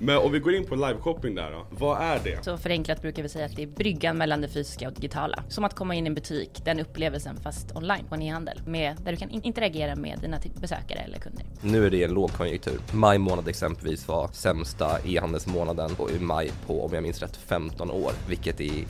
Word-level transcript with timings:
Men 0.00 0.18
om 0.18 0.32
vi 0.32 0.38
går 0.38 0.54
in 0.54 0.66
på 0.66 0.74
liveshopping 0.74 1.34
där 1.34 1.50
då, 1.50 1.66
vad 1.70 2.02
är 2.02 2.20
det? 2.24 2.44
Så 2.44 2.58
förenklat 2.58 3.02
brukar 3.02 3.22
vi 3.22 3.28
säga 3.28 3.46
att 3.46 3.56
det 3.56 3.62
är 3.62 3.66
bryggan 3.66 4.18
mellan 4.18 4.40
det 4.40 4.48
fysiska 4.48 4.88
och 4.88 4.94
digitala. 4.94 5.44
Som 5.48 5.64
att 5.64 5.74
komma 5.74 5.94
in 5.94 6.06
i 6.06 6.08
en 6.08 6.14
butik, 6.14 6.64
den 6.64 6.80
upplevelsen 6.80 7.36
fast 7.36 7.76
online 7.76 8.04
på 8.08 8.14
en 8.14 8.22
e-handel. 8.22 8.60
Med, 8.66 8.96
där 9.04 9.12
du 9.12 9.18
kan 9.18 9.30
interagera 9.30 9.96
med 9.96 10.18
dina 10.20 10.38
besökare 10.60 10.98
eller 10.98 11.18
kunder. 11.18 11.46
Nu 11.60 11.86
är 11.86 11.90
det 11.90 12.04
en 12.04 12.10
lågkonjunktur. 12.10 12.80
Maj 12.92 13.18
månad 13.18 13.48
exempelvis 13.48 14.08
var 14.08 14.28
sämsta 14.32 14.98
e-handelsmånaden 15.04 15.90
och 15.98 16.10
i 16.10 16.18
maj 16.18 16.50
på, 16.66 16.84
om 16.84 16.94
jag 16.94 17.02
minns 17.02 17.22
rätt, 17.22 17.36
15 17.36 17.90
år. 17.90 18.12
Vilket 18.28 18.60
är 18.60 18.84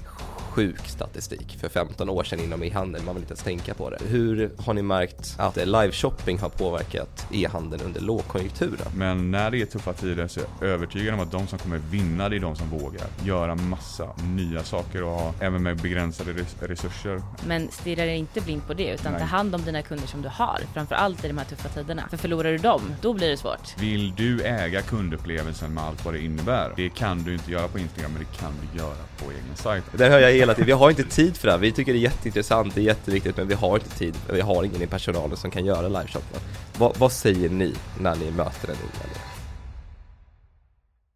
sjuk 0.59 0.89
statistik 0.89 1.57
för 1.61 1.69
15 1.69 2.09
år 2.09 2.25
sedan 2.25 2.41
inom 2.41 2.63
e-handel, 2.63 3.03
man 3.03 3.15
vill 3.15 3.23
inte 3.23 3.33
ens 3.33 3.43
tänka 3.43 3.75
på 3.75 3.91
det. 3.91 3.99
Hur 4.09 4.51
har 4.59 4.75
ni 4.75 4.83
märkt 4.83 5.35
att 5.39 5.57
live-shopping 5.57 6.39
har 6.39 6.49
påverkat 6.49 7.27
e-handeln 7.33 7.83
under 7.85 8.01
lågkonjunkturen? 8.01 8.87
Men 8.95 9.31
när 9.31 9.51
det 9.51 9.61
är 9.61 9.67
tuffa 9.67 9.93
tider 9.93 10.29
så 10.29 10.41
är 10.41 10.47
jag 10.61 10.69
övertygad 10.71 11.15
om 11.15 11.21
att 11.21 11.31
de 11.31 11.47
som 11.47 11.59
kommer 11.59 11.79
vinna 11.79 12.29
det 12.29 12.37
är 12.37 12.41
de 12.41 12.57
som 12.57 12.69
vågar 12.71 13.07
göra 13.25 13.55
massa 13.55 14.09
nya 14.37 14.65
saker 14.65 15.03
och 15.03 15.11
ha, 15.11 15.35
även 15.41 15.63
med 15.63 15.77
begränsade 15.77 16.35
resurser. 16.61 17.23
Men 17.47 17.71
stirra 17.71 18.05
dig 18.05 18.17
inte 18.17 18.41
blind 18.41 18.67
på 18.67 18.75
det 18.75 18.95
utan 18.95 19.13
Nej. 19.13 19.21
ta 19.21 19.27
hand 19.27 19.55
om 19.55 19.65
dina 19.65 19.83
kunder 19.83 20.07
som 20.07 20.23
du 20.23 20.29
har, 20.29 20.61
framförallt 20.75 21.25
i 21.25 21.29
de 21.29 21.39
här 21.39 21.45
tuffa 21.45 21.69
tiderna. 21.69 22.03
För 22.11 22.17
förlorar 22.17 22.51
du 22.53 22.59
dem, 22.59 22.83
då 23.01 23.13
blir 23.13 23.29
det 23.29 23.37
svårt. 23.37 23.79
Vill 23.79 24.15
du 24.15 24.43
äga 24.43 24.83
kundupplevelsen 24.83 25.75
med 25.75 25.85
allt 25.85 26.05
vad 26.05 26.15
det 26.15 26.21
innebär? 26.21 26.73
Det 26.77 26.89
kan 26.89 27.23
du 27.23 27.33
inte 27.33 27.51
göra 27.51 27.69
på 27.69 27.79
Instagram, 27.79 28.13
men 28.13 28.23
det 28.23 28.39
kan 28.39 28.53
du 28.63 28.79
göra 28.79 28.97
på 29.19 29.31
egen 29.31 29.57
sajt. 29.57 29.85
Det 29.93 30.09
hör 30.09 30.21
jag 30.21 30.33
hela 30.49 30.55
tiden. 30.55 30.67
Vi 30.67 30.73
har 30.73 30.91
inte 30.91 31.05
tid 31.05 31.37
för 31.37 31.47
det 31.47 31.53
här. 31.53 31.59
Vi 31.59 31.73
tycker 31.73 31.93
det 31.93 31.99
är 31.99 32.01
jätteintressant, 32.01 32.75
det 32.75 32.81
är 32.81 32.85
jätteviktigt, 32.85 33.37
men 33.37 33.49
vi 33.49 33.55
har 33.55 33.77
inte 33.77 33.99
tid. 33.99 34.15
Vi 34.33 34.41
har 34.41 34.65
ingen 34.65 34.83
i 34.83 34.87
personalen 34.87 35.37
som 35.37 35.51
kan 35.51 35.65
göra 35.65 35.89
liveshoppen. 35.89 36.41
Va, 36.79 36.93
vad 36.99 37.13
säger 37.13 37.49
ni 37.49 37.75
när 38.01 38.17
ni 38.17 38.31
möter 38.31 38.69
en 38.69 38.75
ung 38.75 38.91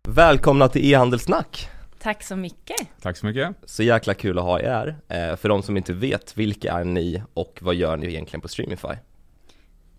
Välkomna 0.08 0.68
till 0.68 0.92
e-handelssnack! 0.92 1.68
Tack 1.98 2.22
så 2.22 2.36
mycket! 2.36 2.88
Tack 3.02 3.16
så 3.16 3.26
mycket! 3.26 3.56
Så 3.64 3.82
jäkla 3.82 4.14
kul 4.14 4.38
att 4.38 4.44
ha 4.44 4.60
er. 4.60 4.96
Eh, 5.08 5.36
för 5.36 5.48
de 5.48 5.62
som 5.62 5.76
inte 5.76 5.92
vet, 5.92 6.36
vilka 6.36 6.72
är 6.72 6.84
ni 6.84 7.22
och 7.34 7.58
vad 7.62 7.74
gör 7.74 7.96
ni 7.96 8.06
egentligen 8.06 8.40
på 8.40 8.48
Streamify? 8.48 8.94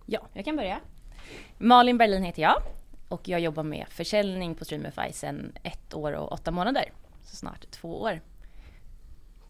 Ja, 0.06 0.20
jag 0.34 0.46
kan 0.46 0.56
börja. 0.56 0.80
Malin 1.58 1.98
Berlin 1.98 2.24
heter 2.24 2.42
jag 2.42 2.62
och 3.10 3.28
jag 3.28 3.40
jobbar 3.40 3.64
med 3.64 3.86
försäljning 3.90 4.56
på 4.56 4.66
Streamify 4.66 5.12
sedan 5.12 5.52
ett 5.64 5.94
år 5.94 6.12
och 6.14 6.32
åtta 6.32 6.52
månader. 6.52 6.92
Så 7.24 7.36
snart 7.36 7.72
två 7.72 8.02
år. 8.02 8.20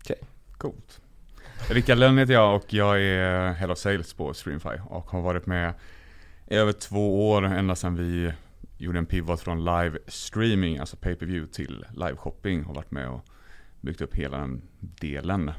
Okej, 0.03 0.15
okay. 0.21 0.27
coolt. 0.57 1.01
Rickard 1.69 1.97
Lönn 1.97 2.17
heter 2.17 2.33
jag 2.33 2.55
och 2.55 2.73
jag 2.73 3.01
är 3.01 3.53
Head 3.53 3.71
of 3.71 3.77
Sales 3.77 4.13
på 4.13 4.33
Streamify 4.33 4.81
och 4.89 5.09
har 5.09 5.21
varit 5.21 5.45
med 5.45 5.73
i 6.47 6.55
över 6.55 6.71
två 6.71 7.29
år 7.31 7.43
ända 7.43 7.75
sedan 7.75 7.95
vi 7.95 8.31
gjorde 8.77 8.97
en 8.97 9.05
pivot 9.05 9.41
från 9.41 9.65
live 9.65 9.99
streaming, 10.07 10.77
alltså 10.77 10.97
pay 10.97 11.15
per 11.15 11.25
view 11.25 11.53
till 11.53 11.85
live 11.91 12.15
shopping 12.15 12.65
och 12.65 12.75
varit 12.75 12.91
med 12.91 13.09
och 13.09 13.25
byggt 13.81 14.01
upp 14.01 14.15
hela 14.15 14.37
den 14.37 14.61
delen. 14.79 15.51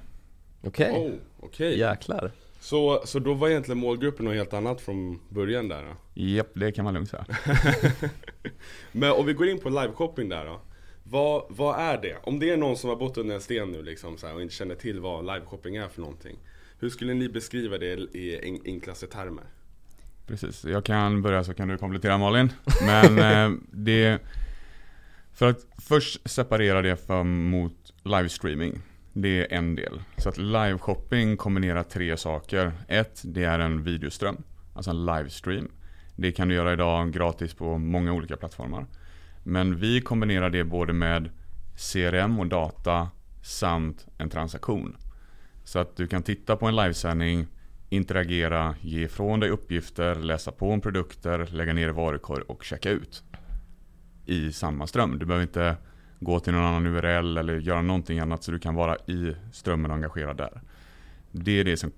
Okej, 0.62 0.90
okay. 0.90 1.10
oh, 1.10 1.14
okay. 1.38 1.78
jäklar. 1.78 2.30
Så, 2.60 3.02
så 3.04 3.18
då 3.18 3.34
var 3.34 3.48
egentligen 3.48 3.78
målgruppen 3.78 4.24
något 4.24 4.34
helt 4.34 4.54
annat 4.54 4.80
från 4.80 5.20
början 5.28 5.68
där? 5.68 5.82
Då? 5.82 6.22
Japp, 6.22 6.50
det 6.54 6.72
kan 6.72 6.84
man 6.84 6.94
lugnt 6.94 7.10
säga. 7.10 7.26
Men 8.92 9.12
om 9.12 9.26
vi 9.26 9.32
går 9.32 9.48
in 9.48 9.60
på 9.60 9.68
live 9.68 9.92
shopping 9.92 10.28
där 10.28 10.44
då. 10.44 10.60
Vad, 11.05 11.44
vad 11.48 11.80
är 11.80 12.02
det? 12.02 12.16
Om 12.22 12.38
det 12.38 12.50
är 12.50 12.56
någon 12.56 12.77
som 12.77 12.91
har 12.91 12.97
bott 12.97 13.19
under 13.19 13.34
en 13.34 13.41
sten 13.41 13.70
nu 13.70 13.83
liksom, 13.83 14.16
så 14.16 14.27
här, 14.27 14.34
och 14.34 14.42
inte 14.42 14.55
känner 14.55 14.74
till 14.74 15.00
vad 15.00 15.27
liveshopping 15.27 15.77
är 15.77 15.88
för 15.88 16.00
någonting. 16.00 16.36
Hur 16.78 16.91
skulle 16.91 17.14
ni 17.14 17.28
beskriva 17.28 17.78
det 17.78 18.16
i 18.16 18.61
enklaste 18.64 19.06
termer? 19.06 19.44
Precis, 20.27 20.64
jag 20.64 20.84
kan 20.84 21.22
börja 21.22 21.44
så 21.44 21.55
kan 21.55 21.69
du 21.69 21.78
komplettera 21.78 22.19
Malin. 22.19 22.52
Men 22.86 23.19
eh, 23.55 23.58
det... 23.70 24.19
För 25.33 25.50
att 25.50 25.66
först 25.78 26.30
separera 26.30 26.83
det 26.83 26.96
för, 26.96 27.22
mot 27.22 27.92
livestreaming. 28.02 28.80
Det 29.12 29.41
är 29.41 29.58
en 29.58 29.74
del. 29.74 30.02
Så 30.16 30.28
att 30.28 30.39
liveshopping 30.39 31.36
kombinerar 31.36 31.83
tre 31.83 32.16
saker. 32.16 32.72
Ett, 32.89 33.23
det 33.24 33.45
är 33.45 33.58
en 33.58 33.83
videoström. 33.83 34.42
Alltså 34.74 34.90
en 34.90 35.07
livestream. 35.07 35.68
Det 36.17 36.33
kan 36.33 36.48
du 36.48 36.55
göra 36.55 36.73
idag 36.73 37.12
gratis 37.12 37.55
på 37.55 37.78
många 37.78 38.12
olika 38.12 38.36
plattformar. 38.36 38.86
Men 39.44 39.77
vi 39.77 40.00
kombinerar 40.00 40.50
det 40.50 40.64
både 40.64 40.92
med 40.92 41.30
CRM 41.77 42.38
och 42.38 42.46
data 42.46 43.08
samt 43.42 44.06
en 44.18 44.30
transaktion. 44.30 44.96
Så 45.64 45.78
att 45.78 45.96
du 45.96 46.06
kan 46.06 46.22
titta 46.22 46.56
på 46.56 46.66
en 46.66 46.77
livesändning, 46.77 47.46
interagera, 47.88 48.74
ge 48.80 49.04
ifrån 49.04 49.40
dig 49.40 49.50
uppgifter, 49.50 50.14
läsa 50.14 50.52
på 50.52 50.70
om 50.70 50.80
produkter, 50.80 51.46
lägga 51.46 51.72
ner 51.72 51.88
i 51.88 51.92
varukorg 51.92 52.42
och 52.42 52.64
checka 52.64 52.90
ut. 52.90 53.22
I 54.27 54.52
samma 54.52 54.86
ström. 54.86 55.18
Du 55.18 55.27
behöver 55.27 55.42
inte 55.42 55.77
gå 56.20 56.40
till 56.40 56.52
någon 56.52 56.64
annan 56.64 56.86
URL 56.86 57.36
eller 57.38 57.58
göra 57.58 57.83
någonting 57.83 58.18
annat 58.18 58.42
så 58.42 58.52
du 58.52 58.58
kan 58.58 58.74
vara 58.74 58.96
i 58.96 59.36
strömmen 59.52 59.90
och 59.90 59.96
engagerad 59.96 60.36
där. 60.36 60.60
Det 61.30 61.60
är 61.60 61.64
det 61.64 61.77
som 61.77 61.92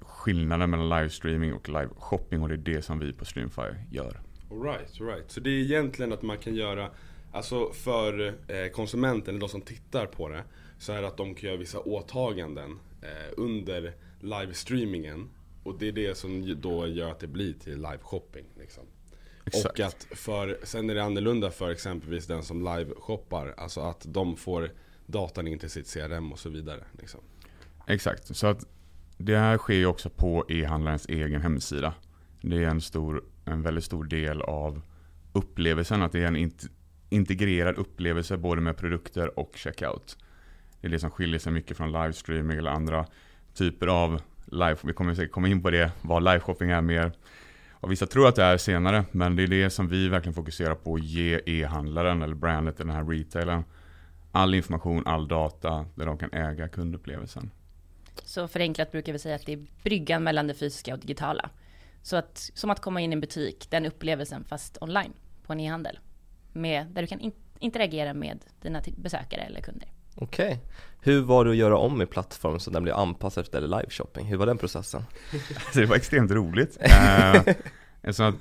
skillnaden 0.00 0.70
mellan 0.70 0.88
livestreaming 0.88 1.54
och 1.54 1.68
live 1.68 1.88
shopping 1.96 2.42
och 2.42 2.48
det 2.48 2.54
är 2.54 2.74
det 2.74 2.82
som 2.82 2.98
vi 2.98 3.12
på 3.12 3.24
Streamfy 3.24 3.62
gör. 3.90 4.21
Alright, 4.52 5.00
alright. 5.00 5.30
Så 5.30 5.40
det 5.40 5.50
är 5.50 5.60
egentligen 5.60 6.12
att 6.12 6.22
man 6.22 6.38
kan 6.38 6.54
göra, 6.54 6.90
alltså 7.32 7.72
för 7.72 8.34
eh, 8.48 8.68
konsumenten, 8.72 9.38
de 9.38 9.48
som 9.48 9.60
tittar 9.60 10.06
på 10.06 10.28
det, 10.28 10.44
så 10.78 10.92
är 10.92 11.02
det 11.02 11.08
att 11.08 11.16
de 11.16 11.34
kan 11.34 11.48
göra 11.48 11.58
vissa 11.58 11.80
åtaganden 11.80 12.78
eh, 13.02 13.32
under 13.36 13.94
livestreamingen. 14.20 15.28
Och 15.62 15.78
det 15.78 15.88
är 15.88 15.92
det 15.92 16.14
som 16.18 16.60
då 16.60 16.86
gör 16.86 17.10
att 17.10 17.20
det 17.20 17.26
blir 17.26 17.52
till 17.52 17.78
live-shopping. 17.78 18.44
Liksom. 18.58 18.84
Och 19.44 19.80
att 19.80 20.06
för, 20.10 20.58
sen 20.62 20.90
är 20.90 20.94
det 20.94 21.02
annorlunda 21.02 21.50
för 21.50 21.70
exempelvis 21.70 22.26
den 22.26 22.42
som 22.42 22.62
live-shoppar. 22.62 23.54
Alltså 23.56 23.80
att 23.80 24.06
de 24.08 24.36
får 24.36 24.70
datan 25.06 25.46
in 25.46 25.58
till 25.58 25.70
sitt 25.70 25.92
CRM 25.94 26.32
och 26.32 26.38
så 26.38 26.48
vidare. 26.48 26.84
Liksom. 26.98 27.20
Exakt, 27.86 28.36
så 28.36 28.46
att 28.46 28.66
det 29.18 29.36
här 29.36 29.58
sker 29.58 29.74
ju 29.74 29.86
också 29.86 30.10
på 30.10 30.44
e-handlarens 30.48 31.06
egen 31.06 31.42
hemsida. 31.42 31.94
Det 32.40 32.64
är 32.64 32.68
en 32.68 32.80
stor 32.80 33.24
en 33.44 33.62
väldigt 33.62 33.84
stor 33.84 34.04
del 34.04 34.42
av 34.42 34.82
upplevelsen. 35.32 36.02
Att 36.02 36.12
det 36.12 36.22
är 36.22 36.26
en 36.26 36.36
int 36.36 36.64
integrerad 37.08 37.76
upplevelse 37.76 38.36
både 38.36 38.60
med 38.60 38.76
produkter 38.76 39.38
och 39.38 39.52
checkout. 39.54 40.16
Det 40.80 40.86
är 40.86 40.90
det 40.90 40.98
som 40.98 41.10
skiljer 41.10 41.38
sig 41.38 41.52
mycket 41.52 41.76
från 41.76 41.92
livestreaming 41.92 42.58
eller 42.58 42.70
andra 42.70 43.06
typer 43.54 43.86
av 43.86 44.20
live. 44.46 44.76
Vi 44.82 44.92
kommer 44.92 45.14
säkert 45.14 45.32
komma 45.32 45.48
in 45.48 45.62
på 45.62 45.70
det, 45.70 45.92
vad 46.02 46.24
liveshopping 46.24 46.70
är 46.70 46.80
mer. 46.80 47.12
Och 47.70 47.92
vissa 47.92 48.06
tror 48.06 48.28
att 48.28 48.36
det 48.36 48.42
är 48.42 48.58
senare, 48.58 49.04
men 49.12 49.36
det 49.36 49.42
är 49.42 49.46
det 49.46 49.70
som 49.70 49.88
vi 49.88 50.08
verkligen 50.08 50.34
fokuserar 50.34 50.74
på. 50.74 50.94
Att 50.94 51.04
ge 51.04 51.40
e-handlaren 51.46 52.22
eller 52.22 52.34
brandet, 52.34 52.76
den 52.76 52.90
här 52.90 53.04
retailern, 53.04 53.64
all 54.32 54.54
information, 54.54 55.06
all 55.06 55.28
data 55.28 55.86
där 55.94 56.06
de 56.06 56.18
kan 56.18 56.32
äga 56.32 56.68
kundupplevelsen. 56.68 57.50
Så 58.24 58.48
förenklat 58.48 58.92
brukar 58.92 59.12
vi 59.12 59.18
säga 59.18 59.34
att 59.34 59.46
det 59.46 59.52
är 59.52 59.66
bryggan 59.82 60.22
mellan 60.22 60.46
det 60.46 60.54
fysiska 60.54 60.94
och 60.94 61.00
digitala. 61.00 61.50
Så 62.02 62.16
att, 62.16 62.50
som 62.54 62.70
att 62.70 62.80
komma 62.80 63.00
in 63.00 63.12
i 63.12 63.14
en 63.14 63.20
butik, 63.20 63.66
den 63.70 63.86
upplevelsen 63.86 64.44
fast 64.44 64.78
online 64.80 65.12
på 65.46 65.52
en 65.52 65.60
e-handel. 65.60 65.98
Med, 66.52 66.86
där 66.86 67.02
du 67.02 67.08
kan 67.08 67.20
in, 67.20 67.32
interagera 67.58 68.14
med 68.14 68.38
dina 68.62 68.82
besökare 68.96 69.40
eller 69.40 69.60
kunder. 69.60 69.88
Okej. 70.14 70.46
Okay. 70.46 70.58
Hur 71.00 71.20
var 71.20 71.44
det 71.44 71.50
att 71.50 71.56
göra 71.56 71.78
om 71.78 72.02
i 72.02 72.06
plattform 72.06 72.60
så 72.60 72.70
den 72.70 72.82
blev 72.82 72.94
anpassad 72.94 73.44
efter 73.44 73.60
live-shopping? 73.60 74.24
Hur 74.24 74.36
var 74.36 74.46
den 74.46 74.58
processen? 74.58 75.02
Alltså, 75.32 75.80
det 75.80 75.86
var 75.86 75.96
extremt 75.96 76.30
roligt. 76.30 76.78
uh, 78.08 78.26
att 78.26 78.34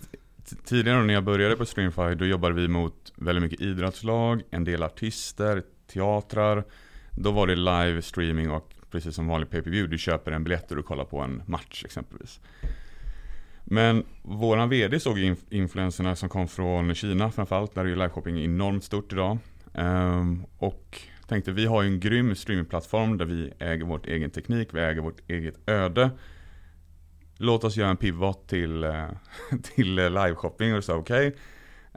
tidigare 0.66 1.03
när 1.03 1.13
jag 1.13 1.23
började 1.23 1.55
på 1.55 1.66
Streamfy, 1.66 2.16
då 2.16 2.25
jobbade 2.25 2.55
vi 2.55 2.67
mot 2.67 3.13
väldigt 3.16 3.43
mycket 3.43 3.61
idrottslag, 3.61 4.41
en 4.51 4.63
del 4.63 4.83
artister, 4.83 5.63
teatrar. 5.93 6.63
Då 7.11 7.31
var 7.31 7.47
det 7.47 7.55
live 7.55 8.01
streaming 8.01 8.51
och 8.51 8.73
precis 8.91 9.16
som 9.16 9.28
vanlig 9.28 9.49
pay-per-view, 9.49 9.91
du 9.91 9.97
köper 9.97 10.31
en 10.31 10.43
biljett 10.43 10.72
och 10.72 10.78
du 10.78 10.83
kollar 10.83 11.05
på 11.05 11.19
en 11.19 11.43
match 11.45 11.85
exempelvis. 11.85 12.39
Men 13.63 14.03
våran 14.22 14.69
VD 14.69 14.99
såg 14.99 15.35
influenserna 15.49 16.16
som 16.16 16.29
kom 16.29 16.47
från 16.47 16.95
Kina 16.95 17.31
framförallt, 17.31 17.75
där 17.75 17.81
är 17.81 17.85
ju 17.85 17.95
liveshopping 17.95 18.44
enormt 18.44 18.83
stort 18.83 19.13
idag. 19.13 19.38
Um, 19.73 20.46
och 20.58 21.02
tänkte 21.28 21.52
vi 21.52 21.66
har 21.66 21.81
ju 21.81 21.87
en 21.87 21.99
grym 21.99 22.35
streamingplattform 22.35 23.17
där 23.17 23.25
vi 23.25 23.53
äger 23.59 23.85
vår 23.85 24.02
egen 24.08 24.29
teknik, 24.29 24.69
vi 24.72 24.79
äger 24.79 25.02
vårt 25.02 25.29
eget 25.29 25.69
öde. 25.69 26.09
Låt 27.37 27.63
oss 27.63 27.78
göra 27.78 27.90
en 27.90 27.97
pivot 27.97 28.47
till, 28.47 28.84
eh, 28.84 29.05
till 29.64 29.99
eh, 29.99 30.09
liveshopping 30.09 30.75
och 30.75 30.84
så 30.84 30.96
okej. 30.96 31.28
Okay. 31.28 31.40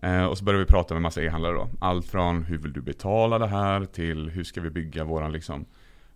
Uh, 0.04 0.24
och 0.24 0.38
så 0.38 0.44
började 0.44 0.64
vi 0.64 0.70
prata 0.70 0.94
med 0.94 1.02
massa 1.02 1.22
e-handlare 1.22 1.52
då. 1.52 1.68
Allt 1.80 2.06
från 2.06 2.44
hur 2.44 2.58
vill 2.58 2.72
du 2.72 2.80
betala 2.80 3.38
det 3.38 3.46
här 3.46 3.84
till 3.84 4.30
hur 4.30 4.44
ska 4.44 4.60
vi 4.60 4.70
bygga 4.70 5.04
våran 5.04 5.32
liksom 5.32 5.64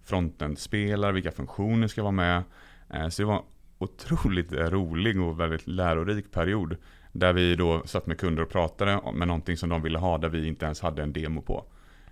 frontend-spelare, 0.05 1.13
vilka 1.13 1.31
funktioner 1.31 1.89
ska 1.89 2.03
vara 2.03 2.13
med. 2.13 2.43
Uh, 2.95 3.09
så 3.09 3.23
det 3.23 3.27
var 3.27 3.43
otroligt 3.79 4.53
rolig 4.53 5.21
och 5.21 5.41
väldigt 5.41 5.67
lärorik 5.67 6.31
period. 6.31 6.77
Där 7.13 7.33
vi 7.33 7.55
då 7.55 7.83
satt 7.87 8.07
med 8.07 8.19
kunder 8.19 8.43
och 8.43 8.49
pratade 8.49 9.01
med 9.15 9.29
någonting 9.29 9.57
som 9.57 9.69
de 9.69 9.83
ville 9.83 9.99
ha 9.99 10.19
där 10.19 10.29
vi 10.29 10.47
inte 10.47 10.65
ens 10.65 10.81
hade 10.81 11.03
en 11.03 11.13
demo 11.13 11.43
på. 11.43 11.65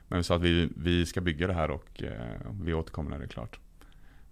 Men 0.08 0.18
vi 0.18 0.24
sa 0.24 0.36
att 0.36 0.42
vi, 0.42 0.68
vi 0.76 1.06
ska 1.06 1.20
bygga 1.20 1.46
det 1.46 1.52
här 1.52 1.70
och 1.70 2.02
eh, 2.02 2.52
vi 2.62 2.74
återkommer 2.74 3.10
när 3.10 3.18
det 3.18 3.24
är 3.24 3.28
klart. 3.28 3.58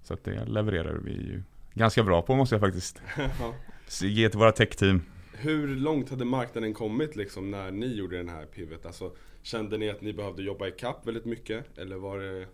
Så 0.02 0.14
att 0.14 0.24
det 0.24 0.44
levererar 0.44 0.94
vi 0.94 1.12
ju 1.12 1.42
ganska 1.74 2.02
bra 2.02 2.22
på 2.22 2.34
måste 2.36 2.54
jag 2.54 2.62
faktiskt 2.62 3.02
ge 4.02 4.28
till 4.28 4.38
våra 4.38 4.52
tech-team. 4.52 5.02
hur 5.32 5.76
långt 5.76 6.10
hade 6.10 6.24
marknaden 6.24 6.74
kommit 6.74 7.16
liksom 7.16 7.50
när 7.50 7.70
ni 7.70 7.94
gjorde 7.94 8.16
den 8.16 8.28
här 8.28 8.46
pivot? 8.46 8.86
Alltså, 8.86 9.12
kände 9.42 9.78
ni 9.78 9.90
att 9.90 10.00
ni 10.00 10.12
behövde 10.12 10.42
jobba 10.42 10.68
ikapp 10.68 11.06
väldigt 11.06 11.24
mycket? 11.24 11.78
Eller 11.78 11.96
var 11.96 12.18
det, 12.18 12.46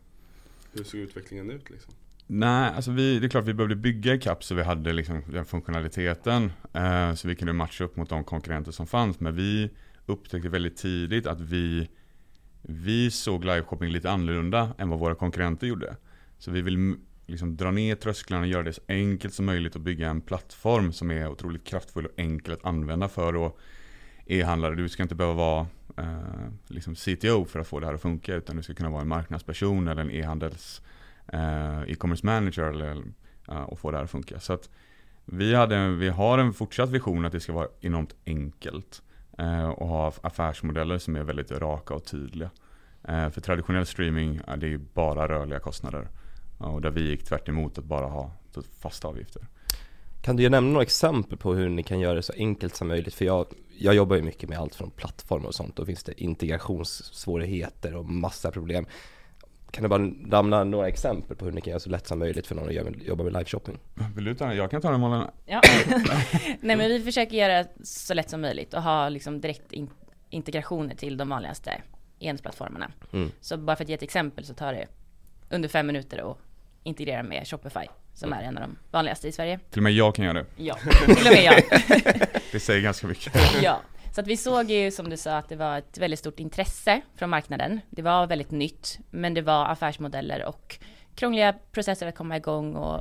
hur 0.73 0.85
såg 0.85 1.01
utvecklingen 1.01 1.51
ut 1.51 1.71
liksom? 1.71 1.95
Nej, 2.33 2.73
alltså 2.77 2.91
vi, 2.91 3.19
det 3.19 3.27
är 3.27 3.29
klart 3.29 3.45
vi 3.45 3.55
behövde 3.55 3.77
bygga 3.77 4.15
ikapp 4.15 4.45
så 4.45 4.55
vi 4.55 4.63
hade 4.63 4.93
liksom 4.93 5.23
den 5.27 5.45
funktionaliteten. 5.45 6.53
Eh, 6.73 7.15
så 7.15 7.29
vi 7.29 7.35
kunde 7.35 7.53
matcha 7.53 7.85
upp 7.85 7.97
mot 7.97 8.09
de 8.09 8.25
konkurrenter 8.25 8.73
som 8.73 8.87
fanns. 8.87 9.21
Men 9.21 9.37
vi 9.37 9.71
upptäckte 10.07 10.49
väldigt 10.49 10.77
tidigt 10.77 11.27
att 11.27 11.41
vi, 11.41 11.89
vi 12.63 13.11
såg 13.11 13.45
liveshopping 13.45 13.91
lite 13.91 14.11
annorlunda 14.11 14.75
än 14.79 14.89
vad 14.89 14.99
våra 14.99 15.15
konkurrenter 15.15 15.67
gjorde. 15.67 15.97
Så 16.39 16.51
vi 16.51 16.63
vill 16.63 16.97
liksom 17.27 17.57
dra 17.57 17.71
ner 17.71 17.95
trösklarna 17.95 18.43
och 18.43 18.49
göra 18.49 18.63
det 18.63 18.73
så 18.73 18.83
enkelt 18.89 19.35
som 19.35 19.47
möjligt 19.47 19.77
att 19.77 19.83
bygga 19.83 20.11
en 20.11 20.21
plattform 20.21 20.93
som 20.93 21.11
är 21.11 21.29
otroligt 21.29 21.65
kraftfull 21.65 22.07
och 22.07 22.13
enkel 22.17 22.55
att 22.55 22.65
använda 22.65 23.09
för 23.09 23.53
e-handlare. 24.27 24.75
Du 24.75 24.89
ska 24.89 25.03
inte 25.03 25.15
behöva 25.15 25.35
vara 25.35 25.67
eh, 25.97 26.49
liksom 26.67 26.95
CTO 26.95 27.45
för 27.45 27.61
att 27.61 27.67
få 27.67 27.81
det 27.81 27.87
här 27.87 27.95
att 27.95 28.03
funka 28.03 28.35
utan 28.35 28.57
du 28.57 28.63
ska 28.63 28.75
kunna 28.75 28.91
vara 28.91 29.03
en 29.03 29.09
marknadsperson 29.09 29.89
eller 29.89 30.03
en 30.03 30.11
e-handels 30.11 30.83
eh, 30.85 30.90
Eh, 31.33 31.83
e-commerce 31.83 32.27
manager 32.27 32.63
eller, 32.63 33.03
eh, 33.49 33.63
och 33.63 33.79
få 33.79 33.91
det 33.91 33.97
här 33.97 34.05
att 34.05 34.11
funka. 34.11 34.41
Så 34.41 34.53
att 34.53 34.71
vi, 35.25 35.55
hade, 35.55 35.89
vi 35.89 36.09
har 36.09 36.39
en 36.39 36.53
fortsatt 36.53 36.91
vision 36.91 37.25
att 37.25 37.33
det 37.33 37.41
ska 37.41 37.53
vara 37.53 37.69
enormt 37.81 38.15
enkelt 38.27 39.03
eh, 39.39 39.69
och 39.69 39.89
ha 39.89 40.13
affärsmodeller 40.23 40.99
som 40.99 41.17
är 41.17 41.23
väldigt 41.23 41.53
raka 41.53 41.95
och 41.95 42.05
tydliga. 42.05 42.51
För 43.03 43.41
traditionell 43.41 43.87
streaming 43.87 44.41
det 44.47 44.53
är 44.53 44.57
det 44.57 44.79
bara 44.79 45.29
rörliga 45.29 45.59
kostnader. 45.59 46.09
och 46.59 46.81
där 46.81 46.91
vi 46.91 47.09
gick 47.11 47.25
tvärt 47.25 47.49
att 47.49 47.85
bara 47.85 48.07
ha 48.07 48.33
fasta 48.81 49.09
avgifter. 49.09 49.43
Kan 50.23 50.37
du 50.37 50.49
nämna 50.49 50.71
några 50.71 50.83
exempel 50.83 51.39
på 51.39 51.55
hur 51.55 51.69
ni 51.69 51.83
kan 51.83 52.01
göra 52.01 52.15
det 52.15 52.23
så 52.23 52.33
enkelt 52.37 52.77
som 52.77 52.89
möjligt? 52.89 53.15
För 53.15 53.25
jag, 53.25 53.47
jag 53.79 53.95
jobbar 53.95 54.17
ju 54.17 54.23
mycket 54.23 54.49
med 54.49 54.59
allt 54.59 54.75
från 54.75 54.91
plattformar 54.91 55.47
och 55.49 55.55
sånt. 55.55 55.77
Då 55.77 55.85
finns 55.85 56.05
det 56.05 56.23
integrationssvårigheter 56.23 57.95
och 57.95 58.05
massa 58.05 58.51
problem. 58.51 58.87
Kan 59.71 59.83
du 59.83 59.89
bara 59.89 59.99
nämna 59.99 60.65
några 60.65 60.89
exempel 60.89 61.37
på 61.37 61.45
hur 61.45 61.53
ni 61.53 61.61
kan 61.61 61.71
göra 61.71 61.81
så 61.81 61.91
lätt 61.91 62.07
som 62.07 62.19
möjligt 62.19 62.47
för 62.47 62.55
någon 62.55 62.69
att 62.69 63.07
jobba 63.07 63.25
med 63.25 63.33
live-shopping? 63.33 63.79
Vill 64.15 64.25
du 64.25 64.35
ta 64.35 64.55
Jag 64.55 64.71
kan 64.71 64.81
ta 64.81 64.91
den 64.91 65.01
Malin. 65.01 65.27
Ja. 65.47 65.63
Nej 66.61 66.77
men 66.77 66.79
vi 66.79 67.03
försöker 67.03 67.37
göra 67.37 67.65
så 67.83 68.15
lätt 68.15 68.31
som 68.31 68.41
möjligt 68.41 68.75
och 68.75 68.83
ha 68.83 69.09
liksom 69.09 69.41
direkt 69.41 69.73
in 69.73 69.91
integrationer 70.31 70.95
till 70.95 71.17
de 71.17 71.29
vanligaste 71.29 71.83
enhetsplattformarna. 72.19 72.93
Mm. 73.13 73.31
Så 73.41 73.57
bara 73.57 73.77
för 73.77 73.85
att 73.85 73.89
ge 73.89 73.95
ett 73.95 74.03
exempel 74.03 74.45
så 74.45 74.55
tar 74.55 74.73
det 74.73 74.87
under 75.51 75.69
fem 75.69 75.87
minuter 75.87 76.31
att 76.31 76.39
integrera 76.83 77.23
med 77.23 77.49
Shopify 77.49 77.87
som 78.15 78.33
mm. 78.33 78.45
är 78.45 78.49
en 78.49 78.59
av 78.59 78.63
de 78.63 78.77
vanligaste 78.91 79.29
i 79.29 79.33
Sverige. 79.33 79.59
Till 79.71 79.79
och 79.79 79.83
med 79.83 79.93
jag 79.93 80.15
kan 80.15 80.25
göra 80.25 80.35
det. 80.35 80.47
Ja, 80.57 80.79
till 81.05 81.27
och 81.27 81.33
med 81.33 81.45
jag. 81.45 81.63
det 82.53 82.61
säger 82.61 82.81
ganska 82.81 83.07
mycket. 83.07 83.35
ja. 83.63 83.81
Så 84.13 84.21
att 84.21 84.27
vi 84.27 84.37
såg 84.37 84.71
ju 84.71 84.91
som 84.91 85.11
du 85.11 85.17
sa 85.17 85.37
att 85.37 85.49
det 85.49 85.57
var 85.57 85.79
ett 85.79 85.99
väldigt 85.99 86.19
stort 86.19 86.41
intresse 86.41 87.01
från 87.15 87.31
marknaden. 87.31 87.81
Det 87.91 88.03
var 88.03 88.27
väldigt 88.27 88.51
nytt, 88.51 88.99
men 89.11 89.35
det 89.35 89.43
var 89.43 89.67
affärsmodeller 89.67 90.45
och 90.45 90.79
krångliga 91.15 91.55
processer 91.73 92.07
att 92.07 92.15
komma 92.15 92.37
igång 92.37 92.75
och 92.75 93.01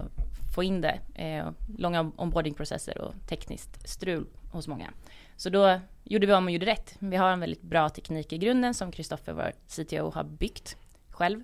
få 0.55 0.63
in 0.63 0.81
det. 0.81 0.99
Eh, 1.15 1.49
långa 1.77 2.11
onboardingprocesser 2.15 2.97
och 2.97 3.13
tekniskt 3.27 3.89
strul 3.89 4.27
hos 4.51 4.67
många. 4.67 4.91
Så 5.35 5.49
då 5.49 5.79
gjorde 6.03 6.27
vi 6.27 6.33
om 6.33 6.45
och 6.45 6.51
gjorde 6.51 6.65
rätt. 6.65 6.95
Vi 6.99 7.17
har 7.17 7.31
en 7.31 7.39
väldigt 7.39 7.61
bra 7.61 7.89
teknik 7.89 8.33
i 8.33 8.37
grunden 8.37 8.73
som 8.73 8.91
Kristoffer, 8.91 9.33
vår 9.33 9.51
CTO, 9.67 10.11
har 10.11 10.23
byggt 10.23 10.77
själv. 11.09 11.43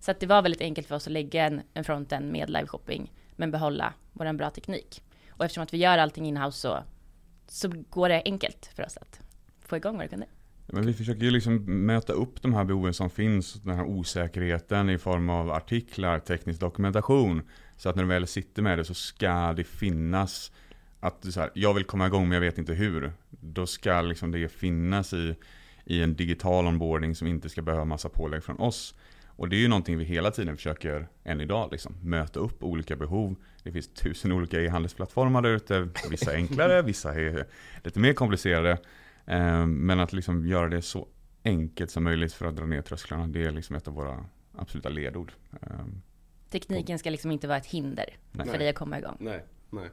Så 0.00 0.10
att 0.10 0.20
det 0.20 0.26
var 0.26 0.42
väldigt 0.42 0.60
enkelt 0.60 0.88
för 0.88 0.94
oss 0.94 1.06
att 1.06 1.12
lägga 1.12 1.46
en, 1.46 1.62
en 1.74 1.84
fronten 1.84 2.32
med 2.32 2.50
live 2.50 2.66
shopping 2.66 3.12
men 3.36 3.50
behålla 3.50 3.94
vår 4.12 4.32
bra 4.32 4.50
teknik. 4.50 5.02
Och 5.30 5.44
eftersom 5.44 5.62
att 5.62 5.74
vi 5.74 5.78
gör 5.78 5.98
allting 5.98 6.26
inhouse 6.26 6.58
så 6.58 6.82
så 7.48 7.72
går 7.90 8.08
det 8.08 8.22
enkelt 8.24 8.70
för 8.74 8.86
oss 8.86 8.96
att 8.96 9.20
få 9.60 9.76
igång 9.76 9.96
våra 9.96 10.08
kunder. 10.08 10.28
Men 10.66 10.86
vi 10.86 10.94
försöker 10.94 11.22
ju 11.22 11.30
liksom 11.30 11.86
möta 11.86 12.12
upp 12.12 12.42
de 12.42 12.54
här 12.54 12.64
behoven 12.64 12.94
som 12.94 13.10
finns, 13.10 13.52
den 13.52 13.76
här 13.76 13.84
osäkerheten 13.84 14.90
i 14.90 14.98
form 14.98 15.30
av 15.30 15.50
artiklar, 15.50 16.18
teknisk 16.18 16.60
dokumentation. 16.60 17.42
Så 17.76 17.88
att 17.88 17.96
när 17.96 18.02
du 18.02 18.08
väl 18.08 18.26
sitter 18.26 18.62
med 18.62 18.78
det 18.78 18.84
så 18.84 18.94
ska 18.94 19.52
det 19.52 19.64
finnas 19.64 20.52
att 21.00 21.32
så 21.32 21.40
här, 21.40 21.50
jag 21.54 21.74
vill 21.74 21.84
komma 21.84 22.06
igång 22.06 22.28
men 22.28 22.32
jag 22.32 22.40
vet 22.40 22.58
inte 22.58 22.74
hur. 22.74 23.12
Då 23.30 23.66
ska 23.66 24.00
liksom 24.00 24.30
det 24.30 24.48
finnas 24.48 25.12
i, 25.12 25.36
i 25.84 26.02
en 26.02 26.14
digital 26.14 26.66
onboarding 26.66 27.14
som 27.14 27.26
inte 27.26 27.48
ska 27.48 27.62
behöva 27.62 27.84
massa 27.84 28.08
pålägg 28.08 28.44
från 28.44 28.60
oss. 28.60 28.94
Och 29.36 29.48
det 29.48 29.56
är 29.56 29.60
ju 29.60 29.68
någonting 29.68 29.98
vi 29.98 30.04
hela 30.04 30.30
tiden 30.30 30.56
försöker 30.56 31.08
än 31.24 31.40
idag, 31.40 31.68
liksom, 31.72 31.94
möta 32.02 32.40
upp 32.40 32.62
olika 32.62 32.96
behov. 32.96 33.36
Det 33.62 33.72
finns 33.72 33.88
tusen 33.88 34.32
olika 34.32 34.60
e-handelsplattformar 34.60 35.42
där 35.42 35.50
ute, 35.50 35.88
vissa 36.10 36.32
är 36.32 36.36
enklare, 36.36 36.82
vissa 36.82 37.14
är 37.14 37.46
lite 37.84 38.00
mer 38.00 38.12
komplicerade. 38.12 38.70
Eh, 39.26 39.66
men 39.66 40.00
att 40.00 40.12
liksom 40.12 40.46
göra 40.46 40.68
det 40.68 40.82
så 40.82 41.08
enkelt 41.44 41.90
som 41.90 42.04
möjligt 42.04 42.32
för 42.32 42.46
att 42.46 42.56
dra 42.56 42.66
ner 42.66 42.82
trösklarna, 42.82 43.26
det 43.26 43.44
är 43.44 43.50
liksom 43.50 43.76
ett 43.76 43.88
av 43.88 43.94
våra 43.94 44.24
absoluta 44.54 44.88
ledord. 44.88 45.32
Eh, 45.62 45.68
Tekniken 46.50 46.98
ska 46.98 47.10
liksom 47.10 47.30
inte 47.30 47.48
vara 47.48 47.58
ett 47.58 47.66
hinder 47.66 48.16
nej. 48.32 48.46
för 48.46 48.58
dig 48.58 48.68
att 48.68 48.76
komma 48.76 48.98
igång. 48.98 49.16
Nej, 49.20 49.44
nej. 49.70 49.90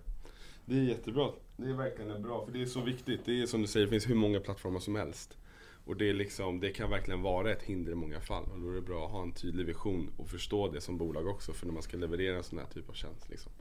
Det 0.65 0.75
är 0.75 0.83
jättebra. 0.83 1.29
Det 1.57 1.69
är 1.69 1.73
verkligen 1.73 2.21
bra, 2.21 2.45
för 2.45 2.53
det 2.53 2.61
är 2.61 2.65
så 2.65 2.81
viktigt. 2.81 3.21
Det 3.25 3.41
är 3.41 3.45
som 3.45 3.61
du 3.61 3.67
säger, 3.67 3.85
det 3.85 3.89
finns 3.89 4.09
hur 4.09 4.15
många 4.15 4.39
plattformar 4.39 4.79
som 4.79 4.95
helst. 4.95 5.37
Och 5.85 5.97
det, 5.97 6.09
är 6.09 6.13
liksom, 6.13 6.59
det 6.59 6.69
kan 6.69 6.89
verkligen 6.89 7.21
vara 7.21 7.51
ett 7.51 7.63
hinder 7.63 7.91
i 7.91 7.95
många 7.95 8.19
fall. 8.19 8.43
Och 8.43 8.59
då 8.59 8.69
är 8.69 8.75
det 8.75 8.81
bra 8.81 9.05
att 9.05 9.11
ha 9.11 9.21
en 9.21 9.31
tydlig 9.31 9.65
vision 9.65 10.13
och 10.17 10.29
förstå 10.29 10.67
det 10.67 10.81
som 10.81 10.97
bolag 10.97 11.27
också 11.27 11.53
för 11.53 11.65
när 11.65 11.73
man 11.73 11.83
ska 11.83 11.97
leverera 11.97 12.37
en 12.37 12.43
sån 12.43 12.59
här 12.59 12.65
typ 12.65 12.89
av 12.89 12.93
tjänst. 12.93 13.29
Liksom. 13.29 13.51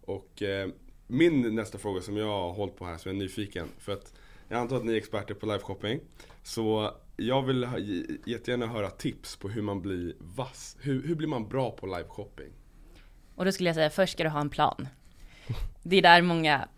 Och 0.00 0.42
eh, 0.42 0.68
min 1.06 1.54
nästa 1.54 1.78
fråga 1.78 2.00
som 2.00 2.16
jag 2.16 2.26
har 2.26 2.52
hållit 2.52 2.76
på 2.76 2.84
här, 2.84 2.96
som 2.96 3.10
jag 3.10 3.16
är 3.16 3.22
nyfiken. 3.22 3.68
För 3.78 3.92
att 3.92 4.14
jag 4.48 4.60
antar 4.60 4.76
att 4.76 4.84
ni 4.84 4.92
är 4.92 4.96
experter 4.96 5.34
på 5.34 5.46
liveshopping. 5.46 6.00
Så 6.42 6.94
jag 7.16 7.42
vill 7.42 7.64
ha, 7.64 7.78
jättegärna 8.26 8.66
höra 8.66 8.90
tips 8.90 9.36
på 9.36 9.48
hur 9.48 9.62
man 9.62 9.82
blir 9.82 10.14
vass. 10.18 10.76
Hur, 10.80 11.02
hur 11.02 11.14
blir 11.14 11.28
man 11.28 11.48
bra 11.48 11.70
på 11.70 11.86
liveshopping? 11.86 12.52
Och 13.34 13.44
då 13.44 13.52
skulle 13.52 13.68
jag 13.68 13.76
säga, 13.76 13.90
först 13.90 14.12
ska 14.12 14.22
du 14.22 14.30
ha 14.30 14.40
en 14.40 14.50
plan. 14.50 14.88
Det 15.82 15.96
är 15.96 16.02
där 16.02 16.22
många 16.22 16.68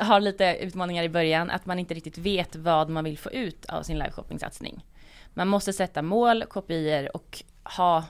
har 0.00 0.20
lite 0.20 0.56
utmaningar 0.60 1.02
i 1.02 1.08
början, 1.08 1.50
att 1.50 1.66
man 1.66 1.78
inte 1.78 1.94
riktigt 1.94 2.18
vet 2.18 2.56
vad 2.56 2.88
man 2.88 3.04
vill 3.04 3.18
få 3.18 3.30
ut 3.30 3.66
av 3.66 3.82
sin 3.82 3.98
liveshoppingsatsning. 3.98 4.84
Man 5.34 5.48
måste 5.48 5.72
sätta 5.72 6.02
mål, 6.02 6.44
kopior 6.44 7.16
och 7.16 7.42
ha 7.76 8.04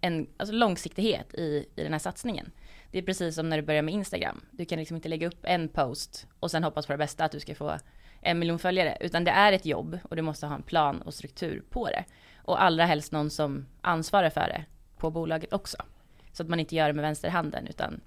en 0.00 0.26
alltså 0.36 0.54
långsiktighet 0.54 1.34
i, 1.34 1.66
i 1.76 1.82
den 1.82 1.92
här 1.92 1.98
satsningen. 1.98 2.50
Det 2.90 2.98
är 2.98 3.02
precis 3.02 3.34
som 3.34 3.48
när 3.48 3.56
du 3.56 3.62
börjar 3.62 3.82
med 3.82 3.94
Instagram. 3.94 4.40
Du 4.50 4.64
kan 4.64 4.78
liksom 4.78 4.96
inte 4.96 5.08
lägga 5.08 5.26
upp 5.26 5.40
en 5.42 5.68
post 5.68 6.26
och 6.40 6.50
sen 6.50 6.64
hoppas 6.64 6.86
på 6.86 6.92
det 6.92 6.98
bästa 6.98 7.24
att 7.24 7.32
du 7.32 7.40
ska 7.40 7.54
få 7.54 7.78
en 8.20 8.38
miljon 8.38 8.58
följare, 8.58 8.96
utan 9.00 9.24
det 9.24 9.30
är 9.30 9.52
ett 9.52 9.66
jobb 9.66 9.98
och 10.10 10.16
du 10.16 10.22
måste 10.22 10.46
ha 10.46 10.54
en 10.54 10.62
plan 10.62 11.02
och 11.02 11.14
struktur 11.14 11.62
på 11.70 11.86
det. 11.86 12.04
Och 12.36 12.62
allra 12.62 12.84
helst 12.84 13.12
någon 13.12 13.30
som 13.30 13.66
ansvarar 13.80 14.30
för 14.30 14.40
det 14.40 14.64
på 14.96 15.10
bolaget 15.10 15.52
också. 15.52 15.76
Så 16.32 16.42
att 16.42 16.48
man 16.48 16.60
inte 16.60 16.76
gör 16.76 16.86
det 16.86 16.92
med 16.92 17.02
vänsterhanden, 17.02 17.66
utan 17.66 18.00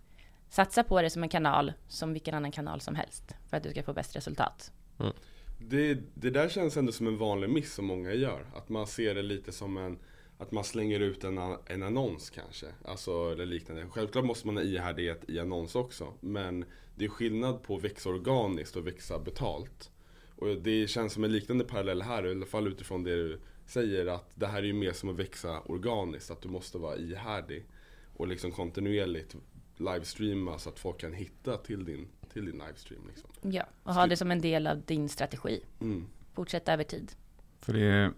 satsa 0.49 0.83
på 0.83 1.01
det 1.01 1.09
som 1.09 1.23
en 1.23 1.29
kanal, 1.29 1.73
som 1.87 2.13
vilken 2.13 2.33
annan 2.33 2.51
kanal 2.51 2.81
som 2.81 2.95
helst, 2.95 3.35
för 3.49 3.57
att 3.57 3.63
du 3.63 3.71
ska 3.71 3.83
få 3.83 3.93
bäst 3.93 4.15
resultat. 4.15 4.71
Mm. 4.99 5.13
Det, 5.57 5.99
det 6.13 6.29
där 6.29 6.49
känns 6.49 6.77
ändå 6.77 6.91
som 6.91 7.07
en 7.07 7.17
vanlig 7.17 7.49
miss 7.49 7.73
som 7.73 7.85
många 7.85 8.13
gör. 8.13 8.45
Att 8.55 8.69
man 8.69 8.87
ser 8.87 9.15
det 9.15 9.21
lite 9.21 9.51
som 9.51 9.77
en 9.77 9.99
att 10.37 10.51
man 10.51 10.63
slänger 10.63 10.99
ut 10.99 11.23
en, 11.23 11.37
en 11.65 11.83
annons 11.83 12.29
kanske. 12.29 12.67
Alltså 12.85 13.31
eller 13.31 13.45
liknande. 13.45 13.85
Självklart 13.89 14.25
måste 14.25 14.47
man 14.47 14.57
ha 14.57 14.63
ihärdighet 14.63 15.29
i 15.29 15.39
annons 15.39 15.75
också. 15.75 16.13
Men 16.19 16.65
det 16.95 17.05
är 17.05 17.09
skillnad 17.09 17.63
på 17.63 17.75
att 17.75 17.83
växa 17.83 18.09
organiskt 18.09 18.75
och 18.75 18.87
växa 18.87 19.19
betalt. 19.19 19.91
Och 20.35 20.47
det 20.47 20.87
känns 20.87 21.13
som 21.13 21.23
en 21.23 21.31
liknande 21.31 21.63
parallell 21.63 22.01
här, 22.01 22.27
i 22.27 22.31
alla 22.31 22.45
fall 22.45 22.67
utifrån 22.67 23.03
det 23.03 23.15
du 23.15 23.39
säger. 23.65 24.05
Att 24.05 24.31
det 24.35 24.47
här 24.47 24.57
är 24.57 24.67
ju 24.67 24.73
mer 24.73 24.93
som 24.93 25.09
att 25.09 25.15
växa 25.15 25.61
organiskt. 25.61 26.31
Att 26.31 26.41
du 26.41 26.49
måste 26.49 26.77
vara 26.77 26.97
ihärdig. 26.97 27.65
Och 28.17 28.27
liksom 28.27 28.51
kontinuerligt 28.51 29.35
livestreama 29.77 30.57
så 30.57 30.69
att 30.69 30.79
folk 30.79 30.99
kan 30.99 31.13
hitta 31.13 31.57
till 31.57 31.85
din, 31.85 32.07
till 32.33 32.45
din 32.45 32.61
livestream. 32.67 33.01
Liksom. 33.07 33.29
Ja, 33.41 33.63
och 33.83 33.93
ha 33.93 34.07
det 34.07 34.17
som 34.17 34.31
en 34.31 34.41
del 34.41 34.67
av 34.67 34.81
din 34.81 35.09
strategi. 35.09 35.61
Mm. 35.81 36.05
Fortsätta 36.33 36.73
över 36.73 36.83
tid. 36.83 37.11
För 37.61 37.73
det 37.73 38.13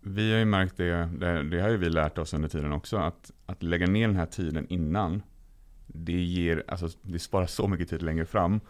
vi 0.00 0.32
har 0.32 0.38
ju 0.38 0.44
märkt 0.44 0.76
det, 0.76 1.08
det, 1.18 1.42
det, 1.42 1.60
har 1.60 1.68
ju 1.68 1.76
vi 1.76 1.88
lärt 1.88 2.18
oss 2.18 2.34
under 2.34 2.48
tiden 2.48 2.72
också, 2.72 2.96
att, 2.96 3.30
att 3.46 3.62
lägga 3.62 3.86
ner 3.86 4.06
den 4.06 4.16
här 4.16 4.26
tiden 4.26 4.66
innan, 4.68 5.22
det 5.86 6.22
ger, 6.22 6.64
alltså 6.68 6.88
det 7.02 7.18
sparar 7.18 7.46
så 7.46 7.68
mycket 7.68 7.90
tid 7.90 8.02
längre 8.02 8.26
fram. 8.26 8.60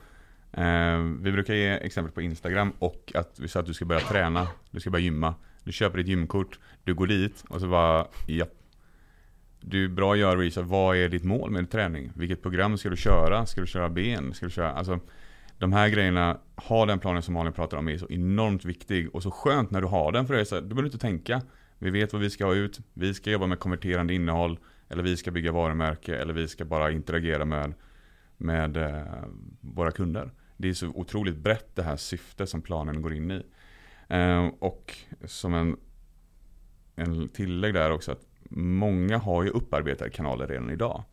Eh, 0.52 0.98
vi 0.98 1.32
brukar 1.32 1.54
ge 1.54 1.68
exempel 1.68 2.12
på 2.12 2.22
Instagram 2.22 2.72
och 2.78 3.12
att 3.14 3.40
vi 3.40 3.48
sa 3.48 3.60
att 3.60 3.66
du 3.66 3.74
ska 3.74 3.84
börja 3.84 4.00
träna, 4.00 4.48
du 4.70 4.80
ska 4.80 4.90
börja 4.90 5.04
gymma. 5.04 5.34
Du 5.64 5.72
köper 5.72 5.98
ditt 5.98 6.08
gymkort, 6.08 6.58
du 6.84 6.94
går 6.94 7.06
dit 7.06 7.44
och 7.48 7.60
så 7.60 7.68
bara, 7.68 8.06
ja, 8.26 8.46
du 9.60 9.84
är 9.84 9.88
bra 9.88 10.12
att 10.12 10.18
göra 10.18 10.40
research. 10.40 10.66
Vad 10.66 10.96
är 10.96 11.08
ditt 11.08 11.24
mål 11.24 11.50
med 11.50 11.70
träning? 11.70 12.12
Vilket 12.14 12.42
program 12.42 12.78
ska 12.78 12.90
du 12.90 12.96
köra? 12.96 13.46
Ska 13.46 13.60
du 13.60 13.66
köra 13.66 13.88
ben? 13.88 14.34
Ska 14.34 14.46
du 14.46 14.52
köra, 14.52 14.72
alltså, 14.72 15.00
de 15.58 15.72
här 15.72 15.88
grejerna, 15.88 16.38
ha 16.56 16.86
den 16.86 16.98
planen 16.98 17.22
som 17.22 17.34
Malin 17.34 17.52
pratar 17.52 17.76
om 17.76 17.88
är 17.88 17.98
så 17.98 18.06
enormt 18.10 18.64
viktig 18.64 19.14
och 19.14 19.22
så 19.22 19.30
skönt 19.30 19.70
när 19.70 19.80
du 19.80 19.86
har 19.86 20.12
den 20.12 20.26
för 20.26 20.34
det 20.34 20.40
är 20.40 20.44
så 20.44 20.54
här, 20.54 20.62
du 20.62 20.68
behöver 20.68 20.88
inte 20.88 20.98
tänka. 20.98 21.42
Vi 21.78 21.90
vet 21.90 22.12
vad 22.12 22.22
vi 22.22 22.30
ska 22.30 22.44
ha 22.44 22.54
ut, 22.54 22.80
vi 22.94 23.14
ska 23.14 23.30
jobba 23.30 23.46
med 23.46 23.58
konverterande 23.58 24.14
innehåll 24.14 24.58
eller 24.88 25.02
vi 25.02 25.16
ska 25.16 25.30
bygga 25.30 25.52
varumärke 25.52 26.16
eller 26.16 26.34
vi 26.34 26.48
ska 26.48 26.64
bara 26.64 26.90
interagera 26.90 27.44
med, 27.44 27.74
med 28.36 28.76
eh, 28.76 29.24
våra 29.60 29.90
kunder. 29.90 30.30
det 30.56 30.68
är 30.68 30.74
så 30.74 30.86
otroligt 30.86 31.36
brett 31.36 31.76
det 31.76 31.82
här 31.82 31.96
syftet 31.96 32.48
som 32.48 32.62
planen 32.62 33.02
går 33.02 33.14
in 33.14 33.30
i. 33.30 33.42
Eh, 34.08 34.46
och 34.58 34.96
som 35.24 35.54
en, 35.54 35.76
en 36.96 37.28
tillägg 37.28 37.74
där 37.74 37.90
också 37.90 38.12
att 38.12 38.29
många 38.50 39.18
har 39.18 39.42
ju 39.42 39.50
upparbetade 39.50 40.10
kanaler 40.10 40.46
redan 40.46 40.70
idag. 40.70 41.04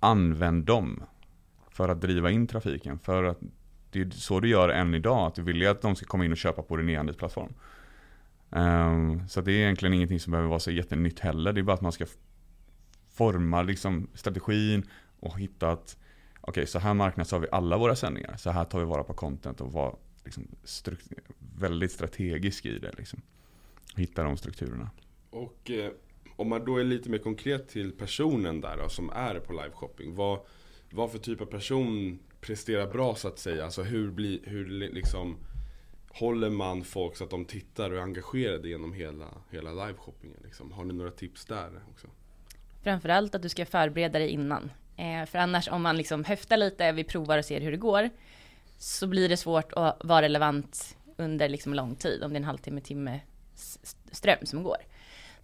Använd 0.00 0.64
dem 0.64 1.02
för 1.70 1.88
att 1.88 2.00
driva 2.00 2.30
in 2.30 2.46
trafiken. 2.46 2.98
För 2.98 3.24
att 3.24 3.38
det 3.90 4.00
är 4.00 4.10
så 4.10 4.40
du 4.40 4.48
gör 4.48 4.68
än 4.68 4.94
idag, 4.94 5.26
att 5.26 5.34
du 5.34 5.42
vill 5.42 5.60
ju 5.60 5.66
att 5.66 5.82
de 5.82 5.96
ska 5.96 6.06
komma 6.06 6.24
in 6.24 6.32
och 6.32 6.38
köpa 6.38 6.62
på 6.62 6.76
din 6.76 6.88
e-handelsplattform. 6.88 7.54
Um, 8.50 9.28
så 9.28 9.40
det 9.40 9.52
är 9.52 9.56
egentligen 9.56 9.94
ingenting 9.94 10.20
som 10.20 10.30
behöver 10.30 10.48
vara 10.48 10.60
så 10.60 10.70
jättenytt 10.70 11.20
heller. 11.20 11.52
Det 11.52 11.60
är 11.60 11.62
bara 11.62 11.74
att 11.74 11.80
man 11.80 11.92
ska 11.92 12.06
forma 13.08 13.62
liksom 13.62 14.08
strategin 14.14 14.88
och 15.20 15.38
hitta 15.38 15.70
att 15.70 15.96
okej, 16.40 16.50
okay, 16.50 16.66
så 16.66 16.78
här 16.78 16.94
marknadsför 16.94 17.38
vi 17.38 17.46
alla 17.52 17.78
våra 17.78 17.96
sändningar. 17.96 18.36
Så 18.36 18.50
här 18.50 18.64
tar 18.64 18.78
vi 18.78 18.84
vara 18.84 19.04
på 19.04 19.14
content 19.14 19.60
och 19.60 19.72
vara 19.72 19.94
liksom 20.24 20.48
väldigt 21.58 21.92
strategisk 21.92 22.66
i 22.66 22.78
det. 22.78 22.92
Liksom. 22.98 23.22
Hitta 23.96 24.22
de 24.22 24.36
strukturerna. 24.36 24.90
Och 25.30 25.70
eh, 25.70 25.90
om 26.36 26.48
man 26.48 26.64
då 26.64 26.76
är 26.76 26.84
lite 26.84 27.10
mer 27.10 27.18
konkret 27.18 27.68
till 27.68 27.92
personen 27.92 28.60
där 28.60 28.76
då, 28.76 28.88
som 28.88 29.10
är 29.10 29.40
på 29.40 29.52
live 29.52 29.70
shopping. 29.72 30.14
Vad, 30.14 30.38
vad 30.90 31.12
för 31.12 31.18
typ 31.18 31.40
av 31.40 31.46
person 31.46 32.18
presterar 32.40 32.86
bra 32.86 33.14
så 33.14 33.28
att 33.28 33.38
säga? 33.38 33.64
Alltså 33.64 33.82
hur, 33.82 34.10
bli, 34.10 34.42
hur 34.44 34.66
liksom 34.66 35.36
håller 36.08 36.50
man 36.50 36.84
folk 36.84 37.16
så 37.16 37.24
att 37.24 37.30
de 37.30 37.44
tittar 37.44 37.90
och 37.90 37.98
är 37.98 38.02
engagerade 38.02 38.68
genom 38.68 38.92
hela, 38.92 39.26
hela 39.50 39.86
liveshoppingen? 39.86 40.38
Liksom? 40.44 40.72
Har 40.72 40.84
ni 40.84 40.94
några 40.94 41.10
tips 41.10 41.44
där 41.44 41.70
också? 41.92 42.06
Framförallt 42.82 43.34
att 43.34 43.42
du 43.42 43.48
ska 43.48 43.66
förbereda 43.66 44.18
dig 44.18 44.28
innan. 44.28 44.70
Eh, 44.96 45.26
för 45.26 45.38
annars 45.38 45.68
om 45.68 45.82
man 45.82 45.96
liksom 45.96 46.24
höftar 46.24 46.56
lite, 46.56 46.92
vi 46.92 47.04
provar 47.04 47.38
och 47.38 47.44
ser 47.44 47.60
hur 47.60 47.70
det 47.70 47.76
går, 47.76 48.10
så 48.78 49.06
blir 49.06 49.28
det 49.28 49.36
svårt 49.36 49.72
att 49.72 50.04
vara 50.04 50.22
relevant 50.22 50.96
under 51.16 51.48
liksom 51.48 51.74
lång 51.74 51.96
tid, 51.96 52.22
om 52.24 52.30
det 52.30 52.36
är 52.36 52.40
en 52.40 52.44
halvtimme, 52.44 52.80
timme 52.80 53.20
ström 54.10 54.46
som 54.46 54.62
går. 54.62 54.76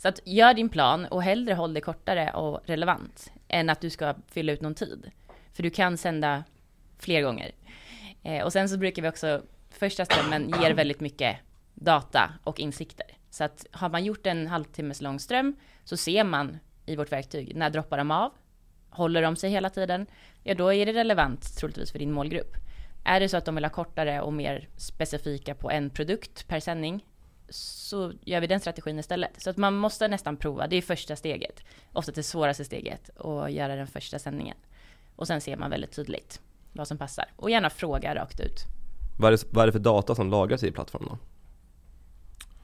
Så 0.03 0.09
att 0.09 0.21
gör 0.25 0.55
din 0.55 0.69
plan 0.69 1.07
och 1.07 1.23
hellre 1.23 1.55
håll 1.55 1.75
det 1.75 1.81
kortare 1.81 2.33
och 2.33 2.61
relevant 2.65 3.33
än 3.49 3.71
att 3.71 3.81
du 3.81 3.91
ska 3.91 4.15
fylla 4.27 4.53
ut 4.53 4.61
någon 4.61 4.75
tid. 4.75 5.11
För 5.53 5.63
du 5.63 5.71
kan 5.71 5.97
sända 5.97 6.45
fler 6.99 7.23
gånger. 7.23 7.53
Eh, 8.23 8.45
och 8.45 8.53
sen 8.53 8.69
så 8.69 8.77
brukar 8.77 9.03
vi 9.03 9.09
också, 9.09 9.43
första 9.71 10.05
strömmen 10.05 10.55
ger 10.63 10.75
väldigt 10.75 11.01
mycket 11.01 11.37
data 11.75 12.33
och 12.45 12.61
insikter. 12.61 13.07
Så 13.31 13.45
att 13.45 13.67
har 13.73 13.89
man 13.89 14.05
gjort 14.05 14.27
en 14.27 14.47
halvtimmes 14.47 15.01
lång 15.01 15.19
ström 15.19 15.57
så 15.85 15.97
ser 15.97 16.25
man 16.25 16.59
i 16.87 16.97
vårt 16.97 17.13
verktyg, 17.13 17.57
när 17.57 17.71
droppar 17.71 17.99
de 17.99 18.11
av? 18.11 18.33
Håller 18.91 19.23
de 19.23 19.37
sig 19.37 19.51
hela 19.51 19.71
tiden? 19.71 20.07
Ja, 20.43 20.55
då 20.55 20.73
är 20.73 20.87
det 20.87 20.93
relevant 20.93 21.57
troligtvis 21.57 21.93
för 21.93 21.99
din 21.99 22.13
målgrupp. 22.13 22.57
Är 23.05 23.21
det 23.21 23.29
så 23.29 23.37
att 23.37 23.45
de 23.45 23.55
vill 23.55 23.65
ha 23.65 23.71
kortare 23.71 24.21
och 24.21 24.33
mer 24.33 24.69
specifika 24.77 25.55
på 25.55 25.71
en 25.71 25.91
produkt 25.91 26.49
per 26.49 26.61
sändning, 26.61 27.05
så 27.51 28.13
gör 28.21 28.41
vi 28.41 28.47
den 28.47 28.61
strategin 28.61 28.99
istället. 28.99 29.43
Så 29.43 29.51
att 29.51 29.57
man 29.57 29.75
måste 29.75 30.09
nästan 30.09 30.37
prova, 30.37 30.67
det 30.67 30.77
är 30.77 30.83
första 30.83 31.17
steget. 31.17 31.65
Ofta 31.93 32.13
det 32.13 32.23
svåraste 32.23 32.65
steget, 32.65 33.11
att 33.19 33.53
göra 33.53 33.77
den 33.77 33.87
första 33.87 34.19
sändningen. 34.19 34.57
Och 35.17 35.27
sen 35.27 35.41
ser 35.41 35.57
man 35.57 35.71
väldigt 35.71 35.93
tydligt 35.93 36.41
vad 36.73 36.89
som 36.89 36.99
passar. 36.99 37.25
Och 37.37 37.51
gärna 37.51 37.71
fråga 37.71 38.15
rakt 38.15 38.41
ut. 38.41 38.65
Vad 39.19 39.33
är 39.33 39.37
det, 39.37 39.45
vad 39.51 39.63
är 39.63 39.67
det 39.67 39.73
för 39.73 39.79
data 39.79 40.15
som 40.15 40.31
lagras 40.31 40.63
i 40.63 40.73
plattformen 40.73 41.09
då? 41.09 41.19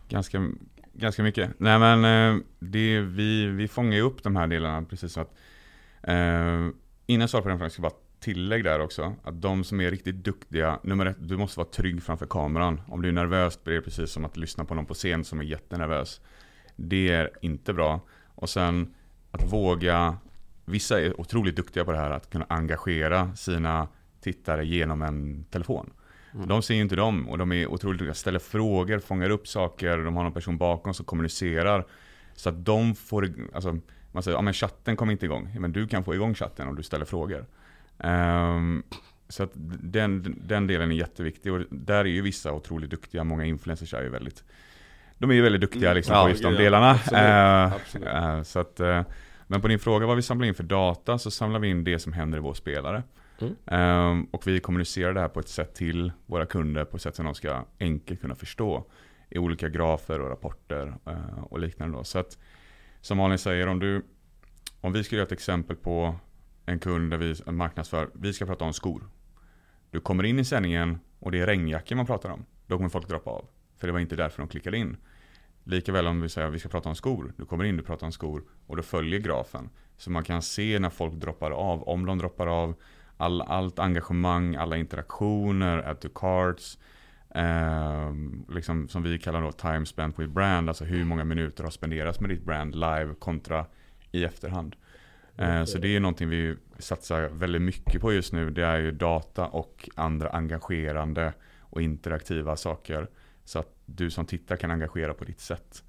Ganska, 0.09 0.49
ganska 0.93 1.23
mycket. 1.23 1.50
Nej 1.59 1.78
men 1.78 2.05
eh, 2.05 2.43
det, 2.59 3.00
vi, 3.00 3.47
vi 3.47 3.69
fångar 3.69 3.97
ju 3.97 4.02
upp 4.02 4.23
de 4.23 4.37
här 4.37 4.47
delarna 4.47 4.83
precis 4.83 5.12
så 5.12 5.21
att 5.21 5.35
eh, 6.02 6.69
Innan 7.07 7.21
jag 7.21 7.31
svarar 7.31 7.43
på 7.43 7.49
den 7.49 7.59
frågan 7.59 7.71
ska 7.71 7.83
jag 7.83 7.93
bara 7.93 8.00
tillägg 8.21 8.65
där 8.65 8.81
också. 8.81 9.15
Att 9.23 9.43
de 9.43 9.65
som 9.65 9.81
är 9.81 9.91
riktigt 9.91 10.25
duktiga, 10.25 10.79
nummer 10.83 11.07
ett, 11.07 11.17
du 11.21 11.37
måste 11.37 11.61
vara 11.61 11.69
trygg 11.69 12.03
framför 12.03 12.27
kameran. 12.27 12.81
Om 12.89 13.03
du 13.03 13.09
är 13.09 13.13
nervös 13.13 13.65
blir 13.65 13.75
det 13.75 13.83
precis 13.83 14.11
som 14.11 14.25
att 14.25 14.37
lyssna 14.37 14.65
på 14.65 14.75
någon 14.75 14.87
på 14.87 14.95
scen 14.95 15.25
som 15.25 15.41
är 15.41 15.45
jättenervös. 15.45 16.21
Det 16.77 17.09
är 17.09 17.31
inte 17.41 17.73
bra. 17.73 18.01
Och 18.35 18.49
sen 18.49 18.95
att 19.31 19.53
våga, 19.53 20.17
vissa 20.65 21.01
är 21.01 21.21
otroligt 21.21 21.57
duktiga 21.57 21.85
på 21.85 21.93
det 21.93 21.99
här, 21.99 22.11
att 22.11 22.31
kunna 22.31 22.47
engagera 22.49 23.37
sina 23.37 23.89
tittare 24.21 24.67
genom 24.67 25.03
en 25.03 25.45
telefon. 25.45 25.93
Mm. 26.35 26.49
De 26.49 26.63
ser 26.63 26.75
ju 26.75 26.81
inte 26.81 26.97
dem 26.97 27.29
och 27.29 27.39
de 27.39 27.53
är 27.53 27.67
otroligt 27.67 27.99
duktiga, 27.99 28.15
ställer 28.15 28.39
frågor, 28.39 28.99
fångar 28.99 29.31
upp 29.31 29.49
saker, 29.49 29.99
de 29.99 30.17
har 30.17 30.23
någon 30.23 30.33
person 30.33 30.59
bakom 30.59 30.95
som 30.95 31.07
kommunicerar. 31.07 31.87
Så 32.35 32.49
att 32.49 32.65
de 32.65 32.95
får, 32.95 33.35
alltså 33.55 33.79
man 34.13 34.23
säger, 34.23 34.39
ja 34.39 34.43
men 34.43 34.55
chatten 34.55 34.97
kommer 34.97 35.13
inte 35.13 35.25
igång. 35.27 35.57
Men 35.59 35.73
du 35.73 35.87
kan 35.87 36.05
få 36.05 36.15
igång 36.15 36.35
chatten 36.35 36.69
om 36.69 36.77
du 36.77 36.83
ställer 36.83 37.05
frågor. 37.05 37.47
Um, 37.99 38.83
så 39.29 39.43
att 39.43 39.50
den, 39.81 40.37
den 40.47 40.67
delen 40.67 40.91
är 40.91 40.95
jätteviktig 40.95 41.53
och 41.53 41.61
där 41.71 41.97
är 41.97 42.05
ju 42.05 42.23
vissa 42.23 42.53
otroligt 42.53 42.91
duktiga, 42.91 43.25
många 43.25 43.45
influencers 43.45 43.95
är 43.95 44.03
ju 44.03 44.09
väldigt 44.09 44.45
De 45.19 45.31
är 45.31 45.35
ju 45.35 45.43
väldigt 45.43 45.61
duktiga 45.61 45.93
liksom 45.93 46.15
mm, 46.15 46.25
på 46.25 46.31
just 46.31 46.43
de 46.43 46.53
ja, 46.53 46.59
delarna. 46.59 46.91
Absolut, 46.91 47.23
uh, 47.23 47.75
absolut. 47.75 48.09
Uh, 48.09 48.43
så 48.43 48.61
att, 48.61 48.81
uh, 48.81 49.03
men 49.47 49.61
på 49.61 49.69
din 49.69 49.79
fråga 49.79 50.07
vad 50.07 50.17
vi 50.17 50.23
samlar 50.23 50.47
in 50.47 50.55
för 50.55 50.65
data 50.65 51.19
så 51.19 51.31
samlar 51.31 51.61
vi 51.61 51.69
in 51.69 51.85
det 51.85 51.99
som 51.99 52.12
händer 52.12 52.38
i 52.38 52.41
vår 52.41 52.55
spelare. 52.55 53.03
Mm. 53.41 53.55
Um, 54.11 54.25
och 54.25 54.47
vi 54.47 54.61
kommunicerar 54.61 55.12
det 55.12 55.21
här 55.21 55.29
på 55.29 55.41
ett 55.41 55.49
sätt 55.49 55.75
till 55.75 56.12
våra 56.26 56.47
kunder 56.47 56.85
på 56.85 56.97
ett 56.97 57.03
sätt 57.03 57.17
som 57.17 57.25
de 57.25 57.35
ska 57.35 57.65
enkelt 57.81 58.21
kunna 58.21 58.35
förstå. 58.35 58.85
I 59.31 59.38
olika 59.38 59.69
grafer 59.69 60.21
och 60.21 60.31
rapporter 60.31 60.95
och 61.50 61.59
liknande. 61.59 61.99
Då. 61.99 62.05
Så 62.05 62.19
att 62.19 62.38
som 63.00 63.19
Malin 63.19 63.38
säger, 63.38 63.67
om, 63.67 63.79
du, 63.79 64.03
om 64.81 64.93
vi 64.93 65.05
skulle 65.05 65.19
göra 65.19 65.26
ett 65.26 65.33
exempel 65.33 65.76
på 65.76 66.15
en 66.67 66.79
kund 66.79 67.11
där 67.11 67.19
vi 67.19 67.53
marknadsför, 67.53 68.11
vi 68.15 68.33
ska 68.33 68.47
prata 68.47 68.65
om 68.65 68.73
skor. 68.73 69.09
Du 69.91 70.01
kommer 70.01 70.25
in 70.25 70.39
i 70.39 70.45
sändningen 70.45 70.99
och 71.19 71.33
det 71.33 71.41
är 71.41 71.47
regnjackor 71.47 71.97
man 71.97 72.07
pratar 72.07 72.31
om. 72.31 72.45
Då 72.67 72.77
kommer 72.77 72.89
folk 72.89 73.09
droppa 73.09 73.31
av. 73.31 73.49
För 73.77 73.87
det 73.87 73.93
var 73.93 74.01
inte 74.01 74.17
därför 74.17 74.39
de 74.39 74.49
klickade 74.49 74.77
in. 74.77 74.97
Likaväl 75.65 76.07
om 76.07 76.21
vi 76.21 76.29
säger 76.29 76.49
att 76.49 76.55
vi 76.55 76.59
ska 76.59 76.69
prata 76.69 76.89
om 76.89 76.95
skor. 76.95 77.33
Du 77.37 77.45
kommer 77.45 77.65
in, 77.65 77.77
du 77.77 77.83
pratar 77.83 78.07
om 78.07 78.13
skor 78.13 78.45
och 78.67 78.77
du 78.77 78.83
följer 78.83 79.21
grafen. 79.21 79.71
Så 79.97 80.11
man 80.11 80.25
kan 80.25 80.43
se 80.43 80.79
när 80.79 80.91
folk 80.91 81.15
droppar 81.15 81.51
av, 81.51 81.83
om 81.83 82.07
de 82.07 82.19
droppar 82.19 82.47
av, 82.47 82.75
all, 83.17 83.43
allt 83.43 83.79
engagemang, 83.79 84.57
alla 84.57 84.77
interaktioner, 84.77 85.79
add 85.79 86.01
to 86.01 86.09
cards. 86.09 86.79
Eh, 87.35 88.13
liksom 88.49 88.89
som 88.89 89.03
vi 89.03 89.19
kallar 89.19 89.43
då 89.43 89.53
time 89.53 89.87
spent 89.87 90.19
with 90.19 90.33
brand, 90.33 90.69
alltså 90.69 90.85
hur 90.85 91.05
många 91.05 91.25
minuter 91.25 91.65
har 91.65 91.71
spenderats 91.71 92.21
med 92.21 92.31
ditt 92.31 92.45
brand 92.45 92.75
live 92.75 93.15
kontra 93.19 93.67
i 94.13 94.25
efterhand. 94.25 94.77
Eh, 95.38 95.64
så 95.64 95.78
det 95.78 95.97
är 95.97 96.00
någonting 96.00 96.28
vi 96.28 96.57
satsar 96.78 97.28
väldigt 97.28 97.62
mycket 97.62 98.00
på 98.00 98.12
just 98.12 98.33
nu. 98.33 98.50
Det 98.50 98.64
är 98.64 98.78
ju 98.78 98.90
data 98.90 99.47
och 99.47 99.88
andra 99.95 100.28
engagerande 100.28 101.33
och 101.61 101.83
interaktiva 101.83 102.57
saker. 102.57 103.09
Så 103.45 103.59
att 103.59 103.69
du 103.87 104.11
som 104.11 104.26
tittar 104.26 104.57
kan 104.57 104.71
engagera 104.71 105.14
på 105.14 105.25
ditt 105.25 105.40
sätt. 105.40 105.85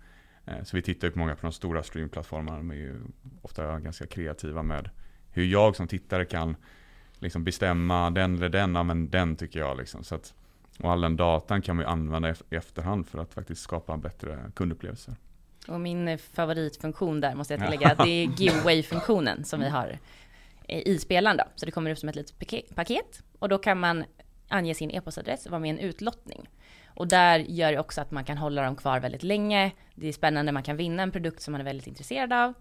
Eh, 0.46 0.64
så 0.64 0.76
vi 0.76 0.82
tittar 0.82 1.08
ju 1.08 1.12
på 1.12 1.20
många 1.20 1.36
på 1.36 1.42
de 1.42 1.52
stora 1.52 1.84
streamplattformarna. 1.84 2.58
De 2.58 2.72
är 2.72 2.76
ju 2.76 2.96
ofta 3.42 3.80
ganska 3.80 4.08
kreativa 4.08 4.64
med 4.64 4.90
hur 5.32 5.46
jag 5.46 5.76
som 5.76 5.88
tittare 5.88 6.26
kan 6.26 6.56
liksom 7.20 7.44
bestämma 7.44 8.10
den 8.10 8.36
eller 8.36 8.50
den, 8.50 8.76
ja, 8.76 8.84
men 8.84 9.10
den 9.10 9.36
tycker 9.36 9.60
jag. 9.60 9.78
Liksom. 9.78 10.04
Så 10.04 10.16
att, 10.16 10.34
och 10.80 10.92
all 10.92 11.02
den 11.02 11.16
datan 11.16 11.62
kan 11.62 11.78
vi 11.78 11.86
använda 11.86 12.30
i 12.30 12.36
efterhand 12.50 13.08
för 13.08 13.20
att 13.20 13.34
faktiskt 13.34 13.62
skapa 13.62 13.98
bättre 13.98 14.52
kundupplevelser. 14.56 15.16
Och 15.68 15.80
min 15.80 16.18
favoritfunktion 16.18 17.22
där 17.22 17.36
måste 17.36 17.54
jag 17.54 17.62
tillägga, 17.62 17.96
det 17.96 18.10
är 18.10 18.28
giveaway-funktionen 18.38 19.44
som 19.44 19.60
vi 19.60 19.70
har 19.70 20.00
i 20.68 20.98
spelaren 20.98 21.38
då. 21.38 21.44
Så 21.56 21.66
det 21.66 21.72
kommer 21.72 21.92
upp 21.92 21.98
som 21.98 22.10
ett 22.10 22.16
litet 22.16 22.76
paket 22.76 23.24
och 23.40 23.50
då 23.50 23.58
kan 23.58 23.80
man 23.80 24.04
ange 24.48 24.76
sin 24.76 24.92
e-postadress 24.92 25.46
och 25.46 25.52
vara 25.52 25.60
med 25.60 25.68
i 25.68 25.72
en 25.72 25.80
utlottning. 25.80 26.50
Och 26.86 27.08
där 27.08 27.40
gör 27.40 27.72
det 27.72 27.80
också 27.80 28.02
att 28.02 28.12
man 28.12 28.24
kan 28.24 28.38
hålla 28.38 28.62
dem 28.62 28.76
kvar 28.76 29.00
väldigt 29.00 29.24
länge. 29.24 29.72
Det 29.96 30.08
är 30.08 30.14
spännande, 30.14 30.52
man 30.52 30.64
kan 30.64 30.78
vinna 30.78 31.04
en 31.04 31.12
produkt 31.12 31.42
som 31.42 31.52
man 31.52 31.62
är 31.62 31.66
väldigt 31.66 31.88
intresserad 31.88 32.34
av. 32.34 32.54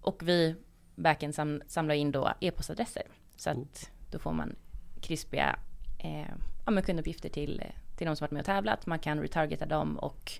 Och 0.00 0.28
vi 0.28 0.56
backend 0.94 1.34
sam 1.34 1.62
samlar 1.66 1.94
in 1.94 2.12
då 2.12 2.32
e-postadresser. 2.40 3.02
Så 3.36 3.50
att 3.50 3.90
då 4.10 4.18
får 4.18 4.32
man 4.32 4.56
krispiga 5.00 5.58
eh, 5.98 6.34
ja, 6.66 6.82
kunduppgifter 6.82 7.28
till, 7.28 7.62
till 7.96 8.06
de 8.06 8.16
som 8.16 8.24
varit 8.24 8.32
med 8.32 8.40
och 8.40 8.46
tävlat. 8.46 8.86
Man 8.86 8.98
kan 8.98 9.20
retargeta 9.22 9.66
dem 9.66 9.98
och 9.98 10.32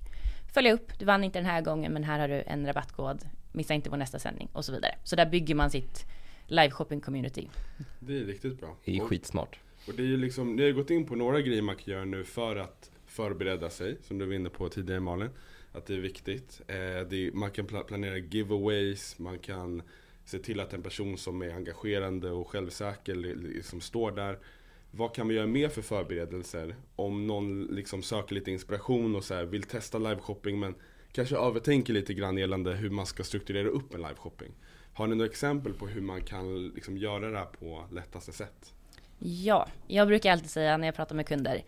följa 0.56 0.72
upp. 0.72 0.98
Du 0.98 1.04
vann 1.04 1.24
inte 1.24 1.38
den 1.38 1.46
här 1.46 1.60
gången 1.62 1.92
men 1.92 2.04
här 2.04 2.18
har 2.18 2.28
du 2.28 2.42
en 2.46 2.66
rabattkod. 2.66 3.24
Missa 3.52 3.74
inte 3.74 3.90
vår 3.90 3.96
nästa 3.96 4.18
sändning 4.18 4.48
och 4.52 4.64
så 4.64 4.72
vidare. 4.72 4.94
Så 5.04 5.16
där 5.16 5.26
bygger 5.26 5.54
man 5.54 5.70
sitt 5.70 6.06
live 6.46 6.70
shopping 6.70 7.00
community. 7.00 7.48
Det 8.00 8.20
är 8.20 8.24
riktigt 8.24 8.60
bra. 8.60 8.76
Det 8.84 8.96
är 8.96 9.00
skitsmart. 9.00 9.58
Och 9.88 9.94
det 9.94 10.02
är 10.02 10.06
ju 10.06 10.16
liksom, 10.16 10.56
ni 10.56 10.62
har 10.62 10.70
gått 10.70 10.90
in 10.90 11.06
på 11.06 11.14
några 11.14 11.40
grejer 11.40 11.62
man 11.62 11.76
kan 11.76 11.94
göra 11.94 12.04
nu 12.04 12.24
för 12.24 12.56
att 12.56 12.90
förbereda 13.06 13.70
sig, 13.70 13.96
som 14.02 14.18
du 14.18 14.26
var 14.26 14.34
inne 14.34 14.48
på 14.48 14.68
tidigare 14.68 15.00
Malin. 15.00 15.30
Att 15.72 15.86
det 15.86 15.94
är 15.94 15.98
viktigt. 15.98 16.60
Eh, 16.66 16.76
det 16.76 17.26
är, 17.26 17.32
man 17.32 17.50
kan 17.50 17.66
planera 17.66 18.18
giveaways, 18.18 19.18
man 19.18 19.38
kan 19.38 19.82
se 20.24 20.38
till 20.38 20.60
att 20.60 20.72
en 20.72 20.82
person 20.82 21.18
som 21.18 21.42
är 21.42 21.50
engagerande 21.50 22.30
och 22.30 22.48
självsäker 22.48 23.14
liksom 23.14 23.80
står 23.80 24.12
där 24.12 24.38
vad 24.96 25.14
kan 25.14 25.28
vi 25.28 25.34
göra 25.34 25.46
mer 25.46 25.68
för 25.68 25.82
förberedelser? 25.82 26.76
Om 26.96 27.26
någon 27.26 27.64
liksom 27.64 28.02
söker 28.02 28.34
lite 28.34 28.50
inspiration 28.50 29.16
och 29.16 29.24
så 29.24 29.34
här, 29.34 29.44
vill 29.44 29.62
testa 29.62 29.98
liveshopping 29.98 30.60
men 30.60 30.74
kanske 31.12 31.36
övertänker 31.36 31.92
lite 31.92 32.14
grann 32.14 32.38
gällande 32.38 32.74
hur 32.74 32.90
man 32.90 33.06
ska 33.06 33.24
strukturera 33.24 33.68
upp 33.68 33.94
en 33.94 34.02
liveshopping. 34.02 34.52
Har 34.94 35.06
ni 35.06 35.16
några 35.16 35.30
exempel 35.30 35.72
på 35.72 35.86
hur 35.86 36.00
man 36.00 36.22
kan 36.22 36.68
liksom 36.68 36.98
göra 36.98 37.30
det 37.30 37.38
här 37.38 37.46
på 37.46 37.84
lättaste 37.92 38.32
sätt? 38.32 38.74
Ja, 39.18 39.68
jag 39.86 40.08
brukar 40.08 40.32
alltid 40.32 40.50
säga 40.50 40.76
när 40.76 40.88
jag 40.88 40.94
pratar 40.94 41.16
med 41.16 41.26
kunder. 41.26 41.64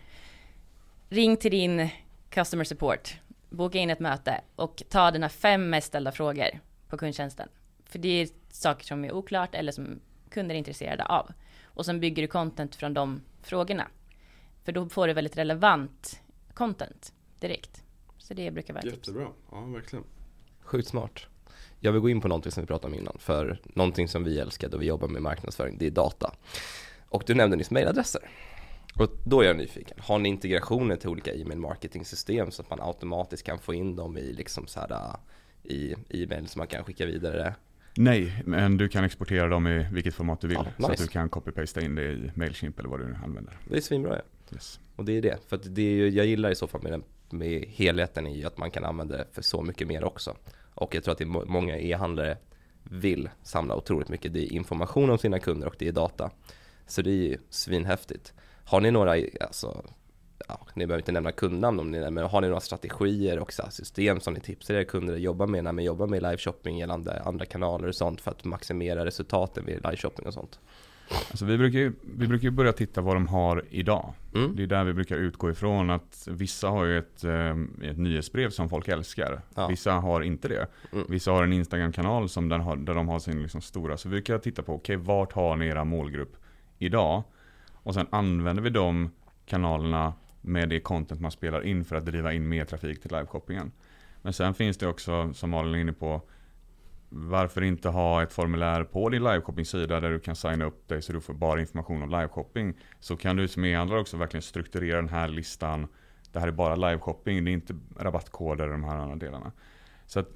Ring 1.08 1.36
till 1.36 1.50
din 1.50 1.88
customer 2.30 2.64
support, 2.64 3.16
boka 3.50 3.78
in 3.78 3.90
ett 3.90 4.00
möte 4.00 4.40
och 4.56 4.82
ta 4.88 5.10
dina 5.10 5.28
fem 5.28 5.70
mest 5.70 5.86
ställda 5.86 6.12
frågor 6.12 6.60
på 6.88 6.96
kundtjänsten. 6.96 7.48
För 7.84 7.98
det 7.98 8.08
är 8.08 8.28
saker 8.50 8.84
som 8.84 9.04
är 9.04 9.12
oklart 9.12 9.54
eller 9.54 9.72
som 9.72 10.00
kunder 10.30 10.54
är 10.54 10.58
intresserade 10.58 11.04
av. 11.04 11.32
Och 11.78 11.86
sen 11.86 12.00
bygger 12.00 12.22
du 12.22 12.28
content 12.28 12.76
från 12.76 12.94
de 12.94 13.20
frågorna. 13.42 13.88
För 14.64 14.72
då 14.72 14.88
får 14.88 15.06
du 15.06 15.12
väldigt 15.12 15.36
relevant 15.36 16.20
content 16.54 17.12
direkt. 17.40 17.82
Så 18.18 18.34
det 18.34 18.50
brukar 18.50 18.74
vara 18.74 18.82
ett 18.82 18.94
tips. 18.94 19.08
Jättebra, 19.08 19.28
ja 19.50 19.60
verkligen. 19.60 20.04
Sjukt 20.60 20.88
smart. 20.88 21.26
Jag 21.80 21.92
vill 21.92 22.00
gå 22.00 22.08
in 22.08 22.20
på 22.20 22.28
någonting 22.28 22.52
som 22.52 22.62
vi 22.62 22.66
pratade 22.66 22.94
om 22.94 23.00
innan, 23.00 23.16
för 23.18 23.60
någonting 23.64 24.08
som 24.08 24.24
vi 24.24 24.38
älskar 24.38 24.68
då 24.68 24.78
vi 24.78 24.86
jobbar 24.86 25.08
med 25.08 25.22
marknadsföring, 25.22 25.78
det 25.78 25.86
är 25.86 25.90
data. 25.90 26.34
Och 27.08 27.22
du 27.26 27.34
nämnde 27.34 27.56
nyss 27.56 27.70
mejladresser. 27.70 28.30
Och 28.94 29.10
då 29.24 29.40
är 29.40 29.46
jag 29.46 29.56
nyfiken, 29.56 29.98
har 30.00 30.18
ni 30.18 30.28
integrationer 30.28 30.96
till 30.96 31.08
olika 31.08 31.34
e-mail 31.34 31.58
marketing 31.58 32.04
system 32.04 32.50
så 32.50 32.62
att 32.62 32.70
man 32.70 32.80
automatiskt 32.80 33.42
kan 33.42 33.58
få 33.58 33.74
in 33.74 33.96
dem 33.96 34.18
i 34.18 34.32
liksom 34.32 34.66
så 34.66 34.80
här 34.80 35.16
i 35.62 35.94
e-mail 36.08 36.48
som 36.48 36.58
man 36.58 36.66
kan 36.66 36.84
skicka 36.84 37.06
vidare? 37.06 37.54
Nej, 38.00 38.42
men 38.46 38.76
du 38.76 38.88
kan 38.88 39.04
exportera 39.04 39.48
dem 39.48 39.66
i 39.66 39.86
vilket 39.92 40.14
format 40.14 40.40
du 40.40 40.48
vill. 40.48 40.56
Ja, 40.56 40.64
Så 40.78 40.84
att 40.84 40.90
nice. 40.90 41.02
du 41.04 41.08
kan 41.08 41.28
copy-pasta 41.30 41.80
in 41.84 41.94
det 41.94 42.02
i 42.02 42.30
Mailchimp 42.34 42.78
eller 42.78 42.88
vad 42.88 43.00
du 43.00 43.16
använder. 43.24 43.58
Det 43.64 43.76
är 43.76 43.80
svinbra 43.80 44.16
ja. 44.16 44.22
Yes. 44.54 44.80
Och 44.96 45.04
det 45.04 45.12
är 45.12 45.22
det, 45.22 45.38
för 45.48 45.60
det 45.64 45.82
är 45.82 45.90
ju, 45.94 46.08
jag 46.08 46.26
gillar 46.26 46.50
i 46.50 46.54
så 46.54 46.66
fall 46.66 46.82
med, 46.82 46.92
den, 46.92 47.02
med 47.30 47.64
helheten 47.68 48.26
i 48.26 48.44
att 48.44 48.58
man 48.58 48.70
kan 48.70 48.84
använda 48.84 49.16
det 49.16 49.26
för 49.32 49.42
så 49.42 49.62
mycket 49.62 49.88
mer 49.88 50.04
också. 50.04 50.36
Och 50.74 50.94
jag 50.94 51.04
tror 51.04 51.12
att 51.12 51.18
det 51.18 51.24
är 51.24 51.26
må- 51.26 51.44
många 51.46 51.78
e-handlare 51.78 52.36
vill 52.82 53.28
samla 53.42 53.76
otroligt 53.76 54.08
mycket. 54.08 54.32
Det 54.32 54.40
är 54.40 54.52
information 54.52 55.10
om 55.10 55.18
sina 55.18 55.38
kunder 55.38 55.66
och 55.66 55.74
det 55.78 55.88
är 55.88 55.92
data. 55.92 56.30
Så 56.86 57.02
det 57.02 57.10
är 57.10 57.14
ju 57.14 57.36
svinhäftigt. 57.50 58.32
Har 58.64 58.80
ni 58.80 58.90
några, 58.90 59.14
alltså, 59.40 59.84
ja, 60.48 60.66
ni 60.74 60.86
behöver 60.86 61.02
inte 61.02 61.12
nämna 61.12 61.32
kundnamn 61.32 61.80
om 61.80 61.90
ni 61.90 62.10
men 62.10 62.24
har 62.24 62.40
ni 62.40 62.48
några 62.48 62.60
strategier 62.60 63.38
och 63.38 63.52
system 63.70 64.20
som 64.20 64.34
ni 64.34 64.40
tipsar 64.40 64.74
era 64.74 64.84
kunder 64.84 65.14
att 65.14 65.20
jobba 65.20 65.46
med 65.46 65.64
när 65.64 65.72
man 65.72 65.84
jobbar 65.84 66.06
med 66.06 66.22
live 66.22 66.38
shopping 66.38 66.78
gällande 66.78 67.22
andra 67.22 67.44
kanaler 67.44 67.88
och 67.88 67.94
sånt 67.94 68.20
för 68.20 68.30
att 68.30 68.44
maximera 68.44 69.04
resultaten 69.04 69.66
vid 69.66 69.74
live 69.74 69.96
shopping 69.96 70.26
och 70.26 70.34
sånt? 70.34 70.60
Alltså 71.10 71.44
vi, 71.44 71.58
brukar 71.58 71.78
ju, 71.78 71.92
vi 72.16 72.26
brukar 72.26 72.50
börja 72.50 72.72
titta 72.72 73.00
vad 73.00 73.16
de 73.16 73.28
har 73.28 73.64
idag. 73.70 74.12
Mm. 74.34 74.56
Det 74.56 74.62
är 74.62 74.66
där 74.66 74.84
vi 74.84 74.92
brukar 74.92 75.16
utgå 75.16 75.50
ifrån 75.50 75.90
att 75.90 76.28
vissa 76.30 76.68
har 76.68 76.84
ju 76.84 76.98
ett, 76.98 77.24
eh, 77.24 77.50
ett 77.90 77.98
nyhetsbrev 77.98 78.50
som 78.50 78.68
folk 78.68 78.88
älskar. 78.88 79.40
Ja. 79.54 79.66
Vissa 79.66 79.92
har 79.92 80.20
inte 80.20 80.48
det. 80.48 80.66
Mm. 80.92 81.06
Vissa 81.08 81.30
har 81.30 81.42
en 81.42 81.52
Instagram-kanal 81.52 82.28
som 82.28 82.48
den 82.48 82.60
har, 82.60 82.76
där 82.76 82.94
de 82.94 83.08
har 83.08 83.18
sin 83.18 83.42
liksom 83.42 83.60
stora. 83.60 83.96
Så 83.96 84.08
vi 84.08 84.12
brukar 84.12 84.38
titta 84.38 84.62
på, 84.62 84.74
okej 84.74 84.96
vart 84.96 85.32
har 85.32 85.56
ni 85.56 85.66
era 85.66 85.84
målgrupp 85.84 86.36
idag? 86.78 87.22
Och 87.72 87.94
sen 87.94 88.06
använder 88.10 88.62
vi 88.62 88.70
de 88.70 89.10
kanalerna 89.46 90.12
med 90.40 90.68
det 90.68 90.80
content 90.80 91.20
man 91.20 91.30
spelar 91.30 91.66
in 91.66 91.84
för 91.84 91.96
att 91.96 92.06
driva 92.06 92.32
in 92.32 92.48
mer 92.48 92.64
trafik 92.64 93.02
till 93.02 93.10
liveshoppingen. 93.10 93.72
Men 94.22 94.32
sen 94.32 94.54
finns 94.54 94.76
det 94.76 94.86
också, 94.86 95.32
som 95.32 95.50
Malin 95.50 95.74
är 95.74 95.78
inne 95.78 95.92
på, 95.92 96.22
varför 97.08 97.62
inte 97.62 97.88
ha 97.88 98.22
ett 98.22 98.32
formulär 98.32 98.84
på 98.84 99.08
din 99.08 99.24
liveshopping-sida 99.24 100.00
där 100.00 100.10
du 100.10 100.20
kan 100.20 100.36
signa 100.36 100.64
upp 100.64 100.88
dig 100.88 101.02
så 101.02 101.12
du 101.12 101.20
får 101.20 101.34
bara 101.34 101.60
information 101.60 102.02
om 102.02 102.10
liveshopping. 102.10 102.74
Så 103.00 103.16
kan 103.16 103.36
du 103.36 103.48
som 103.48 103.64
e-handlare 103.64 104.00
också 104.00 104.16
verkligen 104.16 104.42
strukturera 104.42 104.96
den 104.96 105.08
här 105.08 105.28
listan. 105.28 105.86
Det 106.32 106.40
här 106.40 106.48
är 106.48 106.52
bara 106.52 106.74
liveshopping, 106.74 107.44
det 107.44 107.50
är 107.50 107.52
inte 107.52 107.74
rabattkoder 107.98 108.64
och 108.64 108.70
de 108.70 108.84
här 108.84 108.96
andra 108.96 109.16
delarna. 109.16 109.52
Så 110.06 110.20
att 110.20 110.28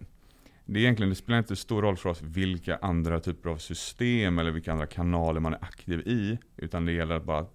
det, 0.65 0.79
är 0.79 0.83
egentligen, 0.83 1.11
det 1.11 1.17
spelar 1.17 1.39
inte 1.39 1.57
stor 1.57 1.83
roll 1.83 1.97
för 1.97 2.09
oss 2.09 2.23
vilka 2.23 2.77
andra 2.77 3.21
typer 3.21 3.51
av 3.51 3.57
system 3.57 4.39
eller 4.39 4.51
vilka 4.51 4.73
andra 4.73 4.87
kanaler 4.87 5.41
man 5.41 5.55
är 5.55 5.65
aktiv 5.65 6.01
i. 6.01 6.39
Utan 6.57 6.85
det 6.85 6.93
gäller 6.93 7.15
att 7.15 7.25
bara 7.25 7.47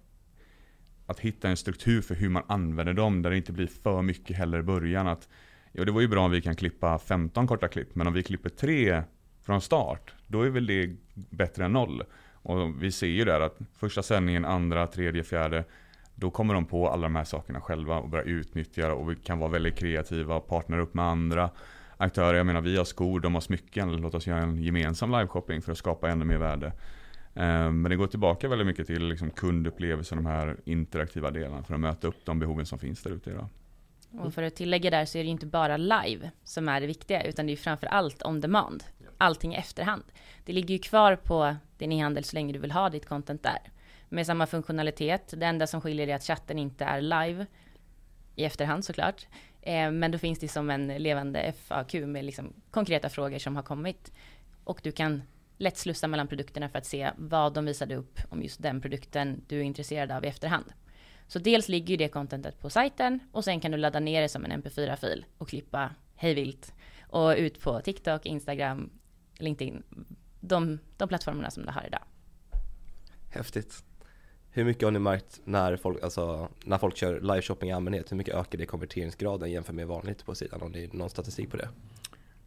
att 1.08 1.20
hitta 1.20 1.48
en 1.48 1.56
struktur 1.56 2.02
för 2.02 2.14
hur 2.14 2.28
man 2.28 2.42
använder 2.46 2.94
dem 2.94 3.22
där 3.22 3.30
det 3.30 3.36
inte 3.36 3.52
blir 3.52 3.66
för 3.66 4.02
mycket 4.02 4.36
heller 4.36 4.58
i 4.58 4.62
början. 4.62 5.08
Att, 5.08 5.28
jo, 5.72 5.84
det 5.84 5.92
var 5.92 6.00
ju 6.00 6.08
bra 6.08 6.24
om 6.24 6.30
vi 6.30 6.42
kan 6.42 6.56
klippa 6.56 6.98
15 6.98 7.46
korta 7.46 7.68
klipp, 7.68 7.94
men 7.94 8.06
om 8.06 8.12
vi 8.12 8.22
klipper 8.22 8.48
tre 8.48 9.02
från 9.42 9.60
start, 9.60 10.14
då 10.26 10.42
är 10.42 10.50
väl 10.50 10.66
det 10.66 10.96
bättre 11.14 11.64
än 11.64 11.72
noll. 11.72 12.02
Och 12.32 12.82
vi 12.82 12.92
ser 12.92 13.06
ju 13.06 13.24
där 13.24 13.40
att 13.40 13.58
första 13.78 14.02
sändningen, 14.02 14.44
andra, 14.44 14.86
tredje, 14.86 15.24
fjärde, 15.24 15.64
då 16.14 16.30
kommer 16.30 16.54
de 16.54 16.66
på 16.66 16.88
alla 16.88 17.02
de 17.02 17.16
här 17.16 17.24
sakerna 17.24 17.60
själva 17.60 17.98
och 17.98 18.08
börjar 18.08 18.24
utnyttja 18.24 18.92
och 18.92 19.10
vi 19.10 19.16
kan 19.16 19.38
vara 19.38 19.50
väldigt 19.50 19.78
kreativa 19.78 20.36
och 20.36 20.48
partnera 20.48 20.82
upp 20.82 20.94
med 20.94 21.04
andra 21.04 21.50
aktörer. 21.96 22.34
Jag 22.34 22.46
menar 22.46 22.60
vi 22.60 22.76
har 22.76 22.84
skor, 22.84 23.20
de 23.20 23.34
har 23.34 23.40
smycken, 23.40 23.96
låt 23.96 24.14
oss 24.14 24.26
göra 24.26 24.38
en 24.38 24.62
gemensam 24.62 25.10
liveshopping 25.10 25.62
för 25.62 25.72
att 25.72 25.78
skapa 25.78 26.10
ännu 26.10 26.24
mer 26.24 26.38
värde. 26.38 26.72
Eh, 27.38 27.70
Men 27.70 27.90
det 27.90 27.96
går 27.96 28.06
tillbaka 28.06 28.48
väldigt 28.48 28.66
mycket 28.66 28.86
till 28.86 29.08
liksom 29.08 29.30
kundupplevelsen, 29.30 30.18
de 30.18 30.26
här 30.26 30.56
interaktiva 30.64 31.30
delarna 31.30 31.62
för 31.62 31.74
att 31.74 31.80
möta 31.80 32.06
upp 32.06 32.24
de 32.24 32.38
behoven 32.38 32.66
som 32.66 32.78
finns 32.78 33.02
där 33.02 33.10
ute 33.10 33.30
idag. 33.30 33.46
Och 34.12 34.34
för 34.34 34.42
att 34.42 34.56
tillägga 34.56 34.90
där 34.90 35.04
så 35.04 35.18
är 35.18 35.22
det 35.22 35.26
ju 35.26 35.32
inte 35.32 35.46
bara 35.46 35.76
live 35.76 36.30
som 36.44 36.68
är 36.68 36.80
det 36.80 36.86
viktiga, 36.86 37.22
utan 37.22 37.46
det 37.46 37.50
är 37.50 37.54
ju 37.54 37.56
framför 37.56 37.86
allt 37.86 38.22
on 38.22 38.40
demand. 38.40 38.84
Allting 39.18 39.54
i 39.54 39.56
efterhand. 39.56 40.02
Det 40.44 40.52
ligger 40.52 40.74
ju 40.74 40.78
kvar 40.78 41.16
på 41.16 41.56
din 41.78 41.92
e-handel 41.92 42.24
så 42.24 42.36
länge 42.36 42.52
du 42.52 42.58
vill 42.58 42.72
ha 42.72 42.90
ditt 42.90 43.06
content 43.06 43.42
där. 43.42 43.58
Med 44.08 44.26
samma 44.26 44.46
funktionalitet. 44.46 45.34
Det 45.36 45.46
enda 45.46 45.66
som 45.66 45.80
skiljer 45.80 46.08
är 46.08 46.14
att 46.14 46.22
chatten 46.22 46.58
inte 46.58 46.84
är 46.84 47.00
live 47.00 47.46
i 48.34 48.44
efterhand 48.44 48.84
såklart. 48.84 49.26
Eh, 49.62 49.90
men 49.90 50.10
då 50.10 50.18
finns 50.18 50.38
det 50.38 50.48
som 50.48 50.70
en 50.70 50.86
levande 50.86 51.52
FAQ 51.52 51.94
med 51.94 52.24
liksom 52.24 52.52
konkreta 52.70 53.08
frågor 53.08 53.38
som 53.38 53.56
har 53.56 53.62
kommit. 53.62 54.12
Och 54.64 54.80
du 54.82 54.92
kan 54.92 55.22
lätt 55.58 55.76
slussa 55.76 56.08
mellan 56.08 56.28
produkterna 56.28 56.68
för 56.68 56.78
att 56.78 56.86
se 56.86 57.10
vad 57.16 57.54
de 57.54 57.64
visade 57.64 57.96
upp 57.96 58.20
om 58.28 58.42
just 58.42 58.62
den 58.62 58.80
produkten 58.80 59.44
du 59.48 59.58
är 59.58 59.62
intresserad 59.62 60.10
av 60.10 60.24
i 60.24 60.28
efterhand. 60.28 60.64
Så 61.26 61.38
dels 61.38 61.68
ligger 61.68 61.88
ju 61.88 61.96
det 61.96 62.08
contentet 62.08 62.60
på 62.60 62.70
sajten 62.70 63.20
och 63.32 63.44
sen 63.44 63.60
kan 63.60 63.70
du 63.70 63.78
ladda 63.78 64.00
ner 64.00 64.22
det 64.22 64.28
som 64.28 64.44
en 64.44 64.62
mp4-fil 64.62 65.24
och 65.38 65.48
klippa 65.48 65.90
hejvilt 66.14 66.72
och 67.00 67.34
ut 67.36 67.60
på 67.60 67.80
TikTok, 67.80 68.26
Instagram, 68.26 68.90
LinkedIn, 69.38 69.82
de, 70.40 70.78
de 70.96 71.08
plattformarna 71.08 71.50
som 71.50 71.66
du 71.66 71.72
har 71.72 71.86
idag. 71.86 72.02
Häftigt. 73.30 73.84
Hur 74.50 74.64
mycket 74.64 74.82
har 74.82 74.90
ni 74.90 74.98
märkt 74.98 75.40
när 75.44 75.76
folk, 75.76 76.02
alltså, 76.02 76.48
när 76.64 76.78
folk 76.78 76.96
kör 76.96 77.20
live 77.20 77.42
shopping 77.42 77.70
i 77.70 77.72
allmänhet? 77.72 78.12
Hur 78.12 78.16
mycket 78.16 78.34
ökar 78.34 78.58
det 78.58 78.66
konverteringsgraden 78.66 79.50
jämfört 79.50 79.74
med 79.74 79.86
vanligt 79.86 80.24
på 80.24 80.34
sidan? 80.34 80.62
Om 80.62 80.72
det 80.72 80.84
är 80.84 80.88
någon 80.92 81.10
statistik 81.10 81.50
på 81.50 81.56
det? 81.56 81.68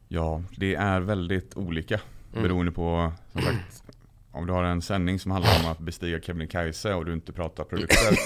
Ja, 0.07 0.43
det 0.57 0.75
är 0.75 0.99
väldigt 0.99 1.57
olika 1.57 2.01
Mm. 2.33 2.43
beroende 2.43 2.71
på 2.71 3.11
som 3.31 3.41
sagt, 3.41 3.83
om 4.31 4.45
du 4.47 4.53
har 4.53 4.63
en 4.63 4.81
sändning 4.81 5.19
som 5.19 5.31
handlar 5.31 5.59
om 5.65 5.71
att 5.71 5.79
bestiga 5.79 6.21
Kebnekaise 6.21 6.93
och 6.93 7.05
du 7.05 7.13
inte 7.13 7.33
pratar 7.33 7.63
produkter 7.63 8.17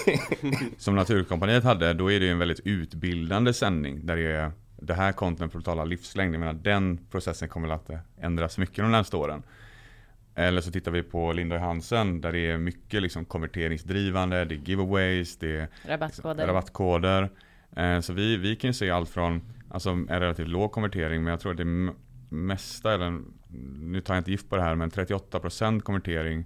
som 0.81 0.95
Naturkompaniet 0.95 1.63
hade, 1.63 1.93
då 1.93 2.11
är 2.11 2.19
det 2.19 2.29
en 2.29 2.39
väldigt 2.39 2.59
utbildande 2.59 3.53
sändning 3.53 4.05
där 4.05 4.15
det 4.15 4.31
är 4.31 4.51
det 4.77 4.93
här 4.93 5.11
content 5.11 5.51
för 5.51 5.59
totala 5.59 5.85
livslängd. 5.85 6.33
Jag 6.35 6.39
menar 6.39 6.53
den 6.53 6.97
processen 7.11 7.49
kommer 7.49 7.69
att 7.69 7.89
ändras 8.21 8.57
mycket 8.57 8.75
de 8.75 8.91
närmaste 8.91 9.17
åren. 9.17 9.43
Eller 10.35 10.61
så 10.61 10.71
tittar 10.71 10.91
vi 10.91 11.03
på 11.03 11.33
Linda 11.33 11.57
Hansen 11.57 12.21
där 12.21 12.31
det 12.31 12.39
är 12.51 12.57
mycket 12.57 13.01
liksom 13.01 13.25
konverteringsdrivande, 13.25 14.45
det 14.45 14.55
är 14.55 14.59
giveaways, 14.59 15.37
det 15.37 15.57
är 15.57 15.67
Rabattkoder. 15.87 16.47
rabattkoder. 16.47 17.29
Eh, 17.75 17.99
Så 17.99 18.13
vi, 18.13 18.37
vi 18.37 18.55
kan 18.55 18.69
ju 18.69 18.73
se 18.73 18.89
allt 18.91 19.09
från 19.09 19.41
alltså, 19.69 19.89
en 19.89 20.07
relativt 20.19 20.47
låg 20.47 20.71
konvertering, 20.71 21.23
men 21.23 21.31
jag 21.31 21.39
tror 21.39 21.51
att 21.51 21.57
det 21.57 21.93
mesta, 22.29 22.93
eller 22.93 23.21
nu 23.79 24.01
tar 24.01 24.13
jag 24.13 24.21
inte 24.21 24.31
gift 24.31 24.49
på 24.49 24.55
det 24.55 24.61
här, 24.61 24.75
men 24.75 24.89
38% 24.89 25.79
konvertering 25.79 26.45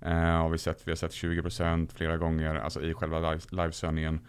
eh, 0.00 0.12
har 0.12 0.48
vi 0.48 0.58
sett. 0.58 0.82
Vi 0.84 0.90
har 0.90 0.96
sett 0.96 1.12
20% 1.12 1.94
flera 1.94 2.16
gånger, 2.16 2.54
alltså 2.54 2.82
i 2.82 2.94
själva 2.94 3.30
live, 3.30 3.42
livesändningen. 3.50 4.20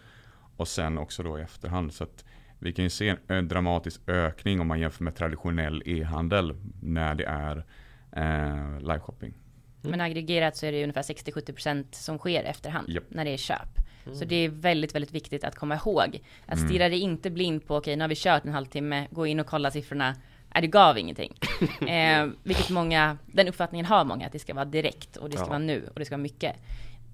Och 0.57 0.67
sen 0.67 0.97
också 0.97 1.23
då 1.23 1.39
i 1.39 1.41
efterhand. 1.41 1.93
Så 1.93 2.03
att 2.03 2.25
vi 2.59 2.73
kan 2.73 2.83
ju 2.83 2.89
se 2.89 3.15
en 3.27 3.47
dramatisk 3.47 4.01
ökning 4.07 4.61
om 4.61 4.67
man 4.67 4.79
jämför 4.79 5.03
med 5.03 5.15
traditionell 5.15 5.83
e-handel 5.85 6.55
när 6.81 7.15
det 7.15 7.25
är 7.25 7.65
eh, 8.11 8.79
liveshopping. 8.79 9.33
Men 9.81 10.01
aggregerat 10.01 10.57
så 10.57 10.65
är 10.65 10.71
det 10.71 10.83
ungefär 10.83 11.01
60-70% 11.01 11.85
som 11.91 12.17
sker 12.17 12.43
efterhand 12.43 12.89
Japp. 12.89 13.03
när 13.09 13.25
det 13.25 13.31
är 13.31 13.37
köp. 13.37 13.87
Så 14.13 14.25
det 14.25 14.35
är 14.35 14.49
väldigt, 14.49 14.95
väldigt 14.95 15.11
viktigt 15.11 15.43
att 15.43 15.55
komma 15.55 15.75
ihåg. 15.75 16.19
Att 16.45 16.59
stirra 16.59 16.89
dig 16.89 16.99
inte 16.99 17.29
blind 17.29 17.67
på, 17.67 17.75
okej 17.75 17.95
nu 17.95 18.03
har 18.03 18.09
vi 18.09 18.15
kört 18.15 18.45
en 18.45 18.53
halvtimme, 18.53 19.07
gå 19.11 19.27
in 19.27 19.39
och 19.39 19.47
kolla 19.47 19.71
siffrorna. 19.71 20.15
Nej, 20.53 20.61
det 20.61 20.67
gav 20.67 20.97
ingenting. 20.97 21.33
eh, 21.87 22.27
vilket 22.43 22.69
många, 22.69 23.17
den 23.25 23.47
uppfattningen 23.47 23.85
har 23.85 24.05
många, 24.05 24.25
att 24.25 24.31
det 24.31 24.39
ska 24.39 24.53
vara 24.53 24.65
direkt 24.65 25.17
och 25.17 25.29
det 25.29 25.37
ska 25.37 25.45
Ja. 25.45 25.49
vara 25.49 25.59
nu 25.59 25.87
och 25.93 25.99
det 25.99 26.05
ska 26.05 26.15
vara 26.15 26.21
mycket. 26.23 26.55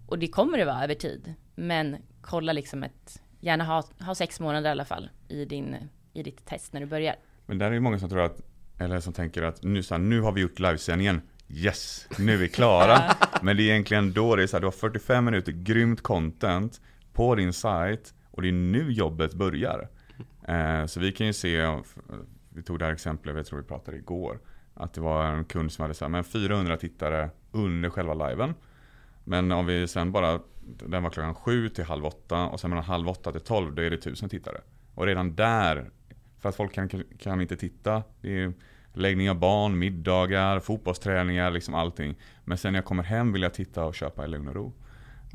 Och 0.08 0.20
det 0.20 0.28
kommer 0.28 0.58
det 0.58 0.66
vara 0.66 0.84
över 0.84 0.94
tid. 0.96 1.34
Men 1.56 1.98
kolla 2.22 2.54
liksom 2.54 2.84
ett, 2.84 3.22
gärna 3.40 3.64
ha, 3.64 3.84
ha 4.00 4.16
sex 4.16 4.40
månader 4.40 4.70
i 4.70 4.72
alla 4.72 4.86
fall 4.86 5.10
i, 5.28 5.46
din, 5.46 5.76
i 6.14 6.24
ditt 6.24 6.46
test 6.46 6.74
när 6.74 6.82
du 6.82 6.88
börjar. 6.88 7.16
Men 7.46 7.58
där 7.58 7.68
är 7.68 7.72
det 7.72 7.80
många 7.80 8.00
som 8.00 8.10
tror 8.10 8.22
att, 8.22 8.42
eller 8.80 9.00
som 9.00 9.14
tänker 9.14 9.42
att 9.44 9.64
nu, 9.64 9.84
så 9.84 9.94
här, 9.94 10.02
nu 10.02 10.22
har 10.22 10.32
vi 10.32 10.42
gjort 10.42 10.60
livesändningen. 10.60 11.22
Yes, 11.50 12.08
nu 12.20 12.34
är 12.34 12.38
vi 12.38 12.50
klara. 12.50 13.16
Men 13.42 13.58
det 13.58 13.64
är 13.64 13.72
egentligen 13.72 14.14
då 14.14 14.36
det 14.36 14.44
är 14.44 14.48
så 14.48 14.56
här, 14.56 14.62
du 14.62 14.68
har 14.68 14.72
45 14.72 15.26
minuter 15.26 15.52
grymt 15.52 16.02
content 16.02 16.82
på 17.14 17.36
din 17.36 17.54
sajt 17.54 18.14
och 18.32 18.42
det 18.42 18.48
är 18.48 18.52
nu 18.52 18.92
jobbet 18.92 19.34
börjar. 19.34 19.90
Eh, 20.48 20.86
så 20.86 21.00
vi 21.00 21.12
kan 21.12 21.28
ju 21.28 21.34
se, 21.34 21.68
vi 22.56 22.64
tog 22.64 22.80
det 22.80 22.86
här 22.86 22.94
exemplet, 22.94 23.36
jag 23.36 23.46
tror 23.46 23.60
vi 23.60 23.68
pratade 23.68 23.98
igår, 23.98 24.40
att 24.74 24.94
det 24.94 25.02
var 25.02 25.26
en 25.26 25.46
kund 25.46 25.72
som 25.72 25.82
hade 25.82 25.94
så 25.94 26.06
här, 26.06 26.10
men 26.10 26.24
400 26.24 26.78
tittare 26.78 27.30
under 27.52 27.90
själva 27.90 28.28
liven. 28.28 28.54
Men 29.24 29.52
om 29.52 29.66
vi 29.66 29.88
sen 29.88 30.12
bara, 30.12 30.40
den 30.62 31.04
var 31.04 31.10
klockan 31.10 31.36
sju 31.36 31.70
till 31.70 31.84
halv 31.84 32.06
åtta 32.06 32.46
och 32.46 32.60
sen 32.60 32.70
mellan 32.70 32.86
halv 32.86 33.10
åtta 33.10 33.32
till 33.32 33.42
tolv, 33.42 33.76
då 33.76 33.82
är 33.82 33.90
det 33.90 33.98
tusen 33.98 34.30
tittare. 34.30 34.62
Och 34.96 35.06
redan 35.06 35.36
där, 35.36 35.90
för 36.40 36.50
att 36.50 36.56
folk 36.56 36.74
kan, 36.74 36.90
kan 37.20 37.42
inte 37.42 37.56
titta, 37.58 38.04
det 38.22 38.44
är 38.44 38.54
läggning 38.94 39.30
av 39.30 39.40
barn, 39.40 39.80
middagar, 39.80 40.60
fotbollsträningar, 40.60 41.52
liksom 41.52 41.74
allting. 41.74 42.16
Men 42.44 42.58
sen 42.58 42.74
när 42.74 42.78
jag 42.78 42.86
kommer 42.86 43.04
hem 43.04 43.34
vill 43.34 43.42
jag 43.42 43.54
titta 43.54 43.86
och 43.86 43.96
köpa 43.96 44.26
i 44.26 44.28
lugn 44.28 44.48
och 44.48 44.56
ro. 44.56 44.74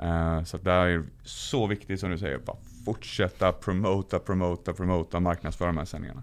Uh, 0.03 0.45
så 0.45 0.57
det 0.59 0.73
är 0.73 1.05
så 1.23 1.67
viktigt 1.67 2.01
som 2.01 2.11
du 2.11 2.19
säger, 2.19 2.39
bara 2.39 2.57
fortsätta 2.85 3.53
promota, 3.53 4.19
promota, 4.19 4.73
promota, 4.73 5.21
marknadsföra 5.21 5.69
de 5.69 5.79
här 5.79 5.85
sändningarna. 5.85 6.23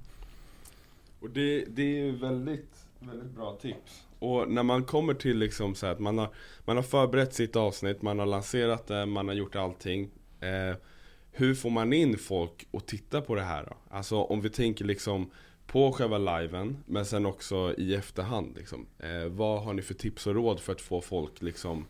Och 1.25 1.31
det, 1.31 1.65
det 1.65 1.99
är 1.99 2.11
väldigt, 2.11 2.85
väldigt 2.99 3.31
bra 3.31 3.57
tips. 3.61 4.03
Och 4.19 4.51
när 4.51 4.63
man 4.63 4.83
kommer 4.83 5.13
till 5.13 5.37
liksom 5.37 5.75
så 5.75 5.85
att 5.87 5.99
man 5.99 6.17
har, 6.17 6.29
man 6.65 6.75
har 6.75 6.83
förberett 6.83 7.33
sitt 7.33 7.55
avsnitt, 7.55 8.01
man 8.01 8.19
har 8.19 8.25
lanserat 8.25 8.87
det, 8.87 9.05
man 9.05 9.27
har 9.27 9.35
gjort 9.35 9.55
allting. 9.55 10.09
Eh, 10.39 10.75
hur 11.31 11.55
får 11.55 11.69
man 11.69 11.93
in 11.93 12.17
folk 12.17 12.67
och 12.71 12.85
titta 12.85 13.21
på 13.21 13.35
det 13.35 13.41
här 13.41 13.63
då? 13.63 13.77
Alltså 13.89 14.21
om 14.21 14.41
vi 14.41 14.49
tänker 14.49 14.85
liksom 14.85 15.31
på 15.67 15.91
själva 15.91 16.17
liven, 16.17 16.77
men 16.85 17.05
sen 17.05 17.25
också 17.25 17.75
i 17.77 17.95
efterhand. 17.95 18.55
Liksom. 18.57 18.85
Eh, 18.99 19.25
vad 19.25 19.63
har 19.63 19.73
ni 19.73 19.81
för 19.81 19.93
tips 19.93 20.27
och 20.27 20.35
råd 20.35 20.59
för 20.59 20.71
att 20.71 20.81
få 20.81 21.01
folk 21.01 21.41
liksom 21.41 21.85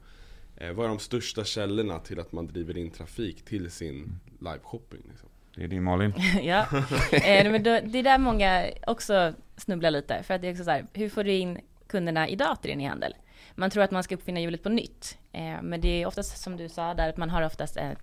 eh, 0.57 0.71
Vad 0.73 0.85
är 0.85 0.89
de 0.89 0.99
största 0.99 1.43
källorna 1.43 1.99
till 1.99 2.19
att 2.19 2.31
man 2.31 2.47
driver 2.47 2.77
in 2.77 2.91
trafik 2.91 3.45
till 3.45 3.71
sin 3.71 4.15
liveshopping? 4.39 5.01
Liksom? 5.09 5.24
Det 5.55 5.63
är 5.63 5.67
din 5.67 5.83
Malin. 5.83 6.13
ja, 6.41 6.67
eh, 7.11 7.51
men 7.51 7.63
då, 7.63 7.79
det 7.83 7.99
är 7.99 8.03
där 8.03 8.17
många 8.17 8.69
också 8.87 9.33
snubblar 9.57 9.91
lite. 9.91 10.23
För 10.23 10.33
att 10.33 10.41
det 10.41 10.47
är 10.47 10.51
också 10.51 10.63
så 10.63 10.71
här, 10.71 10.85
hur 10.93 11.09
får 11.09 11.23
du 11.23 11.31
in 11.31 11.59
kunderna 11.87 12.27
idag 12.27 12.61
till 12.61 12.71
din 12.71 12.81
e-handel? 12.81 13.15
Man 13.55 13.69
tror 13.69 13.83
att 13.83 13.91
man 13.91 14.03
ska 14.03 14.15
uppfinna 14.15 14.39
hjulet 14.39 14.63
på 14.63 14.69
nytt. 14.69 15.17
Eh, 15.31 15.61
men 15.61 15.81
det 15.81 15.87
är 15.87 16.05
oftast 16.05 16.37
som 16.37 16.57
du 16.57 16.69
sa 16.69 16.93
där, 16.93 17.09
att 17.09 17.17
man 17.17 17.29
har 17.29 17.41
oftast 17.41 17.77
ett 17.77 17.97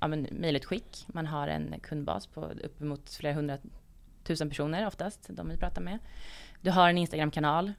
ja, 0.00 0.08
mejlutskick. 0.08 1.04
Man 1.06 1.26
har 1.26 1.48
en 1.48 1.74
kundbas 1.82 2.26
på 2.26 2.44
uppemot 2.44 3.10
flera 3.10 3.34
hundratusen 3.34 4.48
personer 4.48 4.86
oftast, 4.86 5.26
de 5.28 5.48
vi 5.48 5.56
pratar 5.56 5.82
med. 5.82 5.98
Du 6.60 6.70
har 6.70 6.88
en 6.88 6.98
Instagram-kanal, 6.98 7.72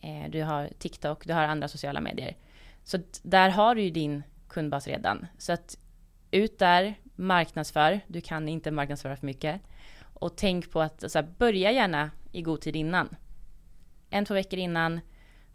eh, 0.00 0.30
du 0.30 0.42
har 0.42 0.70
TikTok, 0.78 1.26
du 1.26 1.32
har 1.32 1.42
andra 1.42 1.68
sociala 1.68 2.00
medier. 2.00 2.36
Så 2.84 2.98
där 3.22 3.48
har 3.48 3.74
du 3.74 3.82
ju 3.82 3.90
din 3.90 4.22
kundbas 4.48 4.86
redan. 4.86 5.26
Så 5.38 5.52
att 5.52 5.78
ut 6.30 6.58
där, 6.58 6.94
marknadsför. 7.16 8.00
Du 8.06 8.20
kan 8.20 8.48
inte 8.48 8.70
marknadsföra 8.70 9.16
för 9.16 9.26
mycket. 9.26 9.60
Och 10.00 10.36
tänk 10.36 10.70
på 10.70 10.80
att 10.80 11.10
så 11.10 11.18
här, 11.18 11.28
börja 11.38 11.72
gärna 11.72 12.10
i 12.32 12.42
god 12.42 12.60
tid 12.60 12.76
innan. 12.76 13.16
En, 14.10 14.24
två 14.24 14.34
veckor 14.34 14.58
innan. 14.58 15.00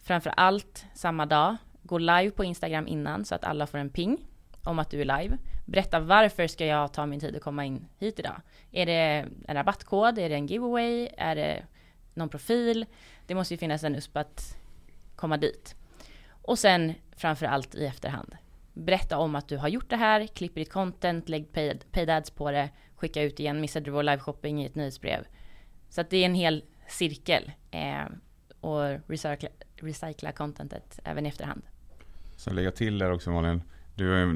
Framför 0.04 0.34
allt 0.38 0.86
samma 0.93 1.26
dag. 1.26 1.58
Gå 1.84 1.97
live 1.97 2.32
på 2.32 2.43
Instagram 2.43 2.88
innan 2.88 3.26
så 3.26 3.36
att 3.36 3.43
alla 3.43 3.67
får 3.67 3.78
en 3.78 3.89
ping 3.89 4.28
om 4.63 4.80
att 4.80 4.89
du 4.89 5.02
är 5.02 5.06
live. 5.06 5.38
Berätta 5.65 6.00
varför 6.00 6.47
ska 6.47 6.65
jag 6.65 6.93
ta 6.93 7.06
min 7.06 7.19
tid 7.19 7.36
att 7.36 7.41
komma 7.41 7.65
in 7.65 7.88
hit 7.97 8.19
idag? 8.19 8.41
Är 8.71 8.86
det 8.86 9.28
en 9.47 9.56
rabattkod? 9.56 10.17
Är 10.17 10.30
det 10.30 10.36
en 10.36 10.47
giveaway? 10.47 11.10
Är 11.17 11.36
det 11.36 11.65
någon 12.13 12.30
profil? 12.30 12.86
Det 13.28 13.36
måste 13.36 13.54
ju 13.54 13.58
finnas 13.58 13.84
en 13.84 13.95
USP 13.95 14.17
att 14.17 14.58
komma 15.15 15.38
dit. 15.38 15.76
Och 16.41 16.60
sen 16.60 16.93
framför 17.15 17.45
allt 17.45 17.76
i 17.76 17.86
efterhand 17.86 18.36
berätta 18.74 19.18
om 19.18 19.36
att 19.36 19.48
du 19.48 19.58
har 19.58 19.68
gjort 19.68 19.90
det 19.90 19.96
här, 19.96 20.28
klipp 20.28 20.56
ditt 20.56 20.72
content, 20.72 21.30
lägg 21.30 21.52
paid, 21.54 21.86
paid 21.92 22.10
ads 22.10 22.30
på 22.30 22.52
det, 22.52 22.70
skicka 22.96 23.24
ut 23.24 23.40
igen, 23.40 23.62
missade 23.62 23.86
du 23.86 23.92
vår 23.92 24.04
liveshopping 24.04 24.62
i 24.62 24.66
ett 24.66 24.76
nyhetsbrev. 24.76 25.26
Så 25.90 26.02
att 26.02 26.10
det 26.10 26.18
är 26.18 26.26
en 26.26 26.36
hel 26.36 26.64
cirkel 26.88 27.52
eh, 27.72 28.06
och 28.60 29.10
recycla, 29.10 29.50
recycla 29.76 30.32
contentet 30.32 31.00
även 31.04 31.26
i 31.26 31.30
efterhand. 31.30 31.62
Så 32.36 32.54
lägga 32.54 32.72
till 32.72 32.98
där 32.98 33.12
också 33.12 33.32
Malin, 33.32 33.62
du, 33.96 34.36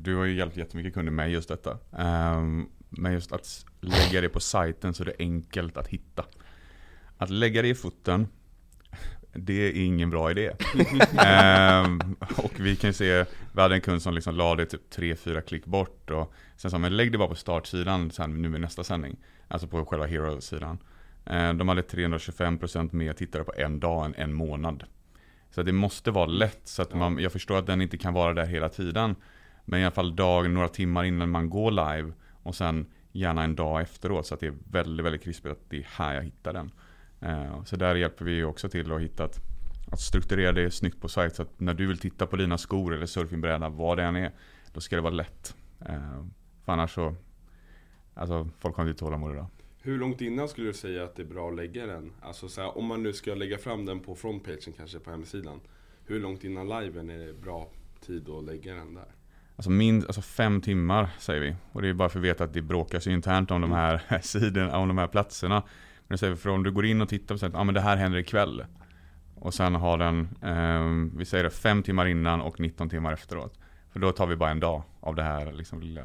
du 0.00 0.16
har 0.16 0.24
ju 0.24 0.36
hjälpt 0.36 0.56
jättemycket 0.56 0.94
kunder 0.94 1.12
med 1.12 1.30
just 1.30 1.48
detta. 1.48 1.78
Ehm, 1.98 2.38
um, 2.38 2.70
men 2.88 3.12
just 3.12 3.32
att 3.32 3.66
lägga 3.80 4.20
det 4.20 4.28
på 4.28 4.40
sajten 4.40 4.94
så 4.94 5.04
det 5.04 5.10
är 5.10 5.16
enkelt 5.18 5.76
att 5.76 5.88
hitta. 5.88 6.24
Att 7.16 7.30
lägga 7.30 7.62
det 7.62 7.68
i 7.68 7.74
foten 7.74 8.28
det 9.32 9.68
är 9.68 9.84
ingen 9.84 10.10
bra 10.10 10.30
idé. 10.30 10.52
ehm, 11.18 12.00
och 12.36 12.60
vi 12.60 12.76
kan 12.76 12.92
se, 12.92 13.24
vi 13.52 13.60
hade 13.60 13.74
en 13.74 13.80
kund 13.80 14.02
som 14.02 14.14
liksom 14.14 14.34
la 14.34 14.54
det 14.54 14.66
typ 14.66 14.94
3-4 14.94 15.40
klick 15.40 15.66
bort 15.66 16.10
och 16.10 16.32
sen 16.56 16.70
sa 16.70 16.78
men 16.78 16.96
lägg 16.96 17.12
det 17.12 17.18
bara 17.18 17.28
på 17.28 17.34
startsidan 17.34 18.10
sen, 18.10 18.42
nu 18.42 18.48
med 18.48 18.60
nästa 18.60 18.84
sändning. 18.84 19.16
Alltså 19.48 19.68
på 19.68 19.84
själva 19.84 20.06
hero-sidan. 20.06 20.78
Ehm, 21.26 21.58
de 21.58 21.68
hade 21.68 21.82
325% 21.82 22.94
mer 22.94 23.12
tittare 23.12 23.44
på 23.44 23.52
en 23.56 23.80
dag 23.80 24.04
än 24.04 24.14
en 24.14 24.32
månad. 24.32 24.84
Så 25.50 25.62
det 25.62 25.72
måste 25.72 26.10
vara 26.10 26.26
lätt, 26.26 26.60
så 26.64 26.82
att 26.82 26.94
man, 26.94 27.18
jag 27.18 27.32
förstår 27.32 27.58
att 27.58 27.66
den 27.66 27.82
inte 27.82 27.98
kan 27.98 28.14
vara 28.14 28.34
där 28.34 28.46
hela 28.46 28.68
tiden. 28.68 29.16
Men 29.64 29.80
i 29.80 29.84
alla 29.84 29.90
fall 29.90 30.16
dag, 30.16 30.50
några 30.50 30.68
timmar 30.68 31.04
innan 31.04 31.30
man 31.30 31.50
går 31.50 31.70
live 31.70 32.12
och 32.42 32.54
sen 32.54 32.86
gärna 33.12 33.44
en 33.44 33.56
dag 33.56 33.80
efteråt 33.80 34.26
så 34.26 34.34
att 34.34 34.40
det 34.40 34.46
är 34.46 34.54
väldigt, 34.70 35.06
väldigt 35.06 35.22
krispigt 35.22 35.52
att 35.52 35.70
det 35.70 35.78
är 35.78 35.86
här 35.90 36.14
jag 36.14 36.22
hittar 36.22 36.52
den. 36.52 36.70
Eh, 37.20 37.64
så 37.64 37.76
där 37.76 37.94
hjälper 37.94 38.24
vi 38.24 38.44
också 38.44 38.68
till 38.68 38.92
att 38.92 39.00
hitta 39.00 39.24
att, 39.24 39.40
att 39.92 40.00
strukturera 40.00 40.52
det 40.52 40.70
snyggt 40.70 41.00
på 41.00 41.08
sajt 41.08 41.34
så 41.34 41.42
att 41.42 41.60
när 41.60 41.74
du 41.74 41.86
vill 41.86 41.98
titta 41.98 42.26
på 42.26 42.36
dina 42.36 42.58
skor 42.58 42.94
eller 42.94 43.06
surfingbräda, 43.06 43.68
vad 43.68 43.98
det 43.98 44.02
än 44.02 44.16
är, 44.16 44.32
då 44.72 44.80
ska 44.80 44.96
det 44.96 45.02
vara 45.02 45.14
lätt. 45.14 45.54
Eh, 45.80 46.24
för 46.64 46.72
annars 46.72 46.94
så, 46.94 47.14
alltså 48.14 48.48
folk 48.58 48.76
har 48.76 48.88
inte 48.88 48.98
tålamod 48.98 49.32
idag. 49.32 49.46
Hur 49.82 49.98
långt 49.98 50.20
innan 50.20 50.48
skulle 50.48 50.66
du 50.66 50.72
säga 50.72 51.04
att 51.04 51.16
det 51.16 51.22
är 51.22 51.26
bra 51.26 51.48
att 51.48 51.56
lägga 51.56 51.86
den? 51.86 52.12
Alltså 52.20 52.48
så 52.48 52.60
här, 52.60 52.78
om 52.78 52.86
man 52.86 53.02
nu 53.02 53.12
ska 53.12 53.34
lägga 53.34 53.58
fram 53.58 53.86
den 53.86 54.00
på 54.00 54.14
frontpagen 54.14 54.72
kanske 54.76 54.98
på 54.98 55.10
hemsidan. 55.10 55.60
Hur 56.04 56.20
långt 56.20 56.44
innan 56.44 56.68
liven 56.68 57.10
är 57.10 57.18
det 57.18 57.32
bra 57.32 57.68
tid 58.00 58.28
att 58.28 58.44
lägga 58.44 58.74
den 58.74 58.94
där? 58.94 59.14
Alltså, 59.56 59.70
min, 59.70 59.96
alltså 59.96 60.22
fem 60.22 60.60
timmar 60.60 61.08
säger 61.18 61.40
vi. 61.40 61.54
Och 61.72 61.82
det 61.82 61.88
är 61.88 61.92
bara 61.92 62.08
för 62.08 62.18
att 62.18 62.24
veta 62.24 62.44
att 62.44 62.52
det 62.52 62.62
bråkas 62.62 63.06
internt 63.06 63.50
om 63.50 63.60
de 63.60 63.72
här 63.72 64.20
sidorna, 64.22 64.78
om 64.78 64.88
de 64.88 64.98
här 64.98 65.06
platserna. 65.06 65.62
Men 66.10 66.18
säger, 66.18 66.34
för 66.34 66.50
om 66.50 66.62
du 66.62 66.72
går 66.72 66.86
in 66.86 67.00
och 67.00 67.08
tittar 67.08 67.36
på 67.36 67.46
att 67.46 67.54
ah, 67.54 67.64
men 67.64 67.74
det 67.74 67.80
här 67.80 67.96
händer 67.96 68.18
ikväll. 68.18 68.64
Och 69.34 69.54
sen 69.54 69.74
har 69.74 69.98
den, 69.98 70.20
eh, 70.42 71.18
vi 71.18 71.24
säger 71.24 71.44
det, 71.44 71.50
fem 71.50 71.82
timmar 71.82 72.06
innan 72.06 72.40
och 72.40 72.60
19 72.60 72.90
timmar 72.90 73.12
efteråt. 73.12 73.58
För 73.92 74.00
då 74.00 74.12
tar 74.12 74.26
vi 74.26 74.36
bara 74.36 74.50
en 74.50 74.60
dag 74.60 74.82
av 75.00 75.14
det 75.14 75.22
här 75.22 75.52
liksom, 75.52 75.80
lilla. 75.80 76.00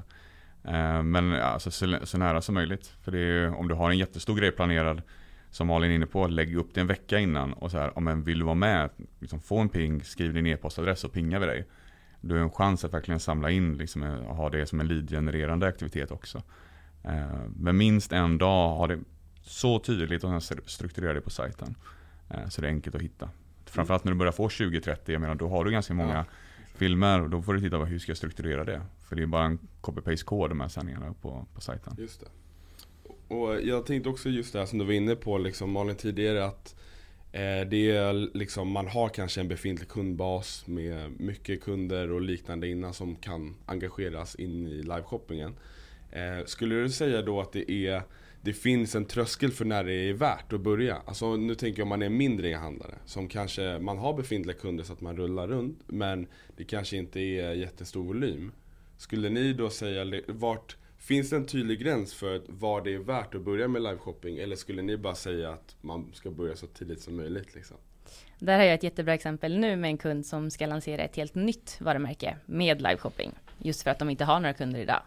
Eh, 0.64 1.04
men 1.04 1.34
alltså, 1.34 1.72
så, 1.72 1.98
så, 2.04 2.18
nära 2.18 2.42
som 2.42 2.56
möjligt. 2.56 2.94
För 3.02 3.12
det 3.12 3.20
är, 3.20 3.56
om 3.56 3.68
du 3.68 3.76
har 3.76 3.90
en 3.90 3.98
jättestor 3.98 4.36
grej 4.36 4.52
planerad, 4.52 5.02
som 5.50 5.68
Malin 5.68 5.92
är 5.92 5.96
inne 5.96 6.06
på, 6.06 6.28
lägg 6.28 6.56
upp 6.56 6.74
det 6.74 6.82
en 6.82 6.88
vecka 6.88 7.20
innan. 7.20 7.54
Och 7.54 7.72
så 7.72 7.78
här, 7.78 7.98
om 7.98 8.08
en 8.08 8.24
vill 8.24 8.40
du 8.40 8.46
vara 8.46 8.56
med, 8.56 8.90
liksom, 9.20 9.40
få 9.40 9.60
en 9.60 9.70
ping, 9.70 10.04
skriv 10.04 10.34
din 10.34 10.48
e-postadress 10.48 11.04
och 11.04 11.14
pingar 11.14 11.40
vi 11.40 11.46
dig. 11.46 11.68
Du 12.22 12.36
har 12.36 12.42
en 12.42 12.52
chans 12.52 12.86
att 12.86 12.94
verkligen 12.94 13.20
samla 13.20 13.52
in 13.52 13.78
liksom, 13.78 14.04
och 14.04 14.36
ha 14.36 14.50
det 14.50 14.66
som 14.66 14.80
en 14.80 14.88
lead-genererande 14.88 15.68
aktivitet 15.68 16.12
också. 16.12 16.42
Eh, 17.04 17.40
men 17.56 17.78
minst 17.78 18.12
en 18.12 18.38
dag 18.38 18.76
har 18.76 18.88
det 18.88 19.00
så 19.46 19.80
tydligt 19.80 20.24
och 20.24 20.44
strukturera 20.66 21.14
det 21.14 21.22
på 21.22 21.30
sajten. 21.30 21.76
Eh, 22.30 22.48
så 22.50 22.62
det 22.62 22.68
är 22.68 22.72
enkelt 22.72 22.96
att 22.96 23.02
hitta. 23.02 23.30
Framförallt 23.66 24.04
när 24.04 24.12
du 24.12 24.18
börjar 24.18 24.32
få 24.32 24.48
20-30, 24.48 24.98
jag 25.06 25.22
menar 25.22 25.36
då 25.36 25.48
har 25.48 25.66
du 25.66 25.72
ganska 25.72 25.94
många 25.94 26.16
ja. 26.16 26.26
filmer 26.76 27.22
och 27.22 27.30
då 27.30 27.42
får 27.42 27.54
du 27.54 27.62
titta 27.62 27.80
på 27.80 27.86
hur 27.86 28.00
ska 28.00 28.10
jag 28.10 28.18
strukturera 28.18 28.64
det. 28.64 28.82
För 29.00 29.16
det 29.16 29.22
är 29.22 29.28
bara 29.28 29.46
en 29.46 29.60
copy-paste-kod 29.82 30.50
de 30.50 30.60
här 30.60 30.68
sändningarna 30.68 31.14
på, 31.22 31.46
på 31.54 31.62
sajten. 31.62 31.96
Just 31.98 32.20
det. 32.20 32.28
Och 33.28 33.62
jag 33.62 33.86
tänkte 33.86 34.10
också 34.10 34.30
just 34.30 34.54
det 34.54 34.60
här 34.60 34.66
som 34.66 34.80
du 34.80 34.86
var 34.86 34.94
inne 34.94 35.16
på 35.16 35.38
liksom 35.38 35.72
Malin 35.72 35.96
tidigare 35.96 36.46
att 36.46 36.76
eh, 37.32 37.70
det 37.70 37.92
är 37.92 38.38
liksom, 38.38 38.72
man 38.72 38.88
har 38.88 39.10
kanske 39.10 39.42
en 39.42 39.48
befintlig 39.48 39.90
kundbas 39.90 40.68
med 40.68 41.20
mycket 41.20 41.64
kunder 41.64 42.12
och 42.12 42.22
liknande 42.22 42.68
innan 42.68 42.94
som 42.94 43.16
kan 43.16 43.56
engageras 43.66 44.36
in 44.36 44.68
i 44.68 44.84
liveshoppingen. 44.84 45.56
Eh, 46.12 46.46
skulle 46.46 46.76
du 46.76 46.90
säga 46.90 47.22
då 47.22 47.42
att 47.42 47.54
det 47.54 47.72
är 47.72 48.04
det 48.46 48.54
finns 48.54 48.96
en 48.96 49.06
tröskel 49.06 49.52
för 49.52 49.66
när 49.66 49.84
det 49.84 49.94
är 49.94 50.14
värt 50.14 50.54
att 50.54 50.62
börja. 50.62 51.02
Alltså 51.06 51.36
nu 51.36 51.56
tänker 51.56 51.80
jag 51.80 51.86
om 51.86 51.90
man 51.90 52.02
är 52.02 52.10
mindre 52.10 52.50
e-handlare 52.50 52.96
som 53.06 53.28
kanske, 53.28 53.80
man 53.80 53.98
har 53.98 54.14
befintliga 54.14 54.58
kunder 54.58 54.84
så 54.84 54.94
att 54.94 55.02
man 55.02 55.18
rullar 55.18 55.48
runt 55.48 55.80
men 55.88 56.28
det 56.58 56.64
kanske 56.64 56.98
inte 56.98 57.20
är 57.20 57.54
jättestor 57.54 58.04
volym. 58.04 58.52
Skulle 58.98 59.30
ni 59.30 59.54
då 59.54 59.70
säga, 59.70 60.22
vart 60.28 60.78
Finns 60.98 61.30
det 61.30 61.36
en 61.36 61.46
tydlig 61.46 61.80
gräns 61.80 62.14
för 62.14 62.42
var 62.48 62.82
det 62.82 62.94
är 62.94 62.98
värt 62.98 63.36
att 63.36 63.42
börja 63.42 63.68
med 63.68 63.82
liveshopping 63.82 64.38
eller 64.38 64.56
skulle 64.56 64.82
ni 64.82 64.98
bara 64.98 65.16
säga 65.16 65.50
att 65.50 65.76
man 65.82 66.12
ska 66.14 66.32
börja 66.32 66.56
så 66.56 66.68
tidigt 66.68 67.02
som 67.02 67.16
möjligt? 67.16 67.56
Liksom? 67.56 67.78
Där 68.40 68.58
har 68.58 68.64
jag 68.64 68.74
ett 68.74 68.84
jättebra 68.84 69.14
exempel 69.14 69.60
nu 69.60 69.76
med 69.76 69.90
en 69.90 69.98
kund 69.98 70.26
som 70.26 70.52
ska 70.52 70.66
lansera 70.66 71.02
ett 71.02 71.16
helt 71.16 71.36
nytt 71.36 71.78
varumärke 71.82 72.38
med 72.46 72.82
liveshopping. 72.82 73.32
Just 73.58 73.84
för 73.84 73.92
att 73.92 74.00
de 74.00 74.10
inte 74.10 74.26
har 74.26 74.40
några 74.40 74.54
kunder 74.54 74.80
idag. 74.80 75.02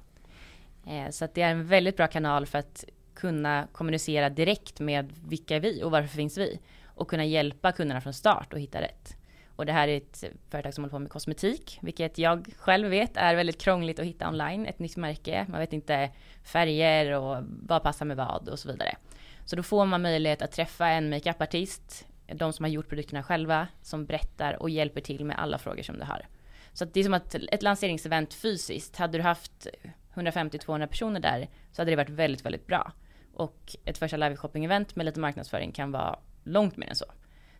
Eh, 0.87 1.11
så 1.11 1.25
att 1.25 1.35
det 1.35 1.43
är 1.43 1.51
en 1.51 1.67
väldigt 1.67 1.97
bra 1.97 2.07
kanal 2.07 2.47
för 2.47 2.59
att 2.59 2.85
kunna 3.19 3.69
kommunicera 3.73 4.31
direkt 4.31 4.81
med 4.81 5.13
vilka 5.29 5.57
är 5.57 5.61
vi 5.61 5.83
och 5.83 5.91
varför 5.91 6.09
finns 6.09 6.39
vi? 6.39 6.61
Och 6.85 7.11
kunna 7.11 7.25
hjälpa 7.25 7.73
kunderna 7.73 8.01
från 8.01 8.13
start 8.13 8.53
och 8.53 8.61
hitta 8.61 8.81
rätt. 8.81 9.17
Och 9.57 9.67
det 9.67 9.73
här 9.73 9.89
är 9.89 9.97
ett 9.97 10.25
företag 10.51 10.75
som 10.75 10.85
håller 10.85 10.91
på 10.91 10.99
med 10.99 11.11
kosmetik, 11.11 11.79
vilket 11.83 12.19
jag 12.19 12.49
själv 12.59 12.89
vet 12.89 13.17
är 13.17 13.35
väldigt 13.35 13.61
krångligt 13.61 13.99
att 13.99 14.07
hitta 14.07 14.29
online. 14.29 14.67
Ett 14.67 14.79
nytt 14.79 14.97
märke, 14.97 15.47
man 15.49 15.61
vet 15.61 15.73
inte 15.73 16.11
färger 16.45 17.13
och 17.13 17.45
vad 17.63 17.83
passar 17.83 18.07
med 18.07 18.17
vad 18.17 18.49
och 18.49 18.59
så 18.59 18.69
vidare. 18.73 18.97
Så 19.45 19.57
då 19.57 19.63
får 19.63 19.87
man 19.87 20.03
möjlighet 20.03 20.43
att 20.43 20.53
träffa 20.53 20.89
en 20.89 21.11
makeupartist, 21.11 22.07
de 22.35 22.53
som 22.53 22.65
har 22.65 22.71
gjort 22.71 22.89
produkterna 22.89 23.23
själva, 23.23 23.69
som 23.83 24.07
berättar 24.07 24.63
och 24.63 24.71
hjälper 24.71 25.01
till 25.01 25.25
med 25.25 25.39
alla 25.39 25.59
frågor 25.59 25.83
som 25.83 25.99
du 25.99 26.05
har. 26.05 26.27
Så 26.73 26.85
att 26.85 26.95
det 26.95 27.01
är 27.01 27.05
som 27.05 27.15
att 27.15 27.35
ett 27.35 27.63
lanseringsevent 27.63 28.35
fysiskt, 28.35 28.97
hade 28.97 29.19
du 29.19 29.23
haft 29.23 29.67
150-200 30.15 30.87
personer 30.87 31.21
där 31.21 31.49
så 31.73 31.83
hade 31.83 31.93
det 31.93 31.97
varit 31.97 32.11
väldigt, 32.11 32.45
väldigt 32.45 32.67
bra. 32.67 32.93
Och 33.39 33.77
ett 33.85 33.99
första 33.99 34.17
live 34.17 34.37
shopping-event 34.37 34.87
med 34.95 35.07
lite 35.07 35.21
marknadsföring 35.21 35.73
kan 35.73 35.93
vara 35.93 36.19
långt 36.45 36.77
mer 36.77 36.87
än 36.87 36.97
så. 36.97 37.05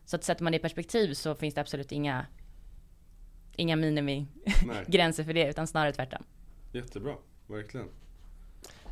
Så 0.05 0.15
att 0.15 0.23
sätter 0.23 0.43
man 0.43 0.51
det 0.51 0.57
i 0.57 0.59
perspektiv 0.59 1.13
så 1.13 1.35
finns 1.35 1.53
det 1.53 1.61
absolut 1.61 1.91
inga, 1.91 2.25
inga 3.55 3.75
minimigränser 3.75 5.23
för 5.27 5.33
det, 5.33 5.49
utan 5.49 5.67
snarare 5.67 5.93
tvärtom. 5.93 6.23
Jättebra, 6.73 7.15
verkligen. 7.47 7.87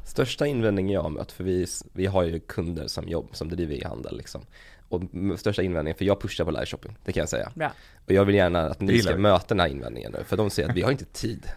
Största 0.05 0.47
invändningen 0.47 0.93
jag 0.93 1.01
har 1.01 1.09
mött, 1.09 1.31
för 1.31 1.43
vi, 1.43 1.65
vi 1.93 2.05
har 2.05 2.23
ju 2.23 2.39
kunder 2.39 2.87
som 2.87 3.07
jobb, 3.07 3.29
som 3.31 3.49
driver 3.49 3.75
e-handel 3.75 4.17
liksom. 4.17 4.41
Och 4.89 5.01
största 5.37 5.61
invändningen, 5.61 5.97
för 5.97 6.05
jag 6.05 6.21
pushar 6.21 6.45
på 6.45 6.51
live 6.51 6.65
shopping, 6.65 6.97
det 7.05 7.11
kan 7.11 7.21
jag 7.21 7.29
säga. 7.29 7.51
Bra. 7.55 7.71
Och 8.05 8.11
jag 8.11 8.25
vill 8.25 8.35
gärna 8.35 8.61
att 8.61 8.81
ni 8.81 8.99
ska 8.99 9.17
möta 9.17 9.45
den 9.47 9.59
här 9.59 9.67
invändningen 9.67 10.11
nu, 10.11 10.23
för 10.23 10.37
de 10.37 10.49
säger 10.49 10.69
att 10.69 10.75
vi 10.75 10.81
har 10.81 10.91
inte 10.91 11.05
tid. 11.05 11.47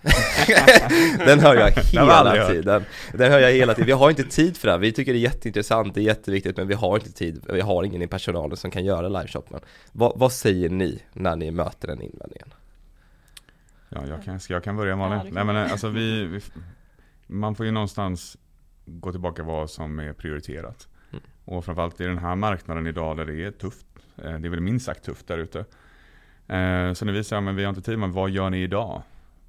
den 1.19 1.40
hör 1.40 1.55
jag 1.55 1.71
hela 1.71 2.49
tiden. 2.49 2.85
Den 3.12 3.33
hör 3.33 3.40
jag 3.40 3.53
hela 3.53 3.75
tiden. 3.75 3.87
Vi 3.87 3.93
har 3.93 4.11
inte 4.11 4.25
tid 4.25 4.57
för 4.57 4.69
det 4.69 4.73
här. 4.73 4.79
Vi 4.79 4.93
tycker 4.93 5.12
det 5.12 5.19
är 5.19 5.21
jätteintressant, 5.21 5.95
det 5.95 6.01
är 6.01 6.05
jätteviktigt, 6.05 6.57
men 6.57 6.69
vi 6.69 6.75
har 6.75 6.97
inte 6.97 7.12
tid. 7.12 7.45
Vi 7.53 7.61
har 7.61 7.85
ingen 7.85 8.03
i 8.03 8.07
personalen 8.07 8.57
som 8.57 8.71
kan 8.71 8.85
göra 8.85 9.09
live 9.09 9.29
shoppen. 9.29 9.61
Vad, 9.93 10.19
vad 10.19 10.33
säger 10.33 10.71
ni 10.71 11.03
när 11.12 11.37
ni 11.37 11.51
möter 11.51 11.88
den 11.88 12.03
invändningen? 12.03 12.55
Ja, 13.88 14.07
jag 14.07 14.25
kan, 14.25 14.40
jag 14.49 14.64
kan 14.64 14.77
börja 14.77 14.97
Malin. 14.97 15.19
Ja, 15.25 15.31
Nej, 15.33 15.45
men 15.45 15.57
alltså 15.57 15.88
vi, 15.88 16.25
vi, 16.25 16.40
man 17.27 17.55
får 17.55 17.66
ju 17.66 17.73
någonstans 17.73 18.37
gå 18.87 19.11
tillbaka 19.12 19.43
vad 19.43 19.71
som 19.71 19.99
är 19.99 20.12
prioriterat. 20.12 20.88
Och 21.50 21.64
framförallt 21.64 22.00
i 22.00 22.04
den 22.04 22.18
här 22.18 22.36
marknaden 22.36 22.86
idag 22.86 23.16
där 23.16 23.26
det 23.26 23.44
är 23.44 23.50
tufft. 23.50 23.86
Eh, 24.16 24.38
det 24.38 24.48
är 24.48 24.50
väl 24.50 24.60
minst 24.60 24.86
sagt 24.86 25.04
tufft 25.04 25.26
där 25.26 25.38
ute. 25.38 25.58
Eh, 26.48 26.92
så 26.92 27.04
när 27.04 27.12
vi 27.12 27.24
säger 27.24 27.48
att 27.48 27.54
vi 27.54 27.64
har 27.64 27.68
inte 27.68 27.82
tid, 27.82 27.98
men 27.98 28.12
vad 28.12 28.30
gör 28.30 28.50
ni 28.50 28.62
idag? 28.62 29.02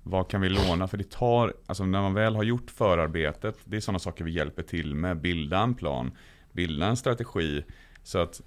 Vad 0.03 0.29
kan 0.29 0.41
vi 0.41 0.49
låna? 0.49 0.87
För 0.87 0.97
det 0.97 1.09
tar, 1.09 1.53
alltså 1.65 1.85
när 1.85 2.01
man 2.01 2.13
väl 2.13 2.35
har 2.35 2.43
gjort 2.43 2.71
förarbetet, 2.71 3.57
det 3.63 3.77
är 3.77 3.81
sådana 3.81 3.99
saker 3.99 4.23
vi 4.23 4.31
hjälper 4.31 4.63
till 4.63 4.95
med. 4.95 5.17
Bilda 5.17 5.59
en 5.59 5.73
plan, 5.73 6.11
bilda 6.51 6.85
en 6.85 6.97
strategi. 6.97 7.63
Så 8.03 8.19
att 8.19 8.41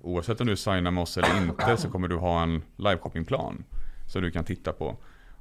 oavsett 0.00 0.40
om 0.40 0.46
du 0.46 0.56
signar 0.56 0.90
med 0.90 1.02
oss 1.02 1.16
eller 1.16 1.36
inte 1.36 1.76
så 1.76 1.90
kommer 1.90 2.08
du 2.08 2.16
ha 2.16 2.42
en 2.42 2.62
liveshoppingplan. 2.76 3.64
Som 4.12 4.22
du 4.22 4.30
kan 4.30 4.44
titta 4.44 4.72
på. 4.72 4.96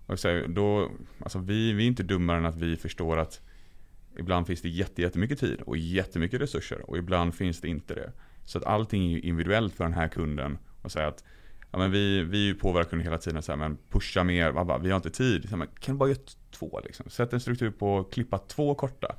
Och 0.05 0.19
så, 0.19 0.43
då, 0.47 0.91
alltså 1.23 1.39
vi, 1.39 1.73
vi 1.73 1.83
är 1.83 1.87
inte 1.87 2.03
dummare 2.03 2.37
än 2.37 2.45
att 2.45 2.57
vi 2.57 2.75
förstår 2.75 3.17
att 3.17 3.41
ibland 4.21 4.47
finns 4.47 4.61
det 4.61 4.69
jättemycket 4.69 5.39
tid 5.39 5.61
och 5.61 5.77
jättemycket 5.77 6.41
resurser 6.41 6.89
och 6.89 6.97
ibland 6.97 7.35
finns 7.35 7.61
det 7.61 7.67
inte 7.67 7.93
det. 7.93 8.11
Så 8.43 8.57
att 8.57 8.63
allting 8.63 9.13
är 9.13 9.25
individuellt 9.25 9.73
för 9.73 9.83
den 9.83 9.93
här 9.93 10.07
kunden 10.07 10.57
och 10.81 10.91
säga 10.91 11.07
att 11.07 11.23
ja, 11.71 11.77
men 11.77 11.91
vi, 11.91 12.23
vi 12.23 12.53
påverkar 12.53 12.89
kunden 12.89 13.05
hela 13.05 13.17
tiden, 13.17 13.43
så 13.43 13.51
här, 13.51 13.59
men 13.59 13.77
pusha 13.89 14.23
mer, 14.23 14.51
bara, 14.51 14.77
vi 14.77 14.89
har 14.89 14.95
inte 14.95 15.09
tid. 15.09 15.43
Så 15.43 15.49
här, 15.49 15.57
men 15.57 15.67
kan 15.79 15.95
du 15.95 15.99
bara 15.99 16.09
göra 16.09 16.19
två? 16.51 16.79
Liksom? 16.83 17.09
Sätt 17.09 17.33
en 17.33 17.39
struktur 17.39 17.71
på 17.71 17.99
att 17.99 18.13
klippa 18.13 18.37
två 18.37 18.75
korta. 18.75 19.15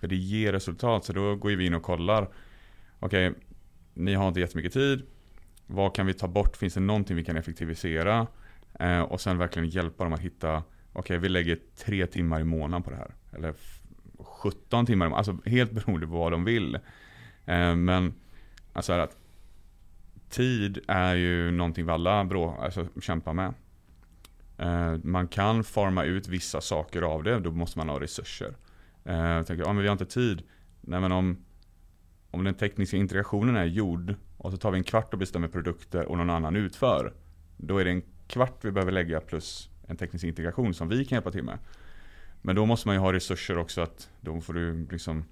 För 0.00 0.08
det 0.08 0.16
ger 0.16 0.52
resultat, 0.52 1.04
så 1.04 1.12
då 1.12 1.36
går 1.36 1.50
vi 1.50 1.66
in 1.66 1.74
och 1.74 1.82
kollar. 1.82 2.28
Okej, 3.00 3.30
okay, 3.30 3.42
ni 3.94 4.14
har 4.14 4.28
inte 4.28 4.40
jättemycket 4.40 4.72
tid. 4.72 5.02
Vad 5.66 5.94
kan 5.94 6.06
vi 6.06 6.14
ta 6.14 6.28
bort? 6.28 6.56
Finns 6.56 6.74
det 6.74 6.80
någonting 6.80 7.16
vi 7.16 7.24
kan 7.24 7.36
effektivisera? 7.36 8.26
Eh, 8.80 9.00
och 9.00 9.20
sen 9.20 9.38
verkligen 9.38 9.68
hjälpa 9.68 10.04
dem 10.04 10.12
att 10.12 10.20
hitta, 10.20 10.56
okej 10.56 10.64
okay, 10.92 11.18
vi 11.18 11.28
lägger 11.28 11.58
tre 11.76 12.06
timmar 12.06 12.40
i 12.40 12.44
månaden 12.44 12.82
på 12.82 12.90
det 12.90 12.96
här. 12.96 13.14
Eller 13.32 13.54
17 14.24 14.86
timmar, 14.86 15.10
alltså 15.10 15.38
helt 15.46 15.72
beroende 15.72 16.06
på 16.06 16.12
vad 16.12 16.32
de 16.32 16.44
vill. 16.44 16.74
Eh, 17.44 17.76
men 17.76 18.14
alltså 18.72 18.92
att 18.92 19.16
tid 20.28 20.78
är 20.88 21.14
ju 21.14 21.50
någonting 21.50 21.86
vi 21.86 21.92
alla 21.92 22.24
bra, 22.24 22.58
alltså, 22.62 22.86
kämpar 23.02 23.32
med. 23.32 23.54
Eh, 24.58 24.98
man 25.02 25.28
kan 25.28 25.64
forma 25.64 26.04
ut 26.04 26.28
vissa 26.28 26.60
saker 26.60 27.02
av 27.02 27.22
det, 27.22 27.38
då 27.40 27.50
måste 27.50 27.78
man 27.78 27.88
ha 27.88 28.00
resurser. 28.00 28.54
Jag 29.06 29.46
tänker, 29.46 29.64
ja, 29.64 29.72
men 29.72 29.82
vi 29.82 29.88
har 29.88 29.92
inte 29.92 30.06
tid. 30.06 30.42
Nej, 30.80 31.00
men 31.00 31.12
om, 31.12 31.44
om 32.30 32.44
den 32.44 32.54
tekniska 32.54 32.96
integrationen 32.96 33.56
är 33.56 33.64
gjord 33.64 34.14
och 34.38 34.50
så 34.50 34.56
tar 34.56 34.70
vi 34.70 34.78
en 34.78 34.84
kvart 34.84 35.12
och 35.12 35.18
bestämmer 35.18 35.48
produkter 35.48 36.06
och 36.06 36.18
någon 36.18 36.30
annan 36.30 36.56
utför. 36.56 37.12
Då 37.56 37.78
är 37.78 37.84
det 37.84 37.90
en 37.90 38.02
kvart 38.26 38.64
vi 38.64 38.70
behöver 38.70 38.92
lägga 38.92 39.20
plus 39.20 39.70
en 39.88 39.96
teknisk 39.96 40.24
integration 40.24 40.74
som 40.74 40.88
vi 40.88 41.04
kan 41.04 41.16
hjälpa 41.16 41.30
till 41.30 41.44
med. 41.44 41.58
Men 42.46 42.56
då 42.56 42.66
måste 42.66 42.88
man 42.88 42.94
ju 42.94 43.00
ha 43.00 43.12
resurser 43.12 43.58
också 43.58 43.80
att 43.80 44.10
då 44.20 44.40
får 44.40 44.54
du 44.54 44.86
liksom 44.90 45.24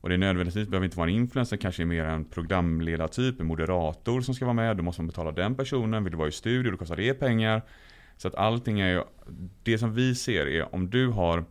och 0.00 0.08
det 0.08 0.14
är 0.14 0.18
nödvändigtvis 0.18 0.68
behöver 0.68 0.84
inte 0.84 0.96
vara 0.96 1.08
en 1.08 1.14
influencer, 1.14 1.56
kanske 1.56 1.84
mer 1.84 2.04
en 2.04 2.24
programledartyp, 2.24 3.40
en 3.40 3.46
moderator 3.46 4.20
som 4.20 4.34
ska 4.34 4.44
vara 4.44 4.54
med. 4.54 4.76
Då 4.76 4.82
måste 4.82 5.02
man 5.02 5.06
betala 5.06 5.32
den 5.32 5.54
personen. 5.54 6.04
Vill 6.04 6.10
du 6.10 6.18
vara 6.18 6.28
i 6.28 6.32
studio, 6.32 6.70
då 6.70 6.76
kostar 6.78 6.96
det 6.96 7.14
pengar. 7.14 7.62
Så 8.16 8.28
att 8.28 8.34
allting 8.34 8.80
är 8.80 8.88
ju, 8.88 9.02
det 9.62 9.78
som 9.78 9.94
vi 9.94 10.14
ser 10.14 10.46
är 10.46 10.74
om 10.74 10.90
du 10.90 11.08
har 11.08 11.44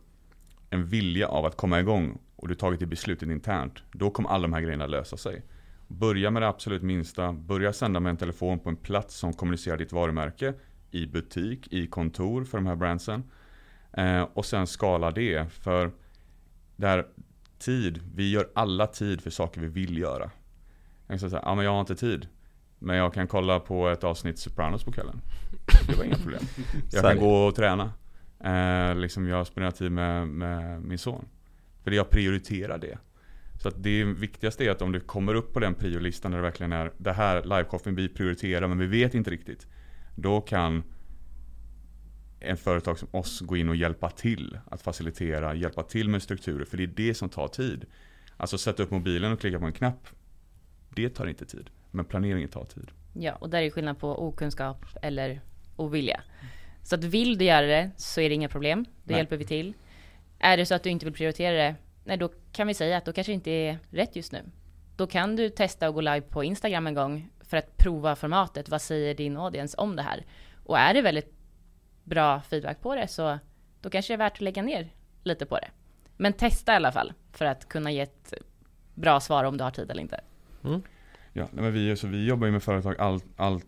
en 0.69 0.85
vilja 0.85 1.27
av 1.27 1.45
att 1.45 1.57
komma 1.57 1.79
igång 1.79 2.17
och 2.35 2.47
du 2.47 2.55
tagit 2.55 2.79
det 2.79 2.85
beslutet 2.85 3.29
internt, 3.29 3.83
då 3.91 4.09
kommer 4.09 4.29
alla 4.29 4.41
de 4.41 4.53
här 4.53 4.61
grejerna 4.61 4.87
lösa 4.87 5.17
sig. 5.17 5.43
Börja 5.87 6.31
med 6.31 6.41
det 6.41 6.47
absolut 6.47 6.83
minsta, 6.83 7.33
börja 7.33 7.73
sända 7.73 7.99
med 7.99 8.09
en 8.09 8.17
telefon 8.17 8.59
på 8.59 8.69
en 8.69 8.75
plats 8.75 9.15
som 9.15 9.33
kommunicerar 9.33 9.77
ditt 9.77 9.91
varumärke 9.91 10.53
i 10.91 11.05
butik, 11.05 11.73
i 11.73 11.87
kontor 11.87 12.43
för 12.43 12.57
de 12.57 12.67
här 12.67 12.75
brandsen. 12.75 13.23
Eh, 13.93 14.21
och 14.33 14.45
sen 14.45 14.67
skala 14.67 15.11
det. 15.11 15.51
För 15.51 15.91
där 16.75 17.05
tid, 17.59 18.01
vi 18.15 18.31
gör 18.31 18.49
alla 18.55 18.87
tid 18.87 19.21
för 19.21 19.29
saker 19.29 19.61
vi 19.61 19.67
vill 19.67 19.97
göra. 19.97 20.31
Jag 21.07 21.19
kan 21.19 21.29
säga 21.29 21.41
ja 21.45 21.55
men 21.55 21.65
jag 21.65 21.71
har 21.71 21.79
inte 21.79 21.95
tid. 21.95 22.27
Men 22.79 22.95
jag 22.95 23.13
kan 23.13 23.27
kolla 23.27 23.59
på 23.59 23.89
ett 23.89 24.03
avsnitt 24.03 24.39
Sopranos 24.39 24.83
på 24.83 24.91
kvällen. 24.91 25.21
Det 25.87 25.97
var 25.97 26.03
inga 26.03 26.15
problem. 26.15 26.43
Jag 26.91 27.03
kan 27.03 27.19
gå 27.19 27.45
och 27.45 27.55
träna. 27.55 27.91
Eh, 28.39 28.95
liksom 28.95 29.27
jag 29.27 29.47
spenderar 29.47 29.71
tid 29.71 29.91
med, 29.91 30.27
med 30.27 30.81
min 30.81 30.97
son. 30.97 31.25
För 31.83 31.91
jag 31.91 32.09
prioriterar 32.09 32.77
det. 32.77 32.97
Så 33.61 33.67
att 33.67 33.83
det 33.83 34.03
viktigaste 34.03 34.65
är 34.65 34.71
att 34.71 34.81
om 34.81 34.91
du 34.91 34.99
kommer 34.99 35.35
upp 35.35 35.53
på 35.53 35.59
den 35.59 35.73
priolistan 35.73 36.31
där 36.31 36.37
det 36.37 36.43
verkligen 36.43 36.73
är 36.73 36.91
det 36.97 37.13
här 37.13 37.43
live 37.43 37.91
vi 37.91 38.09
prioriterar 38.09 38.67
men 38.67 38.77
vi 38.77 38.87
vet 38.87 39.13
inte 39.13 39.29
riktigt. 39.31 39.67
Då 40.15 40.41
kan 40.41 40.83
en 42.39 42.57
företag 42.57 42.99
som 42.99 43.07
oss 43.11 43.41
gå 43.41 43.57
in 43.57 43.69
och 43.69 43.75
hjälpa 43.75 44.09
till 44.09 44.59
att 44.71 44.81
facilitera, 44.81 45.55
hjälpa 45.55 45.83
till 45.83 46.09
med 46.09 46.23
strukturer. 46.23 46.65
För 46.65 46.77
det 46.77 46.83
är 46.83 46.87
det 46.87 47.13
som 47.13 47.29
tar 47.29 47.47
tid. 47.47 47.85
Alltså 48.37 48.57
sätta 48.57 48.83
upp 48.83 48.91
mobilen 48.91 49.31
och 49.31 49.39
klicka 49.39 49.59
på 49.59 49.65
en 49.65 49.73
knapp. 49.73 50.07
Det 50.89 51.09
tar 51.09 51.27
inte 51.27 51.45
tid. 51.45 51.69
Men 51.91 52.05
planeringen 52.05 52.49
tar 52.49 52.65
tid. 52.65 52.91
Ja, 53.13 53.35
och 53.35 53.49
där 53.49 53.61
är 53.61 53.69
skillnad 53.69 53.99
på 53.99 54.27
okunskap 54.27 54.85
eller 55.01 55.41
ovilja. 55.75 56.21
Så 56.83 56.95
att 56.95 57.03
vill 57.03 57.37
du 57.37 57.45
göra 57.45 57.65
det 57.65 57.91
så 57.97 58.21
är 58.21 58.29
det 58.29 58.35
inga 58.35 58.49
problem. 58.49 58.85
Då 58.85 58.91
nej. 59.03 59.17
hjälper 59.17 59.37
vi 59.37 59.45
till. 59.45 59.73
Är 60.39 60.57
det 60.57 60.65
så 60.65 60.75
att 60.75 60.83
du 60.83 60.89
inte 60.89 61.05
vill 61.05 61.13
prioritera 61.13 61.55
det, 61.55 61.75
nej 62.03 62.17
då 62.17 62.29
kan 62.51 62.67
vi 62.67 62.73
säga 62.73 62.97
att 62.97 63.05
då 63.05 63.13
kanske 63.13 63.33
inte 63.33 63.51
är 63.51 63.79
rätt 63.89 64.15
just 64.15 64.31
nu. 64.31 64.41
Då 64.95 65.07
kan 65.07 65.35
du 65.35 65.49
testa 65.49 65.87
att 65.87 65.93
gå 65.93 66.01
live 66.01 66.21
på 66.21 66.43
Instagram 66.43 66.87
en 66.87 66.93
gång 66.93 67.29
för 67.39 67.57
att 67.57 67.77
prova 67.77 68.15
formatet. 68.15 68.69
Vad 68.69 68.81
säger 68.81 69.15
din 69.15 69.37
audience 69.37 69.77
om 69.77 69.95
det 69.95 70.01
här? 70.01 70.25
Och 70.63 70.79
är 70.79 70.93
det 70.93 71.01
väldigt 71.01 71.36
bra 72.07 72.41
feedback 72.41 72.81
på 72.81 72.95
det 72.95 73.07
så 73.07 73.39
då 73.81 73.89
kanske 73.89 74.13
det 74.13 74.15
är 74.15 74.17
värt 74.17 74.33
att 74.33 74.41
lägga 74.41 74.61
ner 74.61 74.89
lite 75.23 75.45
på 75.45 75.57
det. 75.57 75.67
Men 76.17 76.33
testa 76.33 76.73
i 76.73 76.75
alla 76.75 76.91
fall 76.91 77.13
för 77.31 77.45
att 77.45 77.69
kunna 77.69 77.91
ge 77.91 78.01
ett 78.01 78.33
bra 78.93 79.19
svar 79.19 79.43
om 79.43 79.57
du 79.57 79.63
har 79.63 79.71
tid 79.71 79.91
eller 79.91 80.01
inte. 80.01 80.21
Mm. 80.63 80.81
Ja, 81.33 81.47
men 81.51 81.73
vi, 81.73 81.95
så 81.95 82.07
vi 82.07 82.25
jobbar 82.25 82.47
ju 82.47 82.51
med 82.51 82.63
företag 82.63 82.95
allt, 82.99 83.25
allt, 83.35 83.65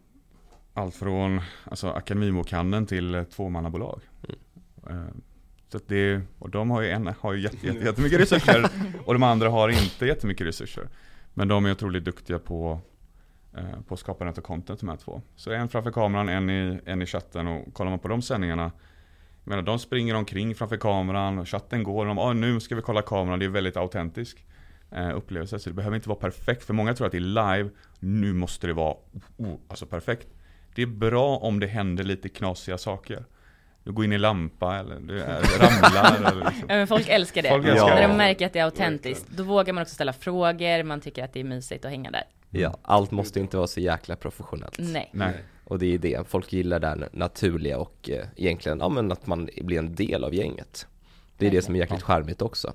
allt 0.73 0.95
från 0.95 1.41
alltså, 1.63 1.89
akademibokhandeln 1.89 2.85
till 2.85 3.25
tvåmannabolag. 3.35 4.01
Mm. 4.27 4.97
Uh, 4.97 5.09
så 5.69 5.79
det, 5.87 6.21
och 6.39 6.49
de 6.49 6.69
har 6.69 6.81
ju, 6.81 6.89
en, 6.89 7.07
har 7.19 7.33
ju 7.33 7.41
jätte, 7.41 7.67
jätte, 7.67 7.85
jättemycket 7.85 8.19
resurser 8.19 8.69
och 9.05 9.13
de 9.13 9.23
andra 9.23 9.49
har 9.49 9.69
inte 9.69 10.05
jättemycket 10.05 10.47
resurser. 10.47 10.87
Men 11.33 11.47
de 11.47 11.65
är 11.65 11.71
otroligt 11.71 12.05
duktiga 12.05 12.39
på 12.39 12.81
Eh, 12.98 12.98
Eh, 13.57 13.81
på 13.87 13.97
skapandet 13.97 14.37
av 14.37 14.41
content 14.41 14.79
de 14.79 14.89
här 14.89 14.97
två. 14.97 15.21
Så 15.35 15.51
en 15.51 15.69
framför 15.69 15.91
kameran, 15.91 16.29
en 16.29 16.49
i, 16.49 16.79
en 16.85 17.01
i 17.01 17.05
chatten 17.05 17.47
och 17.47 17.73
kollar 17.73 17.89
man 17.89 17.99
på 17.99 18.07
de 18.07 18.21
sändningarna 18.21 18.71
jag 19.43 19.49
menar, 19.49 19.63
de 19.63 19.79
springer 19.79 20.15
omkring 20.15 20.55
framför 20.55 20.77
kameran 20.77 21.39
och 21.39 21.49
chatten 21.49 21.83
går 21.83 21.99
och 21.99 22.05
de 22.05 22.17
ah, 22.17 22.33
nu 22.33 22.59
ska 22.59 22.75
vi 22.75 22.81
kolla 22.81 23.01
kameran, 23.01 23.39
det 23.39 23.45
är 23.45 23.49
väldigt 23.49 23.77
autentisk 23.77 24.45
eh, 24.91 25.15
upplevelse. 25.15 25.59
Så 25.59 25.69
det 25.69 25.73
behöver 25.73 25.95
inte 25.95 26.09
vara 26.09 26.19
perfekt, 26.19 26.63
för 26.63 26.73
många 26.73 26.93
tror 26.93 27.05
att 27.05 27.11
det 27.11 27.17
är 27.17 27.55
live, 27.57 27.69
nu 27.99 28.33
måste 28.33 28.67
det 28.67 28.73
vara 28.73 28.95
oh, 29.37 29.55
alltså 29.67 29.85
perfekt. 29.85 30.27
Det 30.75 30.81
är 30.81 30.87
bra 30.87 31.37
om 31.37 31.59
det 31.59 31.67
händer 31.67 32.03
lite 32.03 32.29
knasiga 32.29 32.77
saker. 32.77 33.25
Du 33.89 33.93
går 33.93 34.05
in 34.05 34.13
i 34.13 34.17
lampa 34.17 34.75
eller 34.79 34.99
du 34.99 35.19
ramlar. 35.19 36.15
eller 36.15 36.45
liksom. 36.45 36.65
ja, 36.69 36.75
men 36.75 36.87
folk 36.87 37.07
älskar 37.07 37.41
det. 37.41 37.49
Folk 37.49 37.65
älskar 37.65 37.95
När 37.95 38.07
de 38.07 38.17
märker 38.17 38.45
att 38.45 38.53
det 38.53 38.59
är 38.59 38.63
autentiskt. 38.63 39.25
Då 39.29 39.43
vågar 39.43 39.73
man 39.73 39.81
också 39.81 39.93
ställa 39.93 40.13
frågor, 40.13 40.83
man 40.83 41.01
tycker 41.01 41.23
att 41.23 41.33
det 41.33 41.39
är 41.39 41.43
mysigt 41.43 41.85
att 41.85 41.91
hänga 41.91 42.11
där. 42.11 42.23
Ja, 42.49 42.77
allt 42.81 43.11
måste 43.11 43.39
inte 43.39 43.57
vara 43.57 43.67
så 43.67 43.79
jäkla 43.79 44.15
professionellt. 44.15 44.75
Nej. 44.79 45.09
Nej. 45.13 45.33
Och 45.63 45.79
det 45.79 45.93
är 45.93 45.97
det, 45.97 46.27
folk 46.27 46.53
gillar 46.53 46.79
det 46.79 46.87
här 46.87 47.09
naturliga 47.11 47.77
och 47.77 48.09
eh, 48.09 48.25
egentligen, 48.35 48.79
ja 48.79 48.89
men 48.89 49.11
att 49.11 49.27
man 49.27 49.49
blir 49.61 49.79
en 49.79 49.95
del 49.95 50.23
av 50.23 50.33
gänget. 50.33 50.87
Det 51.37 51.47
är 51.47 51.51
det 51.51 51.61
som 51.61 51.75
är 51.75 51.79
jäkligt 51.79 52.03
charmigt 52.03 52.41
också. 52.41 52.73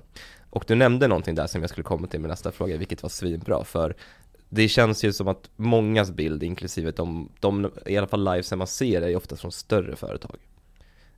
Och 0.49 0.63
du 0.67 0.75
nämnde 0.75 1.07
någonting 1.07 1.35
där 1.35 1.47
som 1.47 1.61
jag 1.61 1.69
skulle 1.69 1.83
komma 1.83 2.07
till 2.07 2.19
med 2.19 2.29
nästa 2.29 2.51
fråga, 2.51 2.77
vilket 2.77 3.03
var 3.03 3.09
svinbra, 3.09 3.63
för 3.63 3.95
det 4.49 4.67
känns 4.67 5.03
ju 5.03 5.13
som 5.13 5.27
att 5.27 5.49
mångas 5.55 6.11
bild, 6.11 6.43
inklusive 6.43 6.91
de, 6.91 7.29
de 7.39 7.71
i 7.85 7.97
alla 7.97 8.07
fall 8.07 8.23
livesen 8.23 8.57
man 8.57 8.67
ser, 8.67 9.01
är 9.01 9.15
ofta 9.15 9.35
från 9.35 9.51
större 9.51 9.95
företag. 9.95 10.37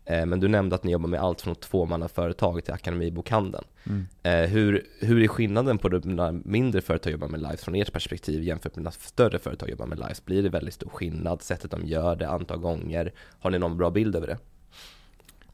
Eh, 0.10 0.26
men 0.26 0.40
du 0.40 0.48
nämnde 0.48 0.76
att 0.76 0.84
ni 0.84 0.92
jobbar 0.92 1.10
med 1.10 1.20
allt 1.20 1.42
från 1.42 1.56
tvåmannaföretag 1.56 2.64
till 2.64 2.74
Akademibokhandeln. 2.74 3.64
Mm. 3.84 4.08
Eh, 4.24 4.50
hur, 4.50 4.88
hur 5.00 5.24
är 5.24 5.28
skillnaden 5.28 5.78
på 5.78 5.90
när 5.90 6.32
mindre 6.32 6.82
företag 6.82 7.12
jobbar 7.12 7.28
med 7.28 7.42
lives 7.42 7.64
från 7.64 7.76
ert 7.76 7.94
perspektiv 7.94 8.44
jämfört 8.44 8.76
med 8.76 8.84
när 8.84 8.92
större 8.92 9.40
företag 9.40 9.70
jobbar 9.70 9.86
med 9.86 10.00
lives? 10.00 10.26
Blir 10.26 10.44
det 10.44 10.50
väldigt 10.50 10.74
stor 10.74 10.90
skillnad, 10.90 11.42
sättet 11.42 11.72
de 11.72 11.86
gör 11.86 12.16
det, 12.16 12.30
antal 12.30 12.60
gånger? 12.60 13.14
Har 13.40 13.52
ni 13.52 13.60
någon 13.60 13.78
bra 13.78 13.90
bild 13.90 14.16
över 14.16 14.28
det? 14.28 14.38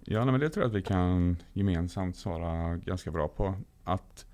Ja, 0.06 0.26
men 0.26 0.40
det 0.40 0.50
tror 0.50 0.64
jag 0.64 0.70
att 0.70 0.76
vi 0.76 0.82
kan 0.82 1.38
gemensamt 1.54 2.18
svara 2.18 2.76
ganska 2.76 3.12
bra 3.12 3.28
på. 3.28 3.56
Att 3.84 4.26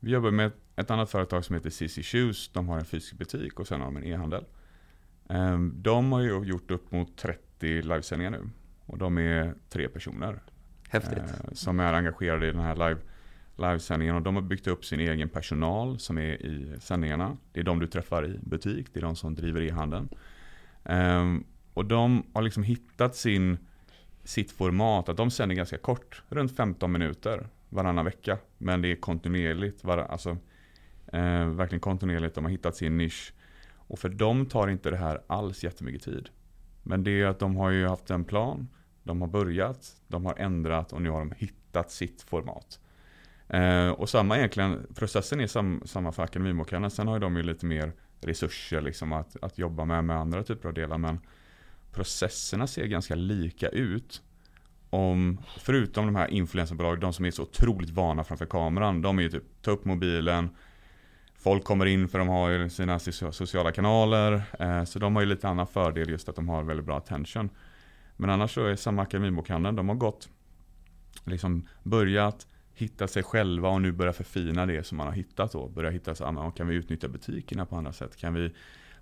vi 0.00 0.10
jobbar 0.10 0.30
med 0.30 0.50
ett 0.76 0.90
annat 0.90 1.10
företag 1.10 1.44
som 1.44 1.54
heter 1.54 1.70
CC 1.70 2.02
Shoes. 2.02 2.48
De 2.48 2.68
har 2.68 2.78
en 2.78 2.84
fysisk 2.84 3.18
butik 3.18 3.60
och 3.60 3.66
sen 3.66 3.80
har 3.80 3.86
de 3.86 3.96
en 3.96 4.04
e-handel. 4.04 4.44
Ehm, 5.28 5.74
de 5.76 6.12
har 6.12 6.20
ju 6.20 6.44
gjort 6.44 6.70
upp 6.70 6.92
mot 6.92 7.16
30 7.16 7.82
livesändningar 7.82 8.30
nu. 8.30 8.50
Och 8.88 8.98
de 8.98 9.18
är 9.18 9.54
tre 9.68 9.88
personer. 9.88 10.42
Häftigt. 10.88 11.18
eh, 11.18 11.52
Som 11.52 11.80
är 11.80 11.92
engagerade 11.92 12.46
i 12.48 12.50
den 12.52 12.60
här 12.60 12.74
live, 12.76 13.00
livesändningen. 13.56 14.14
Och 14.16 14.22
de 14.22 14.34
har 14.34 14.42
byggt 14.42 14.66
upp 14.66 14.84
sin 14.84 15.00
egen 15.00 15.28
personal 15.28 15.98
som 15.98 16.18
är 16.18 16.42
i 16.46 16.76
sändningarna. 16.80 17.36
Det 17.52 17.60
är 17.60 17.64
de 17.64 17.78
du 17.78 17.86
träffar 17.86 18.26
i 18.26 18.38
butik. 18.42 18.86
Det 18.92 19.00
är 19.00 19.02
de 19.02 19.16
som 19.16 19.34
driver 19.34 19.60
e-handeln. 19.60 20.08
Ehm, 20.84 21.44
och 21.74 21.84
de 21.84 22.26
har 22.32 22.42
liksom 22.42 22.62
hittat 22.62 23.14
sin, 23.16 23.58
sitt 24.24 24.52
format. 24.52 25.08
Att 25.08 25.16
de 25.16 25.30
sänder 25.30 25.56
ganska 25.56 25.78
kort. 25.78 26.22
Runt 26.28 26.56
15 26.56 26.92
minuter 26.92 27.46
varannan 27.68 28.04
vecka. 28.04 28.38
Men 28.58 28.82
det 28.82 28.88
är 28.92 28.96
kontinuerligt. 28.96 29.84
Var, 29.84 29.98
alltså, 29.98 30.30
eh, 31.12 31.48
verkligen 31.48 31.80
kontinuerligt. 31.80 32.34
De 32.34 32.44
har 32.44 32.50
hittat 32.50 32.76
sin 32.76 32.96
nisch. 32.98 33.32
Och 33.74 33.98
för 33.98 34.08
dem 34.08 34.46
tar 34.46 34.68
inte 34.68 34.90
det 34.90 34.96
här 34.96 35.20
alls 35.26 35.64
jättemycket 35.64 36.02
tid. 36.02 36.28
Men 36.82 37.04
det 37.04 37.10
är 37.22 37.26
att 37.26 37.38
de 37.38 37.56
har 37.56 37.70
ju 37.70 37.86
haft 37.86 38.10
en 38.10 38.24
plan. 38.24 38.68
De 39.08 39.20
har 39.20 39.28
börjat, 39.28 39.96
de 40.06 40.24
har 40.24 40.34
ändrat 40.38 40.92
och 40.92 41.02
nu 41.02 41.10
har 41.10 41.18
de 41.18 41.32
hittat 41.36 41.90
sitt 41.90 42.22
format. 42.22 42.80
Eh, 43.48 43.88
och 43.88 44.08
samma 44.08 44.36
egentligen, 44.36 44.86
processen 44.94 45.40
är 45.40 45.46
sam, 45.46 45.82
samma 45.84 46.12
för 46.12 46.22
Akademibokhandeln. 46.22 46.90
Sen 46.90 47.08
har 47.08 47.14
ju 47.14 47.20
de 47.20 47.36
ju 47.36 47.42
lite 47.42 47.66
mer 47.66 47.92
resurser 48.20 48.80
liksom 48.80 49.12
att, 49.12 49.36
att 49.42 49.58
jobba 49.58 49.84
med, 49.84 50.04
med 50.04 50.16
andra 50.16 50.42
typer 50.42 50.68
av 50.68 50.74
delar. 50.74 50.98
Men 50.98 51.20
processerna 51.92 52.66
ser 52.66 52.86
ganska 52.86 53.14
lika 53.14 53.68
ut. 53.68 54.22
Om, 54.90 55.40
förutom 55.58 56.06
de 56.06 56.16
här 56.16 56.28
influencerbolagen, 56.28 57.00
de 57.00 57.12
som 57.12 57.24
är 57.24 57.30
så 57.30 57.42
otroligt 57.42 57.90
vana 57.90 58.24
framför 58.24 58.46
kameran. 58.46 59.02
De 59.02 59.18
är 59.18 59.22
ju 59.22 59.30
typ, 59.30 59.62
ta 59.62 59.70
upp 59.70 59.84
mobilen, 59.84 60.50
Folk 61.40 61.64
kommer 61.64 61.86
in 61.86 62.08
för 62.08 62.18
de 62.18 62.28
har 62.28 62.50
ju 62.50 62.70
sina 62.70 62.98
sociala 62.98 63.72
kanaler. 63.72 64.42
Eh, 64.58 64.84
så 64.84 64.98
de 64.98 65.16
har 65.16 65.22
ju 65.22 65.28
lite 65.28 65.48
annan 65.48 65.66
fördel 65.66 66.10
just 66.10 66.28
att 66.28 66.36
de 66.36 66.48
har 66.48 66.62
väldigt 66.62 66.86
bra 66.86 66.96
attention. 66.96 67.50
Men 68.20 68.30
annars 68.30 68.54
så 68.54 68.66
är 68.66 68.76
samma 68.76 69.02
Akademibokhandeln, 69.02 69.76
de 69.76 69.88
har 69.88 69.96
gått, 69.96 70.28
liksom 71.24 71.68
börjat 71.82 72.46
hitta 72.74 73.08
sig 73.08 73.22
själva 73.22 73.68
och 73.68 73.82
nu 73.82 73.92
börja 73.92 74.12
förfina 74.12 74.66
det 74.66 74.86
som 74.86 74.98
man 74.98 75.06
har 75.06 75.14
hittat 75.14 75.52
då. 75.52 75.68
Börja 75.68 75.90
hitta 75.90 76.14
så, 76.14 76.24
ah, 76.24 76.50
kan 76.50 76.68
vi 76.68 76.74
utnyttja 76.74 77.08
butikerna 77.08 77.66
på 77.66 77.76
andra 77.76 77.92
sätt? 77.92 78.16
Kan 78.16 78.34
vi, 78.34 78.52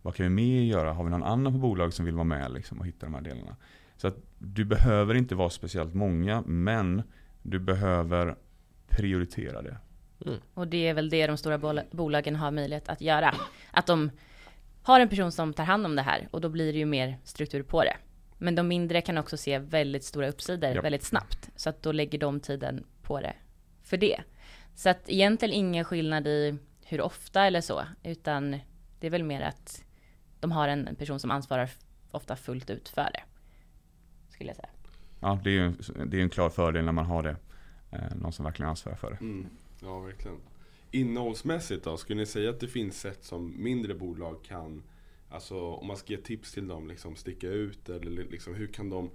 vad 0.03 0.15
kan 0.15 0.25
vi 0.25 0.31
mer 0.31 0.63
göra? 0.63 0.93
Har 0.93 1.05
vi 1.05 1.11
någon 1.11 1.23
annan 1.23 1.53
på 1.53 1.59
bolaget 1.59 1.95
som 1.95 2.05
vill 2.05 2.15
vara 2.15 2.25
med 2.25 2.53
liksom, 2.53 2.81
och 2.81 2.87
hitta 2.87 3.07
de 3.07 3.15
här 3.15 3.23
delarna? 3.23 3.57
Så 3.97 4.09
att 4.09 4.17
du 4.39 4.65
behöver 4.65 5.15
inte 5.15 5.35
vara 5.35 5.51
speciellt 5.51 5.95
många, 5.95 6.43
men 6.47 7.03
du 7.43 7.59
behöver 7.59 8.37
prioritera 8.89 9.63
det. 9.63 9.77
Mm. 10.27 10.39
Och 10.55 10.69
det 10.69 10.89
är 10.89 10.95
väl 10.95 11.11
det 11.11 11.27
de 11.27 11.37
stora 11.37 11.59
bol- 11.59 11.85
bolagen 11.91 12.37
har 12.37 12.51
möjlighet 12.51 12.89
att 12.89 13.01
göra. 13.01 13.35
Att 13.71 13.87
de 13.87 14.11
har 14.83 15.01
en 15.01 15.09
person 15.09 15.33
som 15.33 15.53
tar 15.53 15.65
hand 15.65 15.87
om 15.87 15.97
det 15.97 16.03
här 16.03 16.29
och 16.31 16.41
då 16.41 16.49
blir 16.49 16.73
det 16.73 16.79
ju 16.79 16.87
mer 16.87 17.19
struktur 17.25 17.63
på 17.63 17.85
det. 17.85 17.97
Men 18.39 18.55
de 18.55 18.69
mindre 18.69 19.01
kan 19.01 19.19
också 19.19 19.37
se 19.37 19.59
väldigt 19.59 20.05
stora 20.05 20.29
uppsidor 20.29 20.71
Japp. 20.71 20.85
väldigt 20.85 21.03
snabbt. 21.03 21.51
Så 21.57 21.71
att 21.71 21.83
då 21.83 21.93
lägger 21.93 22.19
de 22.19 22.41
tiden 22.41 22.87
på 23.03 23.21
det 23.21 23.35
för 23.83 23.97
det. 23.97 24.23
Så 24.75 24.89
att 24.89 25.09
egentligen 25.09 25.55
ingen 25.55 25.85
skillnad 25.85 26.27
i 26.27 26.59
hur 26.85 27.01
ofta 27.01 27.47
eller 27.47 27.61
så, 27.61 27.83
utan 28.03 28.51
det 29.01 29.07
är 29.07 29.11
väl 29.11 29.25
mer 29.25 29.41
att 29.41 29.85
de 30.41 30.53
har 30.53 30.69
en 30.69 30.97
person 30.99 31.21
som 31.21 31.31
ansvarar 31.31 31.71
ofta 32.11 32.37
fullt 32.37 32.71
ut 32.71 32.89
för 32.89 33.11
det. 33.13 33.23
Skulle 34.29 34.51
jag 34.51 34.57
säga. 34.57 34.69
Ja, 35.21 35.41
det 35.45 35.51
är 35.51 35.55
ju 35.55 35.73
det 36.07 36.17
är 36.19 36.23
en 36.23 36.31
klar 36.31 36.51
fördel 36.51 36.85
när 36.85 36.93
man 36.93 37.07
har 37.07 37.23
det. 37.23 37.37
Eh, 37.91 38.17
någon 38.17 38.33
som 38.33 38.45
verkligen 38.45 38.71
ansvarar 38.71 38.97
för 38.97 39.11
det. 39.11 39.17
Mm. 39.17 39.47
Ja, 39.83 39.99
verkligen. 39.99 40.37
Innehållsmässigt 40.91 41.85
då, 41.85 41.97
skulle 41.97 42.21
ni 42.21 42.27
säga 42.27 42.51
att 42.51 42.61
det 42.61 42.69
finns 42.69 43.01
sätt 43.01 43.25
som 43.25 43.63
mindre 43.63 43.95
bolag 43.95 44.45
kan, 44.45 44.83
alltså 45.31 45.61
om 45.61 45.87
man 45.87 45.97
ska 45.97 46.13
ge 46.13 46.19
tips 46.19 46.53
till 46.53 46.69
dem, 46.69 46.89
liksom 46.89 47.17
sticka 47.17 47.49
ut 47.49 47.89
eller 47.89 48.25
liksom 48.25 48.55
hur 48.55 48.67
kan 48.67 48.91
de 48.91 49.11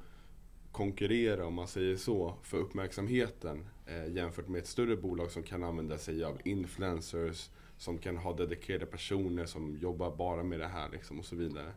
konkurrera 0.71 1.45
om 1.45 1.54
man 1.54 1.67
säger 1.67 1.95
så 1.95 2.36
för 2.43 2.58
uppmärksamheten 2.58 3.67
eh, 3.86 4.13
jämfört 4.13 4.47
med 4.47 4.60
ett 4.60 4.67
större 4.67 4.95
bolag 4.95 5.32
som 5.32 5.43
kan 5.43 5.63
använda 5.63 5.97
sig 5.97 6.24
av 6.24 6.41
influencers 6.45 7.50
som 7.78 7.97
kan 7.97 8.17
ha 8.17 8.34
dedikerade 8.34 8.86
personer 8.86 9.45
som 9.45 9.78
jobbar 9.78 10.15
bara 10.15 10.43
med 10.43 10.60
det 10.60 10.67
här 10.67 10.89
liksom 10.89 11.19
och 11.19 11.26
så 11.26 11.36
vidare. 11.36 11.74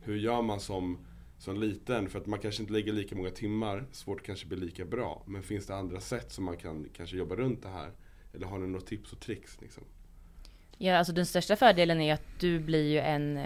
Hur 0.00 0.16
gör 0.16 0.42
man 0.42 0.60
som, 0.60 0.98
som 1.38 1.60
liten? 1.60 2.08
För 2.08 2.18
att 2.18 2.26
man 2.26 2.38
kanske 2.38 2.62
inte 2.62 2.72
lägger 2.72 2.92
lika 2.92 3.16
många 3.16 3.30
timmar, 3.30 3.86
svårt 3.92 4.22
kanske 4.22 4.46
blir 4.46 4.58
lika 4.58 4.84
bra. 4.84 5.22
Men 5.26 5.42
finns 5.42 5.66
det 5.66 5.74
andra 5.74 6.00
sätt 6.00 6.32
som 6.32 6.44
man 6.44 6.56
kan 6.56 6.88
kanske 6.96 7.16
jobba 7.16 7.36
runt 7.36 7.62
det 7.62 7.68
här? 7.68 7.92
Eller 8.34 8.46
har 8.46 8.58
ni 8.58 8.66
några 8.66 8.86
tips 8.86 9.12
och 9.12 9.20
tricks? 9.20 9.60
Liksom? 9.60 9.84
Ja, 10.78 10.98
alltså 10.98 11.12
den 11.12 11.26
största 11.26 11.56
fördelen 11.56 12.00
är 12.00 12.14
att 12.14 12.40
du 12.40 12.60
blir 12.60 12.90
ju 12.90 12.98
en 12.98 13.40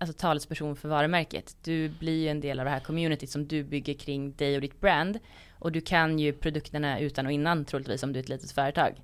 alltså, 0.00 0.16
talesperson 0.16 0.76
för 0.76 0.88
varumärket. 0.88 1.56
Du 1.62 1.88
blir 1.88 2.22
ju 2.22 2.28
en 2.28 2.40
del 2.40 2.58
av 2.58 2.64
det 2.64 2.70
här 2.70 2.80
communityt 2.80 3.30
som 3.30 3.46
du 3.46 3.64
bygger 3.64 3.94
kring 3.94 4.32
dig 4.32 4.54
och 4.54 4.60
ditt 4.60 4.80
brand. 4.80 5.18
Och 5.58 5.72
du 5.72 5.80
kan 5.80 6.18
ju 6.18 6.32
produkterna 6.32 7.00
utan 7.00 7.26
och 7.26 7.32
innan 7.32 7.64
troligtvis 7.64 8.02
om 8.02 8.12
du 8.12 8.18
är 8.18 8.22
ett 8.22 8.28
litet 8.28 8.50
företag. 8.50 9.02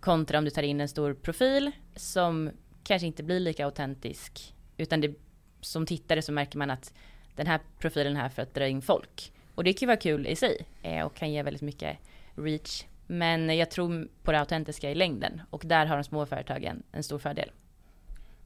Kontra 0.00 0.38
om 0.38 0.44
du 0.44 0.50
tar 0.50 0.62
in 0.62 0.80
en 0.80 0.88
stor 0.88 1.14
profil 1.14 1.70
som 1.96 2.50
kanske 2.84 3.06
inte 3.06 3.22
blir 3.22 3.40
lika 3.40 3.64
autentisk. 3.64 4.54
Utan 4.76 5.00
det, 5.00 5.14
som 5.60 5.86
tittare 5.86 6.22
så 6.22 6.32
märker 6.32 6.58
man 6.58 6.70
att 6.70 6.94
den 7.36 7.46
här 7.46 7.60
profilen 7.78 8.16
är 8.16 8.20
här 8.20 8.28
för 8.28 8.42
att 8.42 8.54
dra 8.54 8.68
in 8.68 8.82
folk. 8.82 9.32
Och 9.54 9.64
det 9.64 9.72
kan 9.72 9.80
ju 9.80 9.86
vara 9.86 9.96
kul 9.96 10.26
i 10.26 10.36
sig 10.36 10.66
eh, 10.82 11.06
och 11.06 11.14
kan 11.14 11.32
ge 11.32 11.42
väldigt 11.42 11.62
mycket 11.62 11.98
reach. 12.34 12.84
Men 13.06 13.56
jag 13.56 13.70
tror 13.70 14.08
på 14.22 14.32
det 14.32 14.40
autentiska 14.40 14.90
i 14.90 14.94
längden 14.94 15.42
och 15.50 15.62
där 15.66 15.86
har 15.86 15.96
de 15.96 16.04
små 16.04 16.26
företagen 16.26 16.82
en 16.92 17.02
stor 17.02 17.18
fördel. 17.18 17.50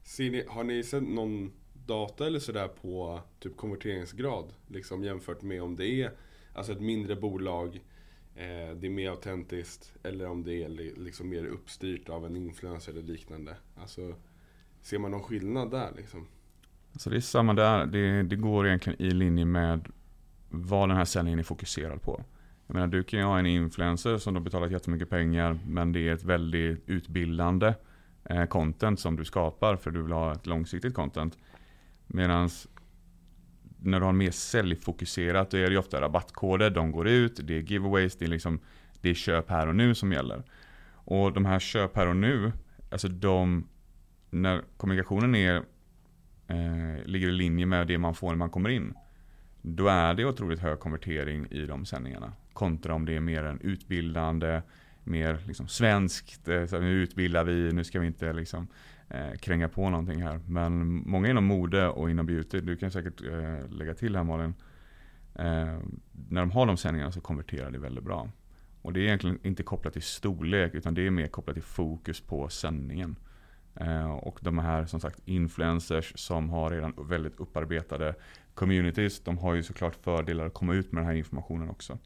Ser 0.03 0.31
ni, 0.31 0.45
har 0.47 0.63
ni 0.63 0.83
sett 0.83 1.03
någon 1.03 1.51
data 1.89 2.27
eller 2.27 2.39
sådär 2.39 2.67
på 2.67 3.21
typ 3.39 3.57
konverteringsgrad? 3.57 4.53
Liksom 4.67 5.03
jämfört 5.03 5.41
med 5.41 5.63
om 5.63 5.75
det 5.75 5.87
är 5.87 6.11
alltså 6.53 6.71
ett 6.71 6.81
mindre 6.81 7.15
bolag, 7.15 7.75
eh, 8.35 8.75
det 8.75 8.87
är 8.87 8.89
mer 8.89 9.09
autentiskt 9.09 9.93
eller 10.03 10.27
om 10.27 10.43
det 10.43 10.63
är 10.63 10.69
liksom 10.99 11.29
mer 11.29 11.45
uppstyrt 11.45 12.09
av 12.09 12.25
en 12.25 12.35
influencer 12.35 12.91
eller 12.91 13.01
liknande. 13.01 13.55
Alltså, 13.81 14.15
ser 14.81 14.99
man 14.99 15.11
någon 15.11 15.23
skillnad 15.23 15.71
där 15.71 15.91
liksom? 15.97 16.27
Alltså 16.91 17.09
det 17.09 17.15
är 17.15 17.21
samma 17.21 17.53
där. 17.53 17.85
Det, 17.85 18.23
det 18.23 18.35
går 18.35 18.67
egentligen 18.67 19.01
i 19.01 19.11
linje 19.11 19.45
med 19.45 19.91
vad 20.49 20.89
den 20.89 20.97
här 20.97 21.05
säljningen 21.05 21.39
är 21.39 21.43
fokuserad 21.43 22.01
på. 22.01 22.23
Jag 22.67 22.73
menar, 22.73 22.87
du 22.87 23.03
kan 23.03 23.19
ju 23.19 23.25
ha 23.25 23.39
en 23.39 23.45
influencer 23.45 24.17
som 24.17 24.33
du 24.33 24.39
betalat 24.39 24.71
jättemycket 24.71 25.09
pengar 25.09 25.59
men 25.67 25.91
det 25.91 26.07
är 26.07 26.13
ett 26.13 26.23
väldigt 26.23 26.89
utbildande 26.89 27.73
eh, 28.23 28.45
content 28.45 28.99
som 28.99 29.15
du 29.15 29.25
skapar 29.25 29.75
för 29.75 29.91
du 29.91 30.01
vill 30.01 30.11
ha 30.11 30.31
ett 30.31 30.45
långsiktigt 30.45 30.93
content. 30.93 31.37
Medan 32.11 32.49
när 33.79 33.99
du 33.99 34.05
har 34.05 34.13
mer 34.13 34.31
säljfokuserat 34.31 35.51
då 35.51 35.57
är 35.57 35.65
det 35.65 35.71
ju 35.71 35.77
ofta 35.77 36.01
rabattkoder, 36.01 36.69
de 36.69 36.91
går 36.91 37.07
ut, 37.07 37.39
det 37.43 37.57
är 37.57 37.61
giveaways, 37.61 38.15
det 38.15 38.25
är, 38.25 38.29
liksom, 38.29 38.59
det 39.01 39.09
är 39.09 39.13
köp 39.13 39.49
här 39.49 39.67
och 39.67 39.75
nu 39.75 39.95
som 39.95 40.11
gäller. 40.11 40.43
Och 40.93 41.33
de 41.33 41.45
här 41.45 41.59
köp 41.59 41.95
här 41.95 42.07
och 42.07 42.15
nu, 42.15 42.51
alltså 42.91 43.07
de, 43.07 43.67
när 44.29 44.61
kommunikationen 44.77 45.35
är, 45.35 45.55
eh, 46.47 47.05
ligger 47.05 47.27
i 47.27 47.31
linje 47.31 47.65
med 47.65 47.87
det 47.87 47.97
man 47.97 48.15
får 48.15 48.29
när 48.29 48.35
man 48.35 48.49
kommer 48.49 48.69
in. 48.69 48.93
Då 49.61 49.87
är 49.87 50.13
det 50.13 50.25
otroligt 50.25 50.59
hög 50.59 50.79
konvertering 50.79 51.47
i 51.51 51.65
de 51.65 51.85
sändningarna. 51.85 52.33
Kontra 52.53 52.93
om 52.93 53.05
det 53.05 53.15
är 53.15 53.19
mer 53.19 53.43
en 53.43 53.61
utbildande, 53.61 54.61
mer 55.03 55.39
liksom 55.47 55.67
svenskt, 55.67 56.47
eh, 56.47 56.65
så 56.65 56.75
här, 56.75 56.83
nu 56.83 56.91
utbildar 56.91 57.43
vi, 57.43 57.73
nu 57.73 57.83
ska 57.83 57.99
vi 57.99 58.07
inte 58.07 58.33
liksom 58.33 58.67
eh, 59.09 59.37
kränga 59.39 59.69
på 59.69 59.89
någonting 59.89 60.23
här. 60.23 60.39
Men 60.47 60.87
många 61.09 61.29
inom 61.29 61.45
mode 61.45 61.87
och 61.87 62.09
inom 62.09 62.25
beauty, 62.25 62.61
du 62.61 62.77
kan 62.77 62.91
säkert 62.91 63.21
eh, 63.21 63.71
lägga 63.71 63.93
till 63.93 64.15
här 64.15 64.23
Malin. 64.23 64.53
Eh, 65.35 65.79
när 66.29 66.41
de 66.41 66.51
har 66.51 66.65
de 66.65 66.77
sändningarna 66.77 67.11
så 67.11 67.21
konverterar 67.21 67.71
det 67.71 67.79
väldigt 67.79 68.03
bra. 68.03 68.29
Och 68.81 68.93
det 68.93 68.99
är 68.99 69.03
egentligen 69.03 69.39
inte 69.43 69.63
kopplat 69.63 69.93
till 69.93 70.01
storlek 70.01 70.73
utan 70.73 70.93
det 70.93 71.07
är 71.07 71.11
mer 71.11 71.27
kopplat 71.27 71.55
till 71.55 71.63
fokus 71.63 72.21
på 72.21 72.49
sändningen. 72.49 73.15
Eh, 73.75 74.11
och 74.11 74.39
de 74.41 74.57
här 74.57 74.85
som 74.85 74.99
sagt 74.99 75.19
influencers 75.25 76.13
som 76.15 76.49
har 76.49 76.69
redan 76.69 76.93
väldigt 76.97 77.39
upparbetade 77.39 78.15
communities. 78.53 79.19
De 79.23 79.37
har 79.37 79.53
ju 79.53 79.63
såklart 79.63 79.95
fördelar 79.95 80.45
att 80.45 80.53
komma 80.53 80.73
ut 80.73 80.91
med 80.91 81.01
den 81.01 81.07
här 81.07 81.15
informationen 81.15 81.69
också. 81.69 81.97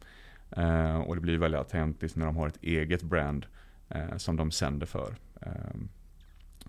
Eh, 0.57 0.97
och 0.97 1.15
det 1.15 1.21
blir 1.21 1.37
väldigt 1.37 1.59
autentiskt 1.59 2.17
när 2.17 2.25
de 2.25 2.35
har 2.35 2.47
ett 2.47 2.63
eget 2.63 3.01
brand 3.01 3.45
eh, 3.89 4.17
som 4.17 4.35
de 4.35 4.51
sänder 4.51 4.85
för. 4.85 5.15
Eh, 5.41 5.51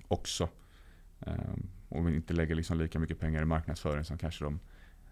också. 0.09 0.49
Eh, 1.27 1.33
och 1.89 2.11
inte 2.11 2.35
lägger 2.35 2.55
liksom 2.55 2.79
lika 2.79 2.99
mycket 2.99 3.21
pengar 3.21 3.43
i 3.43 3.45
marknadsföring 3.45 4.05
som 4.05 4.19
kanske 4.19 4.45
de, 4.45 4.61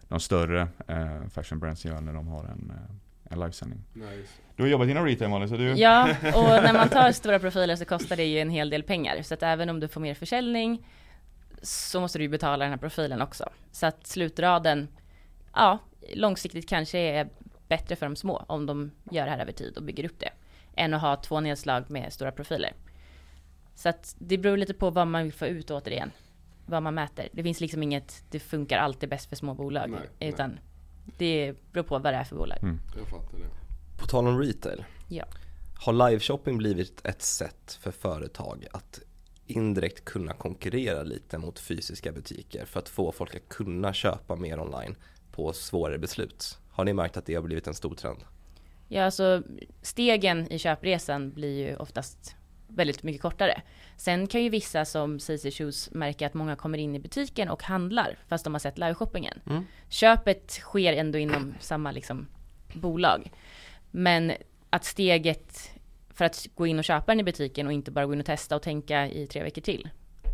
de 0.07 0.19
större 0.19 0.67
eh, 0.87 1.27
fashion 1.29 1.59
brands 1.59 1.85
gör 1.85 2.01
när 2.01 2.13
de 2.13 2.27
har 2.27 2.43
en, 2.43 2.71
eh, 2.75 3.33
en 3.33 3.39
livesändning. 3.39 3.83
Nice. 3.93 4.33
Du 4.55 4.63
har 4.63 4.69
jobbat 4.69 4.87
inom 4.87 5.05
retail 5.05 5.29
Malin, 5.29 5.49
så 5.49 5.57
du... 5.57 5.73
Ja, 5.73 6.03
och 6.35 6.63
när 6.63 6.73
man 6.73 6.89
tar 6.89 7.11
stora 7.11 7.39
profiler 7.39 7.75
så 7.75 7.85
kostar 7.85 8.15
det 8.15 8.25
ju 8.25 8.39
en 8.39 8.49
hel 8.49 8.69
del 8.69 8.83
pengar. 8.83 9.21
Så 9.21 9.33
att 9.33 9.43
även 9.43 9.69
om 9.69 9.79
du 9.79 9.87
får 9.87 10.01
mer 10.01 10.13
försäljning 10.13 10.87
så 11.61 12.01
måste 12.01 12.19
du 12.19 12.23
ju 12.23 12.29
betala 12.29 12.65
den 12.65 12.71
här 12.71 12.77
profilen 12.77 13.21
också. 13.21 13.49
Så 13.71 13.85
att 13.85 14.07
slutraden, 14.07 14.87
ja, 15.53 15.79
långsiktigt 16.13 16.69
kanske 16.69 16.97
är 16.99 17.29
bättre 17.75 17.95
för 17.95 18.05
de 18.05 18.15
små 18.15 18.45
om 18.47 18.65
de 18.65 18.91
gör 19.11 19.25
det 19.25 19.31
här 19.31 19.39
över 19.39 19.51
tid 19.51 19.77
och 19.77 19.83
bygger 19.83 20.05
upp 20.05 20.19
det. 20.19 20.31
Än 20.75 20.93
att 20.93 21.01
ha 21.01 21.15
två 21.15 21.39
nedslag 21.39 21.83
med 21.87 22.13
stora 22.13 22.31
profiler. 22.31 22.73
Så 23.75 23.89
att 23.89 24.15
det 24.19 24.37
beror 24.37 24.57
lite 24.57 24.73
på 24.73 24.89
vad 24.89 25.07
man 25.07 25.23
vill 25.23 25.33
få 25.33 25.45
ut 25.45 25.71
återigen. 25.71 26.11
Vad 26.65 26.83
man 26.83 26.93
mäter. 26.93 27.29
Det 27.31 27.43
finns 27.43 27.59
liksom 27.59 27.83
inget, 27.83 28.23
det 28.29 28.39
funkar 28.39 28.77
alltid 28.77 29.09
bäst 29.09 29.29
för 29.29 29.35
små 29.35 29.53
bolag. 29.53 29.89
Nej, 29.89 29.99
nej. 30.19 30.29
utan 30.29 30.59
det 31.17 31.53
beror 31.71 31.83
på 31.83 31.99
vad 31.99 32.13
det 32.13 32.17
är 32.17 32.23
för 32.23 32.35
bolag. 32.35 32.57
Mm. 32.63 32.79
Jag 32.97 33.07
fattar 33.07 33.37
det. 33.37 33.99
På 33.99 34.05
tal 34.07 34.27
om 34.27 34.39
retail. 34.39 34.85
Ja. 35.09 35.25
Har 35.85 36.09
liveshopping 36.09 36.57
blivit 36.57 37.05
ett 37.05 37.21
sätt 37.21 37.77
för 37.81 37.91
företag 37.91 38.65
att 38.71 38.99
indirekt 39.45 40.05
kunna 40.05 40.33
konkurrera 40.33 41.03
lite 41.03 41.37
mot 41.37 41.59
fysiska 41.59 42.11
butiker 42.11 42.65
för 42.65 42.79
att 42.79 42.89
få 42.89 43.11
folk 43.11 43.35
att 43.35 43.49
kunna 43.49 43.93
köpa 43.93 44.35
mer 44.35 44.59
online 44.59 44.95
på 45.31 45.53
svårare 45.53 45.97
beslut? 45.97 46.59
Har 46.73 46.85
ni 46.85 46.93
märkt 46.93 47.17
att 47.17 47.25
det 47.25 47.35
har 47.35 47.41
blivit 47.41 47.67
en 47.67 47.73
stor 47.73 47.95
trend? 47.95 48.19
Ja, 48.87 49.05
alltså 49.05 49.43
stegen 49.81 50.51
i 50.51 50.59
köpresan 50.59 51.31
blir 51.31 51.67
ju 51.67 51.75
oftast 51.75 52.35
väldigt 52.67 53.03
mycket 53.03 53.21
kortare. 53.21 53.61
Sen 53.97 54.27
kan 54.27 54.43
ju 54.43 54.49
vissa 54.49 54.85
som 54.85 55.19
CC 55.19 55.51
Shoes 55.51 55.91
märka 55.91 56.27
att 56.27 56.33
många 56.33 56.55
kommer 56.55 56.77
in 56.77 56.95
i 56.95 56.99
butiken 56.99 57.49
och 57.49 57.63
handlar 57.63 58.17
fast 58.27 58.43
de 58.43 58.53
har 58.53 58.59
sett 58.59 58.77
liveshoppingen. 58.77 59.41
Mm. 59.45 59.63
Köpet 59.89 60.51
sker 60.51 60.93
ändå 60.93 61.17
inom 61.17 61.53
samma 61.59 61.91
liksom, 61.91 62.27
bolag. 62.73 63.31
Men 63.91 64.33
att 64.69 64.85
steget 64.85 65.71
för 66.09 66.25
att 66.25 66.47
gå 66.55 66.67
in 66.67 66.79
och 66.79 66.85
köpa 66.85 67.11
den 67.11 67.19
i 67.19 67.23
butiken 67.23 67.67
och 67.67 67.73
inte 67.73 67.91
bara 67.91 68.05
gå 68.05 68.13
in 68.13 68.19
och 68.19 68.25
testa 68.25 68.55
och 68.55 68.61
tänka 68.61 69.07
i 69.07 69.27
tre 69.27 69.43
veckor 69.43 69.61
till. 69.61 69.89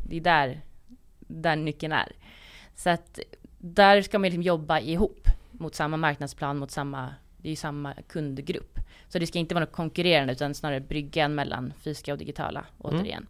Det 0.10 0.18
är 0.18 0.22
där, 0.22 0.62
där 1.20 1.56
nyckeln 1.56 1.94
är. 1.94 2.16
Så 2.76 2.90
att 2.90 3.20
där 3.58 4.02
ska 4.02 4.20
man 4.20 4.26
liksom 4.26 4.44
jobba 4.44 4.80
ihop 4.80 5.30
mot 5.60 5.76
samma 5.76 5.98
marknadsplan, 5.98 6.58
mot 6.58 6.72
samma, 6.72 7.14
det 7.38 7.48
är 7.48 7.52
ju 7.52 7.56
samma 7.56 7.94
kundgrupp. 7.94 8.80
Så 9.08 9.20
det 9.20 9.28
ska 9.28 9.40
inte 9.40 9.56
vara 9.56 9.66
något 9.66 9.74
konkurrerande 9.74 10.34
utan 10.34 10.54
snarare 10.54 10.80
bryggan 10.80 11.36
mellan 11.36 11.74
fysiska 11.82 12.14
och 12.14 12.18
digitala 12.18 12.66
återigen. 12.78 13.28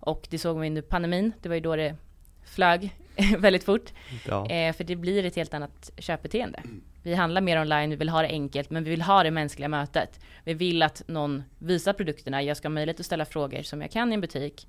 Och 0.00 0.26
det 0.30 0.38
såg 0.38 0.60
vi 0.60 0.66
under 0.66 0.82
pandemin, 0.82 1.32
det 1.42 1.48
var 1.48 1.56
ju 1.56 1.60
då 1.60 1.76
det 1.76 1.96
flög 2.44 2.96
väldigt 3.38 3.64
fort. 3.64 3.92
Ja. 4.26 4.50
Eh, 4.50 4.72
för 4.72 4.84
det 4.84 4.96
blir 4.96 5.24
ett 5.24 5.36
helt 5.36 5.54
annat 5.54 5.90
köpbeteende. 5.98 6.62
Vi 7.02 7.14
handlar 7.14 7.40
mer 7.40 7.60
online, 7.60 7.90
vi 7.90 7.96
vill 7.96 8.08
ha 8.08 8.22
det 8.22 8.28
enkelt, 8.28 8.70
men 8.70 8.84
vi 8.84 8.90
vill 8.90 9.02
ha 9.02 9.22
det 9.22 9.30
mänskliga 9.30 9.68
mötet. 9.68 10.20
Vi 10.44 10.54
vill 10.54 10.82
att 10.82 11.02
någon 11.06 11.42
visar 11.58 11.92
produkterna, 11.92 12.42
jag 12.42 12.56
ska 12.56 12.68
ha 12.68 12.70
möjlighet 12.70 13.00
att 13.00 13.06
ställa 13.06 13.24
frågor 13.24 13.62
som 13.62 13.80
jag 13.80 13.90
kan 13.90 14.12
i 14.12 14.14
en 14.14 14.20
butik. 14.20 14.68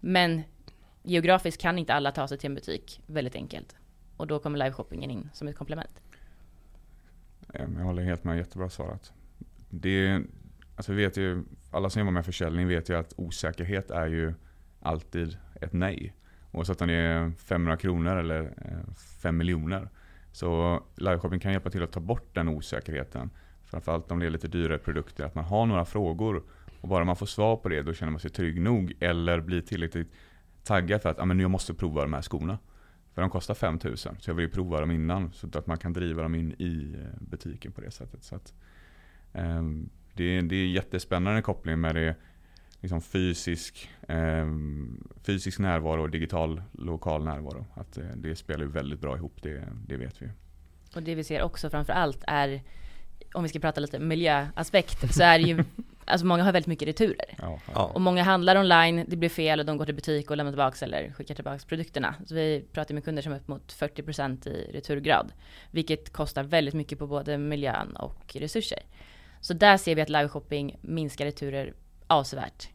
Men 0.00 0.42
geografiskt 1.02 1.62
kan 1.62 1.78
inte 1.78 1.94
alla 1.94 2.12
ta 2.12 2.28
sig 2.28 2.38
till 2.38 2.46
en 2.50 2.54
butik 2.54 3.00
väldigt 3.06 3.34
enkelt. 3.34 3.76
Och 4.16 4.26
då 4.26 4.38
kommer 4.38 4.58
liveshoppingen 4.58 5.10
in 5.10 5.30
som 5.32 5.48
ett 5.48 5.56
komplement. 5.56 6.02
Eh, 7.54 7.66
jag 7.76 7.84
håller 7.84 8.02
helt 8.02 8.24
med, 8.24 8.36
jättebra 8.38 8.68
svarat. 8.68 9.12
Det 9.70 10.22
alltså 10.76 10.92
vet 10.92 11.16
ju, 11.16 11.44
alla 11.70 11.90
som 11.90 12.00
jobbar 12.00 12.12
med 12.12 12.24
försäljning 12.24 12.68
vet 12.68 12.88
ju 12.88 12.96
att 12.96 13.14
osäkerhet 13.16 13.90
är 13.90 14.06
ju 14.06 14.34
alltid 14.80 15.36
ett 15.60 15.72
nej. 15.72 16.14
Oavsett 16.52 16.80
om 16.80 16.88
det 16.88 16.94
är 16.94 17.30
500 17.30 17.76
kronor 17.76 18.16
eller 18.16 18.42
eh, 18.42 18.94
5 19.22 19.36
miljoner. 19.36 19.88
Så 20.32 20.82
liveshopping 20.96 21.40
kan 21.40 21.52
hjälpa 21.52 21.70
till 21.70 21.82
att 21.82 21.92
ta 21.92 22.00
bort 22.00 22.34
den 22.34 22.48
osäkerheten. 22.48 23.30
Framförallt 23.64 24.10
om 24.10 24.18
det 24.18 24.26
är 24.26 24.30
lite 24.30 24.48
dyrare 24.48 24.78
produkter. 24.78 25.24
Att 25.24 25.34
man 25.34 25.44
har 25.44 25.66
några 25.66 25.84
frågor 25.84 26.42
och 26.80 26.88
bara 26.88 27.04
man 27.04 27.16
får 27.16 27.26
svar 27.26 27.56
på 27.56 27.68
det 27.68 27.82
då 27.82 27.92
känner 27.92 28.12
man 28.12 28.20
sig 28.20 28.30
trygg 28.30 28.60
nog. 28.60 28.92
Eller 29.00 29.40
blir 29.40 29.60
tillräckligt 29.60 30.12
taggad 30.64 31.02
för 31.02 31.10
att 31.10 31.18
ah, 31.18 31.24
men 31.24 31.40
jag 31.40 31.50
måste 31.50 31.74
prova 31.74 32.02
de 32.02 32.12
här 32.12 32.22
skorna. 32.22 32.58
För 33.16 33.22
de 33.22 33.30
kostar 33.30 33.54
5000 33.54 34.16
så 34.20 34.30
jag 34.30 34.34
vill 34.34 34.46
ju 34.46 34.50
prova 34.50 34.80
dem 34.80 34.90
innan. 34.90 35.32
Så 35.32 35.58
att 35.58 35.66
man 35.66 35.78
kan 35.78 35.92
driva 35.92 36.22
dem 36.22 36.34
in 36.34 36.52
i 36.52 36.96
eh, 37.00 37.20
butiken 37.20 37.72
på 37.72 37.80
det 37.80 37.90
sättet. 37.90 38.24
Så 38.24 38.36
att, 38.36 38.54
ehm, 39.32 39.88
det, 40.14 40.24
är, 40.24 40.42
det 40.42 40.56
är 40.56 40.66
jättespännande 40.66 41.42
koppling 41.42 41.80
med 41.80 41.94
det 41.94 42.14
liksom 42.80 43.02
fysisk, 43.02 43.90
ehm, 44.08 45.08
fysisk 45.22 45.58
närvaro 45.58 46.02
och 46.02 46.10
digital 46.10 46.62
lokal 46.72 47.24
närvaro. 47.24 47.66
Att 47.74 47.98
eh, 47.98 48.04
det 48.16 48.36
spelar 48.36 48.64
ju 48.64 48.70
väldigt 48.70 49.00
bra 49.00 49.16
ihop, 49.16 49.42
det, 49.42 49.68
det 49.86 49.96
vet 49.96 50.22
vi. 50.22 50.28
Och 50.94 51.02
det 51.02 51.14
vi 51.14 51.24
ser 51.24 51.42
också 51.42 51.70
framför 51.70 51.92
allt 51.92 52.24
är, 52.26 52.62
om 53.34 53.42
vi 53.42 53.48
ska 53.48 53.58
prata 53.58 53.80
lite 53.80 53.98
miljöaspekt, 53.98 55.14
så 55.14 55.22
är 55.22 55.38
det 55.38 55.44
ju, 55.44 55.64
alltså 56.06 56.26
många 56.26 56.44
har 56.44 56.52
väldigt 56.52 56.66
mycket 56.66 56.88
returer. 56.88 57.34
Ja, 57.38 57.58
Ja. 57.74 57.90
Och 57.94 58.00
många 58.00 58.22
handlar 58.22 58.58
online, 58.58 59.04
det 59.08 59.16
blir 59.16 59.28
fel 59.28 59.60
och 59.60 59.66
de 59.66 59.76
går 59.76 59.84
till 59.84 59.94
butik 59.94 60.30
och 60.30 60.36
lämnar 60.36 60.52
tillbaks 60.52 60.82
eller 60.82 61.12
skickar 61.12 61.34
tillbaks 61.34 61.64
produkterna. 61.64 62.14
Så 62.26 62.34
vi 62.34 62.64
pratar 62.72 62.94
med 62.94 63.04
kunder 63.04 63.22
som 63.22 63.32
är 63.32 63.36
upp 63.36 63.48
mot 63.48 63.72
40% 63.72 64.48
i 64.48 64.70
returgrad. 64.72 65.32
Vilket 65.70 66.12
kostar 66.12 66.42
väldigt 66.42 66.74
mycket 66.74 66.98
på 66.98 67.06
både 67.06 67.38
miljön 67.38 67.96
och 67.96 68.36
resurser. 68.36 68.78
Så 69.40 69.54
där 69.54 69.76
ser 69.76 69.94
vi 69.94 70.02
att 70.02 70.08
liveshopping 70.08 70.78
minskar 70.80 71.24
returer 71.24 71.74
avsevärt. 72.06 72.68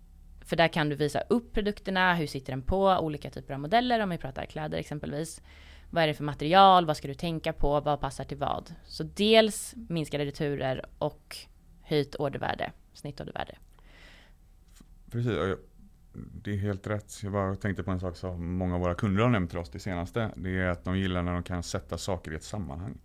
För 0.45 0.55
där 0.55 0.67
kan 0.67 0.89
du 0.89 0.95
visa 0.95 1.21
upp 1.29 1.53
produkterna, 1.53 2.15
hur 2.15 2.27
sitter 2.27 2.53
den 2.53 2.61
på, 2.61 2.97
olika 2.97 3.29
typer 3.29 3.53
av 3.53 3.59
modeller 3.59 3.99
om 3.99 4.09
vi 4.09 4.17
pratar 4.17 4.45
kläder 4.45 4.77
exempelvis. 4.77 5.41
Vad 5.89 6.03
är 6.03 6.07
det 6.07 6.13
för 6.13 6.23
material, 6.23 6.85
vad 6.85 6.97
ska 6.97 7.07
du 7.07 7.13
tänka 7.13 7.53
på, 7.53 7.79
vad 7.79 7.99
passar 7.99 8.23
till 8.23 8.37
vad? 8.37 8.73
Så 8.85 9.03
dels 9.03 9.73
minskade 9.89 10.25
returer 10.25 10.85
och 10.97 11.37
höjt 11.81 12.15
ordervärde, 12.15 12.71
snittordervärde. 12.93 13.57
Precis, 15.11 15.31
och 15.37 15.47
jag- 15.47 15.57
det 16.13 16.53
är 16.53 16.57
helt 16.57 16.87
rätt. 16.87 17.23
Jag 17.23 17.31
bara 17.31 17.55
tänkte 17.55 17.83
på 17.83 17.91
en 17.91 17.99
sak 17.99 18.15
som 18.15 18.55
många 18.57 18.75
av 18.75 18.81
våra 18.81 18.95
kunder 18.95 19.23
har 19.23 19.29
nämnt 19.29 19.49
till 19.49 19.59
oss 19.59 19.69
det 19.69 19.79
senaste. 19.79 20.31
Det 20.35 20.49
är 20.59 20.67
att 20.69 20.83
de 20.83 20.97
gillar 20.97 21.23
när 21.23 21.33
de 21.33 21.43
kan 21.43 21.63
sätta 21.63 21.97
saker 21.97 22.31
i 22.31 22.35
ett 22.35 22.43
sammanhang. 22.43 22.97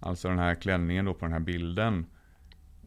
Alltså 0.00 0.28
den 0.28 0.38
här 0.38 0.54
klänningen 0.54 1.04
då 1.04 1.14
på 1.14 1.24
den 1.24 1.32
här 1.32 1.40
bilden. 1.40 2.06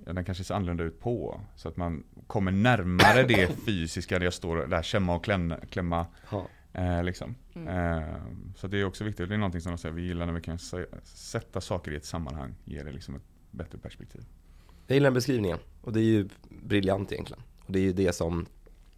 Den 0.06 0.26
kanske 0.26 0.44
ser 0.44 0.56
annorlunda 0.56 0.84
ut 0.84 1.00
på. 1.00 1.42
Så 1.56 1.68
att 1.70 1.78
man 1.78 2.04
kommer 2.28 2.52
närmare 2.52 3.24
det 3.24 3.48
fysiska 3.66 4.20
där 4.20 4.26
jag 4.26 4.34
står 4.34 4.58
där 4.68 4.82
klämma 4.82 5.16
och 5.16 5.24
klämma. 5.24 5.58
klämma 5.70 6.06
eh, 6.74 7.04
liksom. 7.04 7.36
Mm. 7.56 7.68
eh, 8.00 8.16
så 8.56 8.68
det 8.68 8.78
är 8.82 8.86
också 8.86 9.04
viktigt. 9.04 9.30
Det 9.30 9.36
är 9.36 9.40
någonting 9.40 9.62
som 9.62 9.72
de 9.72 9.78
säger, 9.78 9.96
vi 9.96 10.02
gillar 10.02 10.26
när 10.26 10.34
vi 10.34 10.42
kan 10.42 10.58
sä- 10.58 11.02
sätta 11.04 11.62
saker 11.62 11.92
i 11.92 11.96
ett 11.96 12.06
sammanhang. 12.06 12.56
Ger 12.66 12.86
det 12.86 12.92
liksom 12.92 13.16
ett 13.16 13.24
bättre 13.52 13.78
perspektiv. 13.78 14.26
Jag 14.92 14.96
gillar 14.96 15.08
den 15.08 15.14
beskrivningen 15.14 15.58
och 15.82 15.94
det 15.94 16.00
är 16.00 16.04
ju 16.04 16.28
briljant 16.50 17.12
egentligen. 17.12 17.44
Och 17.66 17.72
det 17.72 17.80
är 17.80 17.84
ju 17.84 17.94
det 17.94 18.16
som 18.16 18.46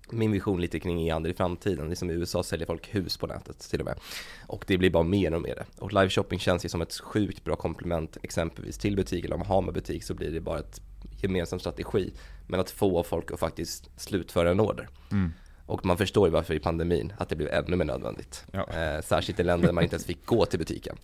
min 0.10 0.32
vision 0.32 0.62
lite 0.62 0.80
kring 0.80 1.08
e-handel 1.08 1.32
i 1.32 1.36
framtiden. 1.36 1.88
Det 1.88 1.94
är 1.94 1.96
som 1.96 2.10
i 2.10 2.14
USA 2.14 2.44
säljer 2.44 2.68
folk 2.68 2.96
hus 2.96 3.18
på 3.18 3.28
nätet 3.28 3.60
till 3.60 3.80
och 3.80 3.86
med. 3.86 4.00
Och 4.48 4.64
det 4.68 4.78
blir 4.78 4.90
bara 4.90 5.04
mer 5.04 5.34
och 5.34 5.42
mer. 5.42 5.66
Och 5.80 5.94
live 5.94 6.10
shopping 6.10 6.40
känns 6.40 6.66
ju 6.66 6.70
som 6.70 6.82
ett 6.82 6.94
sjukt 6.94 7.44
bra 7.44 7.56
komplement 7.56 8.18
exempelvis 8.24 8.78
till 8.78 8.96
butik. 8.96 9.26
Eller 9.26 9.36
om 9.36 9.40
man 9.40 9.48
har 9.48 9.62
med 9.62 9.74
butik 9.74 10.04
så 10.04 10.14
blir 10.14 10.32
det 10.32 10.42
bara 10.42 10.60
ett 10.60 10.82
gemensam 11.22 11.60
strategi. 11.60 12.14
Men 12.48 12.60
att 12.60 12.70
få 12.72 13.04
folk 13.04 13.32
att 13.32 13.40
faktiskt 13.40 13.90
slutföra 14.02 14.52
en 14.52 14.60
order. 14.60 14.90
Mm. 15.12 15.32
Och 15.66 15.86
man 15.86 15.98
förstår 15.98 16.28
ju 16.28 16.32
varför 16.32 16.54
i 16.54 16.60
pandemin 16.60 17.14
att 17.18 17.30
det 17.30 17.36
blev 17.36 17.50
ännu 17.50 17.76
mer 17.76 17.86
nödvändigt. 17.86 18.46
Ja. 18.52 18.68
Eh, 18.70 19.02
särskilt 19.02 19.40
i 19.40 19.44
länder 19.44 19.68
där 19.68 19.74
man 19.74 19.84
inte 19.84 19.96
ens 19.96 20.06
fick 20.06 20.26
gå 20.26 20.46
till 20.46 20.60
butiken. 20.60 20.96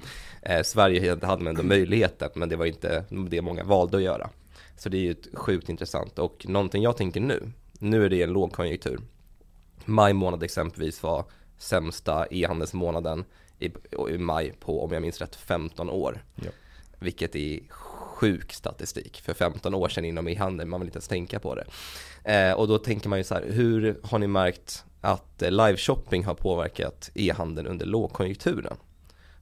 Eh, 0.42 0.64
Sverige 0.64 1.10
hade 1.10 1.44
man 1.44 1.48
ändå 1.48 1.64
möjligheten 1.64 2.30
men 2.36 2.50
det 2.50 2.56
var 2.56 2.66
inte 2.66 3.04
det 3.30 3.42
många 3.42 3.64
valde 3.64 3.98
att 3.98 4.04
göra. 4.04 4.30
Så 4.80 4.90
det 4.90 4.98
är 4.98 5.02
ju 5.02 5.12
ett 5.12 5.28
sjukt 5.34 5.70
intressant 5.70 6.20
och 6.20 6.46
någonting 6.48 6.84
jag 6.84 6.98
tänker 6.98 7.20
nu, 7.20 7.52
nu 7.80 8.06
är 8.06 8.10
det 8.10 8.22
en 8.24 8.34
lågkonjunktur. 8.34 9.00
Maj 9.86 10.14
månad 10.14 10.44
exempelvis 10.44 11.04
var 11.04 11.26
sämsta 11.58 12.28
e-handelsmånaden 12.32 13.26
i, 13.60 13.66
i 14.10 14.18
maj 14.18 14.54
på, 14.60 14.84
om 14.84 14.92
jag 14.94 15.02
minns 15.02 15.22
rätt, 15.22 15.36
15 15.36 15.90
år. 15.90 16.24
Ja. 16.36 16.52
Vilket 17.00 17.36
är 17.36 17.60
sjuk 17.70 18.54
statistik 18.54 19.22
för 19.22 19.34
15 19.34 19.74
år 19.74 19.90
sedan 19.90 20.06
inom 20.06 20.28
e-handel, 20.28 20.68
man 20.68 20.80
vill 20.80 20.88
inte 20.88 20.98
ens 20.98 21.08
tänka 21.08 21.40
på 21.40 21.56
det. 21.56 21.66
Eh, 22.24 22.54
och 22.54 22.68
då 22.68 22.78
tänker 22.78 23.10
man 23.10 23.20
ju 23.20 23.24
så 23.24 23.34
här, 23.36 23.46
hur 23.52 24.00
har 24.04 24.20
ni 24.20 24.28
märkt 24.28 24.84
att 25.02 25.42
eh, 25.42 25.52
live-shopping 25.52 26.24
har 26.26 26.34
påverkat 26.34 27.12
e-handeln 27.14 27.68
under 27.68 27.86
lågkonjunkturen? 27.86 28.78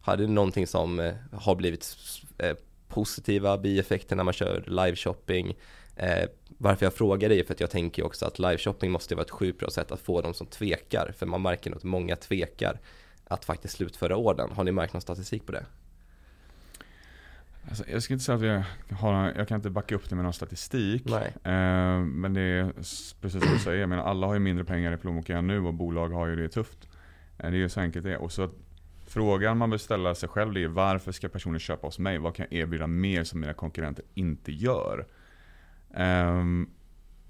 Har 0.01 0.17
det 0.17 0.27
någonting 0.27 0.67
som 0.67 0.99
eh, 0.99 1.13
har 1.31 1.55
blivit 1.55 1.95
eh, 2.37 2.55
positiva 2.87 3.57
bieffekter 3.57 4.15
när 4.15 4.23
man 4.23 4.33
kör 4.33 4.63
live-shopping? 4.67 5.55
Eh, 5.95 6.29
varför 6.57 6.85
jag 6.85 6.93
frågar 6.93 7.29
det 7.29 7.39
är 7.39 7.43
för 7.43 7.53
att 7.53 7.59
jag 7.59 7.71
tänker 7.71 8.05
också 8.05 8.25
att 8.25 8.39
live-shopping 8.39 8.89
måste 8.89 9.15
vara 9.15 9.25
ett 9.25 9.31
sjukt 9.31 9.59
bra 9.59 9.69
sätt 9.69 9.91
att 9.91 9.99
få 9.99 10.21
dem 10.21 10.33
som 10.33 10.47
tvekar, 10.47 11.13
för 11.17 11.25
man 11.25 11.41
märker 11.41 11.69
nog 11.69 11.77
att 11.77 11.83
många 11.83 12.15
tvekar 12.15 12.79
att 13.27 13.45
faktiskt 13.45 13.75
slutföra 13.75 14.17
orden. 14.17 14.51
Har 14.51 14.63
ni 14.63 14.71
märkt 14.71 14.93
någon 14.93 15.01
statistik 15.01 15.45
på 15.45 15.51
det? 15.51 15.65
Alltså, 17.69 17.83
jag 17.91 18.03
ska 18.03 18.13
inte 18.13 18.25
säga 18.25 18.35
att 18.35 18.41
vi 18.89 18.95
har, 18.95 19.33
jag 19.37 19.47
kan 19.47 19.55
inte 19.55 19.69
backa 19.69 19.95
upp 19.95 20.09
det 20.09 20.15
med 20.15 20.23
någon 20.23 20.33
statistik. 20.33 21.05
Eh, 21.43 21.99
men 21.99 22.33
det 22.33 22.41
är 22.41 22.71
precis 23.21 23.43
som 23.43 23.53
du 23.53 23.59
säger, 23.59 23.79
jag 23.79 23.89
menar, 23.89 24.03
alla 24.03 24.27
har 24.27 24.33
ju 24.33 24.39
mindre 24.39 24.65
pengar 24.65 24.93
i 24.93 24.97
plånboken 24.97 25.47
nu 25.47 25.59
och 25.59 25.73
bolag 25.73 26.09
har 26.09 26.27
ju 26.27 26.35
det 26.35 26.49
tufft. 26.49 26.87
Eh, 27.37 27.51
det 27.51 27.57
är 27.57 27.59
ju 27.59 27.69
så 27.69 27.79
enkelt 27.79 28.05
det 28.05 28.11
är. 28.11 28.17
Och 28.17 28.31
så 28.31 28.43
att 28.43 28.51
frågan 29.07 29.57
man 29.57 29.69
bör 29.69 29.77
ställa 29.77 30.15
sig 30.15 30.29
själv 30.29 30.57
är 30.57 30.67
varför 30.67 31.11
ska 31.11 31.29
personer 31.29 31.59
köpa 31.59 31.87
hos 31.87 31.99
mig? 31.99 32.17
Vad 32.17 32.35
kan 32.35 32.45
jag 32.49 32.59
erbjuda 32.59 32.87
mer 32.87 33.23
som 33.23 33.39
mina 33.39 33.53
konkurrenter 33.53 34.05
inte 34.13 34.51
gör? 34.51 35.07
Um, 35.97 36.69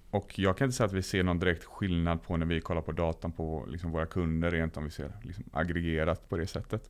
och 0.10 0.40
jag 0.40 0.58
kan 0.58 0.66
inte 0.66 0.78
säga 0.78 0.88
att 0.88 0.94
vi 0.94 1.04
ser 1.04 1.24
någon 1.24 1.40
direkt 1.40 1.66
skillnad 1.66 2.24
på 2.24 2.38
när 2.38 2.46
vi 2.46 2.62
kollar 2.62 2.82
på 2.82 2.92
datan 2.92 3.32
på 3.32 3.66
liksom 3.68 3.92
våra 3.92 4.06
kunder, 4.06 4.52
rent 4.52 4.78
om 4.78 4.84
vi 4.84 4.92
ser 4.92 5.12
liksom 5.22 5.44
aggregerat 5.54 6.30
på 6.30 6.38
det 6.38 6.48
sättet. 6.48 6.90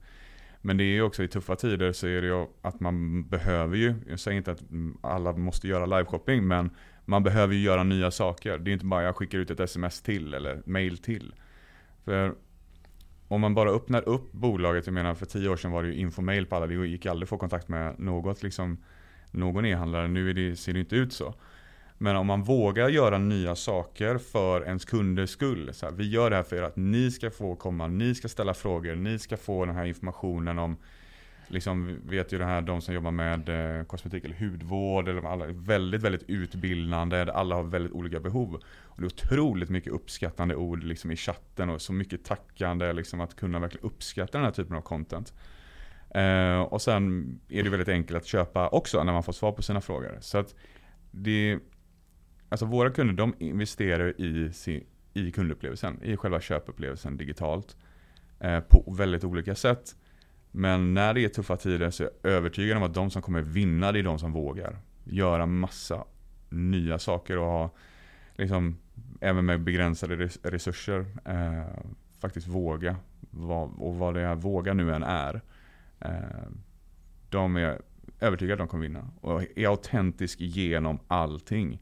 Men 0.61 0.77
det 0.77 0.83
är 0.83 0.93
ju 0.93 1.01
också 1.01 1.23
i 1.23 1.27
tuffa 1.27 1.55
tider 1.55 1.91
så 1.91 2.07
är 2.07 2.21
det 2.21 2.27
ju 2.27 2.45
att 2.61 2.79
man 2.79 3.23
behöver 3.27 3.77
ju, 3.77 3.95
jag 4.09 4.19
säger 4.19 4.38
inte 4.38 4.51
att 4.51 4.63
alla 5.01 5.31
måste 5.31 5.67
göra 5.67 5.85
liveshopping, 5.85 6.47
men 6.47 6.69
man 7.05 7.23
behöver 7.23 7.53
ju 7.53 7.61
göra 7.61 7.83
nya 7.83 8.11
saker. 8.11 8.57
Det 8.57 8.71
är 8.71 8.73
inte 8.73 8.85
bara 8.85 9.03
jag 9.03 9.15
skickar 9.15 9.38
ut 9.38 9.51
ett 9.51 9.59
sms 9.59 10.01
till 10.01 10.33
eller 10.33 10.61
mail 10.65 10.97
till. 10.97 11.35
För 12.05 12.35
om 13.28 13.41
man 13.41 13.53
bara 13.53 13.69
öppnar 13.69 14.09
upp 14.09 14.32
bolaget, 14.32 14.86
jag 14.86 14.93
menar 14.93 15.13
för 15.13 15.25
tio 15.25 15.49
år 15.49 15.57
sedan 15.57 15.71
var 15.71 15.84
det 15.84 15.89
ju 15.89 15.95
infomail 15.95 16.45
på 16.45 16.55
alla, 16.55 16.67
det 16.67 16.88
gick 16.88 17.05
aldrig 17.05 17.25
att 17.25 17.30
få 17.30 17.38
kontakt 17.38 17.67
med 17.67 17.99
något, 17.99 18.43
liksom, 18.43 18.78
någon 19.32 19.65
e-handlare. 19.65 20.07
Nu 20.07 20.34
det, 20.34 20.55
ser 20.55 20.73
det 20.73 20.80
inte 20.80 20.95
ut 20.95 21.13
så. 21.13 21.34
Men 21.97 22.15
om 22.15 22.28
man 22.28 22.43
vågar 22.43 22.89
göra 22.89 23.17
nya 23.17 23.55
saker 23.55 24.17
för 24.17 24.65
ens 24.65 24.86
kunders 24.86 25.30
skull. 25.30 25.73
Så 25.73 25.86
här, 25.86 25.93
vi 25.93 26.09
gör 26.09 26.30
det 26.30 26.36
här 26.36 26.43
för 26.43 26.61
att 26.61 26.75
ni 26.75 27.11
ska 27.11 27.32
få 27.32 27.55
komma, 27.55 27.88
ni 27.88 28.15
ska 28.15 28.28
ställa 28.28 28.53
frågor, 28.53 28.95
ni 28.95 29.19
ska 29.19 29.38
få 29.38 29.65
den 29.65 29.75
här 29.75 29.86
informationen 29.86 30.59
om 30.59 30.78
Liksom 31.47 31.99
vet 32.03 32.33
ju 32.33 32.37
det 32.37 32.45
här, 32.45 32.61
de 32.61 32.81
som 32.81 32.93
jobbar 32.93 33.11
med 33.11 33.49
eh, 33.49 33.83
kosmetik 33.85 34.25
eller 34.25 34.35
hudvård, 34.35 35.09
eller 35.09 35.27
alla 35.27 35.45
väldigt, 35.47 36.01
väldigt 36.01 36.29
utbildande, 36.29 37.21
alla 37.21 37.55
har 37.55 37.63
väldigt 37.63 37.91
olika 37.91 38.19
behov. 38.19 38.53
Och 38.83 39.01
det 39.01 39.03
är 39.03 39.05
otroligt 39.05 39.69
mycket 39.69 39.93
uppskattande 39.93 40.55
ord 40.55 40.83
liksom, 40.83 41.11
i 41.11 41.15
chatten 41.15 41.69
och 41.69 41.81
så 41.81 41.93
mycket 41.93 42.25
tackande, 42.25 42.93
liksom, 42.93 43.21
att 43.21 43.35
kunna 43.35 43.59
verkligen 43.59 43.85
uppskatta 43.85 44.37
den 44.37 44.45
här 44.45 44.51
typen 44.51 44.75
av 44.75 44.81
content. 44.81 45.33
Eh, 46.09 46.59
och 46.59 46.81
sen 46.81 47.39
är 47.49 47.63
det 47.63 47.69
väldigt 47.69 47.89
enkelt 47.89 48.17
att 48.17 48.25
köpa 48.25 48.69
också 48.69 49.03
när 49.03 49.13
man 49.13 49.23
får 49.23 49.33
svar 49.33 49.51
på 49.51 49.61
sina 49.61 49.81
frågor. 49.81 50.17
Så 50.21 50.37
att 50.37 50.55
det, 51.11 51.59
alltså 52.49 52.65
våra 52.65 52.89
kunder 52.89 53.13
de 53.13 53.35
investerar 53.39 54.21
i, 54.21 54.51
i 55.13 55.31
kundupplevelsen, 55.31 56.03
i 56.03 56.17
själva 56.17 56.41
köpupplevelsen 56.41 57.17
digitalt. 57.17 57.77
Eh, 58.39 58.59
på 58.59 58.93
väldigt 58.97 59.23
olika 59.23 59.55
sätt. 59.55 59.95
Men 60.51 60.93
när 60.93 61.13
det 61.13 61.23
är 61.23 61.29
tuffa 61.29 61.57
tider 61.57 61.89
så 61.89 62.03
är 62.03 62.09
jag 62.21 62.31
övertygad 62.31 62.77
om 62.77 62.83
att 62.83 62.93
de 62.93 63.09
som 63.09 63.21
kommer 63.21 63.41
vinna 63.41 63.91
det 63.91 63.99
är 63.99 64.03
de 64.03 64.19
som 64.19 64.33
vågar. 64.33 64.77
Göra 65.03 65.45
massa 65.45 66.03
nya 66.49 66.99
saker 66.99 67.37
och 67.37 67.45
ha, 67.45 67.69
liksom, 68.35 68.77
även 69.21 69.45
med 69.45 69.61
begränsade 69.61 70.15
resurser, 70.43 71.05
eh, 71.25 71.83
faktiskt 72.19 72.47
våga. 72.47 72.95
Och 73.77 73.95
vad 73.95 74.13
det 74.13 74.21
är 74.21 74.35
våga 74.35 74.73
nu 74.73 74.93
än 74.93 75.03
är. 75.03 75.41
Eh, 75.99 76.47
de 77.29 77.55
är 77.55 77.81
övertygade 78.19 78.53
att 78.53 78.59
de 78.59 78.67
kommer 78.67 78.83
vinna. 78.83 79.07
Och 79.21 79.43
är 79.55 79.67
autentisk 79.67 80.39
genom 80.39 80.99
allting. 81.07 81.79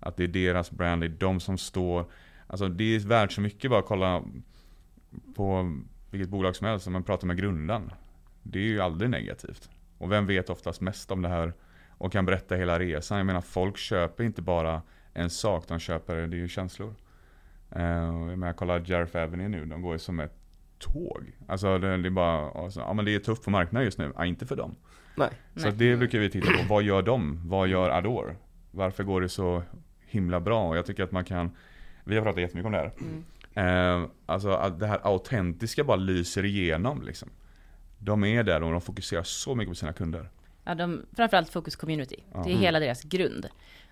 Att 0.00 0.16
det 0.16 0.24
är 0.24 0.28
deras 0.28 0.70
brand, 0.70 1.02
det 1.02 1.06
är 1.06 1.08
de 1.08 1.40
som 1.40 1.58
står. 1.58 2.10
Alltså 2.46 2.68
det 2.68 2.84
är 2.84 3.00
värt 3.00 3.32
så 3.32 3.40
mycket 3.40 3.70
bara 3.70 3.80
att 3.80 3.86
kolla 3.86 4.22
på 5.36 5.76
vilket 6.10 6.28
bolag 6.28 6.56
som 6.56 6.66
helst, 6.66 6.86
om 6.86 6.92
man 6.92 7.02
pratar 7.02 7.26
med 7.26 7.36
grundaren. 7.36 7.90
Det 8.42 8.58
är 8.58 8.62
ju 8.62 8.80
aldrig 8.80 9.10
negativt. 9.10 9.70
Och 9.98 10.12
vem 10.12 10.26
vet 10.26 10.50
oftast 10.50 10.80
mest 10.80 11.10
om 11.10 11.22
det 11.22 11.28
här 11.28 11.52
och 11.88 12.12
kan 12.12 12.26
berätta 12.26 12.54
hela 12.54 12.78
resan. 12.78 13.18
Jag 13.18 13.26
menar 13.26 13.40
folk 13.40 13.76
köper 13.76 14.24
inte 14.24 14.42
bara 14.42 14.82
en 15.14 15.30
sak, 15.30 15.68
de 15.68 15.78
köper 15.78 16.16
det 16.16 16.36
är 16.36 16.38
ju 16.38 16.48
känslor. 16.48 16.94
Uh, 17.76 17.82
jag 18.30 18.38
menar 18.38 18.52
kolla 18.52 18.78
Jarf 18.78 19.14
Avenue 19.14 19.48
nu, 19.48 19.64
de 19.64 19.82
går 19.82 19.92
ju 19.92 19.98
som 19.98 20.20
ett 20.20 20.34
tåg. 20.78 21.32
Alltså 21.48 21.78
det, 21.78 21.96
det 21.96 22.08
är 22.08 22.10
bara, 22.10 22.50
alltså, 22.50 22.80
ja 22.80 22.92
men 22.92 23.04
det 23.04 23.14
är 23.14 23.18
tufft 23.18 23.44
på 23.44 23.50
marknaden 23.50 23.84
just 23.84 23.98
nu, 23.98 24.12
ja, 24.16 24.24
inte 24.24 24.46
för 24.46 24.56
dem. 24.56 24.76
Nej. 25.14 25.30
Så 25.56 25.68
Nej. 25.68 25.76
det 25.76 25.96
brukar 25.96 26.18
vi 26.18 26.30
titta 26.30 26.52
på, 26.52 26.64
vad 26.68 26.82
gör 26.82 27.02
de? 27.02 27.48
Vad 27.48 27.68
gör 27.68 27.90
Adore? 27.90 28.36
Varför 28.70 29.04
går 29.04 29.20
det 29.20 29.28
så 29.28 29.62
himla 30.06 30.40
bra? 30.40 30.68
Och 30.68 30.76
jag 30.76 30.86
tycker 30.86 31.02
att 31.02 31.12
man 31.12 31.24
kan, 31.24 31.50
vi 32.04 32.16
har 32.16 32.22
pratat 32.22 32.40
jättemycket 32.40 32.66
om 32.66 32.72
det 32.72 32.78
här. 32.78 32.92
Mm. 33.00 34.02
Uh, 34.02 34.08
alltså 34.26 34.50
att 34.50 34.80
det 34.80 34.86
här 34.86 35.00
autentiska 35.02 35.84
bara 35.84 35.96
lyser 35.96 36.44
igenom 36.44 37.02
liksom. 37.02 37.28
De 38.04 38.24
är 38.24 38.42
där 38.42 38.62
och 38.62 38.72
de 38.72 38.80
fokuserar 38.80 39.22
så 39.22 39.54
mycket 39.54 39.70
på 39.70 39.74
sina 39.74 39.92
kunder. 39.92 40.28
Ja, 40.64 40.74
de, 40.74 41.06
framförallt 41.16 41.50
fokus 41.50 41.76
community. 41.76 42.16
Det 42.32 42.38
är 42.38 42.46
mm. 42.46 42.58
hela 42.58 42.80
deras 42.80 43.02
grund. 43.02 43.48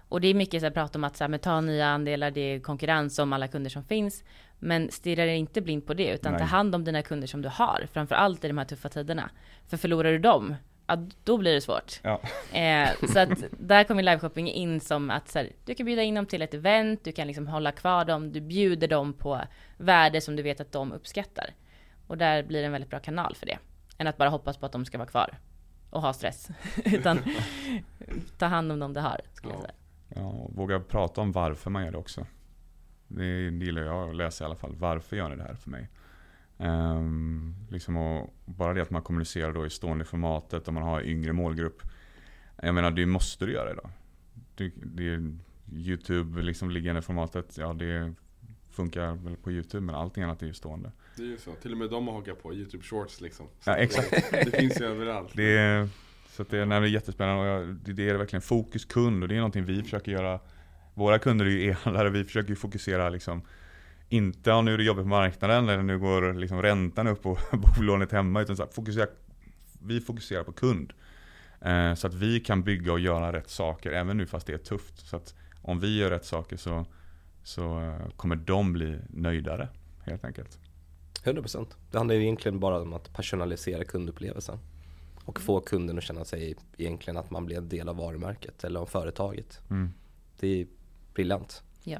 Och 0.08 0.20
det 0.20 0.28
är 0.28 0.34
mycket 0.34 0.61
så 0.61 0.66
här, 0.66 0.70
prat 0.70 0.96
om 0.96 1.04
att 1.04 1.16
så 1.16 1.24
här, 1.24 1.28
men 1.28 1.40
ta 1.40 1.61
nya 1.61 1.86
andelar, 1.86 2.30
det 2.30 2.40
är 2.40 2.61
konkurrens 2.61 3.18
om 3.18 3.32
alla 3.32 3.48
kunder 3.48 3.70
som 3.70 3.84
finns. 3.84 4.24
Men 4.58 4.90
stirra 4.90 5.24
dig 5.24 5.36
inte 5.36 5.61
blind 5.61 5.86
på 5.86 5.94
det, 5.94 6.14
utan 6.14 6.32
Nej. 6.32 6.38
ta 6.38 6.44
hand 6.44 6.74
om 6.74 6.84
dina 6.84 7.02
kunder 7.02 7.26
som 7.26 7.42
du 7.42 7.48
har. 7.48 7.86
Framförallt 7.92 8.44
i 8.44 8.48
de 8.48 8.58
här 8.58 8.64
tuffa 8.64 8.88
tiderna. 8.88 9.30
För 9.68 9.76
förlorar 9.76 10.12
du 10.12 10.18
dem, 10.18 10.54
ja, 10.86 11.06
då 11.24 11.38
blir 11.38 11.54
det 11.54 11.61
svårt. 11.61 12.00
Ja. 12.02 12.20
Eh, 12.58 12.88
så 13.12 13.18
att 13.18 13.44
där 13.58 13.84
kommer 13.84 14.02
liveshopping 14.02 14.48
in 14.48 14.80
som 14.80 15.11
att 15.11 15.28
så 15.28 15.38
här, 15.38 15.48
du 15.64 15.74
kan 15.74 15.86
bjuda 15.86 16.02
in 16.02 16.14
dem 16.14 16.26
till 16.26 16.42
ett 16.42 16.54
event, 16.54 17.04
du 17.04 17.12
kan 17.12 17.26
liksom 17.26 17.46
hålla 17.46 17.72
kvar 17.72 18.04
dem, 18.04 18.32
du 18.32 18.40
bjuder 18.40 18.88
dem 18.88 19.12
på 19.12 19.40
värde 19.76 20.20
som 20.20 20.36
du 20.36 20.42
vet 20.42 20.61
att 20.61 20.72
de 20.72 20.92
uppskattar. 20.92 21.50
Och 22.06 22.18
där 22.18 22.42
blir 22.42 22.61
det 22.61 22.66
en 22.66 22.72
väldigt 22.72 22.90
bra 22.90 23.00
kanal 23.00 23.34
för 23.34 23.46
det 23.46 23.58
än 24.01 24.07
att 24.07 24.16
bara 24.16 24.28
hoppas 24.28 24.57
på 24.57 24.66
att 24.66 24.72
de 24.72 24.84
ska 24.84 24.98
vara 24.98 25.09
kvar 25.09 25.38
och 25.90 26.03
ha 26.03 26.12
stress. 26.12 26.51
Utan 26.84 27.18
ta 28.38 28.46
hand 28.46 28.72
om 28.72 28.78
dem 28.78 28.92
det 28.92 29.01
har, 29.01 29.20
skulle 29.32 29.55
ja. 29.55 29.59
jag 29.59 29.62
säga. 29.62 29.74
Ja, 30.09 30.48
våga 30.55 30.80
prata 30.80 31.20
om 31.20 31.32
varför 31.32 31.70
man 31.70 31.84
gör 31.84 31.90
det 31.90 31.98
också. 31.98 32.26
Det 33.09 33.24
gillar 33.40 33.82
jag 33.82 34.11
att 34.11 34.16
läsa 34.16 34.44
i 34.44 34.46
alla 34.46 34.57
fall. 34.57 34.74
Varför 34.76 35.16
gör 35.16 35.28
ni 35.28 35.36
det 35.36 35.42
här 35.42 35.55
för 35.55 35.70
mig? 35.70 35.88
Um, 36.57 37.55
liksom 37.70 37.96
och 37.96 38.34
bara 38.44 38.74
det 38.74 38.82
att 38.82 38.90
man 38.90 39.03
kommunicerar 39.03 39.53
då 39.53 39.66
i 39.66 39.70
stående 39.70 40.05
formatet 40.05 40.68
och 40.68 40.74
man 40.74 40.82
har 40.82 41.03
yngre 41.03 41.32
målgrupp. 41.32 41.82
Jag 42.62 42.74
menar, 42.74 42.90
det 42.90 43.07
måste 43.07 43.46
du 43.46 43.53
göra 43.53 43.70
idag. 43.70 43.90
Det, 44.55 44.72
det, 44.76 45.36
Youtube, 45.72 46.42
liksom 46.42 46.70
liggande 46.70 47.03
formatet, 47.03 47.59
ja 47.59 47.72
det 47.72 48.14
funkar 48.70 49.12
väl 49.12 49.36
på 49.36 49.53
Youtube 49.53 49.86
men 49.86 49.94
allting 49.94 50.22
annat 50.24 50.42
är 50.42 50.46
ju 50.46 50.55
stående. 50.55 50.92
Det 51.16 51.22
är 51.22 51.26
ju 51.26 51.38
så, 51.38 51.52
till 51.54 51.72
och 51.72 51.78
med 51.78 51.90
de 51.90 52.08
har 52.08 52.14
hakat 52.14 52.42
på 52.42 52.54
Youtube 52.54 52.84
Shorts 52.84 53.20
liksom. 53.20 53.46
Så 53.61 53.70
ja 53.70 53.76
exakt. 53.76 54.11
Det, 54.30 54.56
finns 54.56 54.80
ju 54.80 54.84
överallt. 54.84 55.30
Det 55.34 55.58
är, 55.58 55.88
så 56.28 56.42
det, 56.42 56.64
nej, 56.64 56.80
det 56.80 56.86
är 56.86 56.90
jättespännande 56.90 57.42
och 57.42 57.48
jag, 57.48 57.74
det, 57.74 57.92
det 57.92 58.08
är 58.08 58.14
verkligen 58.14 58.42
fokus 58.42 58.84
kund 58.84 59.22
och 59.22 59.28
det 59.28 59.34
är 59.34 59.36
någonting 59.36 59.64
vi 59.64 59.82
försöker 59.82 60.12
göra. 60.12 60.40
Våra 60.94 61.18
kunder 61.18 61.46
är 61.46 61.50
ju 61.50 61.70
e-handlare, 61.70 62.11
vi 62.11 62.24
försöker 62.24 62.50
ju 62.50 62.56
fokusera 62.56 63.08
liksom 63.08 63.42
inte 64.08 64.52
om 64.52 64.64
nu 64.64 64.74
är 64.74 64.78
det 64.78 64.84
jobbigt 64.84 65.04
på 65.04 65.08
marknaden 65.08 65.68
eller 65.68 65.82
nu 65.82 65.98
går 65.98 66.34
liksom 66.34 66.62
räntan 66.62 67.06
upp 67.06 67.26
och 67.26 67.38
bolånet 67.76 68.12
hemma 68.12 68.42
utan 68.42 68.56
så 68.56 68.62
här, 68.62 68.70
fokusera, 68.70 69.06
vi 69.82 70.00
fokuserar 70.00 70.44
på 70.44 70.52
kund. 70.52 70.92
Eh, 71.61 71.94
så 71.94 72.06
att 72.06 72.14
vi 72.14 72.40
kan 72.40 72.62
bygga 72.62 72.92
och 72.92 73.00
göra 73.00 73.32
rätt 73.32 73.50
saker 73.50 73.92
även 73.92 74.16
nu 74.16 74.26
fast 74.26 74.46
det 74.46 74.52
är 74.52 74.58
tufft. 74.58 75.06
Så 75.06 75.16
att 75.16 75.34
om 75.62 75.80
vi 75.80 75.98
gör 75.98 76.11
rätt 76.11 76.24
saker 76.24 76.56
så, 76.56 76.86
så 77.42 77.80
eh, 77.80 78.11
kommer 78.16 78.36
de 78.36 78.72
bli 78.72 78.98
nöjdare 79.08 79.68
helt 80.04 80.24
enkelt. 80.24 80.58
100%. 81.24 81.66
Det 81.90 81.98
handlar 81.98 82.14
ju 82.14 82.22
egentligen 82.22 82.60
bara 82.60 82.80
om 82.82 82.92
att 82.92 83.12
personalisera 83.12 83.84
kundupplevelsen. 83.84 84.58
Och 85.24 85.40
få 85.40 85.60
kunden 85.60 85.98
att 85.98 86.04
känna 86.04 86.24
sig 86.24 86.56
egentligen 86.76 87.16
att 87.16 87.30
man 87.30 87.46
blir 87.46 87.56
en 87.56 87.68
del 87.68 87.88
av 87.88 87.96
varumärket 87.96 88.64
eller 88.64 88.80
av 88.80 88.86
företaget. 88.86 89.60
Mm. 89.70 89.92
Det 90.40 90.60
är 90.60 90.66
briljant. 91.14 91.62
Ja. 91.84 91.98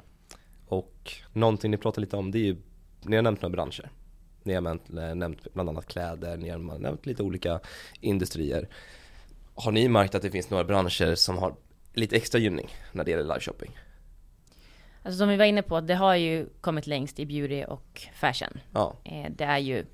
Och 0.67 1.13
någonting 1.33 1.71
ni 1.71 1.77
pratar 1.77 2.01
lite 2.01 2.17
om 2.17 2.31
det 2.31 2.37
är 2.37 2.43
ju, 2.43 2.57
ni 3.03 3.15
har 3.15 3.23
nämnt 3.23 3.41
några 3.41 3.53
branscher. 3.53 3.91
Ni 4.43 4.53
har 4.53 4.61
nämnt, 4.61 4.89
nämnt 4.89 5.53
bland 5.53 5.69
annat 5.69 5.87
kläder, 5.87 6.37
ni 6.37 6.49
har 6.49 6.79
nämnt 6.79 7.05
lite 7.05 7.23
olika 7.23 7.59
industrier. 7.99 8.69
Har 9.55 9.71
ni 9.71 9.87
märkt 9.87 10.15
att 10.15 10.21
det 10.21 10.31
finns 10.31 10.49
några 10.49 10.63
branscher 10.63 11.15
som 11.15 11.37
har 11.37 11.55
lite 11.93 12.15
extra 12.15 12.39
gynning 12.39 12.69
när 12.91 13.03
det 13.03 13.11
gäller 13.11 13.23
liveshopping? 13.23 13.77
Alltså 15.03 15.17
som 15.17 15.29
vi 15.29 15.37
var 15.37 15.45
inne 15.45 15.61
på, 15.61 15.81
det 15.81 15.95
har 15.95 16.15
ju 16.15 16.49
kommit 16.61 16.87
längst 16.87 17.19
i 17.19 17.25
beauty 17.25 17.63
och 17.63 18.07
fashion. 18.13 18.59
Ja. 18.71 18.95
Eh, 19.03 19.31
det 19.31 19.43
är 19.43 19.57
ju 19.57 19.85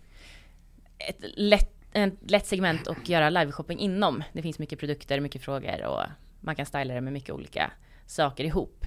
ett 0.97 1.17
lätt, 1.21 1.71
ett 1.93 2.31
lätt 2.31 2.45
segment 2.45 2.87
att 2.87 3.09
göra 3.09 3.29
liveshopping 3.29 3.79
inom. 3.79 4.23
Det 4.33 4.41
finns 4.41 4.59
mycket 4.59 4.79
produkter, 4.79 5.19
mycket 5.19 5.41
frågor 5.41 5.85
och 5.85 6.03
man 6.39 6.55
kan 6.55 6.65
styla 6.65 6.93
det 6.93 7.01
med 7.01 7.13
mycket 7.13 7.35
olika 7.35 7.71
saker 8.05 8.43
ihop. 8.43 8.85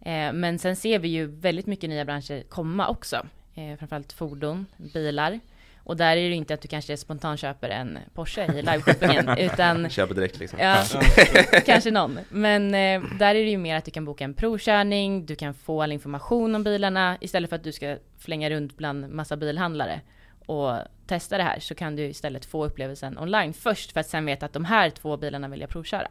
Eh, 0.00 0.32
men 0.32 0.58
sen 0.58 0.76
ser 0.76 0.98
vi 0.98 1.08
ju 1.08 1.26
väldigt 1.26 1.66
mycket 1.66 1.90
nya 1.90 2.04
branscher 2.04 2.42
komma 2.48 2.88
också. 2.88 3.26
Eh, 3.54 3.76
framförallt 3.76 4.12
fordon, 4.12 4.66
bilar. 4.76 5.40
Och 5.84 5.96
där 5.96 6.16
är 6.16 6.28
det 6.28 6.34
inte 6.34 6.54
att 6.54 6.60
du 6.60 6.68
kanske 6.68 6.96
spontant 6.96 7.40
köper 7.40 7.68
en 7.68 7.98
Porsche 8.14 8.44
i 8.44 8.62
liveshoppingen 8.62 9.28
utan 9.38 9.90
Köper 9.90 10.14
direkt 10.14 10.38
liksom. 10.38 10.58
Ja, 10.58 10.84
kanske 11.66 11.90
någon. 11.90 12.18
Men 12.28 12.66
eh, 12.74 13.18
där 13.18 13.34
är 13.34 13.44
det 13.44 13.50
ju 13.50 13.58
mer 13.58 13.76
att 13.76 13.84
du 13.84 13.90
kan 13.90 14.04
boka 14.04 14.24
en 14.24 14.34
provkörning, 14.34 15.26
du 15.26 15.36
kan 15.36 15.54
få 15.54 15.82
all 15.82 15.92
information 15.92 16.54
om 16.54 16.64
bilarna 16.64 17.18
istället 17.20 17.50
för 17.50 17.56
att 17.56 17.64
du 17.64 17.72
ska 17.72 17.96
flänga 18.18 18.50
runt 18.50 18.76
bland 18.76 19.08
massa 19.08 19.36
bilhandlare 19.36 20.00
och 20.46 20.72
testa 21.06 21.38
det 21.38 21.44
här 21.44 21.60
så 21.60 21.74
kan 21.74 21.96
du 21.96 22.02
istället 22.02 22.44
få 22.44 22.64
upplevelsen 22.64 23.18
online 23.18 23.52
först 23.52 23.92
för 23.92 24.00
att 24.00 24.06
sen 24.06 24.26
veta 24.26 24.46
att 24.46 24.52
de 24.52 24.64
här 24.64 24.90
två 24.90 25.16
bilarna 25.16 25.48
vill 25.48 25.60
jag 25.60 25.70
provköra. 25.70 26.08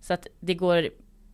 Så 0.00 0.14
att 0.14 0.26
det 0.40 0.54
går 0.54 0.88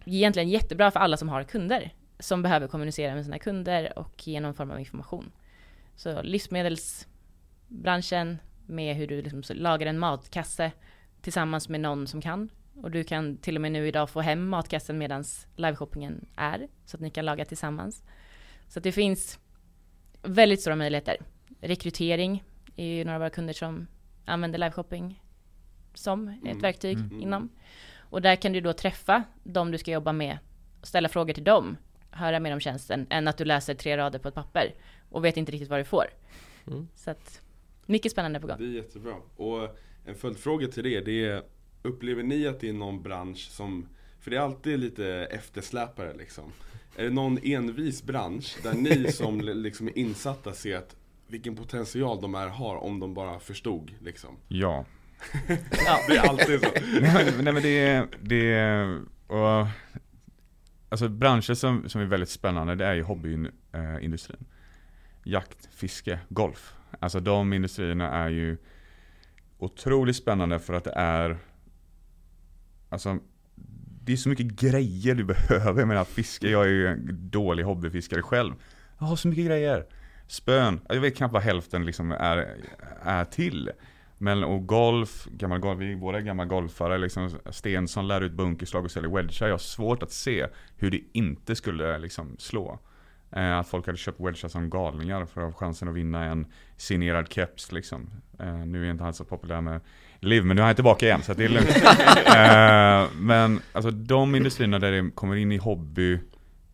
egentligen 0.05 0.49
jättebra 0.49 0.91
för 0.91 1.01
alla 1.01 1.17
som 1.17 1.29
har 1.29 1.43
kunder 1.43 1.93
som 2.19 2.43
behöver 2.43 2.69
kommunicera 2.69 3.15
med 3.15 3.25
sina 3.25 3.39
kunder 3.39 3.99
och 3.99 4.29
ge 4.29 4.41
någon 4.41 4.55
form 4.55 4.71
av 4.71 4.81
information. 4.81 5.33
Så 5.97 6.23
livsmedels 6.23 7.07
branschen, 7.69 8.39
med 8.67 8.97
hur 8.97 9.07
du 9.07 9.23
liksom 9.23 9.43
lagar 9.57 9.87
en 9.87 9.99
matkasse 9.99 10.73
tillsammans 11.21 11.69
med 11.69 11.81
någon 11.81 12.07
som 12.07 12.21
kan. 12.21 12.49
Och 12.75 12.91
du 12.91 13.05
kan 13.05 13.37
till 13.37 13.57
och 13.57 13.61
med 13.61 13.73
nu 13.73 13.89
idag 13.89 14.11
få 14.11 14.21
hem 14.21 14.49
matkassen 14.49 14.99
medan 14.99 15.25
liveshoppingen 15.57 16.27
är, 16.37 16.69
så 16.85 16.97
att 16.97 17.01
ni 17.01 17.11
kan 17.11 17.25
laga 17.25 17.45
tillsammans. 17.45 18.05
Så 18.69 18.79
att 18.79 18.83
det 18.83 18.93
finns 18.93 19.39
väldigt 20.23 20.61
stora 20.61 20.77
möjligheter. 20.77 21.17
Rekrytering 21.61 22.45
är 22.77 22.87
ju 22.87 23.05
några 23.05 23.17
av 23.17 23.21
våra 23.21 23.31
kunder 23.31 23.55
som 23.55 23.87
använder 24.25 24.59
liveshopping 24.59 25.23
som 25.95 26.29
ett 26.29 26.45
Mm. 26.45 26.59
verktyg 26.59 26.99
Mm. 26.99 27.21
inom. 27.23 27.49
Och 27.99 28.23
där 28.23 28.37
kan 28.37 28.53
du 28.53 28.61
då 28.61 28.73
träffa 28.73 29.23
de 29.45 29.71
du 29.71 29.79
ska 29.79 29.91
jobba 29.91 30.13
med, 30.13 30.39
ställa 30.83 31.09
frågor 31.09 31.33
till 31.33 31.45
dem, 31.45 31.77
höra 32.11 32.41
mer 32.41 32.53
om 32.53 32.61
tjänsten, 32.61 33.07
än 33.11 33.29
att 33.29 33.37
du 33.39 33.45
läser 33.45 33.75
tre 33.75 33.97
rader 33.97 34.19
på 34.19 34.29
ett 34.29 34.35
papper 34.35 34.75
och 35.11 35.25
vet 35.25 35.37
inte 35.37 35.53
riktigt 35.53 35.69
vad 35.71 35.81
du 35.81 35.85
får. 35.85 36.05
Mm. 36.67 36.89
Så 36.95 37.11
att, 37.11 37.43
mycket 37.87 38.13
spännande 38.13 38.41
på 38.41 38.47
gång. 38.47 38.57
Det 38.59 38.65
är 38.65 38.69
jättebra. 38.69 39.15
Och 39.37 39.77
en 40.05 40.15
följdfråga 40.15 40.69
till 40.69 40.85
det, 40.85 41.01
det 41.01 41.25
är 41.25 41.43
Upplever 41.83 42.23
ni 42.23 42.47
att 42.47 42.61
det 42.61 42.69
är 42.69 42.73
någon 42.73 43.03
bransch 43.03 43.49
som 43.51 43.87
För 44.21 44.31
det 44.31 44.37
är 44.37 44.41
alltid 44.41 44.79
lite 44.79 45.07
eftersläpare 45.31 46.15
liksom 46.17 46.53
Är 46.97 47.05
det 47.05 47.11
någon 47.11 47.39
envis 47.43 48.03
bransch 48.03 48.57
där 48.63 48.75
ni 48.75 49.13
som 49.13 49.41
liksom 49.41 49.89
är 49.89 49.99
insatta 49.99 50.53
ser 50.53 50.77
att 50.77 50.97
Vilken 51.27 51.57
potential 51.57 52.21
de 52.21 52.35
här 52.35 52.49
har 52.49 52.77
om 52.77 53.01
de 53.01 53.15
bara 53.15 53.39
förstod 53.39 53.93
liksom 54.01 54.37
Ja. 54.49 54.85
Det 56.09 56.17
är 56.17 56.29
alltid 56.29 56.61
så 56.61 56.69
nej, 57.01 57.33
men- 57.37 57.45
nej 57.45 57.53
men 57.53 57.63
det 57.63 57.79
är, 57.79 58.07
det 58.21 58.53
är 58.53 59.01
och, 59.27 59.67
Alltså 60.89 61.09
branscher 61.09 61.55
som, 61.55 61.89
som 61.89 62.01
är 62.01 62.05
väldigt 62.05 62.29
spännande 62.31 62.75
det 62.75 62.85
är 62.87 62.95
ju 62.95 63.03
hobbyindustrin 63.03 64.45
Jakt, 65.25 65.69
fiske, 65.75 66.19
golf 66.29 66.73
Alltså 66.99 67.21
de 67.21 67.53
industrierna 67.53 68.11
är 68.11 68.29
ju 68.29 68.57
Otroligt 69.59 70.17
spännande 70.17 70.59
för 70.59 70.75
att 70.75 70.85
det 70.85 70.93
är 70.97 71.39
Alltså 72.89 73.19
Det 74.05 74.13
är 74.13 74.17
så 74.17 74.29
mycket 74.29 74.47
grejer 74.47 75.15
du 75.15 75.25
behöver 75.49 75.81
Jag 75.81 75.89
menar 75.89 76.05
fiske, 76.05 76.51
jag 76.51 76.65
är 76.65 76.71
ju 76.71 76.87
en 76.87 77.31
dålig 77.31 77.65
hobbyfiskare 77.65 78.23
själv 78.23 78.55
Jag 78.99 79.07
har 79.07 79.17
så 79.17 79.29
mycket 79.29 79.47
grejer 79.47 79.87
Spön, 80.27 80.81
jag 80.89 81.01
vet 81.01 81.17
knappt 81.17 81.35
vad 81.35 81.43
hälften 81.43 81.87
liksom 81.87 82.13
är, 82.13 82.57
är 83.03 83.25
till 83.25 83.71
men 84.19 84.45
och 84.45 84.67
golf, 84.67 85.27
gammal 85.31 85.59
golf, 85.59 85.81
vi 85.81 85.93
är 85.93 85.97
båda 85.97 86.21
gamla 86.21 86.45
golfare 86.45 86.99
liksom 86.99 87.31
Stensson 87.51 88.09
lär 88.09 88.21
ut 88.21 88.33
bunkerslag 88.33 88.85
och 88.85 88.91
säljer 88.91 89.11
wedgar. 89.11 89.47
Jag 89.47 89.55
har 89.55 89.59
svårt 89.59 90.03
att 90.03 90.11
se 90.11 90.47
hur 90.77 90.91
det 90.91 91.01
inte 91.13 91.57
skulle 91.57 91.99
liksom 91.99 92.37
slå. 92.39 92.79
Eh, 93.37 93.59
att 93.59 93.69
folk 93.69 93.87
hade 93.87 93.99
köpt 93.99 94.21
wedgar 94.21 94.49
som 94.49 94.71
galningar 94.71 95.25
för 95.25 95.41
att 95.41 95.53
ha 95.53 95.59
chansen 95.59 95.89
att 95.89 95.95
vinna 95.95 96.25
en 96.25 96.47
signerad 96.77 97.33
keps 97.33 97.73
liksom. 97.73 98.11
Eh, 98.39 98.57
nu 98.57 98.87
är 98.87 98.91
inte 98.91 99.05
han 99.05 99.15
så 99.15 99.25
populär 99.25 99.61
med 99.61 99.81
Liv, 100.21 100.45
men 100.45 100.57
nu 100.57 100.63
är 100.63 100.67
han 100.67 100.75
tillbaka 100.75 101.07
igen 101.07 101.23
så 101.23 101.35
det 101.35 101.45
är 101.45 101.49
lugnt. 101.49 101.77
eh, 102.27 103.21
men 103.21 103.61
alltså 103.73 103.91
de 103.91 104.35
industrierna 104.35 104.79
där 104.79 104.93
det 104.93 105.11
kommer 105.11 105.37
in 105.37 105.53
i 105.53 105.57
hobby 105.57 106.15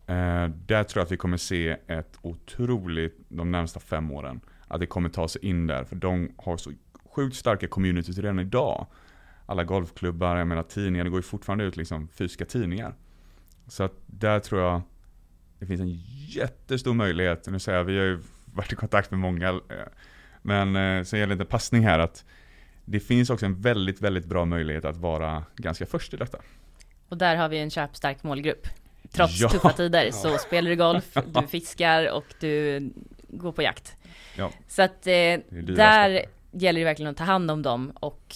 eh, 0.07 0.45
där 0.65 0.83
tror 0.83 0.99
jag 0.99 1.05
att 1.05 1.11
vi 1.11 1.17
kommer 1.17 1.37
se 1.37 1.77
ett 1.87 2.17
otroligt, 2.21 3.17
de 3.27 3.51
närmsta 3.51 3.79
fem 3.79 4.11
åren, 4.11 4.41
att 4.67 4.79
det 4.79 4.85
kommer 4.85 5.09
ta 5.09 5.27
sig 5.27 5.45
in 5.45 5.67
där. 5.67 5.83
För 5.83 5.95
de 5.95 6.31
har 6.37 6.57
så 6.57 6.71
sjukt 7.15 7.35
starka 7.35 7.67
communities 7.67 8.17
redan 8.17 8.39
idag. 8.39 8.87
Alla 9.45 9.63
golfklubbar, 9.63 10.37
jag 10.37 10.47
menar 10.47 10.63
tidningar, 10.63 11.03
det 11.03 11.09
går 11.09 11.19
ju 11.19 11.23
fortfarande 11.23 11.63
ut 11.63 11.77
liksom 11.77 12.07
fysiska 12.07 12.45
tidningar. 12.45 12.95
Så 13.67 13.83
att 13.83 13.93
där 14.05 14.39
tror 14.39 14.61
jag 14.61 14.81
det 15.63 15.67
finns 15.67 15.81
en 15.81 15.99
jättestor 16.27 16.93
möjlighet. 16.93 17.47
Nu 17.47 17.59
säger 17.59 17.77
jag, 17.77 17.85
vi 17.85 17.97
har 17.97 18.05
ju 18.05 18.19
varit 18.45 18.73
i 18.73 18.75
kontakt 18.75 19.11
med 19.11 19.19
många. 19.19 19.49
eh, 19.49 19.59
Men 20.41 20.75
eh, 20.75 21.03
så 21.03 21.17
gäller 21.17 21.35
det 21.35 21.45
passning 21.45 21.83
här 21.85 21.99
att 21.99 22.25
det 22.85 22.99
finns 22.99 23.29
också 23.29 23.45
en 23.45 23.61
väldigt, 23.61 24.01
väldigt 24.01 24.25
bra 24.25 24.45
möjlighet 24.45 24.85
att 24.85 24.97
vara 24.97 25.43
ganska 25.55 25.85
först 25.85 26.13
i 26.13 26.17
detta. 26.17 26.37
Och 27.09 27.17
där 27.17 27.35
har 27.35 27.49
vi 27.49 27.57
en 27.59 27.69
köpstark 27.69 28.23
målgrupp. 28.23 28.67
Trots 29.11 29.39
Ja. 29.41 29.49
tuffa 29.49 29.69
tider 29.73 30.11
så 30.11 30.37
spelar 30.37 30.69
du 30.69 30.75
golf, 30.75 31.13
du 31.41 31.47
fiskar 31.47 32.11
och 32.11 32.25
du 32.39 32.81
går 33.27 33.51
på 33.51 33.61
jakt. 33.61 33.97
Ja. 34.37 34.51
Så 34.67 34.81
att 34.81 35.07
eh, 35.07 35.39
där 35.75 36.25
gäller 36.51 36.79
det 36.79 36.85
verkligen 36.85 37.11
att 37.11 37.17
ta 37.17 37.23
hand 37.23 37.51
om 37.51 37.61
dem 37.61 37.91
och 37.95 38.35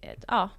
eh, 0.00 0.10
ja, 0.28 0.50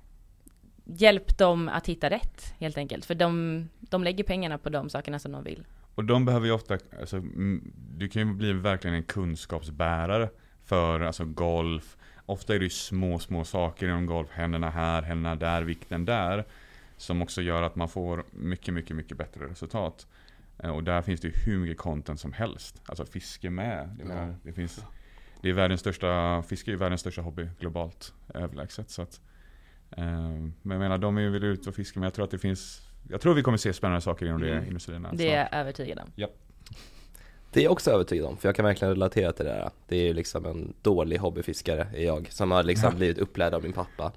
hjälp 0.86 1.38
dem 1.38 1.70
att 1.70 1.88
hitta 1.90 2.10
rätt 2.10 2.54
helt 2.60 2.78
enkelt. 2.78 3.06
För 3.06 3.16
de, 3.16 3.70
de 3.80 4.04
lägger 4.04 4.24
pengarna 4.24 4.58
på 4.58 4.70
de 4.70 4.90
sakerna 4.90 5.20
som 5.20 5.32
de 5.32 5.44
vill. 5.44 5.64
Och 6.00 6.06
de 6.06 6.26
behöver 6.26 6.46
ju 6.46 6.52
ofta, 6.52 6.78
alltså, 7.00 7.20
du 7.98 8.10
kan 8.10 8.28
ju 8.28 8.34
bli 8.34 8.54
verkligen 8.54 8.96
en 8.96 9.04
kunskapsbärare 9.04 10.30
för 10.64 11.00
alltså 11.00 11.26
golf. 11.26 11.98
Ofta 12.26 12.56
är 12.56 12.60
det 12.60 12.66
ju 12.66 12.70
små, 12.70 13.20
små 13.20 13.44
saker 13.44 13.88
inom 13.88 14.06
golf. 14.06 14.30
Händerna 14.32 14.70
här, 14.70 15.02
händerna 15.02 15.36
där, 15.36 15.62
vikten 15.62 16.06
där. 16.06 16.46
Som 16.98 17.22
också 17.22 17.42
gör 17.42 17.64
att 17.64 17.76
man 17.76 17.90
får 17.90 18.24
mycket, 18.32 18.74
mycket, 18.74 18.96
mycket 18.96 19.18
bättre 19.18 19.48
resultat. 19.48 20.08
Eh, 20.60 20.70
Och 20.70 20.84
där 20.84 21.02
finns 21.02 21.22
det 21.22 21.28
ju 21.28 21.34
hur 21.46 21.60
mycket 21.60 21.78
content 21.78 22.20
som 22.20 22.34
helst. 22.34 22.82
Alltså 22.86 23.06
fiske 23.06 23.50
med. 23.50 23.96
Jag 24.00 24.08
menar, 24.08 24.36
det, 24.44 24.54
finns, 24.54 24.86
det 25.42 25.50
är 25.50 25.54
världens 25.54 25.82
största, 25.82 26.44
fiske 26.44 26.72
är 26.72 26.76
världens 26.76 27.02
största 27.02 27.22
hobby 27.22 27.50
globalt 27.60 28.14
överlägset. 28.34 28.90
Så 28.90 29.02
att, 29.02 29.22
eh, 29.92 30.04
men 30.62 30.72
jag 30.72 30.80
menar, 30.80 30.98
de 30.98 31.18
är 31.18 31.22
ju 31.22 31.30
väl 31.30 31.44
ute 31.44 31.70
och 31.70 31.76
fiskar, 31.76 32.00
men 32.00 32.06
jag 32.06 32.14
tror 32.14 32.26
att 32.26 32.32
det 32.32 32.38
finns 32.40 32.89
jag 33.10 33.22
tror 33.22 33.34
vi 33.34 33.44
kommer 33.44 33.58
se 33.58 33.74
spännande 33.74 34.02
saker 34.02 34.26
inom 34.26 34.42
de 34.42 34.52
Mm. 34.52 34.68
industrierna. 34.68 35.10
Det 35.14 35.32
är 35.34 35.38
jag 35.38 35.60
övertygad 35.60 36.00
om. 36.00 36.12
Det 37.52 37.60
är 37.60 37.64
jag 37.64 37.72
också 37.72 37.92
övertygad 37.92 38.26
om, 38.26 38.38
för 38.38 38.48
jag 38.48 38.56
kan 38.56 38.66
verkligen 38.66 38.94
relatera 38.94 39.32
till 39.32 39.46
det 39.46 39.52
där. 39.52 39.70
Det 39.88 39.96
är 39.98 40.04
ju 40.08 40.14
liksom 40.14 40.46
en 40.46 40.74
dålig 40.82 41.18
hobbyfiskare 41.18 41.88
är 41.96 42.06
jag, 42.06 42.28
som 42.32 42.52
har 42.52 42.64
liksom 42.64 42.96
blivit 42.96 43.18
upplärd 43.18 43.54
av 43.54 43.64
min 43.64 43.74
pappa. 43.74 44.12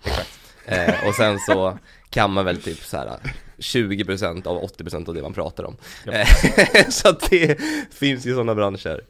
Eh, 0.66 1.08
och 1.08 1.14
sen 1.14 1.38
så 1.38 1.78
kan 2.10 2.32
man 2.32 2.44
väl 2.44 2.62
typ 2.62 2.78
så 2.84 2.96
här 2.96 3.10
20% 3.58 4.46
av 4.46 4.62
80% 4.62 5.08
av 5.08 5.14
det 5.14 5.22
man 5.22 5.32
pratar 5.32 5.64
om. 5.64 5.76
Ja. 6.04 6.12
Eh, 6.12 6.28
så 6.88 7.08
att 7.08 7.30
det 7.30 7.60
finns 7.94 8.26
ju 8.26 8.32
sådana 8.34 8.54
branscher. 8.54 9.00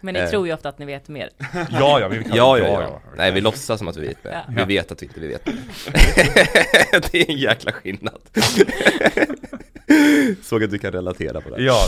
Men 0.00 0.14
ni 0.14 0.20
Eh. 0.20 0.30
tror 0.30 0.46
ju 0.46 0.52
ofta 0.54 0.68
att 0.68 0.78
ni 0.78 0.86
vet 0.86 1.08
mer. 1.08 1.30
Ja, 1.70 2.00
ja, 2.00 2.08
vi 2.08 2.24
kan, 2.24 2.36
Ja, 2.36 2.58
ja, 2.58 2.82
ja. 2.82 3.00
Nej, 3.16 3.32
vi 3.32 3.40
låtsas 3.40 3.78
som 3.78 3.88
att 3.88 3.96
vi 3.96 4.06
vet 4.06 4.24
mer. 4.24 4.32
Ja. 4.48 4.52
Vi 4.56 4.64
vet 4.74 4.92
att 4.92 5.02
vi 5.02 5.06
inte 5.06 5.20
vi 5.20 5.26
vet 5.28 5.46
mer. 5.46 5.54
det 7.12 7.20
är 7.20 7.30
en 7.30 7.38
jäkla 7.38 7.72
skillnad. 7.72 8.20
Såg 10.42 10.64
att 10.64 10.70
du 10.70 10.78
kan 10.78 10.92
relatera 10.92 11.40
på 11.40 11.50
det. 11.56 11.62
Ja. 11.62 11.78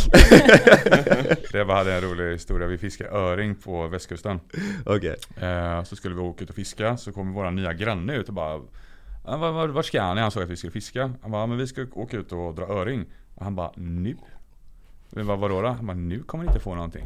det 1.52 1.64
var 1.64 1.74
hade 1.74 1.94
en 1.94 2.00
rolig 2.00 2.32
historia. 2.32 2.68
Vi 2.68 2.78
fiskade 2.78 3.10
öring 3.10 3.54
på 3.54 3.86
västkusten. 3.88 4.40
Okej. 4.84 5.16
Eh, 5.40 5.82
så 5.84 5.96
skulle 5.96 6.14
vi 6.14 6.20
åka 6.20 6.44
ut 6.44 6.50
och 6.50 6.56
fiska. 6.56 6.96
Så 6.96 7.12
kom 7.12 7.32
våra 7.32 7.50
nya 7.50 7.72
granne 7.72 8.14
ut 8.16 8.28
och 8.28 8.34
bara 8.34 8.60
"Ja, 9.26 9.36
var, 9.36 9.52
var, 9.52 9.68
Vart 9.68 9.86
ska 9.86 10.14
ni? 10.14 10.20
Han 10.20 10.30
såg 10.30 10.42
att 10.42 10.50
vi 10.50 10.56
skulle 10.56 10.70
fiska. 10.70 11.12
Han 11.22 11.30
bara, 11.30 11.42
"Ja, 11.42 11.46
men 11.46 11.58
vi 11.58 11.66
ska 11.66 11.86
åka 11.92 12.16
ut 12.16 12.32
och 12.32 12.54
dra 12.54 12.66
öring. 12.66 13.04
Och 13.34 13.44
han 13.44 13.56
bara, 13.56 13.72
nu? 13.76 14.16
Vi 15.10 15.24
bara, 15.24 15.36
vadå 15.36 15.62
då? 15.62 15.68
Han 15.68 15.86
bara, 15.86 15.96
nu 15.96 16.22
kommer 16.22 16.44
ni 16.44 16.50
inte 16.50 16.60
få 16.60 16.74
någonting. 16.74 17.04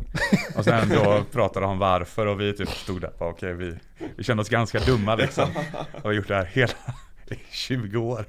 Och 0.56 0.64
sen 0.64 0.88
då 0.88 1.24
pratade 1.32 1.66
han 1.66 1.78
varför 1.78 2.26
och 2.26 2.40
vi 2.40 2.52
typ 2.52 2.68
stod 2.68 3.00
där 3.00 3.12
bara, 3.18 3.30
okej 3.30 3.54
vi, 3.54 3.74
vi 4.16 4.24
kände 4.24 4.40
oss 4.40 4.48
ganska 4.48 4.80
dumma 4.80 5.14
liksom. 5.16 5.48
Och 5.92 6.00
vi 6.02 6.08
har 6.08 6.12
gjort 6.12 6.28
det 6.28 6.34
här 6.34 6.44
hela 6.44 6.72
i 7.30 7.36
20 7.50 7.96
år. 7.98 8.24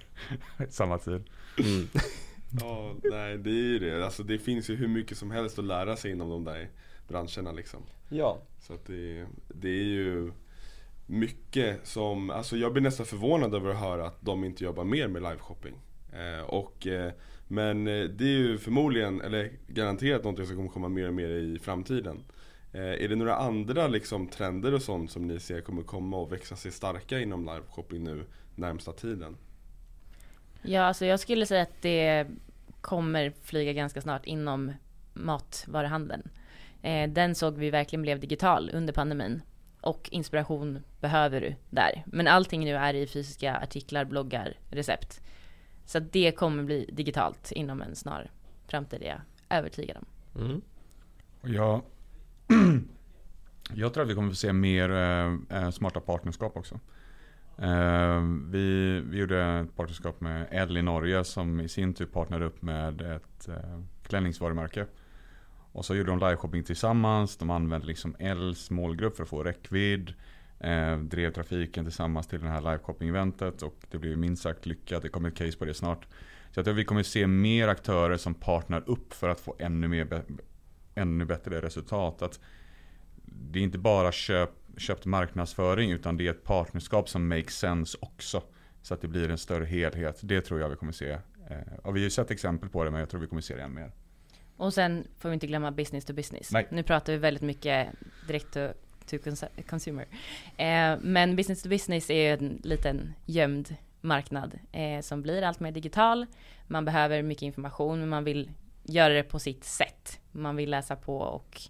Samma 0.69 0.97
tid. 0.97 1.23
Mm. 1.57 1.87
Ja, 2.61 2.95
nej 3.03 3.37
det 3.37 3.49
är 3.49 3.53
ju 3.53 3.79
det. 3.79 4.05
Alltså 4.05 4.23
det 4.23 4.37
finns 4.39 4.69
ju 4.69 4.75
hur 4.75 4.87
mycket 4.87 5.17
som 5.17 5.31
helst 5.31 5.59
att 5.59 5.65
lära 5.65 5.95
sig 5.97 6.11
inom 6.11 6.29
de 6.29 6.43
där 6.43 6.69
branscherna 7.07 7.51
liksom. 7.51 7.79
Ja. 8.09 8.41
Så 8.59 8.73
att 8.73 8.85
det, 8.85 9.25
det 9.47 9.69
är 9.69 9.83
ju 9.83 10.31
mycket 11.11 11.87
som, 11.87 12.29
alltså 12.29 12.57
jag 12.57 12.73
blir 12.73 12.83
nästan 12.83 13.05
förvånad 13.05 13.55
över 13.55 13.69
att 13.69 13.79
höra 13.79 14.07
att 14.07 14.17
de 14.21 14.43
inte 14.43 14.63
jobbar 14.63 14.83
mer 14.83 15.07
med 15.07 15.21
liveshopping. 15.21 15.75
Eh, 16.13 16.45
och, 16.45 16.87
eh, 16.87 17.11
men 17.47 17.87
eh, 17.87 18.03
det 18.03 18.23
är 18.23 18.37
ju 18.37 18.57
förmodligen, 18.57 19.21
eller 19.21 19.51
garanterat 19.67 20.23
någonting 20.23 20.45
som 20.45 20.55
kommer 20.55 20.69
komma 20.69 20.89
mer 20.89 21.07
och 21.07 21.13
mer 21.13 21.29
i 21.29 21.59
framtiden. 21.59 22.23
Eh, 22.73 23.03
är 23.03 23.07
det 23.07 23.15
några 23.15 23.35
andra 23.35 23.87
liksom 23.87 24.27
trender 24.27 24.73
och 24.73 24.81
sånt 24.81 25.11
som 25.11 25.27
ni 25.27 25.39
ser 25.39 25.61
kommer 25.61 25.83
komma 25.83 26.17
och 26.17 26.31
växa 26.31 26.55
sig 26.55 26.71
starka 26.71 27.19
inom 27.19 27.45
liveshopping 27.45 28.03
nu 28.03 28.23
närmsta 28.55 28.91
tiden? 28.91 29.37
Ja, 30.61 30.81
alltså 30.81 31.05
jag 31.05 31.19
skulle 31.19 31.45
säga 31.45 31.61
att 31.61 31.81
det 31.81 32.27
kommer 32.81 33.33
flyga 33.43 33.73
ganska 33.73 34.01
snart 34.01 34.25
inom 34.25 34.73
matvaruhandeln. 35.13 36.29
Eh, 36.81 37.09
den 37.09 37.35
såg 37.35 37.57
vi 37.57 37.69
verkligen 37.69 38.01
blev 38.01 38.19
digital 38.19 38.71
under 38.73 38.93
pandemin. 38.93 39.41
Och 39.81 40.09
inspiration 40.11 40.79
behöver 40.99 41.41
du 41.41 41.55
där. 41.69 42.03
Men 42.05 42.27
allting 42.27 42.65
nu 42.65 42.75
är 42.75 42.93
i 42.93 43.07
fysiska 43.07 43.57
artiklar, 43.57 44.05
bloggar, 44.05 44.53
recept. 44.69 45.21
Så 45.85 45.97
att 45.97 46.13
det 46.13 46.31
kommer 46.31 46.63
bli 46.63 46.89
digitalt 46.93 47.51
inom 47.51 47.81
en 47.81 47.95
snar 47.95 48.31
framtid, 48.67 49.01
är 49.01 49.07
jag 49.07 49.21
övertygad 49.57 49.97
om. 49.97 50.05
Mm. 50.41 50.61
Jag, 51.41 51.81
jag 53.73 53.93
tror 53.93 54.03
att 54.03 54.09
vi 54.09 54.15
kommer 54.15 54.29
få 54.29 54.35
se 54.35 54.53
mer 54.53 54.91
eh, 54.91 55.33
eh, 55.49 55.69
smarta 55.69 55.99
partnerskap 55.99 56.57
också. 56.57 56.79
Eh, 57.57 58.21
vi, 58.49 58.99
vi 58.99 59.17
gjorde 59.17 59.43
ett 59.43 59.75
partnerskap 59.75 60.21
med 60.21 60.47
Elle 60.51 60.79
i 60.79 60.81
Norge 60.81 61.23
som 61.23 61.59
i 61.59 61.69
sin 61.69 61.93
tur 61.93 62.05
partnerade 62.05 62.45
upp 62.45 62.61
med 62.61 63.01
ett 63.01 63.47
eh, 63.47 63.81
klänningsvarumärke. 64.03 64.85
Och 65.71 65.85
så 65.85 65.95
gjorde 65.95 66.11
de 66.11 66.19
liveshopping 66.19 66.63
tillsammans. 66.63 67.37
De 67.37 67.49
använde 67.49 67.87
liksom 67.87 68.15
Els 68.19 68.69
målgrupp 68.69 69.15
för 69.15 69.23
att 69.23 69.29
få 69.29 69.43
räckvidd. 69.43 70.13
Eh, 70.59 70.97
drev 70.97 71.31
trafiken 71.33 71.85
tillsammans 71.85 72.27
till 72.27 72.41
det 72.41 72.47
här 72.47 72.61
liveshopping-eventet. 72.61 73.61
och 73.61 73.75
det 73.91 73.97
blev 73.97 74.17
minst 74.17 74.43
sagt 74.43 74.65
lyckat. 74.65 75.01
Det 75.01 75.09
kommer 75.09 75.29
ett 75.29 75.35
case 75.35 75.57
på 75.57 75.65
det 75.65 75.73
snart. 75.73 76.07
Så 76.51 76.59
jag 76.59 76.65
tror 76.65 76.75
vi 76.75 76.85
kommer 76.85 77.03
se 77.03 77.27
mer 77.27 77.67
aktörer 77.67 78.17
som 78.17 78.33
partner 78.33 78.83
upp 78.85 79.13
för 79.13 79.29
att 79.29 79.39
få 79.39 79.55
ännu, 79.59 79.87
mer 79.87 80.23
ännu 80.95 81.25
bättre 81.25 81.61
resultat. 81.61 82.21
Att 82.21 82.39
det 83.25 83.59
är 83.59 83.63
inte 83.63 83.77
bara 83.77 84.11
köp, 84.11 84.49
köpt 84.77 85.05
marknadsföring 85.05 85.91
utan 85.91 86.17
det 86.17 86.27
är 86.27 86.31
ett 86.31 86.43
partnerskap 86.43 87.09
som 87.09 87.27
makes 87.27 87.57
sense 87.57 87.97
också. 88.01 88.43
Så 88.81 88.93
att 88.93 89.01
det 89.01 89.07
blir 89.07 89.29
en 89.29 89.37
större 89.37 89.65
helhet. 89.65 90.19
Det 90.23 90.41
tror 90.41 90.59
jag 90.59 90.69
vi 90.69 90.75
kommer 90.75 90.91
se. 90.91 91.11
Eh, 91.49 91.73
och 91.83 91.95
vi 91.95 91.99
har 91.99 92.03
ju 92.03 92.09
sett 92.09 92.31
exempel 92.31 92.69
på 92.69 92.83
det 92.83 92.91
men 92.91 92.99
jag 92.99 93.09
tror 93.09 93.21
vi 93.21 93.27
kommer 93.27 93.41
se 93.41 93.55
det 93.55 93.61
än 93.61 93.73
mer. 93.73 93.91
Och 94.57 94.73
sen 94.73 95.07
får 95.17 95.29
vi 95.29 95.33
inte 95.33 95.47
glömma 95.47 95.71
business 95.71 96.05
to 96.05 96.13
business. 96.13 96.51
Nej. 96.51 96.67
Nu 96.69 96.83
pratar 96.83 97.13
vi 97.13 97.19
väldigt 97.19 97.43
mycket 97.43 97.87
direkt 98.27 98.53
to, 98.53 98.67
to 99.05 99.17
consumer. 99.69 100.07
Eh, 100.57 100.97
men 101.01 101.35
business 101.35 101.63
to 101.63 101.69
business 101.69 102.09
är 102.09 102.33
en 102.37 102.61
liten 102.63 103.13
gömd 103.25 103.75
marknad 104.01 104.59
eh, 104.71 105.01
som 105.01 105.21
blir 105.21 105.41
allt 105.41 105.59
mer 105.59 105.71
digital. 105.71 106.25
Man 106.67 106.85
behöver 106.85 107.21
mycket 107.21 107.43
information 107.43 107.99
men 107.99 108.09
man 108.09 108.23
vill 108.23 108.51
göra 108.83 109.13
det 109.13 109.23
på 109.23 109.39
sitt 109.39 109.63
sätt. 109.63 110.19
Man 110.31 110.55
vill 110.55 110.69
läsa 110.69 110.95
på 110.95 111.17
och 111.17 111.61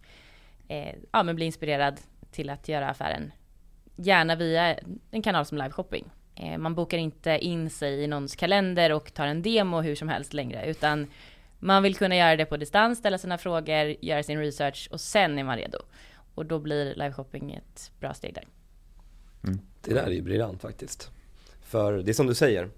eh, 0.68 0.96
ja, 1.12 1.24
men 1.24 1.36
bli 1.36 1.46
inspirerad 1.46 2.00
till 2.32 2.50
att 2.50 2.68
göra 2.68 2.90
affären. 2.90 3.32
Gärna 3.96 4.36
via 4.36 4.80
en 5.12 5.22
kanal 5.22 5.46
som 5.46 5.58
live 5.58 5.72
shopping. 5.72 6.10
Eh, 6.36 6.58
man 6.58 6.76
bokar 6.76 6.98
inte 6.98 7.38
in 7.38 7.70
sig 7.70 8.04
i 8.04 8.08
någons 8.08 8.36
kalender 8.36 8.92
och 8.92 9.14
tar 9.14 9.28
en 9.28 9.42
demo 9.42 9.82
hur 9.82 9.96
som 9.96 10.10
helst 10.10 10.34
längre 10.34 10.66
utan 10.66 11.08
man 11.62 11.84
vill 11.84 11.96
kunna 11.96 12.16
göra 12.16 12.36
det 12.36 12.46
på 12.46 12.58
distans, 12.58 13.00
ställa 13.00 13.18
sina 13.18 13.38
frågor, 13.38 13.96
göra 14.02 14.24
sin 14.24 14.40
research 14.40 14.88
och 14.92 15.02
sen 15.02 15.40
är 15.40 15.44
man 15.44 15.58
redo. 15.58 15.78
Och 16.36 16.46
då 16.46 16.60
blir 16.60 16.86
live 16.96 17.14
shopping 17.14 17.54
ett 17.54 17.92
bra 18.00 18.14
steg 18.14 18.34
där. 18.34 18.48
Mm. 19.44 19.60
Det 19.82 19.94
där 19.94 20.04
är 20.04 20.12
ju 20.12 20.22
briljant 20.22 20.62
faktiskt. 20.62 21.12
För 21.62 21.94
det 21.94 22.12
är 22.12 22.14
som 22.14 22.28
du 22.28 22.36
säger, 22.36 22.70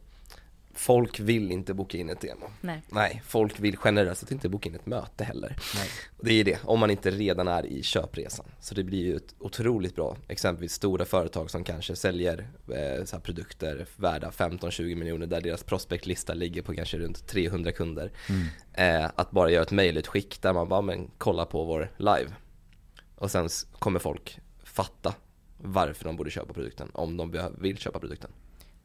folk 0.74 1.20
vill 1.20 1.52
inte 1.52 1.74
boka 1.74 1.98
in 1.98 2.10
ett 2.10 2.22
demo. 2.22 2.46
Nej. 2.62 2.82
Nej, 2.90 3.22
folk 3.26 3.60
vill 3.60 3.78
generöst 3.78 4.32
inte 4.32 4.50
boka 4.50 4.70
in 4.70 4.76
ett 4.76 4.86
möte 4.86 5.24
heller. 5.24 5.56
Nej. 5.76 5.90
Det 6.22 6.34
är 6.34 6.44
det, 6.44 6.60
om 6.64 6.80
man 6.80 6.92
inte 6.92 7.12
redan 7.12 7.48
är 7.48 7.66
i 7.66 7.84
köpresan. 7.84 8.46
Så 8.60 8.76
det 8.76 8.84
blir 8.84 9.06
ju 9.06 9.16
ett 9.16 9.36
otroligt 9.40 9.96
bra, 9.96 10.18
exempelvis 10.28 10.74
stora 10.74 11.06
företag 11.06 11.52
som 11.52 11.64
kanske 11.64 11.96
säljer 11.96 12.48
eh, 12.68 13.06
så 13.06 13.20
produkter 13.20 13.86
värda 13.96 14.30
15-20 14.30 14.96
miljoner 14.96 15.28
där 15.28 15.42
deras 15.42 15.64
prospektlista 15.64 16.34
ligger 16.34 16.62
på 16.62 16.74
kanske 16.74 16.98
runt 16.98 17.28
300 17.28 17.72
kunder. 17.72 18.12
Mm. 18.30 19.04
Eh, 19.04 19.12
att 19.16 19.32
bara 19.32 19.50
göra 19.50 19.64
ett 19.64 19.72
mejlutskick 19.72 20.42
där 20.42 20.54
man 20.54 20.70
bara, 20.70 20.82
men 20.82 21.12
kolla 21.18 21.46
på 21.46 21.64
vår 21.66 21.92
live. 21.98 22.30
Och 23.16 23.32
sen 23.32 23.50
kommer 23.80 24.00
folk 24.00 24.40
fatta 24.64 25.14
varför 25.58 26.06
de 26.06 26.16
borde 26.16 26.32
köpa 26.32 26.54
produkten, 26.54 26.90
om 26.94 27.18
de 27.18 27.52
vill 27.58 27.78
köpa 27.78 28.00
produkten. 28.00 28.32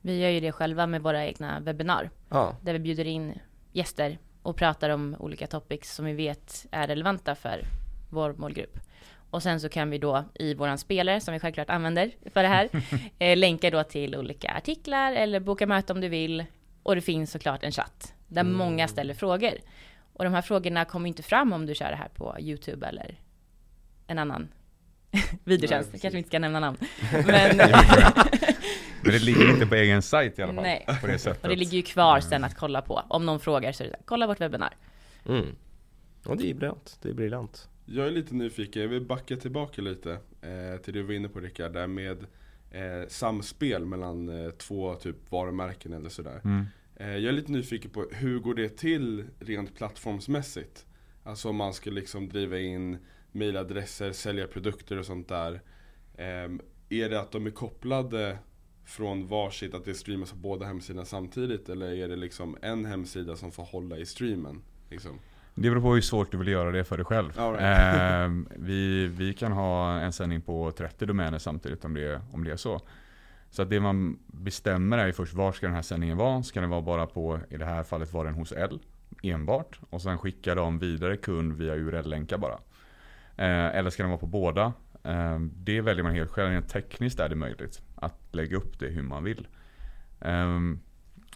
Vi 0.00 0.20
gör 0.20 0.28
ju 0.28 0.40
det 0.40 0.52
själva 0.52 0.86
med 0.86 1.02
våra 1.02 1.26
egna 1.26 1.60
webbinar. 1.60 2.10
Ja. 2.28 2.56
Där 2.62 2.72
vi 2.72 2.78
bjuder 2.78 3.06
in 3.06 3.38
gäster 3.72 4.18
och 4.42 4.56
pratar 4.56 4.90
om 4.90 5.16
olika 5.18 5.46
topics 5.46 5.94
som 5.94 6.04
vi 6.04 6.12
vet 6.12 6.66
är 6.70 6.86
relevanta 6.86 7.34
för 7.34 7.64
vår 8.10 8.32
målgrupp. 8.32 8.78
Och 9.30 9.42
sen 9.42 9.60
så 9.60 9.68
kan 9.68 9.90
vi 9.90 9.98
då 9.98 10.24
i 10.34 10.54
våran 10.54 10.78
spelare, 10.78 11.20
som 11.20 11.34
vi 11.34 11.40
självklart 11.40 11.70
använder 11.70 12.10
för 12.32 12.42
det 12.42 12.48
här, 12.48 12.68
eh, 13.18 13.36
länka 13.36 13.70
då 13.70 13.84
till 13.84 14.16
olika 14.16 14.54
artiklar 14.56 15.12
eller 15.12 15.40
boka 15.40 15.66
möte 15.66 15.92
om 15.92 16.00
du 16.00 16.08
vill. 16.08 16.44
Och 16.82 16.94
det 16.94 17.00
finns 17.00 17.30
såklart 17.30 17.62
en 17.62 17.72
chatt 17.72 18.14
där 18.26 18.40
mm. 18.40 18.56
många 18.56 18.88
ställer 18.88 19.14
frågor. 19.14 19.52
Och 20.12 20.24
de 20.24 20.34
här 20.34 20.42
frågorna 20.42 20.84
kommer 20.84 21.08
inte 21.08 21.22
fram 21.22 21.52
om 21.52 21.66
du 21.66 21.74
kör 21.74 21.90
det 21.90 21.96
här 21.96 22.08
på 22.08 22.36
YouTube 22.40 22.86
eller 22.86 23.18
en 24.06 24.18
annan 24.18 24.48
videotjänst. 25.44 25.92
Nej, 25.92 26.00
kanske 26.00 26.16
vi 26.16 26.18
inte 26.18 26.28
ska 26.28 26.38
nämna 26.38 26.60
namn. 26.60 26.76
Men, 27.26 27.60
Men 29.02 29.12
det 29.12 29.18
ligger 29.18 29.50
inte 29.50 29.66
på 29.66 29.74
egen 29.74 30.02
sajt 30.02 30.38
i 30.38 30.42
alla 30.42 30.54
fall. 30.54 30.62
Nej. 30.62 30.86
På 31.00 31.06
det 31.06 31.18
sättet. 31.18 31.42
Och 31.42 31.48
det 31.48 31.56
ligger 31.56 31.76
ju 31.76 31.82
kvar 31.82 32.20
sen 32.20 32.44
att 32.44 32.56
kolla 32.56 32.82
på. 32.82 33.02
Om 33.08 33.26
någon 33.26 33.40
frågar 33.40 33.72
så 33.72 33.84
är 33.84 33.88
det 33.88 33.96
kolla 34.04 34.26
vårt 34.26 34.40
webbinar. 34.40 34.76
Mm. 35.28 35.46
Och 36.24 36.36
det 36.36 36.50
är 36.50 36.54
briljant. 36.54 36.98
Det 37.02 37.08
är 37.08 37.14
briljant. 37.14 37.68
Jag 37.86 38.06
är 38.06 38.10
lite 38.10 38.34
nyfiken, 38.34 38.82
jag 38.82 38.88
vill 38.88 39.06
backa 39.06 39.36
tillbaka 39.36 39.82
lite 39.82 40.10
eh, 40.12 40.80
till 40.82 40.92
det 40.94 40.98
du 40.98 41.02
var 41.02 41.14
inne 41.14 41.28
på 41.28 41.40
Rickard, 41.40 41.72
där 41.72 41.86
med 41.86 42.26
eh, 42.70 43.08
samspel 43.08 43.84
mellan 43.84 44.44
eh, 44.44 44.50
två 44.50 44.94
typ 44.94 45.30
varumärken 45.30 45.92
eller 45.92 46.08
sådär. 46.08 46.40
Mm. 46.44 46.66
Eh, 46.96 47.08
jag 47.08 47.24
är 47.24 47.32
lite 47.32 47.52
nyfiken 47.52 47.90
på 47.90 48.06
hur 48.12 48.38
går 48.38 48.54
det 48.54 48.68
till 48.68 49.24
rent 49.38 49.76
plattformsmässigt? 49.76 50.86
Alltså 51.24 51.48
om 51.48 51.56
man 51.56 51.74
ska 51.74 51.90
liksom 51.90 52.28
driva 52.28 52.58
in 52.58 52.98
mailadresser, 53.32 54.12
sälja 54.12 54.46
produkter 54.46 54.98
och 54.98 55.06
sånt 55.06 55.28
där. 55.28 55.60
Ehm, 56.18 56.60
är 56.88 57.08
det 57.08 57.20
att 57.20 57.32
de 57.32 57.46
är 57.46 57.50
kopplade 57.50 58.38
från 58.88 59.26
varsitt, 59.26 59.74
att 59.74 59.84
det 59.84 59.94
streamas 59.94 60.30
på 60.30 60.36
båda 60.36 60.66
hemsidorna 60.66 61.04
samtidigt? 61.04 61.68
Eller 61.68 61.92
är 61.92 62.08
det 62.08 62.16
liksom 62.16 62.56
en 62.62 62.84
hemsida 62.84 63.36
som 63.36 63.52
får 63.52 63.64
hålla 63.64 63.96
i 63.96 64.06
streamen? 64.06 64.62
Liksom? 64.90 65.18
Det 65.54 65.70
beror 65.70 65.80
på 65.80 65.94
hur 65.94 66.00
svårt 66.00 66.32
du 66.32 66.38
vill 66.38 66.48
göra 66.48 66.70
det 66.70 66.84
för 66.84 66.96
dig 66.96 67.06
själv. 67.06 67.32
Right. 67.36 67.60
eh, 67.60 68.56
vi, 68.56 69.06
vi 69.06 69.34
kan 69.34 69.52
ha 69.52 70.00
en 70.00 70.12
sändning 70.12 70.40
på 70.40 70.70
30 70.70 71.06
domäner 71.06 71.38
samtidigt 71.38 71.84
om 71.84 71.94
det, 71.94 72.22
om 72.32 72.44
det 72.44 72.52
är 72.52 72.56
så. 72.56 72.80
Så 73.50 73.62
att 73.62 73.70
det 73.70 73.80
man 73.80 74.18
bestämmer 74.26 74.98
är 74.98 75.06
ju 75.06 75.12
först 75.12 75.34
var 75.34 75.52
ska 75.52 75.66
den 75.66 75.74
här 75.74 75.82
sändningen 75.82 76.16
vara? 76.16 76.42
Ska 76.42 76.60
den 76.60 76.70
vara 76.70 76.82
bara 76.82 77.06
på, 77.06 77.40
i 77.50 77.56
det 77.56 77.64
här 77.64 77.82
fallet 77.82 78.12
var 78.12 78.24
den 78.24 78.34
hos 78.34 78.52
L 78.52 78.78
enbart. 79.22 79.80
Och 79.90 80.02
sen 80.02 80.18
skickar 80.18 80.56
de 80.56 80.78
vidare 80.78 81.16
kund 81.16 81.52
via 81.52 81.74
URL-länkar 81.74 82.38
bara. 82.38 82.58
Eh, 83.36 83.76
eller 83.76 83.90
ska 83.90 84.02
den 84.02 84.10
vara 84.10 84.20
på 84.20 84.26
båda? 84.26 84.72
Ehm, 85.02 85.52
det 85.54 85.80
väljer 85.80 86.02
man 86.04 86.14
helt 86.14 86.30
själv. 86.30 86.50
Rent 86.50 86.68
tekniskt 86.68 87.20
är 87.20 87.28
det 87.28 87.34
möjligt 87.34 87.82
att 88.00 88.34
lägga 88.34 88.56
upp 88.56 88.78
det 88.78 88.86
hur 88.86 89.02
man 89.02 89.24
vill. 89.24 89.48
Um, 90.20 90.80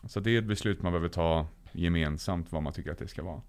så 0.04 0.20
det 0.20 0.30
är 0.30 0.38
ett 0.38 0.44
beslut 0.44 0.82
man 0.82 0.92
behöver 0.92 1.08
ta 1.08 1.46
gemensamt 1.72 2.52
vad 2.52 2.62
man 2.62 2.72
tycker 2.72 2.92
att 2.92 2.98
det 2.98 3.08
ska 3.08 3.22
vara. 3.22 3.42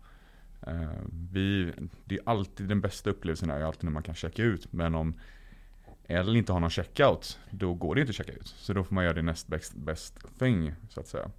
Uh, 0.67 0.91
vi, 1.31 1.73
det 2.05 2.15
är 2.15 2.21
alltid 2.25 2.67
den 2.67 2.81
bästa 2.81 3.09
upplevelsen 3.09 3.49
är 3.49 3.61
alltid 3.61 3.83
när 3.83 3.91
man 3.91 4.03
kan 4.03 4.15
checka 4.15 4.43
ut. 4.43 4.73
Men 4.73 4.95
om 4.95 5.13
L 6.07 6.35
inte 6.35 6.53
har 6.53 6.59
någon 6.59 6.69
checkout, 6.69 7.39
då 7.49 7.73
går 7.73 7.95
det 7.95 8.01
inte 8.01 8.09
att 8.09 8.15
checka 8.15 8.31
ut. 8.31 8.47
Så 8.47 8.73
då 8.73 8.83
får 8.83 8.95
man 8.95 9.03
göra 9.03 9.13
det 9.13 9.21
next 9.21 9.47
best, 9.47 9.75
best 9.75 10.39
thing, 10.39 10.73
så 10.89 10.99
att 10.99 11.07
säga. 11.07 11.31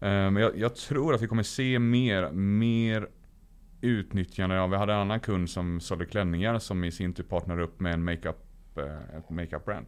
Ehm, 0.00 0.34
men 0.34 0.42
jag, 0.42 0.58
jag, 0.58 0.76
tror 0.76 1.14
att 1.14 1.22
vi 1.22 1.26
kommer 1.26 1.42
se 1.42 1.78
mer, 1.78 2.30
mer 2.32 3.08
utnyttjande. 3.80 4.56
Ja, 4.56 4.66
vi 4.66 4.76
hade 4.76 4.92
en 4.92 4.98
annan 4.98 5.20
kund 5.20 5.50
som 5.50 5.80
sålde 5.80 6.06
klänningar 6.06 6.58
som 6.58 6.84
i 6.84 6.92
sin 6.92 7.14
tur 7.14 7.24
partnerade 7.24 7.62
upp 7.62 7.80
med 7.80 7.94
en 7.94 8.04
makeup, 8.04 8.78
eh, 8.78 9.18
ett 9.18 9.30
makeup-brand. 9.30 9.86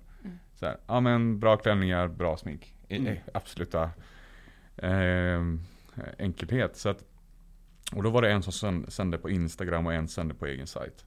Så 0.59 0.66
här, 0.66 0.76
ja 0.86 1.00
men 1.00 1.40
bra 1.40 1.56
klänningar, 1.56 2.09
bra 2.09 2.36
smink. 2.36 2.74
Mm. 2.88 3.16
Absoluta 3.34 3.90
eh, 4.76 5.42
enkelhet. 6.18 6.76
Så 6.76 6.88
att, 6.88 7.04
och 7.92 8.02
då 8.02 8.11
var 8.11 8.22
det 8.22 8.32
en 8.32 8.42
som 8.42 8.84
sände 8.88 9.18
på 9.18 9.30
Instagram 9.30 9.86
och 9.86 9.94
en 9.94 10.09
sände 10.09 10.34
på 10.34 10.46
egen 10.46 10.66
sajt. 10.66 11.04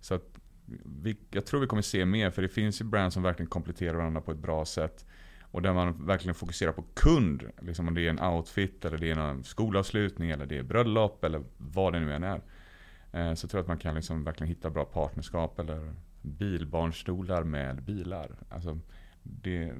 Så 0.00 0.14
att 0.14 0.38
vi, 0.84 1.16
jag 1.30 1.46
tror 1.46 1.60
vi 1.60 1.66
kommer 1.66 1.82
se 1.82 2.04
mer, 2.04 2.30
för 2.30 2.42
det 2.42 2.48
finns 2.48 2.80
ju 2.80 2.84
brands 2.84 3.14
som 3.14 3.22
verkligen 3.22 3.50
kompletterar 3.50 3.94
varandra 3.94 4.20
på 4.20 4.30
ett 4.30 4.38
bra 4.38 4.64
sätt. 4.64 5.06
Och 5.42 5.62
där 5.62 5.72
man 5.72 6.06
verkligen 6.06 6.34
fokuserar 6.34 6.72
på 6.72 6.84
kund. 6.94 7.50
Liksom 7.60 7.88
om 7.88 7.94
det 7.94 8.06
är 8.06 8.10
en 8.10 8.22
outfit, 8.22 8.84
eller 8.84 8.98
det 8.98 9.10
är 9.10 9.16
en 9.16 9.44
skolavslutning, 9.44 10.30
eller 10.30 10.46
det 10.46 10.58
är 10.58 10.62
bröllop, 10.62 11.24
eller 11.24 11.42
vad 11.56 11.92
det 11.92 12.00
nu 12.00 12.14
än 12.14 12.24
är. 12.24 12.42
Eh, 13.12 13.34
så 13.34 13.48
tror 13.48 13.58
jag 13.58 13.62
att 13.62 13.68
man 13.68 13.78
kan 13.78 13.94
liksom 13.94 14.24
verkligen 14.24 14.48
hitta 14.48 14.70
bra 14.70 14.84
partnerskap, 14.84 15.58
eller 15.58 15.94
bilbarnstolar 16.24 17.44
med 17.44 17.82
bilar. 17.82 18.30
Alltså, 18.48 18.78
det, 19.22 19.72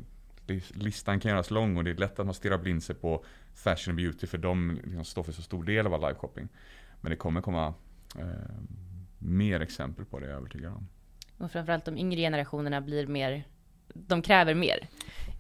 det, 0.47 0.77
listan 0.77 1.21
kan 1.21 1.31
göras 1.31 1.51
lång 1.51 1.77
och 1.77 1.85
det 1.85 1.91
är 1.91 1.95
lätt 1.95 2.19
att 2.19 2.27
man 2.27 2.35
stirrar 2.35 2.59
blind 2.59 2.83
sig 2.83 2.95
på 2.95 3.25
fashion 3.55 3.93
och 3.93 3.97
beauty, 3.97 4.27
för 4.27 4.39
de 4.39 4.81
liksom 4.85 5.05
står 5.05 5.23
för 5.23 5.33
så 5.33 5.43
stor 5.43 5.65
del 5.65 5.87
av 5.87 5.95
all 5.95 6.01
liveshopping. 6.01 6.49
Men 7.01 7.11
det 7.11 7.17
kommer 7.17 7.41
komma 7.41 7.75
eh, 8.19 8.25
mer 9.19 9.61
exempel 9.61 10.05
på 10.05 10.19
det, 10.19 10.27
jag 10.27 10.33
är 10.33 10.37
övertygad 10.37 10.73
om. 10.73 10.89
Och 11.39 11.51
framförallt 11.51 11.85
de 11.85 11.99
yngre 11.99 12.21
generationerna 12.21 12.81
blir 12.81 13.07
mer, 13.07 13.45
de 13.95 14.23
kräver 14.23 14.55
mer. 14.55 14.89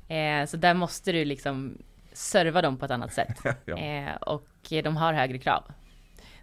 Eh, 0.09 0.47
så 0.47 0.57
där 0.57 0.75
måste 0.75 1.13
du 1.13 1.25
liksom 1.25 1.79
serva 2.13 2.63
dem 2.63 2.77
på 2.77 2.85
ett 2.85 2.91
annat 2.91 3.13
sätt. 3.13 3.41
ja. 3.65 3.79
eh, 3.79 4.15
och 4.15 4.49
de 4.69 4.97
har 4.97 5.13
högre 5.13 5.39
krav. 5.39 5.65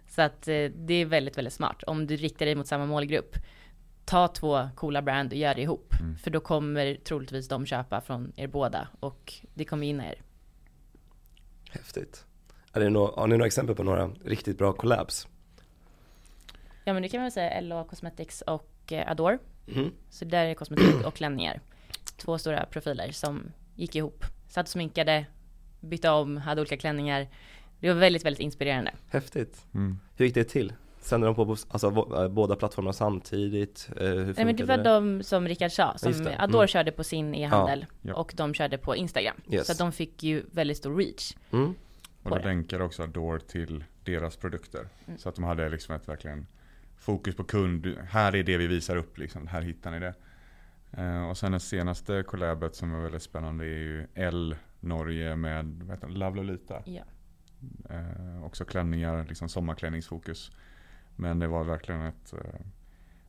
Så 0.08 0.22
att 0.22 0.48
eh, 0.48 0.64
det 0.64 0.94
är 0.94 1.04
väldigt, 1.04 1.38
väldigt 1.38 1.54
smart. 1.54 1.82
Om 1.82 2.06
du 2.06 2.16
riktar 2.16 2.46
dig 2.46 2.54
mot 2.54 2.66
samma 2.66 2.86
målgrupp, 2.86 3.36
ta 4.04 4.28
två 4.28 4.68
coola 4.74 5.02
brand 5.02 5.32
och 5.32 5.38
gör 5.38 5.54
det 5.54 5.62
ihop. 5.62 5.94
Mm. 6.00 6.16
För 6.16 6.30
då 6.30 6.40
kommer 6.40 6.94
troligtvis 6.94 7.48
de 7.48 7.66
köpa 7.66 8.00
från 8.00 8.32
er 8.36 8.46
båda 8.46 8.88
och 9.00 9.34
det 9.54 9.64
kommer 9.64 9.86
gynna 9.86 10.08
er. 10.08 10.22
Häftigt. 11.70 12.24
Är 12.72 12.80
det 12.80 12.90
no 12.90 13.12
har 13.16 13.26
ni 13.26 13.36
några 13.36 13.46
exempel 13.46 13.76
på 13.76 13.82
några 13.82 14.10
riktigt 14.24 14.58
bra 14.58 14.72
collabs? 14.72 15.28
Ja 16.84 16.92
men 16.92 17.02
det 17.02 17.08
kan 17.08 17.18
man 17.18 17.24
väl 17.24 17.32
säga 17.32 17.60
LA 17.60 17.84
Cosmetics 17.84 18.42
och 18.42 18.92
eh, 18.92 19.10
Adore. 19.10 19.38
Mm. 19.68 19.90
Så 20.10 20.24
där 20.24 20.46
är 20.46 20.54
kosmetik 20.54 21.06
och 21.06 21.14
klänningar 21.14 21.60
två 22.16 22.38
stora 22.38 22.66
profiler 22.66 23.12
som 23.12 23.52
gick 23.74 23.96
ihop. 23.96 24.24
Satt 24.48 24.66
och 24.66 24.70
sminkade, 24.70 25.26
bytte 25.80 26.10
om, 26.10 26.36
hade 26.36 26.60
olika 26.60 26.76
klänningar. 26.76 27.28
Det 27.80 27.88
var 27.92 28.00
väldigt, 28.00 28.24
väldigt 28.24 28.40
inspirerande. 28.40 28.92
Häftigt. 29.08 29.66
Mm. 29.74 29.98
Hur 30.16 30.24
gick 30.24 30.34
det 30.34 30.44
till? 30.44 30.72
Sänder 31.02 31.26
de 31.26 31.34
på 31.34 31.56
alltså, 31.68 31.86
eh, 31.86 32.28
båda 32.28 32.56
plattformarna 32.56 32.92
samtidigt? 32.92 33.88
Eh, 33.96 34.06
hur 34.06 34.34
Nej 34.36 34.44
men 34.44 34.56
det 34.56 34.64
var 34.64 34.76
funkade 34.76 34.82
de 34.82 35.22
som 35.22 35.48
Rickard 35.48 35.72
sa, 35.72 35.98
som 35.98 36.12
det, 36.12 36.36
Adore 36.38 36.58
mm. 36.58 36.68
körde 36.68 36.92
på 36.92 37.04
sin 37.04 37.34
e-handel 37.34 37.86
Ja. 38.02 38.14
och 38.14 38.32
de 38.36 38.54
körde 38.54 38.78
på 38.78 38.96
Instagram. 38.96 39.36
Yes. 39.50 39.66
Så 39.66 39.84
de 39.84 39.92
fick 39.92 40.22
ju 40.22 40.42
väldigt 40.50 40.76
stor 40.76 40.96
reach. 40.96 41.36
Mm. 41.50 41.74
Och 42.22 42.30
då 42.30 42.36
det. 42.36 42.44
länkade 42.44 42.84
också 42.84 43.02
Adore 43.02 43.40
till 43.40 43.84
deras 44.04 44.36
produkter. 44.36 44.88
Mm. 45.06 45.18
Så 45.18 45.28
att 45.28 45.34
de 45.34 45.44
hade 45.44 45.68
liksom 45.68 45.94
ett 45.94 46.08
verkligen 46.08 46.46
fokus 46.96 47.36
på 47.36 47.44
kund. 47.44 47.86
Här 48.08 48.36
är 48.36 48.42
det 48.42 48.56
vi 48.56 48.66
visar 48.66 48.96
upp 48.96 49.18
liksom. 49.18 49.46
Här 49.46 49.62
hittar 49.62 49.90
ni 49.90 50.00
det. 50.00 50.14
Eh, 50.92 51.28
och 51.28 51.36
sen 51.36 51.52
det 51.52 51.60
senaste 51.60 52.22
collabet 52.22 52.74
som 52.74 52.92
var 52.92 53.00
väldigt 53.00 53.22
spännande 53.22 53.64
är 53.64 53.68
ju 53.68 54.06
L 54.14 54.56
Norge 54.80 55.36
med 55.36 55.64
vad 55.64 55.90
heter 55.90 56.08
det, 56.08 56.14
Love 56.14 56.36
Lolita. 56.36 56.82
Ja. 56.84 57.02
Eh, 57.90 58.44
också 58.44 58.64
klänningar, 58.64 59.26
liksom 59.28 59.48
sommarklänningsfokus. 59.48 60.50
Men 61.16 61.38
det 61.38 61.46
var 61.46 61.64
verkligen 61.64 62.00
ett 62.00 62.32
eh, 62.32 62.60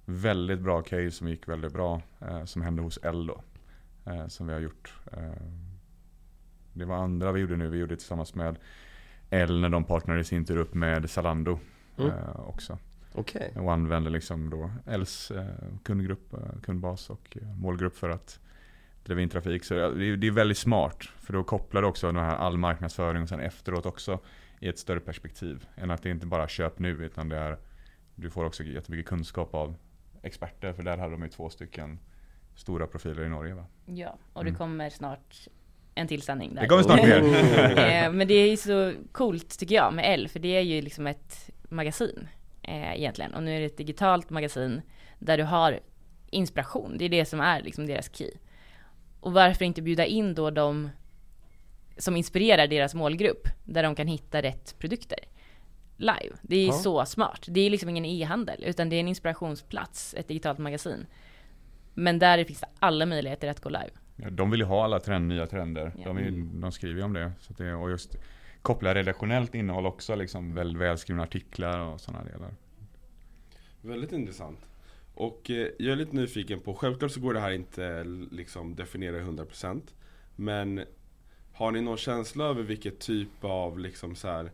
väldigt 0.06 0.60
bra 0.60 0.82
case 0.82 1.12
som 1.12 1.28
gick 1.28 1.48
väldigt 1.48 1.74
bra. 1.74 2.02
Eh, 2.22 2.46
som 2.46 2.62
hände 2.62 2.82
hos 2.82 3.00
L 3.04 3.28
då. 3.28 3.44
Eh, 4.12 4.28
som 4.28 4.48
vi 4.48 4.54
har 4.54 4.60
gjort. 4.60 4.94
Det 6.74 6.86
var 6.86 6.96
andra 6.96 7.32
vi 7.32 7.42
gjorde 7.42 7.58
nu. 7.58 7.68
Vi 7.68 7.78
gjorde 7.78 7.96
tillsammans 7.96 8.36
med 8.36 8.58
L 9.30 9.62
när 9.62 9.70
de 9.70 9.84
partnerade 9.84 10.22
i 10.22 10.24
sin 10.24 10.46
tur 10.46 10.58
upp 10.58 10.74
med 10.74 11.10
Zalando. 11.10 11.60
Mm. 11.98 12.12
Också. 12.36 12.78
Okej. 13.14 13.54
Och 13.56 13.74
använde 13.74 14.10
liksom 14.10 14.50
då 14.50 14.72
Ls 14.86 15.32
eh, 15.32 15.46
kundgrupp, 15.84 16.36
kundbas 16.64 17.10
och 17.10 17.38
målgrupp 17.58 17.98
för 17.98 18.10
att 18.10 18.40
driva 19.04 19.22
in 19.22 19.30
trafik. 19.30 19.64
Så 19.64 19.74
det 19.74 19.82
är, 19.82 20.18
det 20.18 20.28
är 20.28 20.32
väldigt 20.32 20.58
smart. 20.58 21.04
För 21.04 21.34
då 21.34 21.44
kopplar 21.44 21.82
du 21.82 21.88
också 21.88 22.08
den 22.08 22.16
här 22.16 22.36
all 22.36 22.58
marknadsföring 22.58 23.24
och 23.24 23.30
sen 23.30 23.40
efteråt 23.40 23.86
också 23.86 24.20
i 24.60 24.68
ett 24.68 24.80
större 24.80 25.00
perspektiv. 25.00 25.66
Än 25.76 25.92
att 25.92 26.04
det 26.04 26.10
inte 26.10 26.26
bara 26.26 26.48
köp 26.48 26.80
nu 26.80 26.90
utan 26.90 27.30
det 27.30 27.38
är 27.38 27.58
du 28.16 28.30
får 28.30 28.46
också 28.46 28.64
jättemycket 28.64 29.06
kunskap 29.06 29.54
av 29.54 29.76
experter. 30.22 30.74
För 30.74 30.84
där 30.84 30.98
hade 30.98 31.12
de 31.12 31.24
ju 31.24 31.30
två 31.30 31.50
stycken 31.50 32.00
stora 32.56 32.88
profiler 32.88 33.24
i 33.26 33.30
Norge 33.30 33.54
va? 33.54 33.66
Ja, 33.86 34.18
och 34.34 34.44
det 34.44 34.50
Mm. 34.50 34.58
kommer 34.58 34.90
snart 34.90 35.48
en 35.96 36.08
till 36.08 36.22
sändning 36.22 36.56
där. 36.56 36.62
Det 36.62 36.68
kommer 36.68 36.84
snart 36.84 37.04
mer. 37.04 37.20
Eh, 38.06 38.12
Men 38.12 38.28
det 38.28 38.34
är 38.34 38.50
ju 38.50 38.58
så 38.58 38.94
coolt 39.12 39.60
tycker 39.60 39.76
jag 39.76 39.94
med 39.94 40.14
L, 40.14 40.28
för 40.28 40.40
det 40.40 40.48
är 40.58 40.62
ju 40.62 40.82
liksom 40.82 41.08
ett 41.08 41.50
magasin 41.70 42.28
eh, 42.62 42.96
egentligen. 42.96 43.34
Och 43.34 43.44
nu 43.44 43.56
är 43.56 43.60
det 43.60 43.66
ett 43.66 43.78
digitalt 43.78 44.30
magasin 44.30 44.82
där 45.20 45.38
du 45.38 45.44
har 45.44 45.80
inspiration. 46.30 46.98
Det 46.98 47.06
är 47.06 47.10
det 47.10 47.26
som 47.26 47.40
är 47.40 47.62
liksom 47.62 47.88
deras 47.88 48.16
key. 48.16 48.32
Och 49.20 49.34
varför 49.34 49.66
inte 49.66 49.82
bjuda 49.82 50.06
in 50.06 50.34
då 50.36 50.50
de 50.50 50.90
som 51.98 52.16
inspirerar 52.18 52.68
deras 52.68 52.94
målgrupp, 52.94 53.48
där 53.64 53.84
de 53.84 53.96
kan 53.96 54.08
hitta 54.08 54.42
rätt 54.42 54.76
produkter 54.80 55.20
live. 56.04 56.36
Det 56.42 56.56
är 56.56 56.68
Ja. 56.68 56.74
så 56.74 57.06
smart. 57.06 57.46
Det 57.48 57.60
är 57.60 57.70
liksom 57.70 57.90
ingen 57.90 58.06
e-handel, 58.06 58.64
utan 58.64 58.90
det 58.90 58.96
är 58.96 59.00
en 59.00 59.08
inspirationsplats, 59.08 60.14
ett 60.18 60.28
digitalt 60.28 60.60
magasin. 60.60 61.06
Men 61.94 62.20
där 62.20 62.44
finns 62.44 62.60
det 62.60 62.68
alla 62.80 63.06
möjligheter 63.06 63.48
att 63.48 63.60
gå 63.60 63.70
live. 63.70 63.90
Ja, 64.16 64.30
de 64.30 64.52
vill 64.52 64.60
ju 64.60 64.66
ha 64.66 64.84
alla 64.84 65.00
trend, 65.00 65.28
nya 65.28 65.48
trender. 65.48 65.94
Ja. 65.98 66.04
De, 66.04 66.16
vill, 66.16 66.62
de 66.62 66.72
skriver 66.72 66.96
ju 67.00 67.04
om 67.04 67.14
det. 67.14 67.32
Så 67.40 67.52
att 67.52 67.58
det. 67.58 67.74
Och 67.74 67.90
just 67.90 68.16
koppla 68.62 68.96
redaktionellt 68.96 69.56
innehåll 69.56 69.86
också. 69.86 70.16
Liksom 70.16 70.56
väl, 70.56 70.78
välskrivna 70.78 71.24
artiklar 71.24 71.80
och 71.80 72.02
sådana 72.02 72.24
delar. 72.24 72.54
Väldigt 73.82 74.12
intressant. 74.12 74.60
Och 75.16 75.50
eh, 75.50 75.68
jag 75.80 75.92
är 75.92 75.96
lite 75.96 76.16
nyfiken 76.16 76.60
på, 76.60 76.74
självklart 76.74 77.12
så 77.12 77.20
går 77.20 77.34
det 77.34 77.40
här 77.40 77.52
inte 77.52 78.04
liksom 78.32 78.76
definiera 78.76 79.20
100% 79.20 79.82
Men 80.36 80.84
har 81.54 81.72
ni 81.72 81.82
någon 81.82 81.98
känsla 81.98 82.46
över 82.46 82.64
vilket 82.64 83.00
typ 83.00 83.30
av 83.44 83.80
liksom 83.80 84.16
så 84.16 84.28
här, 84.28 84.52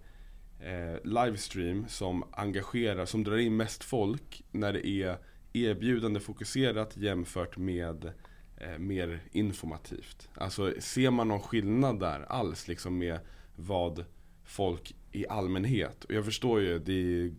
eh, 0.60 1.04
livestream 1.04 1.88
som 1.88 2.24
engagerar, 2.32 3.06
som 3.06 3.24
drar 3.24 3.38
in 3.38 3.58
mest 3.58 3.84
folk 3.84 4.44
när 4.52 4.74
det 4.74 4.88
är 4.88 5.18
erbjudande 5.54 6.20
fokuserat 6.20 6.98
jämfört 6.98 7.58
med 7.58 8.12
eh, 8.58 8.78
mer 8.78 9.24
informativt? 9.32 10.30
Alltså 10.34 10.74
ser 10.80 11.12
man 11.12 11.28
någon 11.28 11.42
skillnad 11.42 12.00
där 12.00 12.20
alls 12.20 12.68
liksom 12.68 12.98
med 12.98 13.20
vad 13.56 14.06
folk 14.44 14.96
i 15.12 15.28
allmänhet, 15.28 16.04
och 16.04 16.14
jag 16.14 16.26
förstår 16.26 16.62
ju 16.62 16.80
det 16.80 16.94
är 16.94 17.34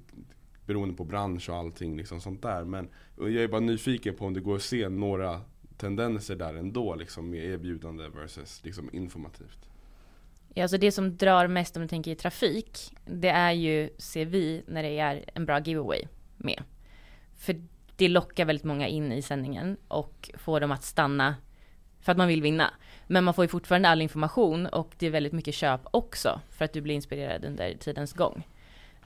beroende 0.67 0.95
på 0.95 1.05
bransch 1.05 1.51
och 1.51 1.57
allting 1.57 1.97
liksom 1.97 2.21
sånt 2.21 2.43
där. 2.43 2.65
Men 2.65 2.89
jag 3.17 3.35
är 3.35 3.49
bara 3.49 3.61
nyfiken 3.61 4.15
på 4.15 4.25
om 4.27 4.35
det 4.35 4.41
går 4.41 4.57
att 4.57 4.63
se 4.63 4.89
några 4.89 5.41
tendenser 5.77 6.37
där 6.37 6.55
ändå 6.55 6.95
liksom 6.95 7.31
med 7.31 7.45
erbjudande 7.45 8.09
versus 8.09 8.65
liksom 8.65 8.91
informativt. 8.93 9.70
Ja, 10.55 10.63
alltså 10.63 10.79
det 10.79 10.93
som 10.93 11.17
drar 11.17 11.47
mest 11.47 11.77
om 11.77 11.83
du 11.83 11.89
tänker 11.89 12.11
i 12.11 12.15
trafik, 12.15 12.93
det 13.05 13.29
är 13.29 13.53
ju, 13.53 13.91
ser 13.99 14.25
vi, 14.25 14.63
när 14.67 14.83
det 14.83 14.99
är 14.99 15.25
en 15.35 15.47
bra 15.47 15.61
giveaway 15.61 16.03
med. 16.37 16.63
För 17.37 17.63
det 17.97 18.09
lockar 18.09 18.45
väldigt 18.45 18.65
många 18.65 18.89
in 18.89 19.13
i 19.13 19.23
sändningen 19.23 19.77
och 19.89 20.31
får 20.35 20.61
dem 20.61 20.73
att 20.73 20.85
stanna 20.85 21.35
för 22.01 22.13
att 22.13 22.19
man 22.19 22.29
vill 22.29 22.43
vinna. 22.43 22.75
Men 23.07 23.25
man 23.25 23.35
får 23.35 23.45
ju 23.45 23.49
fortfarande 23.49 23.89
all 23.89 24.03
information 24.03 24.67
och 24.67 24.95
det 24.99 25.07
är 25.07 25.11
väldigt 25.11 25.33
mycket 25.33 25.55
köp 25.55 25.81
också 25.91 26.41
för 26.51 26.65
att 26.65 26.73
du 26.73 26.81
blir 26.81 26.95
inspirerad 26.95 27.45
under 27.45 27.75
tidens 27.75 28.13
gång. 28.13 28.47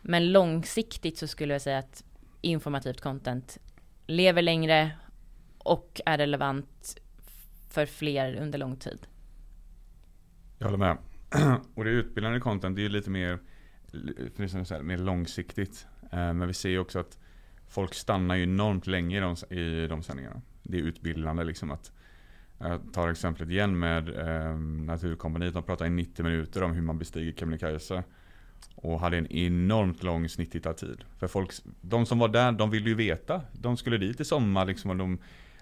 Men 0.02 0.32
långsiktigt 0.32 1.18
så 1.18 1.26
skulle 1.26 1.54
jag 1.54 1.62
säga 1.62 1.78
att 1.78 2.04
informativt 2.40 3.00
content 3.00 3.58
lever 4.06 4.42
längre 4.42 4.90
och 5.58 6.00
är 6.06 6.18
relevant 6.18 6.98
för 7.70 7.86
fler 7.86 8.34
under 8.34 8.58
lång 8.58 8.76
tid. 8.76 9.06
Jag 10.58 10.66
håller 10.66 10.78
med. 10.78 10.98
Och 11.74 11.84
det 11.84 11.90
utbildande 11.90 12.40
content 12.40 12.76
det 12.76 12.80
är 12.80 12.84
ju 12.84 12.88
lite 12.88 13.10
mer, 13.10 13.38
för 14.34 14.82
mer 14.82 14.98
långsiktigt. 14.98 15.86
Eh, 16.12 16.32
men 16.32 16.46
vi 16.46 16.54
ser 16.54 16.68
ju 16.68 16.78
också 16.78 16.98
att 16.98 17.18
folk 17.68 17.94
stannar 17.94 18.34
ju 18.34 18.42
enormt 18.42 18.86
länge 18.86 19.16
i 19.16 19.20
de, 19.20 19.56
i 19.56 19.86
de 19.86 20.02
sändningarna. 20.02 20.42
Det 20.62 20.78
är 20.78 20.82
utbildande 20.82 21.44
liksom 21.44 21.70
att 21.70 21.92
jag 22.58 22.80
tar 22.92 23.08
exemplet 23.08 23.50
igen 23.50 23.78
med 23.78 24.08
eh, 24.08 24.56
Naturkompaniet. 24.58 25.54
De 25.54 25.62
pratar 25.62 25.86
i 25.86 25.90
90 25.90 26.24
minuter 26.24 26.62
om 26.62 26.72
hur 26.72 26.82
man 26.82 26.98
bestiger 26.98 27.32
Kebnekaise. 27.32 28.04
Och 28.74 29.00
hade 29.00 29.16
en 29.16 29.32
enormt 29.32 30.02
lång 30.02 30.28
snitttittartid. 30.28 31.04
För 31.18 31.26
folk, 31.26 31.52
de 31.80 32.06
som 32.06 32.18
var 32.18 32.28
där, 32.28 32.52
de 32.52 32.70
ville 32.70 32.88
ju 32.88 32.94
veta. 32.94 33.40
De 33.52 33.76
skulle 33.76 33.98
dit 33.98 34.20
i 34.20 34.24
sommar 34.24 34.64
liksom. 34.64 34.90
Och 34.90 34.96
de, 34.96 35.18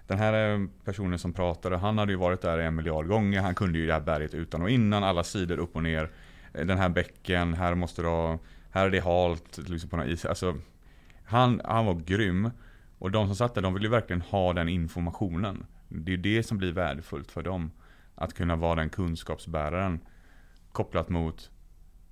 den 0.07 0.17
här 0.17 0.53
eh, 0.53 0.67
personen 0.85 1.19
som 1.19 1.33
pratade, 1.33 1.77
han 1.77 1.97
hade 1.97 2.11
ju 2.11 2.17
varit 2.17 2.41
där 2.41 2.57
en 2.57 2.75
miljard 2.75 3.07
gånger. 3.07 3.41
Han 3.41 3.55
kunde 3.55 3.79
ju 3.79 3.87
det 3.87 3.93
här 3.93 4.01
berget 4.01 4.33
utan 4.33 4.61
och 4.61 4.69
innan, 4.69 5.03
alla 5.03 5.23
sidor 5.23 5.57
upp 5.57 5.75
och 5.75 5.83
ner. 5.83 6.09
Eh, 6.53 6.65
den 6.65 6.77
här 6.77 6.89
bäcken, 6.89 7.53
här 7.53 7.75
måste 7.75 8.01
du 8.01 8.07
ha, 8.07 8.39
här 8.69 8.85
är 8.85 8.89
det 8.89 8.99
halt 8.99 9.57
liksom 9.69 9.89
på 9.89 10.05
is. 10.05 10.25
Alltså, 10.25 10.55
han, 11.25 11.61
han 11.65 11.85
var 11.85 11.93
grym. 11.93 12.49
Och 12.99 13.11
de 13.11 13.27
som 13.27 13.35
satt 13.35 13.55
där, 13.55 13.61
de 13.61 13.73
ville 13.73 13.85
ju 13.85 13.91
verkligen 13.91 14.21
ha 14.21 14.53
den 14.53 14.69
informationen. 14.69 15.65
Det 15.87 16.13
är 16.13 16.17
det 16.17 16.43
som 16.43 16.57
blir 16.57 16.71
värdefullt 16.71 17.31
för 17.31 17.43
dem. 17.43 17.71
Att 18.15 18.33
kunna 18.33 18.55
vara 18.55 18.75
den 18.75 18.89
kunskapsbäraren. 18.89 19.99
Kopplat 20.71 21.09
mot, 21.09 21.51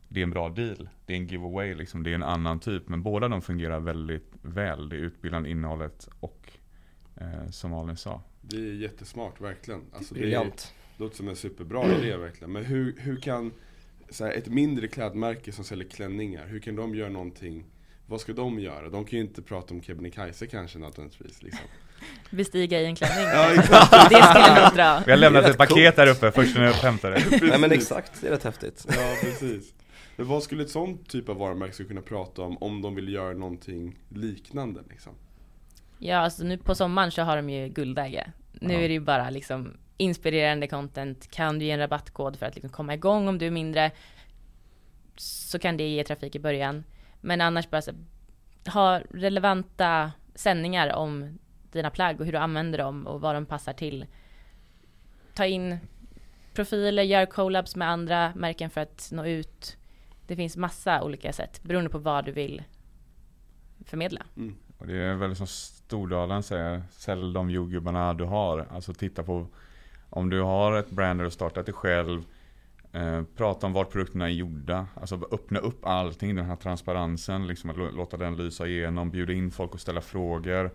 det 0.10 0.20
är 0.20 0.24
en 0.24 0.32
bra 0.32 0.50
deal. 0.50 0.90
Det 1.06 1.14
är 1.14 1.18
en 1.18 1.28
giveaway 1.28 1.76
liksom. 1.76 2.04
Det 2.04 2.10
är 2.10 2.16
en 2.16 2.24
annan 2.24 2.60
typ. 2.60 2.90
Men 2.90 3.04
båda 3.04 3.28
de 3.28 3.42
fungerar 3.42 3.80
väldigt 3.80 4.34
väl. 4.42 4.90
Det 4.90 4.96
utbildande 4.96 5.50
innehållet 5.50 6.10
och 6.20 6.52
som 7.52 7.72
Malin 7.72 7.98
sa. 7.98 8.22
Det 8.42 8.58
är 8.58 8.74
jättesmart, 8.74 9.42
verkligen. 9.42 9.82
Alltså, 9.94 10.14
det 10.14 10.20
Briljant. 10.20 10.74
låter 10.98 11.18
som 11.18 11.28
en 11.28 11.36
superbra 11.36 11.86
idé 11.98 12.18
verkligen. 12.18 12.52
Men 12.52 12.66
hur, 12.66 12.96
hur 13.00 13.16
kan 13.22 13.54
så 14.10 14.26
här, 14.26 14.32
ett 14.32 14.48
mindre 14.48 14.88
klädmärke 14.88 15.52
som 15.52 15.64
säljer 15.64 15.90
klänningar, 15.90 16.48
hur 16.48 16.60
kan 16.60 16.76
de 16.76 16.96
göra 16.96 17.10
någonting? 17.10 17.66
Vad 18.06 18.22
ska 18.22 18.34
de 18.34 18.60
göra? 18.60 18.90
De 18.90 19.06
kan 19.06 19.20
ju 19.20 19.26
inte 19.26 19.42
prata 19.42 19.74
om 19.74 19.82
Kebnekaise 19.82 20.48
kanske 20.48 20.80
nödvändigtvis. 20.80 21.44
Liksom. 21.44 21.66
Bestiga 22.30 22.82
i 22.82 22.86
en 22.86 22.96
klänning. 22.96 23.26
Ja, 23.26 23.54
exakt. 23.60 24.10
Det 24.10 24.24
skulle 24.24 24.64
nog 24.64 24.74
dra. 24.76 25.04
Vi 25.06 25.12
har 25.12 25.18
lämnat 25.18 25.44
Det 25.44 25.50
ett 25.50 25.58
paket 25.58 25.96
där 25.96 26.08
uppe 26.08 26.32
först 26.32 26.56
när 26.56 26.64
jag 26.64 26.74
hämtade 26.74 27.16
det. 27.16 27.40
Nej 27.48 27.60
men 27.60 27.72
exakt, 27.72 28.22
det 28.22 28.28
är 28.28 28.32
rätt 28.32 28.44
häftigt. 28.44 28.86
Ja, 28.88 29.16
precis. 29.22 29.74
Men 30.16 30.28
vad 30.28 30.44
skulle 30.44 30.64
ett 30.64 30.70
sånt 30.70 31.10
typ 31.10 31.30
av 31.30 31.38
varumärke 31.38 31.84
kunna 31.84 32.02
prata 32.02 32.42
om 32.42 32.58
om 32.58 32.82
de 32.82 32.96
vill 32.96 33.14
göra 33.14 33.34
någonting 33.34 34.00
liknande 34.10 34.82
liksom? 34.90 35.14
Ja, 36.04 36.18
alltså 36.18 36.44
nu 36.44 36.58
på 36.58 36.76
sommaren 36.76 37.12
så 37.12 37.22
har 37.22 37.36
de 37.36 37.50
ju 37.50 37.68
guldläge. 37.70 38.32
Nu 38.52 38.74
Ja. 38.74 38.80
är 38.80 38.88
det 38.88 38.94
ju 38.94 39.00
bara 39.00 39.30
liksom 39.30 39.78
inspirerande 39.98 40.68
content. 40.68 41.32
Kan 41.32 41.60
du 41.60 41.66
ge 41.66 41.72
en 41.72 41.80
rabattkod 41.80 42.36
för 42.40 42.46
att 42.46 42.56
liksom 42.56 42.72
komma 42.72 42.94
igång 42.94 43.28
om 43.28 43.38
du 43.38 43.48
är 43.48 43.52
mindre 43.52 43.92
så 45.16 45.60
kan 45.60 45.78
det 45.78 45.88
ge 45.88 46.04
trafik 46.04 46.36
i 46.36 46.40
början. 46.40 46.84
Men 47.22 47.42
annars 47.42 47.70
bara 47.70 47.82
så, 47.82 47.92
ha 48.74 49.00
relevanta 49.00 50.12
sändningar 50.36 50.94
om 50.94 51.40
dina 51.72 51.90
plagg 51.90 52.20
och 52.20 52.26
hur 52.26 52.32
du 52.34 52.38
använder 52.38 52.78
dem 52.78 53.08
och 53.08 53.22
vad 53.22 53.36
de 53.36 53.46
passar 53.46 53.74
till. 53.74 54.06
Ta 55.34 55.46
in 55.46 55.78
profiler, 56.54 57.04
gör 57.04 57.26
collabs 57.26 57.76
med 57.76 57.90
andra 57.90 58.34
märken 58.36 58.70
för 58.70 58.82
att 58.82 59.10
nå 59.12 59.26
ut. 59.26 59.78
Det 60.28 60.36
finns 60.36 60.58
massa 60.58 61.04
olika 61.04 61.34
sätt 61.34 61.64
beroende 61.64 61.90
på 61.90 61.98
vad 61.98 62.26
du 62.26 62.32
vill 62.32 62.64
förmedla. 63.86 64.26
Och 64.82 64.88
det 64.88 64.98
är 64.98 65.16
väl 65.16 65.36
som 65.36 65.48
Stordalen 65.48 66.44
säger, 66.44 66.82
sälj 66.92 67.34
de 67.34 67.50
jordgubbarna 67.50 68.14
du 68.14 68.24
har. 68.24 68.68
Alltså 68.72 68.94
titta 68.94 69.24
på 69.24 69.48
om 70.10 70.30
du 70.30 70.42
har 70.42 70.78
ett 70.78 70.90
brand 70.90 71.20
där 71.20 71.26
du 71.26 71.32
startat 71.32 71.66
det 71.66 71.72
själv. 71.72 72.24
Eh, 72.92 73.24
prata 73.36 73.68
om 73.68 73.74
vart 73.74 73.92
produkterna 73.92 74.26
är 74.26 74.30
gjorda, 74.30 74.88
alltså 74.96 75.28
öppna 75.32 75.60
upp 75.60 75.86
allting, 75.86 76.36
den 76.36 76.46
här 76.46 76.56
transparensen, 76.56 77.48
liksom 77.48 77.70
att 77.70 77.78
låta 77.78 78.18
den 78.18 78.36
lysa 78.36 78.68
igenom, 78.68 79.12
bjuda 79.12 79.34
in 79.34 79.52
folk 79.52 79.74
och 79.74 79.80
ställa 79.80 80.02
frågor. 80.02 80.72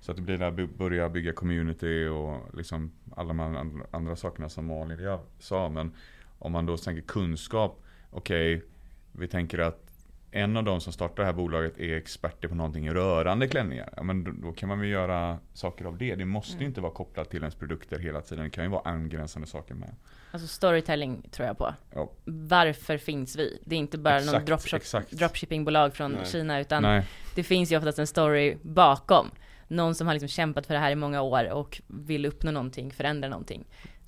Så 0.00 0.10
att 0.10 0.16
det 0.16 0.22
blir 0.22 0.38
där 0.38 0.66
börja 0.66 1.08
bygga 1.08 1.32
community 1.32 2.06
och 2.06 2.56
liksom 2.56 2.92
alla 3.16 3.34
de 3.34 3.82
andra 3.90 4.16
sakerna 4.16 4.48
som 4.48 4.66
Malin 4.66 5.18
sa. 5.38 5.68
Men 5.68 5.92
om 6.38 6.52
man 6.52 6.66
då 6.66 6.76
tänker 6.76 7.02
kunskap, 7.02 7.82
okej, 8.10 8.56
okay, 8.56 8.68
vi 9.12 9.28
tänker 9.28 9.58
att 9.58 9.87
en 10.30 10.56
av 10.56 10.64
de 10.64 10.80
som 10.80 10.92
startar 10.92 11.22
det 11.22 11.26
här 11.26 11.32
bolaget 11.32 11.78
är 11.78 11.96
experter 11.96 12.48
på 12.48 12.54
någonting 12.54 12.90
rörande 12.90 13.48
klänningar. 13.48 13.92
Ja, 13.96 14.02
men 14.02 14.24
då, 14.24 14.32
då 14.32 14.52
kan 14.52 14.68
man 14.68 14.80
väl 14.80 14.88
göra 14.88 15.38
saker 15.52 15.84
av 15.84 15.98
det. 15.98 16.14
Det 16.14 16.24
måste 16.24 16.54
mm. 16.56 16.66
inte 16.66 16.80
vara 16.80 16.92
kopplat 16.92 17.30
till 17.30 17.38
ens 17.38 17.54
produkter 17.54 17.98
hela 17.98 18.20
tiden. 18.20 18.44
Det 18.44 18.50
kan 18.50 18.64
ju 18.64 18.70
vara 18.70 18.82
angränsande 18.82 19.48
saker 19.48 19.74
med. 19.74 19.94
Alltså 20.30 20.48
storytelling 20.48 21.28
tror 21.30 21.46
jag 21.46 21.58
på. 21.58 21.74
Ja. 21.94 22.10
Varför 22.24 22.98
finns 22.98 23.36
vi? 23.36 23.58
Det 23.64 23.74
är 23.74 23.78
inte 23.78 23.98
bara 23.98 24.16
exakt, 24.16 24.32
någon 24.32 24.44
dropship, 24.44 25.10
dropshippingbolag 25.10 25.94
från 25.94 26.12
Nej. 26.12 26.26
Kina 26.26 26.60
utan 26.60 26.82
Nej. 26.82 27.06
det 27.34 27.42
finns 27.42 27.72
ju 27.72 27.76
oftast 27.76 27.98
en 27.98 28.06
story 28.06 28.56
bakom. 28.62 29.30
Någon 29.68 29.94
som 29.94 30.06
har 30.06 30.14
liksom 30.14 30.28
kämpat 30.28 30.66
för 30.66 30.74
det 30.74 30.80
här 30.80 30.90
i 30.90 30.94
många 30.94 31.22
år 31.22 31.52
och 31.52 31.82
vill 31.86 32.26
uppnå 32.26 32.50
någonting, 32.50 32.90
förändra 32.90 33.28
någonting. 33.28 33.64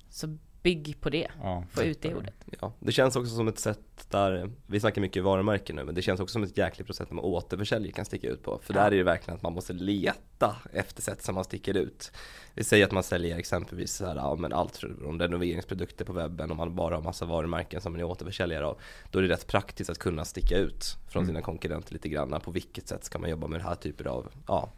Så 0.09 0.37
bygg 0.63 0.97
på 1.01 1.09
det, 1.09 1.27
ja, 1.43 1.63
få 1.71 1.83
ut 1.83 2.01
det 2.01 2.15
ordet. 2.15 2.33
Ja, 2.61 2.73
det 2.79 2.91
känns 2.91 3.15
också 3.15 3.35
som 3.35 3.47
ett 3.47 3.59
sätt 3.59 3.79
där, 4.09 4.51
vi 4.67 4.79
snackar 4.79 5.01
mycket 5.01 5.23
varumärken 5.23 5.75
nu, 5.75 5.83
men 5.83 5.95
det 5.95 6.01
känns 6.01 6.19
också 6.19 6.33
som 6.33 6.43
ett 6.43 6.57
jäkligt 6.57 6.85
process 6.85 7.07
där 7.07 7.15
man 7.15 7.25
återförsäljer 7.25 7.91
kan 7.91 8.05
sticka 8.05 8.27
ut 8.27 8.43
på. 8.43 8.59
För 8.63 8.73
ja. 8.73 8.79
där 8.79 8.91
är 8.91 8.97
det 8.97 9.03
verkligen 9.03 9.35
att 9.35 9.41
man 9.41 9.53
måste 9.53 9.73
leta 9.73 10.55
efter 10.73 11.01
sätt 11.01 11.23
som 11.23 11.35
man 11.35 11.43
sticker 11.43 11.77
ut. 11.77 12.11
Vi 12.53 12.63
säger 12.63 12.85
att 12.85 12.91
man 12.91 13.03
säljer 13.03 13.37
exempelvis 13.37 13.93
så 13.93 14.05
här, 14.05 14.15
ja, 14.15 14.35
men 14.35 14.53
allt 14.53 14.77
från 14.77 15.19
renoveringsprodukter 15.19 16.05
på 16.05 16.13
webben, 16.13 16.51
om 16.51 16.57
man 16.57 16.75
bara 16.75 16.95
har 16.95 17.01
massa 17.01 17.25
varumärken 17.25 17.81
som 17.81 17.91
man 17.91 18.01
är 18.01 18.05
återförsäljare 18.05 18.65
av. 18.65 18.79
Då 19.11 19.19
är 19.19 19.23
det 19.23 19.29
rätt 19.29 19.47
praktiskt 19.47 19.89
att 19.89 19.97
kunna 19.97 20.25
sticka 20.25 20.57
ut 20.57 20.97
från 21.09 21.23
mm. 21.23 21.33
sina 21.33 21.41
konkurrenter 21.41 21.93
lite 21.93 22.09
grann. 22.09 22.41
På 22.43 22.51
vilket 22.51 22.87
sätt 22.87 23.03
ska 23.03 23.19
man 23.19 23.29
jobba 23.29 23.47
med 23.47 23.59
det 23.59 23.63
här 23.63 23.75
typen 23.75 24.07
av 24.07 24.31
ja, 24.47 24.69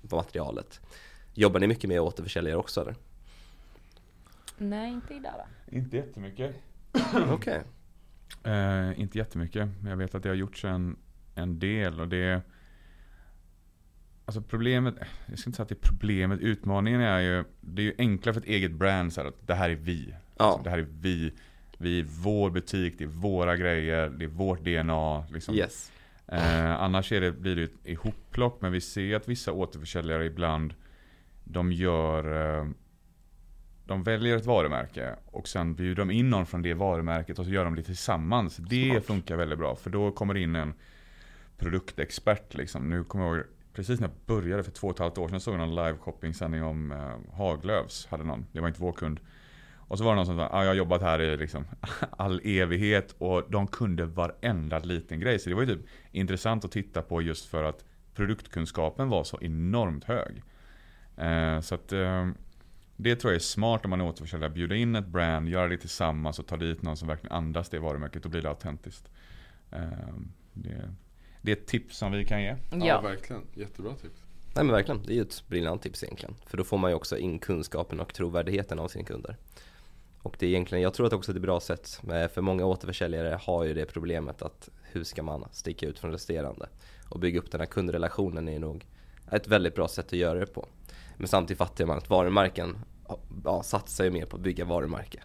materialet? 0.00 0.80
Jobbar 1.34 1.60
ni 1.60 1.66
mycket 1.66 1.88
med 1.88 2.00
återförsäljare 2.00 2.56
också 2.56 2.80
eller? 2.80 2.94
Nej, 4.58 4.92
inte 4.92 5.14
idag 5.14 5.32
va? 5.32 5.46
Inte 5.66 5.96
jättemycket. 5.96 6.56
Okej. 7.14 7.32
Okay. 7.32 7.62
Eh, 8.52 9.00
inte 9.00 9.18
jättemycket. 9.18 9.68
Men 9.80 9.90
jag 9.90 9.96
vet 9.96 10.14
att 10.14 10.22
det 10.22 10.28
har 10.28 10.36
gjorts 10.36 10.64
en, 10.64 10.96
en 11.34 11.58
del 11.58 12.00
och 12.00 12.08
det 12.08 12.42
Alltså 14.24 14.42
problemet, 14.42 14.94
jag 15.26 15.38
ska 15.38 15.48
inte 15.48 15.56
säga 15.56 15.62
att 15.62 15.68
det 15.68 15.74
är 15.74 15.88
problemet, 15.88 16.40
utmaningen 16.40 17.00
är 17.00 17.20
ju 17.20 17.44
Det 17.60 17.82
är 17.82 17.86
ju 17.86 17.94
enklare 17.98 18.34
för 18.34 18.40
ett 18.40 18.46
eget 18.46 18.72
brand 18.72 19.12
så 19.12 19.20
här, 19.20 19.28
att 19.28 19.46
det 19.46 19.54
här 19.54 19.70
är 19.70 19.74
vi. 19.74 20.14
Ja. 20.38 20.44
Alltså, 20.44 20.62
det 20.62 20.70
här 20.70 20.78
är 20.78 20.86
vi. 21.00 21.32
Vi 21.78 22.00
är 22.00 22.04
vår 22.22 22.50
butik, 22.50 22.94
det 22.98 23.04
är 23.04 23.08
våra 23.08 23.56
grejer, 23.56 24.08
det 24.08 24.24
är 24.24 24.28
vårt 24.28 24.64
DNA. 24.64 25.24
Liksom. 25.32 25.54
Yes. 25.54 25.92
Eh, 26.26 26.82
annars 26.82 27.12
är 27.12 27.20
det, 27.20 27.32
blir 27.32 27.56
det 27.56 27.62
ett 27.62 27.78
ihopplock, 27.84 28.60
men 28.60 28.72
vi 28.72 28.80
ser 28.80 29.16
att 29.16 29.28
vissa 29.28 29.52
återförsäljare 29.52 30.24
ibland 30.24 30.74
De 31.44 31.72
gör 31.72 32.58
eh, 32.58 32.66
de 33.92 34.02
väljer 34.02 34.36
ett 34.36 34.46
varumärke 34.46 35.16
och 35.26 35.48
sen 35.48 35.74
bjuder 35.74 36.04
de 36.04 36.10
in 36.10 36.30
någon 36.30 36.46
från 36.46 36.62
det 36.62 36.74
varumärket 36.74 37.38
och 37.38 37.44
så 37.44 37.50
gör 37.50 37.64
de 37.64 37.74
det 37.74 37.82
tillsammans. 37.82 38.56
Det 38.56 38.90
Smart. 38.90 39.04
funkar 39.04 39.36
väldigt 39.36 39.58
bra 39.58 39.76
för 39.76 39.90
då 39.90 40.10
kommer 40.10 40.34
det 40.34 40.40
in 40.40 40.56
en 40.56 40.74
produktexpert 41.58 42.54
liksom. 42.54 42.90
Nu 42.90 43.04
kommer 43.04 43.24
jag 43.24 43.36
ihåg 43.36 43.46
precis 43.74 44.00
när 44.00 44.08
jag 44.08 44.16
började 44.26 44.62
för 44.62 44.70
två 44.70 44.86
och 44.86 44.94
ett 44.94 44.98
halvt 44.98 45.18
år 45.18 45.28
sedan 45.28 45.40
såg 45.40 45.54
jag 45.54 45.58
någon 45.58 45.74
live 45.74 45.98
shopping-sändning 45.98 46.62
om 46.62 46.92
eh, 46.92 47.36
Haglöfs. 47.36 48.06
Hade 48.06 48.24
någon. 48.24 48.46
Det 48.52 48.60
var 48.60 48.68
inte 48.68 48.82
vår 48.82 48.92
kund. 48.92 49.20
Och 49.76 49.98
så 49.98 50.04
var 50.04 50.12
det 50.12 50.16
någon 50.16 50.26
som 50.26 50.36
sa, 50.36 50.48
ah, 50.52 50.62
jag 50.62 50.70
har 50.70 50.74
jobbat 50.74 51.02
här 51.02 51.20
i 51.20 51.36
liksom 51.36 51.64
all 52.10 52.40
evighet 52.44 53.14
och 53.18 53.44
de 53.48 53.66
kunde 53.66 54.04
varenda 54.04 54.78
liten 54.78 55.20
grej. 55.20 55.38
Så 55.38 55.48
det 55.48 55.54
var 55.54 55.62
ju 55.62 55.76
typ 55.76 55.86
intressant 56.10 56.64
att 56.64 56.72
titta 56.72 57.02
på 57.02 57.22
just 57.22 57.46
för 57.46 57.64
att 57.64 57.84
produktkunskapen 58.14 59.08
var 59.08 59.24
så 59.24 59.38
enormt 59.40 60.04
hög. 60.04 60.42
Eh, 61.16 61.60
så 61.60 61.74
att 61.74 61.92
eh, 61.92 62.28
det 62.96 63.16
tror 63.16 63.32
jag 63.32 63.36
är 63.36 63.44
smart 63.44 63.84
om 63.84 63.90
man 63.90 64.00
är 64.00 64.06
återförsäljare. 64.06 64.50
Bjuda 64.50 64.74
in 64.74 64.96
ett 64.96 65.06
brand, 65.06 65.48
göra 65.48 65.68
det 65.68 65.76
tillsammans 65.76 66.38
och 66.38 66.46
ta 66.46 66.56
dit 66.56 66.82
någon 66.82 66.96
som 66.96 67.08
verkligen 67.08 67.36
andas 67.36 67.68
det 67.68 67.78
varumärket. 67.78 68.22
Då 68.22 68.28
blir 68.28 68.42
det 68.42 68.48
autentiskt. 68.48 69.08
Ehm, 69.70 70.32
det, 70.52 70.94
det 71.42 71.52
är 71.52 71.56
ett 71.56 71.66
tips 71.66 71.96
som 71.96 72.12
vi 72.12 72.24
kan 72.24 72.42
ge. 72.42 72.56
Ja, 72.70 72.86
ja 72.86 73.00
verkligen. 73.00 73.42
Jättebra 73.54 73.94
tips. 73.94 74.22
Nej 74.54 74.64
men 74.64 74.72
verkligen, 74.74 75.02
det 75.02 75.12
är 75.12 75.14
ju 75.14 75.22
ett 75.22 75.44
briljant 75.48 75.82
tips 75.82 76.02
egentligen. 76.02 76.34
För 76.46 76.56
då 76.56 76.64
får 76.64 76.78
man 76.78 76.90
ju 76.90 76.94
också 76.94 77.18
in 77.18 77.38
kunskapen 77.38 78.00
och 78.00 78.14
trovärdigheten 78.14 78.78
av 78.78 78.88
sina 78.88 79.04
kunder. 79.04 79.36
Och 80.22 80.36
det 80.38 80.46
är 80.46 80.50
egentligen, 80.50 80.82
jag 80.82 80.94
tror 80.94 81.06
att 81.06 81.12
också 81.12 81.32
det 81.32 81.36
är 81.36 81.40
ett 81.40 81.42
bra 81.42 81.60
sätt, 81.60 82.00
för 82.06 82.40
många 82.40 82.64
återförsäljare 82.64 83.38
har 83.42 83.64
ju 83.64 83.74
det 83.74 83.86
problemet 83.86 84.42
att 84.42 84.68
hur 84.82 85.04
ska 85.04 85.22
man 85.22 85.44
sticka 85.52 85.86
ut 85.86 85.98
från 85.98 86.12
resterande? 86.12 86.68
Och 87.08 87.20
bygga 87.20 87.38
upp 87.38 87.50
den 87.50 87.60
här 87.60 87.66
kundrelationen 87.66 88.48
är 88.48 88.58
nog 88.58 88.86
ett 89.30 89.48
väldigt 89.48 89.74
bra 89.74 89.88
sätt 89.88 90.06
att 90.06 90.12
göra 90.12 90.38
det 90.38 90.46
på. 90.46 90.68
Men 91.16 91.28
samtidigt 91.28 91.58
fattar 91.58 91.86
man 91.86 91.98
att 91.98 92.10
varumärken 92.10 92.78
ja, 93.44 93.62
satsar 93.62 94.04
ju 94.04 94.10
mer 94.10 94.26
på 94.26 94.36
att 94.36 94.42
bygga 94.42 94.64
varumärke. 94.64 95.20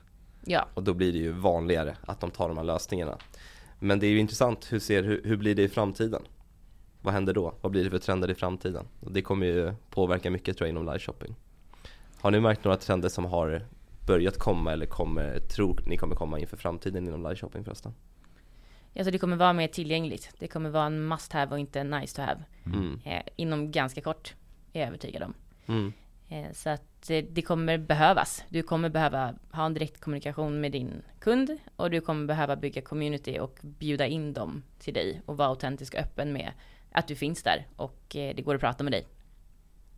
Ja. 0.45 0.67
Och 0.73 0.83
då 0.83 0.93
blir 0.93 1.11
det 1.11 1.17
ju 1.17 1.31
vanligare 1.31 1.97
att 2.01 2.19
de 2.19 2.31
tar 2.31 2.47
de 2.47 2.57
här 2.57 2.63
lösningarna. 2.63 3.17
Men 3.79 3.99
det 3.99 4.07
är 4.07 4.11
ju 4.11 4.19
intressant, 4.19 4.73
hur, 4.73 4.79
ser, 4.79 5.03
hur, 5.03 5.21
hur 5.23 5.37
blir 5.37 5.55
det 5.55 5.63
i 5.63 5.69
framtiden? 5.69 6.21
Vad 7.01 7.13
händer 7.13 7.33
då? 7.33 7.53
Vad 7.61 7.71
blir 7.71 7.83
det 7.83 7.89
för 7.89 7.99
trender 7.99 8.31
i 8.31 8.35
framtiden? 8.35 8.87
Och 8.99 9.11
det 9.11 9.21
kommer 9.21 9.45
ju 9.45 9.73
påverka 9.89 10.31
mycket 10.31 10.57
tror 10.57 10.67
jag 10.67 10.71
inom 10.71 10.85
live 10.85 10.99
shopping. 10.99 11.35
Har 12.21 12.31
ni 12.31 12.39
märkt 12.39 12.63
några 12.63 12.77
trender 12.77 13.09
som 13.09 13.25
har 13.25 13.65
börjat 14.07 14.37
komma 14.37 14.73
eller 14.73 14.85
kommer, 14.85 15.39
tror 15.39 15.79
ni 15.85 15.97
kommer 15.97 16.15
komma 16.15 16.39
inför 16.39 16.57
framtiden 16.57 17.07
inom 17.07 17.23
live 17.23 17.35
shopping 17.35 17.63
förresten? 17.63 17.93
Alltså 18.95 19.11
det 19.11 19.19
kommer 19.19 19.37
vara 19.37 19.53
mer 19.53 19.67
tillgängligt. 19.67 20.33
Det 20.39 20.47
kommer 20.47 20.69
vara 20.69 20.85
en 20.85 21.07
must 21.07 21.33
have 21.33 21.51
och 21.51 21.59
inte 21.59 21.79
en 21.79 21.89
nice 21.89 22.15
to 22.15 22.21
have. 22.21 22.43
Mm. 22.65 22.99
Eh, 23.05 23.21
inom 23.35 23.71
ganska 23.71 24.01
kort, 24.01 24.35
är 24.73 24.79
jag 24.79 24.87
övertygad 24.87 25.23
om. 25.23 25.33
Mm. 25.67 25.93
Eh, 26.29 26.51
så 26.53 26.69
att 26.69 27.09
eh, 27.09 27.23
det 27.31 27.41
kommer 27.41 27.77
behövas. 27.77 28.43
Du 28.49 28.63
kommer 28.63 28.89
behöva 28.89 29.33
ha 29.51 29.65
en 29.65 29.73
direkt 29.73 30.01
kommunikation 30.01 30.61
med 30.61 30.71
din 30.71 31.01
kund 31.19 31.57
och 31.75 31.91
du 31.91 32.01
kommer 32.01 32.25
behöva 32.25 32.55
bygga 32.55 32.81
community 32.81 33.39
och 33.39 33.59
bjuda 33.61 34.05
in 34.05 34.33
dem 34.33 34.63
till 34.79 34.93
dig 34.93 35.21
och 35.25 35.37
vara 35.37 35.47
autentisk 35.47 35.93
och 35.93 35.99
öppen 35.99 36.33
med 36.33 36.51
att 36.91 37.07
du 37.07 37.15
finns 37.15 37.43
där 37.43 37.67
och 37.75 38.15
eh, 38.15 38.35
det 38.35 38.41
går 38.41 38.55
att 38.55 38.61
prata 38.61 38.83
med 38.83 38.93
dig 38.93 39.07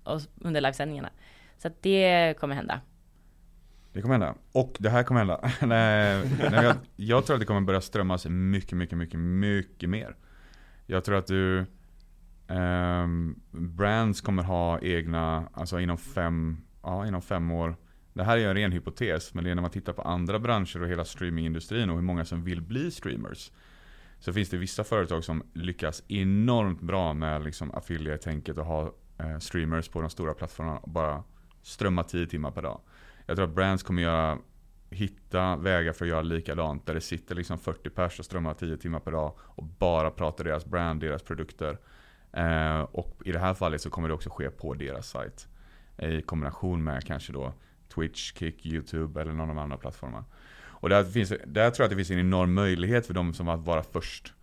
och 0.03 0.21
under 0.41 0.61
livesändningarna. 0.61 1.09
Så 1.57 1.67
att 1.67 1.81
det 1.81 2.33
kommer 2.39 2.55
hända. 2.55 2.81
Det 3.93 4.01
kommer 4.01 4.13
hända. 4.13 4.35
Och 4.51 4.77
det 4.79 4.89
här 4.89 5.03
kommer 5.03 5.19
hända. 5.19 5.39
nej, 5.61 6.29
nej, 6.51 6.63
jag, 6.63 6.75
jag 6.95 7.25
tror 7.25 7.35
att 7.35 7.39
det 7.39 7.45
kommer 7.45 7.61
börja 7.61 7.81
strömmas 7.81 8.25
mycket, 8.25 8.77
mycket, 8.77 8.97
mycket, 8.97 9.19
mycket 9.19 9.89
mer. 9.89 10.15
Jag 10.85 11.03
tror 11.03 11.15
att 11.15 11.27
du 11.27 11.65
Um, 12.49 13.41
brands 13.51 14.21
kommer 14.21 14.43
ha 14.43 14.79
egna, 14.79 15.49
alltså 15.53 15.79
inom 15.79 15.97
fem, 15.97 16.57
ja, 16.83 17.07
inom 17.07 17.21
fem 17.21 17.51
år. 17.51 17.75
Det 18.13 18.23
här 18.23 18.37
är 18.37 18.47
en 18.47 18.55
ren 18.55 18.71
hypotes, 18.71 19.33
men 19.33 19.43
det 19.43 19.51
är 19.51 19.55
när 19.55 19.61
man 19.61 19.71
tittar 19.71 19.93
på 19.93 20.01
andra 20.01 20.39
branscher 20.39 20.81
och 20.81 20.87
hela 20.87 21.05
streamingindustrin 21.05 21.89
och 21.89 21.95
hur 21.95 22.03
många 22.03 22.25
som 22.25 22.43
vill 22.43 22.61
bli 22.61 22.91
streamers. 22.91 23.51
Så 24.19 24.33
finns 24.33 24.49
det 24.49 24.57
vissa 24.57 24.83
företag 24.83 25.23
som 25.23 25.43
lyckas 25.53 26.03
enormt 26.07 26.81
bra 26.81 27.13
med 27.13 27.43
liksom 27.43 27.71
affiliate-tänket 27.71 28.57
och 28.57 28.65
ha 28.65 28.93
eh, 29.17 29.39
streamers 29.39 29.89
på 29.89 30.01
de 30.01 30.09
stora 30.09 30.33
plattformarna 30.33 30.77
och 30.77 30.89
bara 30.89 31.23
strömma 31.61 32.03
10 32.03 32.27
timmar 32.27 32.51
per 32.51 32.61
dag. 32.61 32.81
Jag 33.25 33.35
tror 33.35 33.47
att 33.47 33.55
brands 33.55 33.83
kommer 33.83 34.01
göra, 34.01 34.37
hitta 34.89 35.55
vägar 35.55 35.93
för 35.93 36.05
att 36.05 36.09
göra 36.09 36.21
likadant. 36.21 36.85
Där 36.85 36.93
det 36.93 37.01
sitter 37.01 37.35
liksom 37.35 37.57
40 37.59 37.89
pers 37.89 38.19
och 38.19 38.25
strömmar 38.25 38.53
10 38.53 38.77
timmar 38.77 38.99
per 38.99 39.11
dag 39.11 39.33
och 39.39 39.63
bara 39.63 40.11
pratar 40.11 40.43
deras 40.43 40.65
brand, 40.65 41.01
deras 41.01 41.23
produkter. 41.23 41.77
Eh, 42.33 42.81
och 42.81 43.21
i 43.25 43.31
det 43.31 43.39
här 43.39 43.53
fallet 43.53 43.81
så 43.81 43.89
kommer 43.89 44.07
det 44.07 44.13
också 44.13 44.29
ske 44.29 44.49
på 44.49 44.73
deras 44.73 45.09
sajt. 45.09 45.47
I 45.97 46.21
kombination 46.21 46.83
med 46.83 47.05
kanske 47.05 47.33
då 47.33 47.53
Twitch, 47.95 48.33
Kick, 48.33 48.65
YouTube 48.65 49.21
eller 49.21 49.31
någon 49.31 49.49
av 49.49 49.55
de 49.55 49.61
andra 49.61 49.77
plattformarna. 49.77 50.25
Och 50.81 50.89
där, 50.89 51.03
finns, 51.03 51.29
där 51.29 51.71
tror 51.71 51.83
jag 51.83 51.85
att 51.85 51.89
det 51.89 51.95
finns 51.95 52.11
en 52.11 52.19
enorm 52.19 52.53
möjlighet 52.53 53.07
för 53.07 53.13
de 53.13 53.33
som 53.33 53.49
att 53.49 53.59
vara 53.59 53.83
först. 53.83 54.33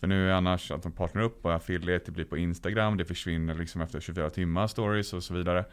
För 0.00 0.06
nu 0.06 0.30
är 0.30 0.34
annars 0.34 0.70
att 0.70 0.82
de 0.82 0.92
partnerar 0.92 1.24
upp 1.24 1.44
och 1.44 1.54
affiliate, 1.54 2.04
det 2.04 2.12
blir 2.12 2.24
på 2.24 2.36
Instagram, 2.36 2.96
det 2.96 3.04
försvinner 3.04 3.54
liksom 3.54 3.80
efter 3.80 4.00
24 4.00 4.30
timmar 4.30 4.66
stories 4.66 5.12
och 5.12 5.22
så 5.22 5.34
vidare. 5.34 5.64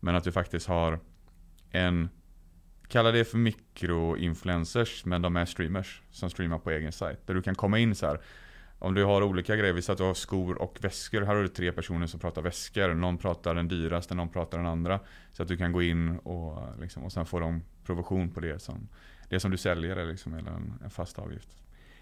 Men 0.00 0.16
att 0.16 0.24
du 0.24 0.32
faktiskt 0.32 0.66
har 0.66 1.00
en, 1.70 2.08
kalla 2.88 3.10
det 3.10 3.24
för 3.24 3.38
mikroinfluencers, 3.38 5.04
men 5.04 5.22
de 5.22 5.36
är 5.36 5.44
streamers 5.44 6.02
som 6.10 6.30
streamar 6.30 6.58
på 6.58 6.70
egen 6.70 6.92
sajt. 6.92 7.26
Där 7.26 7.34
du 7.34 7.42
kan 7.42 7.54
komma 7.54 7.78
in 7.78 7.94
så 7.94 8.06
här 8.06 8.20
om 8.82 8.94
du 8.94 9.04
har 9.04 9.22
olika 9.22 9.56
grejer, 9.56 9.72
vi 9.72 9.82
att 9.88 9.98
du 9.98 10.04
har 10.04 10.14
skor 10.14 10.62
och 10.62 10.78
väskor. 10.80 11.20
Här 11.20 11.34
har 11.34 11.42
du 11.42 11.48
tre 11.48 11.72
personer 11.72 12.06
som 12.06 12.20
pratar 12.20 12.42
väskor. 12.42 12.94
Någon 12.94 13.18
pratar 13.18 13.54
den 13.54 13.68
dyraste, 13.68 14.14
någon 14.14 14.28
pratar 14.28 14.58
den 14.58 14.66
andra. 14.66 15.00
Så 15.32 15.42
att 15.42 15.48
du 15.48 15.56
kan 15.56 15.72
gå 15.72 15.82
in 15.82 16.18
och, 16.18 16.80
liksom, 16.80 17.04
och 17.04 17.12
sen 17.12 17.26
får 17.26 17.40
de 17.40 17.62
provision 17.86 18.30
på 18.30 18.40
det 18.40 18.62
som, 18.62 18.88
det 19.28 19.40
som 19.40 19.50
du 19.50 19.56
säljer 19.56 20.06
liksom, 20.06 20.34
eller 20.34 20.50
en, 20.50 20.72
en 20.84 20.90
fast 20.90 21.18
avgift. 21.18 21.48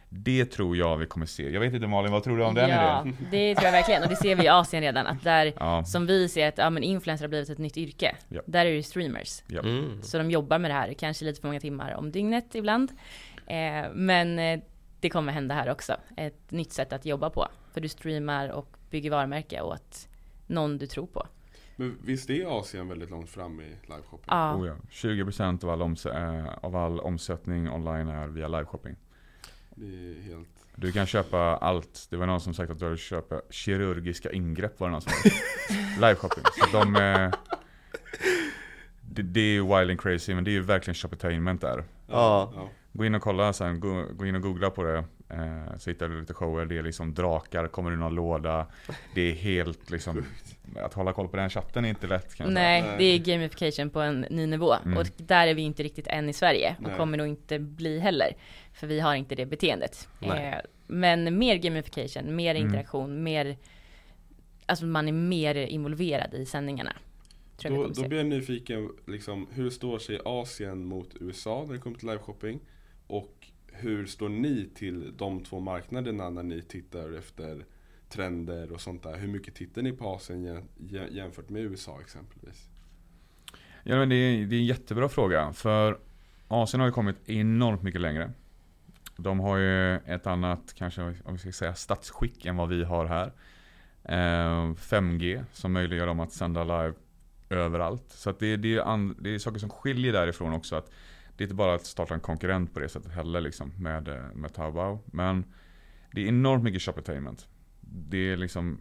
Det 0.08 0.44
tror 0.44 0.76
jag 0.76 0.96
vi 0.96 1.06
kommer 1.06 1.26
se. 1.26 1.50
Jag 1.50 1.60
vet 1.60 1.74
inte 1.74 1.86
Malin, 1.86 2.12
vad 2.12 2.24
tror 2.24 2.38
du 2.38 2.44
om 2.44 2.54
den 2.54 2.70
ja, 2.70 3.00
idén? 3.00 3.16
det 3.30 3.54
tror 3.54 3.64
jag 3.64 3.72
verkligen. 3.72 4.02
Och 4.02 4.08
det 4.08 4.16
ser 4.16 4.34
vi 4.34 4.44
i 4.44 4.48
Asien 4.48 4.82
redan. 4.82 5.06
Att 5.06 5.24
där, 5.24 5.52
ja. 5.58 5.84
som 5.84 6.06
vi 6.06 6.28
ser 6.28 6.48
att 6.48 6.58
ja, 6.58 6.70
men 6.70 6.82
influencer 6.82 7.24
har 7.24 7.28
blivit 7.28 7.50
ett 7.50 7.58
nytt 7.58 7.76
yrke. 7.76 8.16
Ja. 8.28 8.40
Där 8.46 8.66
är 8.66 8.76
det 8.76 8.82
streamers. 8.82 9.42
Ja. 9.46 9.60
Mm. 9.60 10.02
Så 10.02 10.18
de 10.18 10.30
jobbar 10.30 10.58
med 10.58 10.70
det 10.70 10.74
här, 10.74 10.92
kanske 10.92 11.24
lite 11.24 11.40
för 11.40 11.48
många 11.48 11.60
timmar 11.60 11.94
om 11.94 12.12
dygnet 12.12 12.54
ibland. 12.54 12.90
Eh, 13.46 13.90
men 13.94 14.38
eh, 14.38 14.60
det 15.00 15.10
kommer 15.10 15.32
hända 15.32 15.54
här 15.54 15.70
också. 15.70 15.96
Ett 16.16 16.50
nytt 16.50 16.72
sätt 16.72 16.92
att 16.92 17.06
jobba 17.06 17.30
på. 17.30 17.48
För 17.72 17.80
du 17.80 17.88
streamar 17.88 18.48
och 18.48 18.76
bygger 18.90 19.10
varumärke 19.10 19.60
åt 19.60 20.08
någon 20.46 20.78
du 20.78 20.86
tror 20.86 21.06
på. 21.06 21.26
Men 21.76 21.98
visst 22.04 22.30
är 22.30 22.58
Asien 22.58 22.88
väldigt 22.88 23.10
långt 23.10 23.30
fram 23.30 23.60
i 23.60 23.68
liveshopping? 23.82 24.24
Ja, 24.26 24.54
Oh 24.56 24.66
ja. 24.66 24.76
20% 24.90 25.64
av 25.64 25.70
all, 25.70 25.82
omsä- 25.82 26.38
äh, 26.40 26.58
av 26.62 26.76
all 26.76 27.00
omsättning 27.00 27.70
online 27.70 28.08
är 28.08 28.28
via 28.28 28.48
liveshopping. 28.48 28.96
Det 29.74 29.86
är 29.86 30.22
helt... 30.22 30.48
Du 30.74 30.92
kan 30.92 31.06
köpa 31.06 31.38
allt. 31.38 32.06
Det 32.10 32.16
var 32.16 32.26
någon 32.26 32.40
som 32.40 32.54
sagt 32.54 32.70
att 32.70 32.78
du 32.78 32.96
köper 32.96 33.40
kirurgiska 33.50 34.32
ingrepp 34.32 34.80
var 34.80 34.88
det 34.88 34.92
någon 34.92 35.02
som 35.02 35.12
Liveshopping. 36.00 36.44
Så 36.44 36.78
de, 36.78 36.96
eh, 36.96 37.30
det, 39.00 39.22
det 39.22 39.40
är 39.40 39.52
ju 39.52 39.62
wild 39.62 39.90
and 39.90 40.00
crazy 40.00 40.34
men 40.34 40.44
det 40.44 40.50
är 40.50 40.52
ju 40.52 40.60
verkligen 40.62 40.94
shoppertainment 40.94 41.60
där. 41.60 41.84
Ja. 42.06 42.52
ja. 42.54 42.68
Gå 42.92 43.04
in 43.04 43.14
och 43.14 43.22
kolla 43.22 43.52
sen, 43.52 43.80
gå, 43.80 44.06
gå 44.12 44.26
in 44.26 44.34
och 44.34 44.42
googla 44.42 44.70
på 44.70 44.82
det. 44.82 45.04
Eh, 45.28 45.76
så 45.78 45.90
hittar 45.90 46.08
du 46.08 46.20
lite 46.20 46.34
shower, 46.34 46.66
det 46.66 46.78
är 46.78 46.82
liksom 46.82 47.14
drakar, 47.14 47.68
kommer 47.68 47.90
ur 47.90 47.96
någon 47.96 48.14
låda. 48.14 48.66
Det 49.14 49.20
är 49.20 49.32
helt 49.34 49.90
liksom, 49.90 50.24
att 50.76 50.94
hålla 50.94 51.12
koll 51.12 51.28
på 51.28 51.36
den 51.36 51.50
chatten 51.50 51.84
är 51.84 51.88
inte 51.88 52.06
lätt 52.06 52.34
kan 52.34 52.46
jag 52.46 52.54
säga. 52.56 52.84
nej, 52.84 52.94
det 52.98 53.04
är 53.04 53.18
gamification 53.18 53.90
på 53.90 54.00
en 54.00 54.20
ny 54.20 54.46
nivå. 54.46 54.74
Mm. 54.84 54.98
Och 54.98 55.06
där 55.16 55.46
är 55.46 55.54
vi 55.54 55.62
inte 55.62 55.82
riktigt 55.82 56.06
än 56.06 56.28
i 56.28 56.32
Sverige. 56.32 56.76
Och 56.78 56.88
Nej. 56.88 56.96
kommer 56.96 57.18
nog 57.18 57.26
inte 57.26 57.58
bli 57.58 57.98
heller. 57.98 58.36
För 58.72 58.86
vi 58.86 59.00
har 59.00 59.14
inte 59.14 59.34
det 59.34 59.46
beteendet. 59.46 60.08
Eh, 60.20 60.54
men 60.86 61.38
mer 61.38 61.56
gamification, 61.56 62.36
mer 62.36 62.54
Mm. 62.54 62.66
interaktion, 62.66 63.22
mer 63.22 63.56
Alltså 64.66 64.84
man 64.86 65.08
är 65.08 65.12
mer 65.12 65.54
involverad 65.54 66.34
i 66.34 66.46
sändningarna. 66.46 66.92
Då, 67.62 67.86
då 67.86 68.08
blir 68.08 68.18
jag 68.18 68.26
nyfiken, 68.26 68.90
liksom, 69.06 69.46
hur 69.52 69.70
står 69.70 69.98
sig 69.98 70.20
Asien 70.24 70.84
mot 70.84 71.14
USA 71.20 71.64
när 71.66 71.72
det 71.74 71.80
kommer 71.80 71.98
till 71.98 72.08
liveshopping? 72.08 72.60
Och 73.10 73.46
hur 73.66 74.06
står 74.06 74.28
ni 74.28 74.70
till 74.74 75.16
de 75.16 75.44
två 75.44 75.60
marknaderna 75.60 76.30
när 76.30 76.42
ni 76.42 76.62
tittar 76.62 77.18
efter 77.18 77.64
trender 78.08 78.72
och 78.72 78.80
sånt 78.80 79.02
där? 79.02 79.18
Hur 79.18 79.28
mycket 79.28 79.54
tittar 79.54 79.82
ni 79.82 79.92
på 79.92 80.08
Asien 80.08 80.68
jämfört 81.10 81.48
med 81.48 81.62
USA 81.62 82.00
exempelvis? 82.00 82.68
Ja, 83.82 83.96
men 83.96 84.08
det, 84.08 84.14
är, 84.14 84.46
det 84.46 84.56
är 84.56 84.60
en 84.60 84.66
jättebra 84.66 85.08
fråga. 85.08 85.52
För 85.52 85.98
Asien 86.48 86.80
har 86.80 86.86
ju 86.88 86.92
kommit 86.92 87.16
enormt 87.28 87.82
mycket 87.82 88.00
längre. 88.00 88.32
De 89.16 89.40
har 89.40 89.56
ju 89.56 89.96
ett 89.96 90.26
annat, 90.26 90.74
kanske 90.74 91.02
om 91.02 91.32
vi 91.32 91.38
ska 91.38 91.52
säga 91.52 91.74
statsskick 91.74 92.46
än 92.46 92.56
vad 92.56 92.68
vi 92.68 92.84
har 92.84 93.06
här. 93.06 93.32
Eh, 94.04 94.74
5G 94.74 95.44
som 95.52 95.72
möjliggör 95.72 96.06
dem 96.06 96.20
att 96.20 96.32
sända 96.32 96.64
live 96.64 96.94
överallt. 97.50 98.04
Så 98.08 98.30
att 98.30 98.38
det, 98.38 98.56
det, 98.56 98.74
är 98.74 99.22
det 99.22 99.30
är 99.34 99.38
saker 99.38 99.58
som 99.58 99.70
skiljer 99.70 100.12
därifrån 100.12 100.52
också. 100.52 100.76
Att 100.76 100.90
det 101.40 101.44
är 101.44 101.46
inte 101.46 101.54
bara 101.54 101.74
att 101.74 101.86
starta 101.86 102.14
en 102.14 102.20
konkurrent 102.20 102.74
på 102.74 102.80
det 102.80 102.88
sättet 102.88 103.12
heller 103.12 103.40
liksom 103.40 103.72
med, 103.76 104.08
eh, 104.08 104.34
med 104.34 104.54
Taobao. 104.54 105.00
Men 105.06 105.44
det 106.12 106.24
är 106.24 106.28
enormt 106.28 106.64
mycket 106.64 106.82
shoppertainment. 106.82 107.48
Det 107.80 108.32
är 108.32 108.36
liksom 108.36 108.78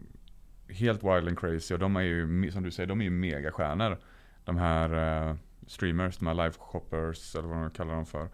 helt 0.68 1.02
wild 1.02 1.28
and 1.28 1.38
crazy 1.38 1.74
och 1.74 1.80
de 1.80 1.96
är 1.96 2.00
ju, 2.00 2.50
som 2.52 2.62
du 2.62 2.70
säger, 2.70 2.86
de 2.86 3.00
är 3.00 3.04
ju 3.04 3.10
megastjärnor 3.10 3.98
de 4.44 4.56
här 4.56 5.28
eh, 5.28 5.36
streamers, 5.66 6.18
de 6.18 6.26
här 6.26 6.34
live 6.34 6.52
shoppers 6.58 7.34
eller 7.34 7.48
vad 7.48 7.58
man 7.58 7.70
kallar 7.70 7.94
dem 7.94 8.06
för. 8.06 8.28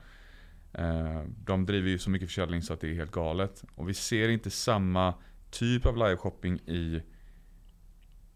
Eh, 0.72 1.22
de 1.44 1.66
driver 1.66 1.88
ju 1.88 1.98
så 1.98 2.10
mycket 2.10 2.28
försäljning 2.28 2.62
så 2.62 2.72
att 2.72 2.80
det 2.80 2.90
är 2.90 2.94
helt 2.94 3.12
galet. 3.12 3.64
Och 3.74 3.88
vi 3.88 3.94
ser 3.94 4.28
inte 4.28 4.50
samma 4.50 5.14
typ 5.50 5.86
av 5.86 5.96
live 5.96 6.16
shopping 6.16 6.60
i, 6.66 7.02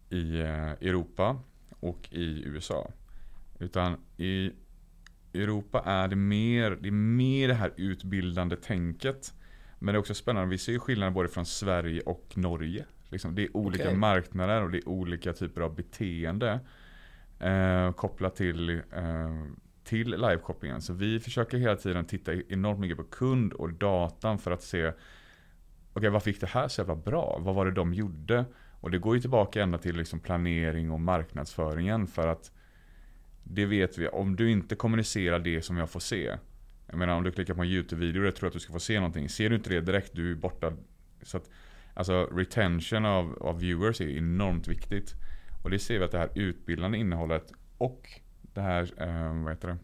i 0.09 0.39
eh, 0.39 0.71
Europa 0.71 1.39
och 1.79 2.07
i 2.11 2.43
USA. 2.45 2.91
Utan 3.59 3.97
i 4.17 4.51
Europa 5.33 5.83
är 5.85 6.07
det 6.07 6.15
mer 6.15 6.77
det, 6.81 6.89
är 6.89 6.91
mer 6.91 7.47
det 7.47 7.53
här 7.53 7.71
utbildande 7.77 8.55
tänket. 8.55 9.33
Men 9.79 9.93
det 9.93 9.97
är 9.97 9.99
också 9.99 10.13
spännande, 10.13 10.49
vi 10.49 10.57
ser 10.57 10.71
ju 10.71 10.79
skillnader 10.79 11.11
både 11.11 11.29
från 11.29 11.45
Sverige 11.45 12.01
och 12.01 12.31
Norge. 12.33 12.85
Liksom, 13.09 13.35
det 13.35 13.43
är 13.43 13.57
olika 13.57 13.83
Okej. 13.83 13.97
marknader 13.97 14.63
och 14.63 14.71
det 14.71 14.77
är 14.77 14.87
olika 14.87 15.33
typer 15.33 15.61
av 15.61 15.75
beteende 15.75 16.59
eh, 17.39 17.91
kopplat 17.91 18.35
till, 18.35 18.69
eh, 18.69 19.45
till 19.83 20.09
liveshoppingen. 20.09 20.81
Så 20.81 20.93
vi 20.93 21.19
försöker 21.19 21.57
hela 21.57 21.75
tiden 21.75 22.05
titta 22.05 22.33
enormt 22.33 22.79
mycket 22.79 22.97
på 22.97 23.03
kund 23.03 23.53
och 23.53 23.73
datan 23.73 24.39
för 24.39 24.51
att 24.51 24.63
se 24.63 24.91
Okej, 25.93 26.09
vad 26.09 26.23
fick 26.23 26.41
det 26.41 26.47
här 26.47 26.67
så 26.67 26.81
jävla 26.81 26.95
bra? 26.95 27.37
Vad 27.41 27.55
var 27.55 27.65
det 27.65 27.71
de 27.71 27.93
gjorde? 27.93 28.45
Och 28.81 28.91
det 28.91 28.97
går 28.97 29.15
ju 29.15 29.21
tillbaka 29.21 29.63
ända 29.63 29.77
till 29.77 29.97
liksom 29.97 30.19
planering 30.19 30.91
och 30.91 30.99
marknadsföringen 30.99 32.07
för 32.07 32.27
att 32.27 32.51
det 33.53 33.65
vet 33.65 33.97
vi, 33.97 34.07
om 34.07 34.35
du 34.35 34.51
inte 34.51 34.75
kommunicerar 34.75 35.39
det 35.39 35.61
som 35.61 35.77
jag 35.77 35.89
får 35.89 35.99
se. 35.99 36.37
Jag 36.87 36.97
menar 36.97 37.15
om 37.15 37.23
du 37.23 37.31
klickar 37.31 37.53
på 37.53 37.61
en 37.61 37.67
YouTube-video 37.67 38.27
och 38.27 38.35
tror 38.35 38.47
att 38.47 38.53
du 38.53 38.59
ska 38.59 38.73
få 38.73 38.79
se 38.79 38.95
någonting. 38.95 39.29
Ser 39.29 39.49
du 39.49 39.55
inte 39.55 39.69
det 39.69 39.81
direkt, 39.81 40.11
du 40.13 40.31
är 40.31 40.35
borta. 40.35 40.73
Så 41.21 41.37
att, 41.37 41.49
alltså 41.93 42.25
retention 42.25 43.05
av, 43.05 43.37
av 43.41 43.59
viewers 43.59 44.01
är 44.01 44.09
enormt 44.09 44.67
viktigt. 44.67 45.13
Och 45.63 45.69
det 45.69 45.79
ser 45.79 45.99
vi 45.99 46.05
att 46.05 46.11
det 46.11 46.17
här 46.17 46.29
utbildande 46.35 46.97
innehållet 46.97 47.51
och 47.77 48.09
det 48.41 48.61
här, 48.61 48.83
eh, 48.97 49.43
vad 49.43 49.53
heter 49.53 49.67
det? 49.67 49.77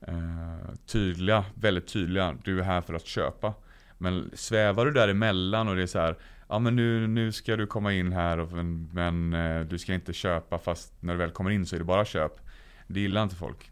Eh, 0.00 0.74
tydliga, 0.86 1.44
väldigt 1.54 1.86
tydliga, 1.86 2.36
du 2.44 2.58
är 2.58 2.64
här 2.64 2.80
för 2.80 2.94
att 2.94 3.06
köpa. 3.06 3.54
Men 3.98 4.30
svävar 4.34 4.86
du 4.86 4.92
däremellan 4.92 5.68
och 5.68 5.76
det 5.76 5.82
är 5.82 5.86
så 5.86 5.98
här, 5.98 6.18
ja 6.48 6.58
men 6.58 6.76
nu, 6.76 7.06
nu 7.06 7.32
ska 7.32 7.56
du 7.56 7.66
komma 7.66 7.92
in 7.92 8.12
här 8.12 8.38
och, 8.38 8.52
men, 8.52 8.90
men 8.92 9.30
du 9.68 9.78
ska 9.78 9.94
inte 9.94 10.12
köpa 10.12 10.58
fast 10.58 11.02
när 11.02 11.12
du 11.12 11.18
väl 11.18 11.30
kommer 11.30 11.50
in 11.50 11.66
så 11.66 11.76
är 11.76 11.78
det 11.78 11.84
bara 11.84 12.04
köp. 12.04 12.47
Det 12.88 13.00
gillar 13.00 13.22
inte 13.22 13.34
folk. 13.34 13.70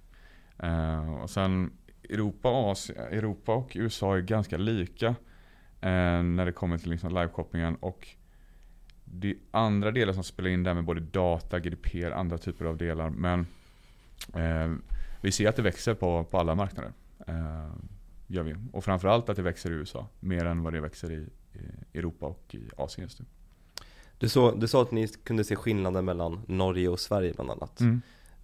Eh, 0.59 1.15
och 1.23 1.31
sen 1.31 1.73
Europa, 2.11 2.49
Asien, 2.49 2.99
Europa 2.99 3.55
och 3.55 3.73
USA 3.75 4.17
är 4.17 4.21
ganska 4.21 4.57
lika 4.57 5.07
eh, 5.81 6.23
när 6.23 6.47
det 6.47 6.53
kommer 6.53 6.79
till 6.79 6.91
liksom 6.91 7.15
liveshoppingen 7.15 7.77
och 7.77 8.09
det 9.05 9.31
är 9.31 9.37
andra 9.51 9.91
delar 9.91 10.13
som 10.13 10.25
spelar 10.25 10.51
in 10.51 10.63
där 10.63 10.75
med 10.75 10.85
både 10.85 11.01
data, 11.01 11.59
GDPR, 11.59 12.11
andra 12.11 12.39
typer 12.39 12.65
av 12.65 12.77
delar. 12.77 13.11
Men 13.11 13.47
eh, 14.35 14.75
vi 15.21 15.33
ser 15.33 15.49
att 15.49 15.57
det 15.57 15.63
växer 15.63 15.95
på, 15.95 16.25
på 16.25 16.39
alla 16.39 16.55
marknader. 16.55 16.93
Eh, 17.27 17.73
gör 18.27 18.43
vi. 18.43 18.55
Och 18.73 18.85
framförallt 18.85 19.29
att 19.29 19.37
det 19.37 19.43
växer 19.43 19.71
i 19.71 19.75
USA. 19.75 20.09
Mer 20.21 20.45
än 20.45 20.63
vad 20.63 20.73
det 20.73 20.81
växer 20.81 21.13
i, 21.13 21.29
i 21.93 21.99
Europa 21.99 22.27
och 22.27 22.55
i 22.55 22.71
Asien 22.77 23.05
just 23.05 23.21
nu. 23.21 23.27
Du, 24.19 24.29
så, 24.29 24.51
du 24.51 24.69
sa 24.69 24.83
att 24.83 24.91
ni 24.91 25.09
kunde 25.09 25.45
se 25.45 25.57
skillnaden 25.57 26.05
mellan 26.05 26.41
Norge 26.47 26.89
och 26.89 27.01
Sverige 27.01 27.33
bland 27.33 27.51
annat. 27.51 27.81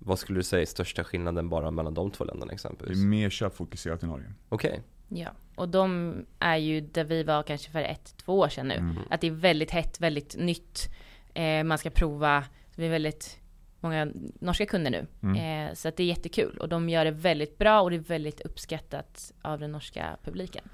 Vad 0.05 0.19
skulle 0.19 0.39
du 0.39 0.43
säga 0.43 0.63
är 0.63 0.67
största 0.67 1.05
skillnaden 1.05 1.49
bara 1.49 1.71
mellan 1.71 1.95
de 1.95 2.11
två 2.11 2.25
länderna 2.25 2.47
Det 2.47 2.55
exempelvis? 2.55 2.99
är 2.99 3.07
mer 3.07 3.31
köpfokuserat 3.31 4.03
i 4.03 4.07
Norge. 4.07 4.33
Okej. 4.49 4.83
Ja, 5.09 5.29
och 5.55 5.69
de 5.69 6.15
är 6.39 6.57
ju 6.57 6.81
där 6.81 7.05
vi 7.05 7.23
var 7.23 7.43
kanske 7.43 7.71
för 7.71 7.83
ett, 7.83 8.15
två 8.17 8.39
år 8.39 8.49
sedan 8.49 8.69
nu. 8.69 8.75
Mm. 8.75 8.97
Att 9.11 9.21
det 9.21 9.27
är 9.27 9.31
väldigt 9.31 9.71
hett, 9.71 10.01
väldigt 10.01 10.37
nytt. 10.39 10.91
Eh, 11.35 11.65
man 11.65 11.79
ska 11.79 11.91
prova. 11.91 12.45
Vi 12.75 12.87
är 12.87 12.91
väldigt 12.91 13.39
många 13.81 14.09
norska 14.41 14.67
kunder 14.67 14.91
nu. 14.91 15.07
Mm. 15.23 15.69
Eh, 15.69 15.75
så 15.75 15.89
att 15.89 15.97
det 15.97 16.03
är 16.03 16.07
jättekul. 16.07 16.59
Och 16.59 16.69
de 16.69 16.89
gör 16.89 17.05
det 17.05 17.11
väldigt 17.11 17.59
bra 17.59 17.81
och 17.81 17.91
det 17.91 17.97
är 17.97 18.01
väldigt 18.01 18.41
uppskattat 18.41 19.33
av 19.43 19.59
den 19.59 19.73
norska 19.73 20.17
publiken. 20.25 20.65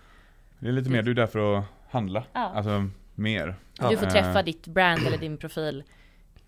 Det 0.59 0.69
är 0.69 0.73
lite 0.73 0.91
mer, 0.91 1.03
du 1.03 1.11
är 1.11 1.15
där 1.15 1.27
för 1.27 1.59
att 1.59 1.65
handla. 1.91 2.25
Ja. 2.33 2.41
Alltså 2.41 2.89
mer. 3.15 3.57
Ja. 3.79 3.91
Du 3.91 3.97
får 3.97 4.07
Eh. 4.07 4.13
träffa 4.13 4.43
ditt 4.43 4.67
brand 4.67 5.07
eller 5.07 5.19
din 5.19 5.37
profil 5.37 5.83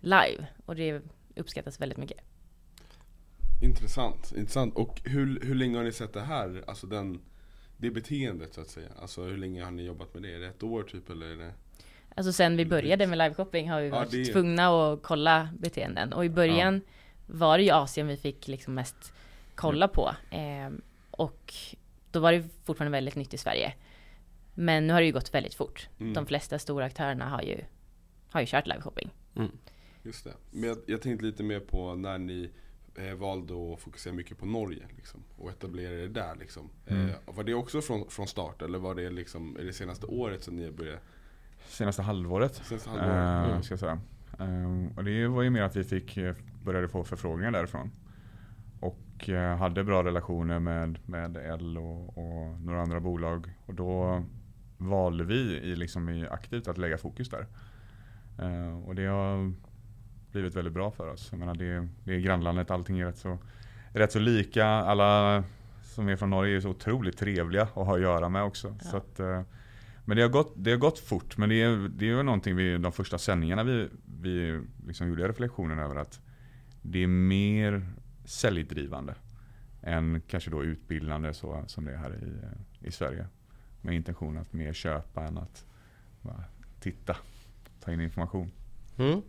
live. 0.00 0.46
Och 0.66 0.76
det 0.76 1.02
uppskattas 1.36 1.80
väldigt 1.80 1.98
mycket. 1.98 2.18
Intressant, 3.62 4.32
intressant. 4.36 4.74
Och 4.74 5.00
hur, 5.04 5.40
hur 5.40 5.54
länge 5.54 5.76
har 5.76 5.84
ni 5.84 5.92
sett 5.92 6.12
det 6.12 6.20
här? 6.20 6.64
Alltså 6.66 6.86
den, 6.86 7.20
det 7.76 7.90
beteendet 7.90 8.54
så 8.54 8.60
att 8.60 8.68
säga. 8.68 8.88
Alltså 9.00 9.22
hur 9.24 9.36
länge 9.36 9.64
har 9.64 9.70
ni 9.70 9.82
jobbat 9.82 10.14
med 10.14 10.22
det? 10.22 10.34
Är 10.34 10.38
det 10.40 10.46
ett 10.48 10.62
år 10.62 10.82
typ 10.82 11.10
eller 11.10 11.26
är 11.26 11.36
det? 11.36 11.52
Alltså 12.14 12.32
sen 12.32 12.56
vi 12.56 12.66
började 12.66 13.06
med 13.06 13.18
liveshopping 13.18 13.70
har 13.70 13.80
vi 13.80 13.88
Ja, 13.88 13.94
varit 13.94 14.10
det- 14.10 14.24
tvungna 14.24 14.68
att 14.92 15.02
kolla 15.02 15.48
beteenden. 15.58 16.12
Och 16.12 16.24
i 16.24 16.28
början 16.28 16.80
var 17.26 17.58
det 17.58 17.64
ju 17.64 17.70
Asien 17.70 18.06
vi 18.06 18.16
fick 18.16 18.48
liksom 18.48 18.74
mest 18.74 19.12
kolla 19.54 19.88
på. 19.88 20.14
Eh, 20.30 20.70
och 21.10 21.54
då 22.10 22.20
var 22.20 22.32
det 22.32 22.44
fortfarande 22.64 22.96
väldigt 22.96 23.14
nytt 23.16 23.34
i 23.34 23.38
Sverige. 23.38 23.74
Men 24.54 24.86
nu 24.86 24.92
har 24.92 25.00
det 25.00 25.06
ju 25.06 25.12
gått 25.12 25.34
väldigt 25.34 25.54
fort. 25.54 25.88
Mm. 26.00 26.12
De 26.12 26.26
flesta 26.26 26.58
stora 26.58 26.84
aktörerna 26.84 27.28
har 27.28 27.42
ju, 27.42 27.60
har 28.30 28.40
ju 28.40 28.46
kört 28.46 28.66
liveshopping. 28.66 29.10
Mm. 29.36 29.50
Just 30.02 30.24
det. 30.24 30.32
Men 30.50 30.68
jag, 30.68 30.78
jag 30.86 31.02
tänkte 31.02 31.24
lite 31.26 31.42
mer 31.42 31.60
på 31.60 31.94
när 31.94 32.18
ni 32.18 32.50
eh, 32.94 33.14
valde 33.14 33.54
att 33.72 33.80
fokusera 33.80 34.14
mycket 34.14 34.38
på 34.38 34.46
Norge 34.46 34.82
liksom, 34.96 35.22
och 35.36 35.50
etablera 35.50 35.94
det 35.94 36.08
där. 36.08 36.36
Liksom. 36.36 36.70
Mm. 36.86 37.08
Eh, 37.08 37.14
var 37.24 37.44
det 37.44 37.54
också 37.54 37.80
från, 37.80 38.10
från 38.10 38.26
start 38.26 38.62
eller 38.62 38.78
var 38.78 38.94
det 38.94 39.10
liksom, 39.10 39.56
är 39.56 39.64
det 39.64 39.72
senaste 39.72 40.06
året 40.06 40.42
som 40.42 40.56
ni 40.56 40.70
började? 40.70 40.98
Senaste 41.66 42.02
halvåret. 42.02 42.54
Senaste 42.54 42.90
Eh, 42.90 42.96
halvåret? 42.96 43.50
Mm. 43.50 43.62
ska 43.62 43.72
jag 43.72 43.80
säga. 43.80 44.00
Eh, 44.38 44.96
och 44.96 45.04
det 45.04 45.26
var 45.28 45.42
ju 45.42 45.50
mer 45.50 45.62
att 45.62 45.76
vi 45.76 45.84
fick, 45.84 46.16
eh, 46.16 46.34
började 46.64 46.88
få 46.88 47.04
förfrågningar 47.04 47.50
därifrån. 47.52 47.90
Och 48.80 49.28
eh, 49.28 49.56
hade 49.56 49.84
bra 49.84 50.04
relationer 50.04 50.58
med, 50.58 50.98
med 51.06 51.36
L 51.36 51.78
och, 51.78 52.18
och 52.18 52.60
några 52.60 52.82
andra 52.82 53.00
bolag. 53.00 53.54
Och 53.66 53.74
då 53.74 54.22
valde 54.78 55.24
vi 55.24 55.56
i, 55.56 55.76
liksom 55.76 56.08
i 56.08 56.26
aktivt 56.28 56.68
att 56.68 56.78
lägga 56.78 56.98
fokus 56.98 57.30
där. 57.30 57.46
Eh, 58.38 58.78
och 58.88 58.94
det 58.94 59.06
har 59.06 59.52
blivit 60.32 60.55
väldigt 60.55 60.74
bra 60.74 60.90
för 60.90 61.09
oss. 61.09 61.28
Jag 61.31 61.39
menar 61.39 61.55
det, 61.55 61.89
det 62.05 62.15
är 62.15 62.19
grannlandet, 62.19 62.70
allting 62.70 62.98
är 63.01 63.07
rätt 63.07 63.19
så, 63.19 63.39
rätt 63.93 64.12
så 64.12 64.19
lika. 64.19 64.66
Alla 64.66 65.44
som 65.82 66.09
är 66.09 66.16
från 66.16 66.31
Norge 66.31 66.57
är 66.57 66.61
så 66.61 66.69
otroligt 66.69 67.19
trevliga 67.19 67.62
att 67.62 67.70
ha 67.70 67.94
att 67.94 68.01
göra 68.01 68.28
med 68.28 68.43
också. 68.43 68.77
Ja. 68.82 68.90
Så 68.90 68.97
att, 68.97 69.20
eh, 69.20 69.43
men 70.05 70.16
det 70.16 70.23
har, 70.23 70.31
gått, 70.31 70.52
det 70.57 70.70
har 70.70 70.78
gått 70.78 70.98
fort, 70.98 71.36
men 71.36 71.48
det 71.48 71.62
är, 71.62 71.89
det 71.89 72.05
är 72.05 72.09
ju 72.09 72.23
någonting 72.23 72.57
vi, 72.57 72.78
de 72.78 72.93
första 72.93 73.19
sändningarna 73.19 73.65
vi, 73.65 73.89
vi 74.20 74.62
liksom 74.86 75.09
gjorde 75.09 75.28
reflektionen 75.28 75.78
över 75.78 75.97
att 75.97 76.20
det 76.82 77.02
är 77.02 77.07
mer 77.07 77.86
säljdrivande 78.24 79.15
än 79.82 80.23
kanske 80.28 80.51
då 80.51 80.65
utbildande 80.65 81.35
så, 81.35 81.65
som 81.66 81.85
det 81.85 81.93
är 81.93 81.97
här 81.97 82.15
i, 82.15 82.86
i 82.86 82.90
Sverige. 82.93 83.27
Med 83.81 83.94
intention 83.94 84.39
att 84.39 84.52
mer 84.52 84.73
köpa 84.73 85.24
än 85.24 85.39
att 85.39 85.66
bara 86.20 86.44
titta, 86.81 87.16
ta 87.81 87.93
in 87.93 88.01
information. 88.01 88.51
Mm. 88.97 89.23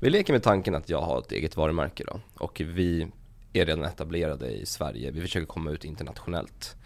Vi 0.00 0.10
leker 0.10 0.32
med 0.32 0.42
tanken 0.42 0.74
att 0.74 0.88
jag 0.88 1.00
har 1.02 1.18
ett 1.18 1.32
eget 1.32 1.56
varumärke 1.56 2.04
då 2.06 2.20
och 2.34 2.60
vi 2.64 3.06
är 3.52 3.66
redan 3.66 3.84
etablerade 3.84 4.50
i 4.50 4.66
Sverige. 4.66 5.10
Vi 5.10 5.20
försöker 5.20 5.46
komma 5.46 5.70
ut 5.70 5.84
internationellt. 5.84 6.76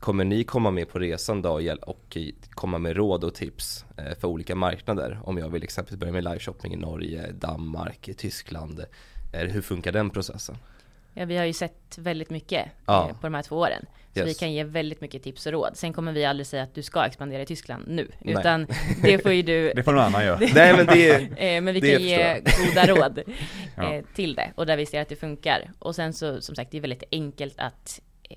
Kommer 0.00 0.24
ni 0.24 0.44
komma 0.44 0.70
med 0.70 0.88
på 0.88 0.98
resan 0.98 1.42
då 1.42 1.60
och 1.86 2.16
komma 2.50 2.78
med 2.78 2.96
råd 2.96 3.24
och 3.24 3.34
tips 3.34 3.84
eh, 3.96 4.18
för 4.18 4.28
olika 4.28 4.54
marknader? 4.54 5.20
Om 5.24 5.38
jag 5.38 5.48
vill 5.48 5.62
exempelvis 5.62 6.00
börja 6.00 6.12
med 6.12 6.24
liveshopping 6.24 6.72
i 6.74 6.76
Norge, 6.76 7.32
Danmark, 7.32 8.10
Tyskland. 8.16 8.84
Eh, 9.32 9.40
Hur 9.40 9.62
funkar 9.62 9.92
den 9.92 10.10
processen? 10.10 10.56
Ja, 11.14 11.24
vi 11.24 11.36
har 11.36 11.44
ju 11.44 11.52
sett 11.52 11.98
väldigt 11.98 12.30
mycket 12.30 12.66
Ja. 12.86 13.08
eh, 13.10 13.16
på 13.16 13.26
de 13.26 13.34
här 13.34 13.42
två 13.42 13.56
åren. 13.56 13.86
Så 14.14 14.20
Yes. 14.20 14.28
vi 14.28 14.34
kan 14.34 14.52
ge 14.52 14.64
väldigt 14.64 15.00
mycket 15.00 15.22
tips 15.22 15.46
och 15.46 15.52
råd. 15.52 15.76
Sen 15.76 15.92
kommer 15.92 16.12
vi 16.12 16.24
aldrig 16.24 16.46
säga 16.46 16.62
att 16.62 16.74
du 16.74 16.82
ska 16.82 17.06
expandera 17.06 17.42
i 17.42 17.46
Tyskland 17.46 17.84
nu. 17.88 18.10
Nej. 18.20 18.34
Utan 18.34 18.66
det 19.02 19.18
får 19.18 19.32
ju 19.32 19.42
du 19.42 19.72
Det 19.76 19.82
får 19.82 19.92
någon 19.92 20.02
annan 20.04 20.24
göra. 20.24 20.38
Nej 20.54 20.76
men 20.76 20.86
det 20.86 21.08
är, 21.10 21.20
Eh, 21.20 21.60
men 21.62 21.74
vi 21.74 21.80
Det 21.80 21.92
kan 21.92 22.02
ge 22.02 22.40
goda 22.40 22.86
råd 22.86 23.22
Ja. 23.76 23.94
eh, 23.94 24.04
till 24.14 24.34
det 24.34 24.52
och 24.54 24.66
där 24.66 24.76
vi 24.76 24.86
ser 24.86 25.00
att 25.02 25.08
det 25.08 25.16
funkar. 25.16 25.70
Och 25.78 25.94
sen 25.94 26.12
så 26.12 26.40
som 26.40 26.54
sagt, 26.54 26.70
det 26.70 26.76
är 26.76 26.80
väldigt 26.80 27.02
enkelt 27.12 27.54
att 27.58 28.00
eh, 28.30 28.36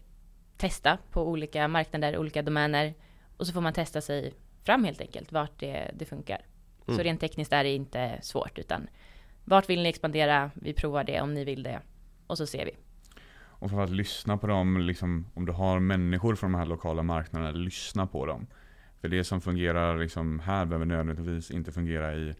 testa 0.57 0.97
på 1.11 1.27
olika 1.27 1.67
marknader, 1.67 2.17
olika 2.17 2.41
domäner 2.41 2.93
och 3.37 3.47
så 3.47 3.53
får 3.53 3.61
man 3.61 3.73
testa 3.73 4.01
sig 4.01 4.33
fram 4.63 4.83
helt 4.83 5.01
enkelt 5.01 5.31
vart 5.31 5.59
det, 5.59 5.91
det 5.93 6.05
funkar. 6.05 6.41
Så 6.85 6.91
Mm. 6.91 7.03
rent 7.03 7.21
tekniskt 7.21 7.53
är 7.53 7.63
det 7.63 7.69
inte 7.73 8.17
svårt 8.21 8.59
utan 8.59 8.87
vart 9.45 9.69
vill 9.69 9.83
ni 9.83 9.89
expandera? 9.89 10.51
Vi 10.55 10.73
provar 10.73 11.03
det 11.03 11.21
om 11.21 11.33
ni 11.33 11.43
vill 11.45 11.63
det 11.63 11.79
och 12.27 12.37
så 12.37 12.47
ser 12.47 12.65
vi. 12.65 12.71
Och 13.59 13.69
för 13.69 13.83
att 13.83 13.89
lyssna 13.89 14.37
på 14.37 14.47
dem, 14.47 14.77
liksom, 14.77 15.25
om 15.33 15.45
du 15.45 15.51
har 15.51 15.79
människor 15.79 16.35
från 16.35 16.51
de 16.51 16.57
här 16.57 16.65
lokala 16.65 17.03
marknaderna, 17.03 17.51
lyssna 17.51 18.07
på 18.07 18.25
dem. 18.25 18.47
För 19.01 19.07
det 19.07 19.23
som 19.23 19.41
fungerar 19.41 19.97
liksom 19.97 20.39
här 20.39 20.65
behöver 20.65 20.85
nödvändigtvis 20.85 21.51
inte 21.51 21.71
fungera 21.71 22.15
i 22.15 22.35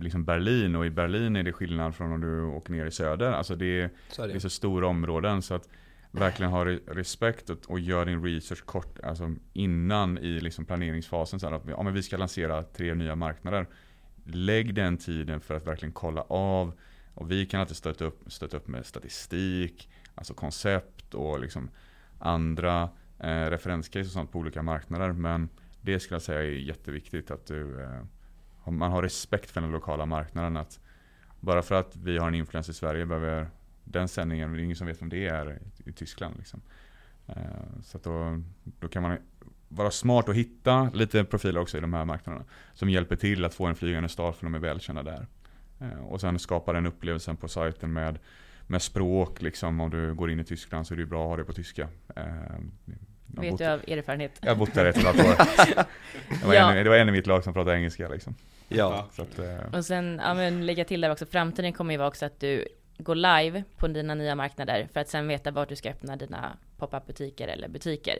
liksom 0.00 0.24
Berlin 0.24 0.76
och 0.76 0.86
i 0.86 0.90
Berlin 0.90 1.36
är 1.36 1.42
det 1.42 1.52
skillnad 1.52 1.94
från 1.94 2.12
om 2.12 2.20
du 2.20 2.42
åker 2.42 2.72
ner 2.72 2.86
i 2.86 2.90
söder. 2.90 3.32
Alltså 3.32 3.54
det 3.54 3.80
är, 3.80 3.90
så 4.08 4.22
är 4.22 4.26
det 4.26 4.32
är 4.32 4.34
det. 4.34 4.40
så 4.40 4.50
stora 4.50 4.86
områden 4.86 5.42
så 5.42 5.54
att 5.54 5.68
verkligen 6.10 6.52
ha 6.52 6.64
re- 6.64 6.94
respekt 6.94 7.50
och, 7.50 7.58
och 7.70 7.80
gör 7.80 8.06
din 8.06 8.24
research 8.24 8.64
kort, 8.64 9.00
alltså 9.00 9.34
innan 9.52 10.18
i 10.18 10.40
liksom 10.40 10.64
planeringsfasen. 10.64 11.40
Så 11.40 11.48
här 11.48 11.56
att 11.56 11.68
ja, 11.68 11.82
men 11.82 11.94
vi 11.94 12.02
ska 12.02 12.16
lansera 12.16 12.62
tre 12.62 12.94
nya 12.94 13.14
marknader. 13.14 13.66
Lägg 14.24 14.74
den 14.74 14.96
tiden 14.96 15.40
för 15.40 15.54
att 15.54 15.66
verkligen 15.66 15.92
kolla 15.92 16.22
av. 16.28 16.72
Och 17.14 17.30
vi 17.30 17.46
kan 17.46 17.60
alltid 17.60 17.76
stötta 17.76 18.04
upp, 18.04 18.20
stötta 18.26 18.56
upp 18.56 18.68
med 18.68 18.86
statistik, 18.86 19.88
alltså 20.14 20.34
koncept 20.34 21.14
och 21.14 21.40
liksom 21.40 21.70
andra 22.18 22.88
eh, 23.18 23.50
referenscase 23.50 24.06
och 24.06 24.12
sånt 24.12 24.32
på 24.32 24.38
olika 24.38 24.62
marknader. 24.62 25.12
Men 25.12 25.48
det 25.80 26.00
skulle 26.00 26.14
jag 26.14 26.22
säga 26.22 26.40
är 26.40 26.44
jätteviktigt 26.44 27.30
att 27.30 27.46
du, 27.46 27.82
eh, 27.82 28.70
man 28.72 28.92
har 28.92 29.02
respekt 29.02 29.50
för 29.50 29.60
den 29.60 29.70
lokala 29.70 30.06
marknaden. 30.06 30.56
Att 30.56 30.80
bara 31.40 31.62
för 31.62 31.74
att 31.74 31.96
vi 31.96 32.18
har 32.18 32.28
en 32.28 32.34
influencer 32.34 32.72
i 32.72 32.74
Sverige 32.74 33.06
behöver 33.06 33.50
den 33.84 34.08
sändningen, 34.08 34.52
det 34.52 34.60
är 34.60 34.62
ingen 34.62 34.76
som 34.76 34.86
vet 34.86 35.02
vem 35.02 35.08
det 35.08 35.26
är 35.26 35.52
i, 35.52 35.90
i 35.90 35.92
Tyskland. 35.92 36.34
Liksom. 36.38 36.60
Eh, 37.26 37.34
så 37.82 37.96
att 37.96 38.04
då, 38.04 38.42
då 38.64 38.88
kan 38.88 39.02
man 39.02 39.18
vara 39.68 39.90
smart 39.90 40.28
och 40.28 40.34
hitta 40.34 40.90
lite 40.94 41.24
profiler 41.24 41.60
också 41.60 41.78
i 41.78 41.80
de 41.80 41.92
här 41.92 42.04
marknaderna. 42.04 42.44
Som 42.74 42.90
hjälper 42.90 43.16
till 43.16 43.44
att 43.44 43.54
få 43.54 43.66
en 43.66 43.74
flygande 43.74 44.08
start 44.08 44.36
för 44.36 44.46
de 44.46 44.54
är 44.54 44.58
välkända 44.58 45.02
där. 45.02 45.26
Eh, 45.78 46.04
och 46.04 46.20
sen 46.20 46.38
skapa 46.38 46.72
den 46.72 46.86
upplevelsen 46.86 47.36
på 47.36 47.48
sajten 47.48 47.92
med, 47.92 48.18
med 48.70 48.82
språk. 48.82 49.42
Liksom. 49.42 49.80
Om 49.80 49.90
du 49.90 50.14
går 50.14 50.30
in 50.30 50.40
i 50.40 50.44
Tyskland 50.44 50.86
så 50.86 50.94
är 50.94 50.98
det 50.98 51.06
bra 51.06 51.22
att 51.22 51.28
ha 51.28 51.36
det 51.36 51.44
på 51.44 51.52
tyska. 51.52 51.88
Eh, 52.16 52.22
jag 53.34 53.40
Vet 53.42 53.50
bott- 53.50 53.58
du 53.58 53.66
av 53.66 53.80
erfarenhet? 53.88 54.38
jag 54.42 54.50
har 54.50 54.56
bott 54.56 54.74
där 54.74 54.84
ett 54.86 54.96
och 54.96 55.00
ett 55.02 55.06
halvt 55.06 55.20
år. 55.20 55.46
Det 56.40 56.46
var, 56.46 56.54
Ja. 56.54 56.72
en, 56.74 56.84
det 56.84 56.90
var 56.90 56.96
en 56.96 57.08
i 57.08 57.12
mitt 57.12 57.26
lag 57.26 57.44
som 57.44 57.52
pratade 57.54 57.76
engelska. 57.76 58.08
Liksom. 58.08 58.34
Ja, 58.68 59.08
Så 59.12 59.22
att, 59.22 59.38
eh, 59.38 59.74
Och 59.78 59.84
sen, 59.84 60.20
ja 60.24 60.34
men 60.34 60.66
lägga 60.66 60.84
till 60.84 61.00
där 61.00 61.10
också, 61.10 61.26
framtiden 61.26 61.72
kommer 61.72 61.94
ju 61.94 61.98
vara 61.98 62.08
också 62.08 62.26
att 62.26 62.40
du 62.40 62.64
går 62.98 63.14
live 63.14 63.64
på 63.76 63.88
dina 63.88 64.14
nya 64.14 64.34
marknader 64.34 64.88
för 64.92 65.00
att 65.00 65.08
sen 65.08 65.28
veta 65.28 65.50
vart 65.50 65.68
du 65.68 65.76
ska 65.76 65.90
öppna 65.90 66.16
dina 66.16 66.56
pop-up 66.76 67.06
butiker 67.06 67.48
eller 67.48 67.68
butiker. 67.68 68.18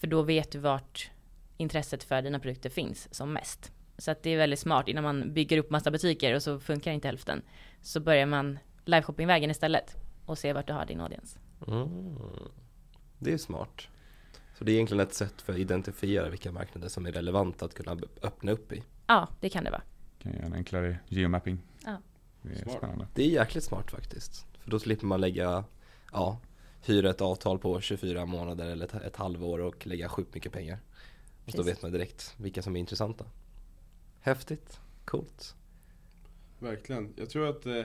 För 0.00 0.06
då 0.06 0.22
vet 0.22 0.50
du 0.52 0.58
vart 0.58 1.10
intresset 1.56 2.04
för 2.04 2.22
dina 2.22 2.38
produkter 2.38 2.70
finns 2.70 3.14
som 3.14 3.32
mest. 3.32 3.72
Så 3.98 4.10
att 4.10 4.22
det 4.22 4.30
är 4.30 4.36
väldigt 4.36 4.58
smart 4.58 4.88
innan 4.88 5.04
man 5.04 5.32
bygger 5.34 5.58
upp 5.58 5.70
massa 5.70 5.90
butiker 5.90 6.34
och 6.34 6.42
så 6.42 6.60
funkar 6.60 6.92
inte 6.92 7.08
hälften. 7.08 7.42
Så 7.82 8.00
börjar 8.00 8.26
man 8.26 8.58
liveshoppingvägen 8.86 9.50
istället 9.50 9.96
och 10.26 10.38
se 10.38 10.52
vart 10.52 10.66
du 10.66 10.72
har 10.72 10.86
din 10.86 11.00
audience. 11.00 11.38
mm. 11.66 12.16
det 13.18 13.32
är 13.32 13.38
smart. 13.38 13.88
Så 14.58 14.64
det 14.64 14.72
är 14.72 14.74
egentligen 14.74 15.00
ett 15.00 15.14
sätt 15.14 15.42
för 15.42 15.52
att 15.52 15.58
identifiera 15.58 16.28
vilka 16.28 16.52
marknader 16.52 16.88
som 16.88 17.06
är 17.06 17.12
relevanta 17.12 17.64
att 17.64 17.74
kunna 17.74 17.98
öppna 18.22 18.52
upp 18.52 18.72
i. 18.72 18.82
Ja, 19.06 19.28
det 19.40 19.48
kan 19.48 19.64
det 19.64 19.70
vara. 19.70 19.82
kan 20.18 20.32
göra 20.32 20.46
en 20.46 20.52
enklare 20.52 20.98
geomapping. 21.08 21.58
Ja. 21.84 21.96
Det 22.42 22.48
är 22.48 22.62
Smart. 22.62 22.76
spännande. 22.76 23.06
Det 23.14 23.22
är 23.22 23.28
jäkligt 23.28 23.64
smart 23.64 23.90
faktiskt. 23.90 24.46
För 24.58 24.70
då 24.70 24.78
slipper 24.78 25.06
man 25.06 25.20
lägga, 25.20 25.64
ja, 26.12 26.38
hyra 26.84 27.10
ett 27.10 27.20
avtal 27.20 27.58
på 27.58 27.80
24 27.80 28.26
månader 28.26 28.66
eller 28.66 28.84
ett, 28.84 28.94
ett 28.94 29.16
halvår 29.16 29.58
och 29.58 29.86
lägga 29.86 30.08
sjukt 30.08 30.34
mycket 30.34 30.52
pengar. 30.52 30.78
Och 31.46 31.52
då 31.52 31.62
vet 31.62 31.82
man 31.82 31.92
direkt 31.92 32.34
vilka 32.36 32.62
som 32.62 32.76
är 32.76 32.80
intressanta. 32.80 33.24
Häftigt, 34.20 34.80
coolt. 35.04 35.54
Verkligen. 36.58 37.12
Jag 37.16 37.30
tror 37.30 37.48
att 37.48 37.66
eh, 37.66 37.82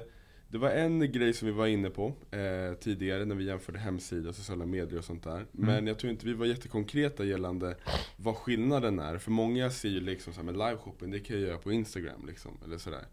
det 0.52 0.58
var 0.58 0.70
en 0.70 1.12
grej 1.12 1.34
som 1.34 1.46
vi 1.48 1.52
var 1.54 1.68
inne 1.68 1.90
på 1.90 2.14
eh, 2.32 2.74
tidigare 2.80 3.26
när 3.26 3.36
vi 3.36 3.44
jämförde 3.44 3.80
hemsida 3.80 4.30
och 4.30 4.36
sociala 4.36 4.66
medier 4.66 4.98
och 4.98 5.06
sånt 5.06 5.24
där. 5.24 5.46
Men 5.52 5.88
jag 5.88 6.00
tror 6.00 6.12
inte 6.12 6.26
vi 6.26 6.34
var 6.34 6.46
jättekonkreta 6.46 7.24
gällande 7.24 7.76
vad 8.18 8.36
skillnaden 8.36 9.00
är. 9.00 9.18
För 9.18 9.32
många 9.32 9.70
ser 9.70 9.90
ju 9.90 10.00
liksom 10.00 10.34
såhär 10.34 10.46
med 10.46 10.58
liveshopping, 10.58 11.12
det 11.12 11.20
kan 11.20 11.36
jag 11.36 11.48
göra 11.48 11.58
på 11.58 11.72
Instagram 11.72 12.26
liksom. 12.28 12.52
Eller 12.66 12.78
sådär. 12.78 13.06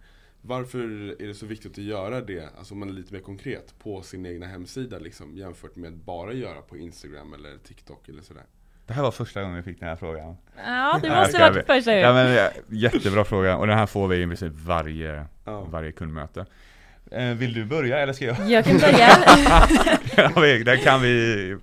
Varför 0.42 0.78
är 1.22 1.26
det 1.26 1.34
så 1.34 1.46
viktigt 1.46 1.72
att 1.72 1.84
göra 1.84 2.20
det, 2.20 2.48
alltså 2.58 2.74
om 2.74 2.80
man 2.80 2.88
är 2.88 2.92
lite 2.92 3.14
mer 3.14 3.20
konkret, 3.20 3.74
på 3.78 4.02
sin 4.02 4.26
egna 4.26 4.46
hemsida 4.46 4.98
liksom, 4.98 5.36
jämfört 5.36 5.76
med 5.76 5.92
bara 5.96 6.32
göra 6.32 6.60
på 6.60 6.76
Instagram 6.76 7.34
eller 7.34 7.58
TikTok 7.58 8.08
eller 8.08 8.22
sådär? 8.22 8.44
Det 8.86 8.92
här 8.94 9.02
var 9.02 9.10
första 9.10 9.42
gången 9.42 9.56
vi 9.56 9.62
fick 9.62 9.80
den 9.80 9.88
här 9.88 9.96
frågan. 9.96 10.36
Ja, 10.56 10.98
det 11.02 11.08
måste 11.20 11.38
kan 11.38 11.52
varit 11.54 11.66
första 11.66 11.94
Ja, 11.98 12.12
men, 12.12 12.32
ja, 12.34 12.50
jättebra 12.68 13.24
fråga 13.24 13.56
och 13.56 13.66
den 13.66 13.78
här 13.78 13.86
får 13.86 14.08
vi 14.08 14.22
i 14.22 14.26
princip 14.26 14.52
varje, 14.52 15.26
Ja. 15.44 15.64
varje 15.64 15.92
kundmöte. 15.92 16.46
Eh, 17.10 17.34
vill 17.34 17.54
du 17.54 17.64
börja 17.64 17.98
eller 17.98 18.12
ska 18.12 18.24
jag? 18.24 18.50
Jag 18.50 18.64
kan 18.64 18.78
börja. 18.78 19.08
Ja, 20.16 20.28
Där 20.64 20.76
kan 20.76 21.02
vi 21.02 21.56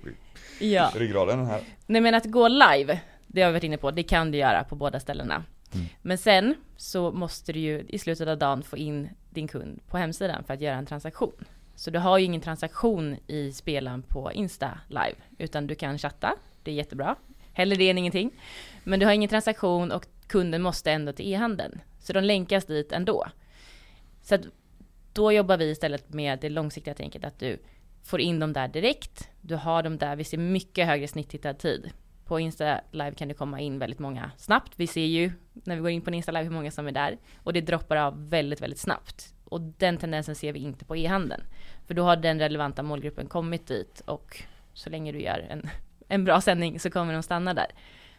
ja. 0.59 0.91
ryggraden 0.95 1.37
den 1.37 1.47
här. 1.47 1.61
Nej 1.85 2.01
men 2.01 2.15
att 2.15 2.25
gå 2.25 2.47
live, 2.47 2.99
det 3.27 3.41
har 3.41 3.49
vi 3.49 3.53
varit 3.53 3.63
inne 3.63 3.77
på, 3.77 3.91
det 3.91 4.03
kan 4.03 4.31
du 4.31 4.37
göra 4.37 4.63
på 4.63 4.75
båda 4.75 4.99
ställena. 4.99 5.43
Mm. 5.73 5.85
Men 6.01 6.17
sen 6.17 6.55
så 6.77 7.11
måste 7.11 7.53
du 7.53 7.59
ju 7.59 7.85
i 7.87 7.99
slutet 7.99 8.27
av 8.27 8.37
dagen 8.37 8.63
få 8.63 8.77
in 8.77 9.09
din 9.29 9.47
kund 9.47 9.79
på 9.87 9.97
hemsidan 9.97 10.43
för 10.43 10.53
att 10.53 10.61
göra 10.61 10.75
en 10.75 10.85
transaktion. 10.85 11.45
Så 11.75 11.91
du 11.91 11.99
har 11.99 12.17
ju 12.17 12.25
ingen 12.25 12.41
transaktion 12.41 13.17
i 13.27 13.51
spelaren 13.51 14.01
på 14.01 14.31
Insta 14.31 14.79
live, 14.87 15.15
utan 15.37 15.67
du 15.67 15.75
kan 15.75 15.97
chatta, 15.97 16.35
det 16.63 16.71
är 16.71 16.75
jättebra. 16.75 17.15
Hellre 17.53 17.75
det 17.75 17.89
än 17.89 17.97
ingenting. 17.97 18.31
Men 18.83 18.99
du 18.99 19.05
har 19.05 19.13
ingen 19.13 19.29
transaktion 19.29 19.91
och 19.91 20.05
kunden 20.27 20.61
måste 20.61 20.91
ändå 20.91 21.13
till 21.13 21.33
e-handeln. 21.33 21.81
Så 21.99 22.13
de 22.13 22.23
länkas 22.23 22.65
dit 22.65 22.91
ändå. 22.91 23.27
Så 24.21 24.35
att 24.35 24.41
då 25.15 25.31
jobbar 25.31 25.57
vi 25.57 25.69
istället 25.69 26.13
med 26.13 26.39
det 26.39 26.49
långsiktiga 26.49 26.93
tänket 26.93 27.23
att 27.23 27.39
du 27.39 27.59
får 28.03 28.21
in 28.21 28.39
dem 28.39 28.53
där 28.53 28.67
direkt. 28.67 29.29
Du 29.41 29.55
har 29.55 29.83
dem 29.83 29.97
där, 29.97 30.15
vi 30.15 30.23
ser 30.23 30.37
mycket 30.37 30.87
högre 30.87 31.07
snittittartid. 31.07 31.91
På 32.25 32.39
Insta 32.39 32.81
Live 32.91 33.11
kan 33.11 33.27
det 33.27 33.33
komma 33.33 33.59
in 33.59 33.79
väldigt 33.79 33.99
många 33.99 34.31
snabbt. 34.37 34.73
Vi 34.75 34.87
ser 34.87 35.05
ju 35.05 35.31
när 35.53 35.75
vi 35.75 35.81
går 35.81 35.89
in 35.89 36.01
på 36.01 36.09
en 36.09 36.13
Insta 36.13 36.31
Live 36.31 36.43
hur 36.43 36.51
många 36.51 36.71
som 36.71 36.87
är 36.87 36.91
där. 36.91 37.17
Och 37.43 37.53
det 37.53 37.61
droppar 37.61 37.95
av 37.95 38.29
väldigt, 38.29 38.61
väldigt 38.61 38.79
snabbt. 38.79 39.33
Och 39.43 39.61
den 39.61 39.97
tendensen 39.97 40.35
ser 40.35 40.53
vi 40.53 40.59
inte 40.59 40.85
på 40.85 40.95
e-handeln. 40.95 41.43
För 41.87 41.93
då 41.93 42.03
har 42.03 42.15
den 42.15 42.39
relevanta 42.39 42.83
målgruppen 42.83 43.27
kommit 43.27 43.67
dit 43.67 44.01
och 44.05 44.43
så 44.73 44.89
länge 44.89 45.11
du 45.11 45.21
gör 45.21 45.45
en, 45.49 45.69
en 46.07 46.23
bra 46.23 46.41
sändning 46.41 46.79
så 46.79 46.89
kommer 46.89 47.13
de 47.13 47.23
stanna 47.23 47.53
där. 47.53 47.67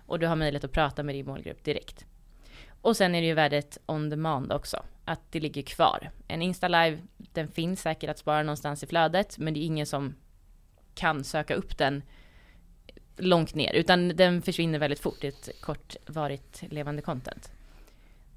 Och 0.07 0.19
du 0.19 0.27
har 0.27 0.37
möjlighet 0.37 0.65
att 0.65 0.73
prata 0.73 1.03
med 1.03 1.15
din 1.15 1.27
målgrupp 1.27 1.65
direkt. 1.65 2.07
Och 2.81 2.97
sen 2.97 3.15
är 3.15 3.21
det 3.21 3.27
ju 3.27 3.35
värdet 3.35 3.79
on 3.87 4.11
demand 4.11 4.53
också. 4.53 4.83
Att 5.09 5.33
det 5.33 5.41
ligger 5.41 5.63
kvar. 5.63 6.11
En 6.29 6.43
Insta 6.43 6.69
Live, 6.69 6.99
den 7.17 7.49
finns 7.49 7.81
säkert 7.81 8.11
att 8.11 8.19
spara 8.19 8.43
någonstans 8.43 8.83
i 8.83 8.87
flödet, 8.87 9.39
men 9.39 9.55
det 9.55 9.61
är 9.61 9.65
ingen 9.65 9.87
som 9.87 10.15
kan 10.95 11.25
söka 11.25 11.55
upp 11.55 11.79
den 11.79 12.03
långt 13.17 13.55
ner, 13.55 13.75
utan 13.75 14.09
den 14.09 14.43
försvinner 14.43 14.79
väldigt 14.79 15.01
fort 15.01 15.25
i 15.25 15.27
ett 15.27 15.49
kortvarigt 15.61 16.63
levande 16.71 17.03
content. 17.03 17.53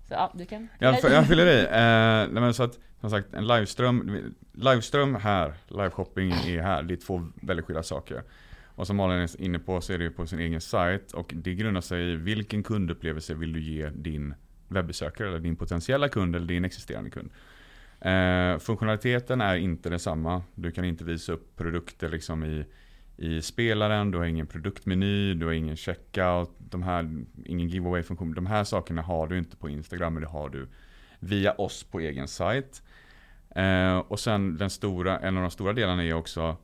Så 0.08 0.14
ja, 0.14 0.32
du 0.36 0.46
kan 0.46 0.68
Jag, 0.80 0.96
jag 1.04 1.28
fyller 1.28 1.46
i. 1.46 1.60
Eh, 1.60 2.42
men 2.42 2.54
så 2.54 2.64
att, 2.64 2.80
som 3.02 3.10
sagt, 3.10 3.34
en 3.34 3.48
liveström, 3.48 4.34
liveström 4.54 5.16
här, 5.16 5.54
liveshopping 5.68 6.32
är 6.32 6.62
här. 6.62 6.84
Det 6.84 6.94
är 6.94 6.96
två 6.96 7.28
väldigt 7.42 7.66
skilda 7.66 7.84
saker. 7.84 8.24
Och 8.76 8.88
som 8.88 8.96
Malin 8.96 9.22
är 9.22 9.42
inne 9.42 9.60
på 9.60 9.82
så 9.82 9.94
är 9.94 9.98
det 9.98 10.04
ju 10.04 10.12
på 10.12 10.28
sin 10.28 10.40
egen 10.40 10.62
sajt 10.62 11.12
och 11.12 11.32
det 11.36 11.56
grundar 11.56 11.82
sig 11.82 12.12
i 12.12 12.16
vilken 12.16 12.64
kundupplevelse 12.64 13.34
vill 13.34 13.54
du 13.54 13.62
ge 13.62 13.90
din 13.90 14.34
webbesökare 14.70 15.28
eller 15.28 15.40
din 15.40 15.56
potentiella 15.56 16.10
kund 16.10 16.36
eller 16.36 16.48
din 16.48 16.66
existerande 16.66 17.10
kund. 17.10 17.30
Eh, 18.02 18.60
funktionaliteten 18.60 19.42
är 19.42 19.56
inte 19.56 19.90
densamma. 19.90 20.44
Du 20.56 20.72
kan 20.72 20.86
inte 20.86 21.04
visa 21.04 21.34
upp 21.34 21.56
produkter 21.56 22.10
liksom 22.10 22.44
i, 22.44 22.66
i 23.18 23.42
spelaren, 23.42 24.12
du 24.12 24.18
har 24.18 24.26
ingen 24.26 24.48
produktmeny, 24.48 25.34
du 25.34 25.46
har 25.46 25.54
ingen 25.54 25.76
checkout, 25.76 26.52
de 26.60 26.84
här, 26.84 27.24
ingen 27.46 27.70
giveaway-funktion. 27.70 28.34
De 28.34 28.46
här 28.46 28.64
sakerna 28.64 29.02
har 29.02 29.28
du 29.28 29.38
inte 29.38 29.58
på 29.58 29.70
Instagram, 29.70 30.14
men 30.14 30.24
det 30.24 30.30
har 30.30 30.50
du 30.50 30.68
via 31.20 31.52
oss 31.52 31.84
på 31.84 32.00
egen 32.00 32.28
sajt. 32.28 32.84
Eh, 33.56 33.98
och 33.98 34.20
sen 34.20 34.58
den 34.58 34.70
stora, 34.70 35.20
en 35.20 35.38
av 35.38 35.44
de 35.44 35.52
stora 35.52 35.74
delarna 35.74 36.04
är 36.04 36.14
också 36.14 36.58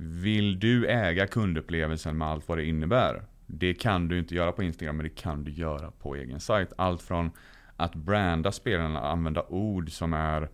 vill 0.00 0.58
du 0.58 0.86
äga 0.86 1.26
kundupplevelsen 1.26 2.18
med 2.18 2.28
allt 2.28 2.48
vad 2.48 2.58
det 2.58 2.64
innebär? 2.64 3.22
Det 3.50 3.74
kan 3.74 4.08
du 4.08 4.18
inte 4.18 4.34
göra 4.34 4.52
på 4.52 4.62
Instagram, 4.62 4.96
men 4.96 5.04
det 5.04 5.14
kan 5.14 5.44
du 5.44 5.50
göra 5.50 5.90
på 5.90 6.14
egen 6.16 6.40
sajt. 6.40 6.72
Allt 6.76 7.02
från 7.02 7.30
att 7.76 7.94
branda 7.94 8.52
spelarna, 8.52 9.00
använda 9.00 9.42
ord 9.42 9.90
som 9.90 10.12
är, 10.12 10.48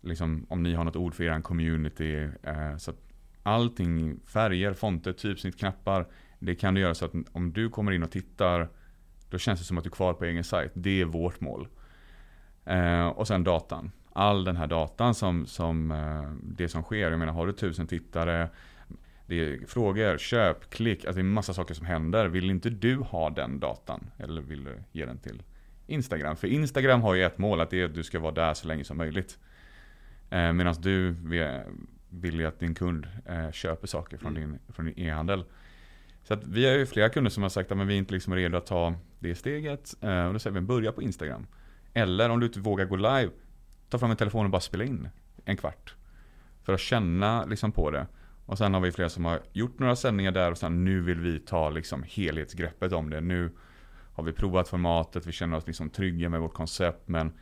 liksom, 0.00 0.46
om 0.48 0.62
ni 0.62 0.74
har 0.74 0.84
något 0.84 0.96
ord 0.96 1.14
för 1.14 1.24
er 1.24 1.40
community. 1.40 2.28
Eh, 2.42 2.76
så 2.76 2.90
att 2.90 2.98
allting, 3.42 4.20
färger, 4.26 4.72
fonter, 4.72 5.12
typsnitt, 5.12 5.58
knappar. 5.58 6.06
Det 6.38 6.54
kan 6.54 6.74
du 6.74 6.80
göra 6.80 6.94
så 6.94 7.04
att 7.04 7.12
om 7.32 7.52
du 7.52 7.70
kommer 7.70 7.92
in 7.92 8.02
och 8.02 8.10
tittar, 8.10 8.68
då 9.30 9.38
känns 9.38 9.60
det 9.60 9.66
som 9.66 9.78
att 9.78 9.84
du 9.84 9.88
är 9.88 9.92
kvar 9.92 10.12
på 10.12 10.24
egen 10.24 10.44
sajt. 10.44 10.72
Det 10.74 11.00
är 11.00 11.04
vårt 11.04 11.40
mål. 11.40 11.68
Eh, 12.64 13.06
och 13.06 13.26
sen 13.26 13.44
datan. 13.44 13.90
All 14.12 14.44
den 14.44 14.56
här 14.56 14.66
datan 14.66 15.14
som, 15.14 15.46
som 15.46 15.90
eh, 15.90 16.30
det 16.42 16.68
som 16.68 16.82
sker. 16.82 17.10
Jag 17.10 17.18
menar, 17.18 17.32
har 17.32 17.46
du 17.46 17.52
tusen 17.52 17.86
tittare, 17.86 18.48
det 19.26 19.34
är 19.40 19.66
frågor, 19.66 20.18
köp, 20.18 20.70
klick, 20.70 21.04
alltså 21.04 21.14
det 21.14 21.20
är 21.20 21.24
massa 21.24 21.54
saker 21.54 21.74
som 21.74 21.86
händer. 21.86 22.26
Vill 22.28 22.50
inte 22.50 22.70
du 22.70 22.96
ha 22.96 23.30
den 23.30 23.60
datan? 23.60 24.10
Eller 24.18 24.42
vill 24.42 24.64
du 24.64 24.78
ge 24.92 25.06
den 25.06 25.18
till 25.18 25.42
Instagram? 25.86 26.36
För 26.36 26.48
Instagram 26.48 27.02
har 27.02 27.14
ju 27.14 27.22
ett 27.24 27.38
mål, 27.38 27.60
att 27.60 27.70
det 27.70 27.80
är 27.80 27.84
att 27.84 27.94
du 27.94 28.02
ska 28.04 28.18
vara 28.18 28.32
där 28.32 28.54
så 28.54 28.68
länge 28.68 28.84
som 28.84 28.96
möjligt. 28.96 29.38
Eh, 30.30 30.52
Medan 30.52 30.74
du 30.80 31.10
vill 32.10 32.40
ju 32.40 32.46
att 32.46 32.60
din 32.60 32.74
kund 32.74 33.08
eh, 33.26 33.50
köper 33.50 33.86
saker 33.86 34.16
från 34.16 34.36
Mm. 34.36 34.50
din, 34.50 34.58
från 34.74 34.98
e-handel. 34.98 35.44
Så 36.22 36.34
att 36.34 36.46
vi 36.46 36.66
har 36.66 36.72
ju 36.72 36.86
flera 36.86 37.08
kunder 37.08 37.30
som 37.30 37.42
har 37.42 37.50
sagt 37.50 37.72
att 37.72 37.78
men 37.78 37.86
vi 37.86 37.94
är 37.94 37.98
inte 37.98 38.14
liksom 38.14 38.34
redo 38.34 38.56
att 38.56 38.66
ta 38.66 38.94
det 39.18 39.34
steget. 39.34 39.94
Eh, 40.00 40.26
och 40.26 40.32
då 40.32 40.38
säger 40.38 40.54
vi 40.54 40.60
börja 40.60 40.92
på 40.92 41.02
Instagram. 41.02 41.46
Eller 41.94 42.28
om 42.30 42.40
du 42.40 42.46
inte 42.46 42.60
vågar 42.60 42.84
gå 42.84 42.96
live, 42.96 43.30
ta 43.88 43.98
fram 43.98 44.10
en 44.10 44.16
telefon 44.16 44.44
och 44.44 44.50
bara 44.50 44.60
spela 44.60 44.84
in 44.84 45.08
en 45.44 45.56
kvart. 45.56 45.94
För 46.62 46.72
att 46.72 46.80
känna 46.80 47.44
liksom 47.44 47.72
på 47.72 47.90
det. 47.90 48.06
Och 48.46 48.58
sen 48.58 48.74
har 48.74 48.80
vi 48.80 48.92
flera 48.92 49.08
som 49.08 49.24
har 49.24 49.40
gjort 49.52 49.78
några 49.78 49.96
sändningar 49.96 50.32
där 50.32 50.50
och 50.50 50.58
sen 50.58 50.84
nu 50.84 51.00
vill 51.00 51.20
vi 51.20 51.38
ta 51.38 51.70
liksom 51.70 52.04
helhetsgreppet 52.08 52.92
om 52.92 53.10
det. 53.10 53.20
Nu 53.20 53.50
har 54.12 54.24
vi 54.24 54.32
provat 54.32 54.68
formatet, 54.68 55.26
vi 55.26 55.32
känner 55.32 55.56
oss 55.56 55.66
liksom 55.66 55.90
trygga 55.90 56.28
med 56.28 56.40
vårt 56.40 56.54
koncept 56.54 57.08
men 57.08 57.32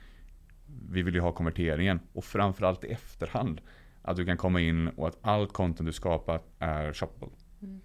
vi 0.91 1.03
vill 1.03 1.15
ju 1.15 1.21
ha 1.21 1.33
konverteringen. 1.33 2.01
Och 2.13 2.25
framförallt 2.25 2.85
i 2.85 2.87
efterhand. 2.87 3.61
Att 4.03 4.17
du 4.17 4.27
kan 4.27 4.37
komma 4.37 4.61
in 4.61 4.89
och 4.89 5.09
att 5.09 5.19
allt 5.21 5.53
content 5.53 5.87
du 5.87 5.93
skapat 5.93 6.47
är 6.59 6.93
shoppable. 6.93 7.35
Mm. 7.63 7.81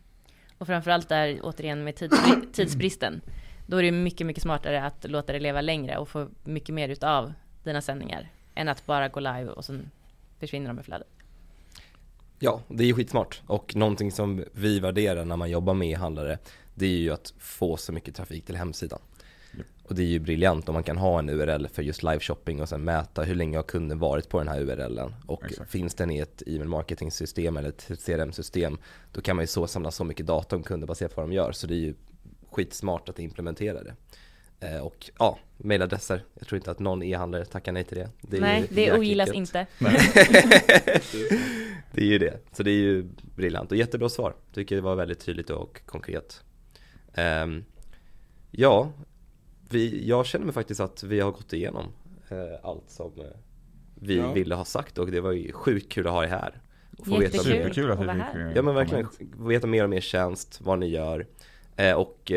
Och 0.58 0.68
framförallt 0.68 1.10
där 1.10 1.40
återigen 1.44 1.84
med 1.84 1.96
tidsbri- 1.96 2.52
tidsbristen. 2.54 3.22
Då 3.68 3.78
är 3.78 3.84
det 3.84 3.91
mycket, 3.91 4.28
mycket 4.28 4.44
smartare 4.44 4.84
att 4.84 5.06
låta 5.10 5.34
det 5.34 5.40
leva 5.40 5.62
längre 5.62 5.98
och 5.98 6.10
få 6.10 6.28
mycket 6.44 6.76
mer 6.76 6.90
utav 6.90 7.34
dina 7.64 7.82
sändningar. 7.82 8.32
Än 8.56 8.68
att 8.68 8.86
bara 8.86 9.08
gå 9.08 9.20
live 9.20 9.48
och 9.48 9.66
sen 9.66 9.91
försvinner 10.40 10.68
de 10.68 10.80
i 10.80 10.84
flödet. 10.84 11.19
Ja, 12.40 12.61
det 12.68 12.84
är 12.84 12.88
ju 12.88 12.94
skitsmart. 12.94 13.41
Och 13.48 13.76
någonting 13.76 14.11
som 14.11 14.44
vi 14.53 14.80
värderar 14.80 15.26
när 15.26 15.36
man 15.36 15.49
jobbar 15.49 15.74
med 15.74 15.91
e-handlare, 15.91 16.38
det 16.76 16.86
är 16.86 16.98
ju 16.98 17.11
att 17.11 17.34
få 17.40 17.78
så 17.78 17.91
mycket 17.91 18.16
trafik 18.16 18.45
till 18.45 18.56
hemsidan. 18.56 18.99
Och 19.84 19.95
det 19.95 20.02
är 20.02 20.07
ju 20.07 20.20
briljant 20.20 20.70
om 20.70 20.74
man 20.74 20.84
kan 20.84 20.98
ha 20.98 21.20
en 21.20 21.30
URL 21.30 21.68
för 21.68 21.84
just 21.84 22.03
liveshopping 22.03 22.61
och 22.61 22.70
sen 22.70 22.84
mäta 22.84 23.24
hur 23.24 23.36
länge 23.36 23.57
har 23.57 23.64
kunden 23.64 23.99
varit 23.99 24.30
på 24.30 24.38
den 24.38 24.48
här 24.48 24.61
URLen. 24.61 25.16
Och 25.26 25.45
Exakt. 25.45 25.72
finns 25.72 25.95
den 25.95 26.11
i 26.11 26.20
ett 26.20 26.44
e-mail 26.48 26.70
marketing 26.70 27.11
system 27.11 27.57
eller 27.57 27.70
ett 27.70 28.06
CRM-system, 28.06 28.78
då 29.11 29.22
kan 29.22 29.36
man 29.36 29.44
ju 29.44 29.48
så 29.48 29.68
samla 29.68 29.91
så 29.91 30.03
mycket 30.03 30.26
data 30.26 30.56
om 30.56 30.64
kunder 30.64 30.88
baserat 30.88 31.16
på 31.16 31.22
vad 31.22 31.30
de 31.30 31.36
gör. 31.36 31.52
Så 31.52 31.68
det 31.68 31.74
är 31.74 31.80
ju 31.80 31.94
skitsmart 32.52 33.10
att 33.10 33.20
implementera 33.20 33.84
det. 33.84 33.95
Eh, 34.60 34.80
och 34.80 35.11
ja, 35.20 35.38
mailadresser. 35.57 36.24
Jag 36.34 36.48
tror 36.48 36.57
inte 36.57 36.72
att 36.72 36.80
någon 36.80 37.03
e-handlare 37.03 37.45
tackar 37.45 37.72
nej 37.72 37.84
till 37.84 37.98
det. 37.98 38.10
det 38.22 38.40
Nej, 38.40 38.68
det 38.70 38.94
ogillas 38.94 39.32
inte. 39.32 39.68
Det 41.91 42.02
är 42.02 42.06
ju 42.06 42.18
det. 42.18 42.40
Så 42.52 42.64
det 42.64 42.72
är 42.72 42.82
ju 42.82 43.03
briljant 43.36 43.72
och 43.72 43.78
jättebra 43.78 44.10
svar. 44.10 44.36
Tycker 44.53 44.76
det 44.76 44.82
var 44.82 44.95
väldigt 44.95 45.20
tydligt 45.20 45.49
och 45.49 45.82
konkret. 45.86 46.44
Ehm, 47.14 47.64
ja, 48.52 48.91
vi, 49.70 50.07
jag 50.07 50.26
känner 50.26 50.45
mig 50.45 50.53
faktiskt 50.53 50.80
att 50.80 51.03
vi 51.03 51.20
har 51.20 51.32
gått 51.32 51.53
igenom 51.53 51.86
eh, 52.30 52.38
allt 52.64 52.90
som 52.90 53.11
eh, 53.20 53.26
vi 53.95 54.18
Ja. 54.18 54.34
ville 54.34 54.56
ha 54.56 54.66
sagt 54.66 54.98
och 54.98 55.11
det 55.11 55.22
var 55.22 55.32
ju 55.32 55.52
sjukt 55.52 55.91
kul 55.91 56.07
att 56.07 56.14
ha 56.14 56.24
er 56.24 56.28
här. 56.28 56.61
Och 56.98 57.06
få 57.07 57.11
veta, 57.20 57.24
Jättekul. 57.38 57.44
Superkul 57.74 57.91
att 57.91 57.99
vi 57.99 58.03
fick 58.03 58.11
här. 58.22 58.52
ja 58.56 58.61
men 58.61 58.76
verkligen, 58.76 59.07
veta 59.38 59.68
mer 59.68 59.86
om 59.86 59.94
er 59.94 60.02
tjänst, 60.02 60.61
vad 60.61 60.80
ni 60.80 60.88
gör. 60.88 61.28
Eh, 61.76 61.94
och 61.94 62.32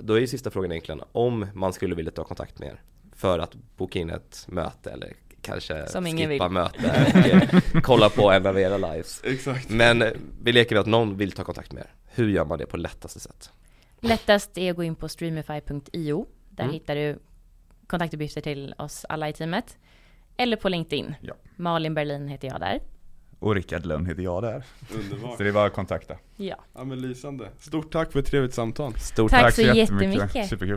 då 0.00 0.14
är 0.14 0.20
ju 0.20 0.26
sista 0.26 0.50
frågan 0.50 0.72
egentligen 0.72 1.00
om 1.12 1.46
man 1.54 1.72
skulle 1.72 1.94
vilja 1.94 2.12
ta 2.12 2.24
kontakt 2.24 2.58
med 2.58 2.68
er 2.68 2.82
för 3.12 3.38
att 3.38 3.54
boka 3.76 3.98
in 3.98 4.10
ett 4.10 4.46
möte 4.48 4.90
eller 4.90 5.12
kanske 5.46 5.86
Som 5.88 6.06
ingen 6.06 6.28
skippa 6.30 6.44
vill. 6.48 6.52
möte 6.52 7.48
och 7.74 7.82
kolla 7.82 8.08
på 8.10 8.30
en 8.30 8.46
av 8.46 8.58
era 8.58 8.76
lives. 8.76 9.20
Exakt. 9.24 9.70
Men 9.70 10.02
eh, 10.02 10.10
vi 10.42 10.52
leker 10.52 10.74
med 10.74 10.80
att 10.80 10.86
någon 10.86 11.16
vill 11.16 11.32
ta 11.32 11.44
kontakt 11.44 11.72
med 11.72 11.80
er. 11.80 11.90
Hur 12.14 12.28
gör 12.28 12.44
man 12.44 12.58
det 12.58 12.66
på 12.66 12.76
lättaste 12.76 13.20
sätt? 13.20 13.50
Lättast 14.00 14.58
är 14.58 14.70
att 14.70 14.76
gå 14.76 14.82
in 14.84 14.94
på 14.94 15.08
streamify.io. 15.08 16.26
Där 16.50 16.64
Mm. 16.64 16.74
hittar 16.74 16.94
du 16.96 17.18
kontaktuppgifter 17.86 18.40
till 18.40 18.74
oss 18.78 19.06
alla 19.08 19.28
i 19.28 19.32
teamet. 19.32 19.78
Eller 20.36 20.56
på 20.56 20.68
LinkedIn. 20.68 21.14
Ja. 21.20 21.34
Malin 21.56 21.94
Berlin 21.94 22.28
heter 22.28 22.48
jag 22.48 22.60
där. 22.60 22.80
Och 23.38 23.54
Rickard 23.54 23.86
Lönn 23.86 24.06
heter 24.06 24.22
jag 24.22 24.42
där. 24.42 24.64
Underbart. 24.94 25.36
Så 25.36 25.42
det 25.42 25.48
är 25.48 25.52
bara 25.52 25.66
att 25.66 25.72
kontakta. 25.72 26.16
Ja. 26.36 26.56
Ja 26.74 26.84
men 26.84 27.00
lysande. 27.00 27.48
Stort 27.58 27.92
tack 27.92 28.12
för 28.12 28.18
ett 28.20 28.26
trevligt 28.26 28.54
samtal. 28.54 28.94
Stort 28.98 29.30
Tack 29.30 29.42
tack. 29.42 29.54
så 29.54 29.62
jättemycket. 29.62 30.48
Superkul. 30.48 30.68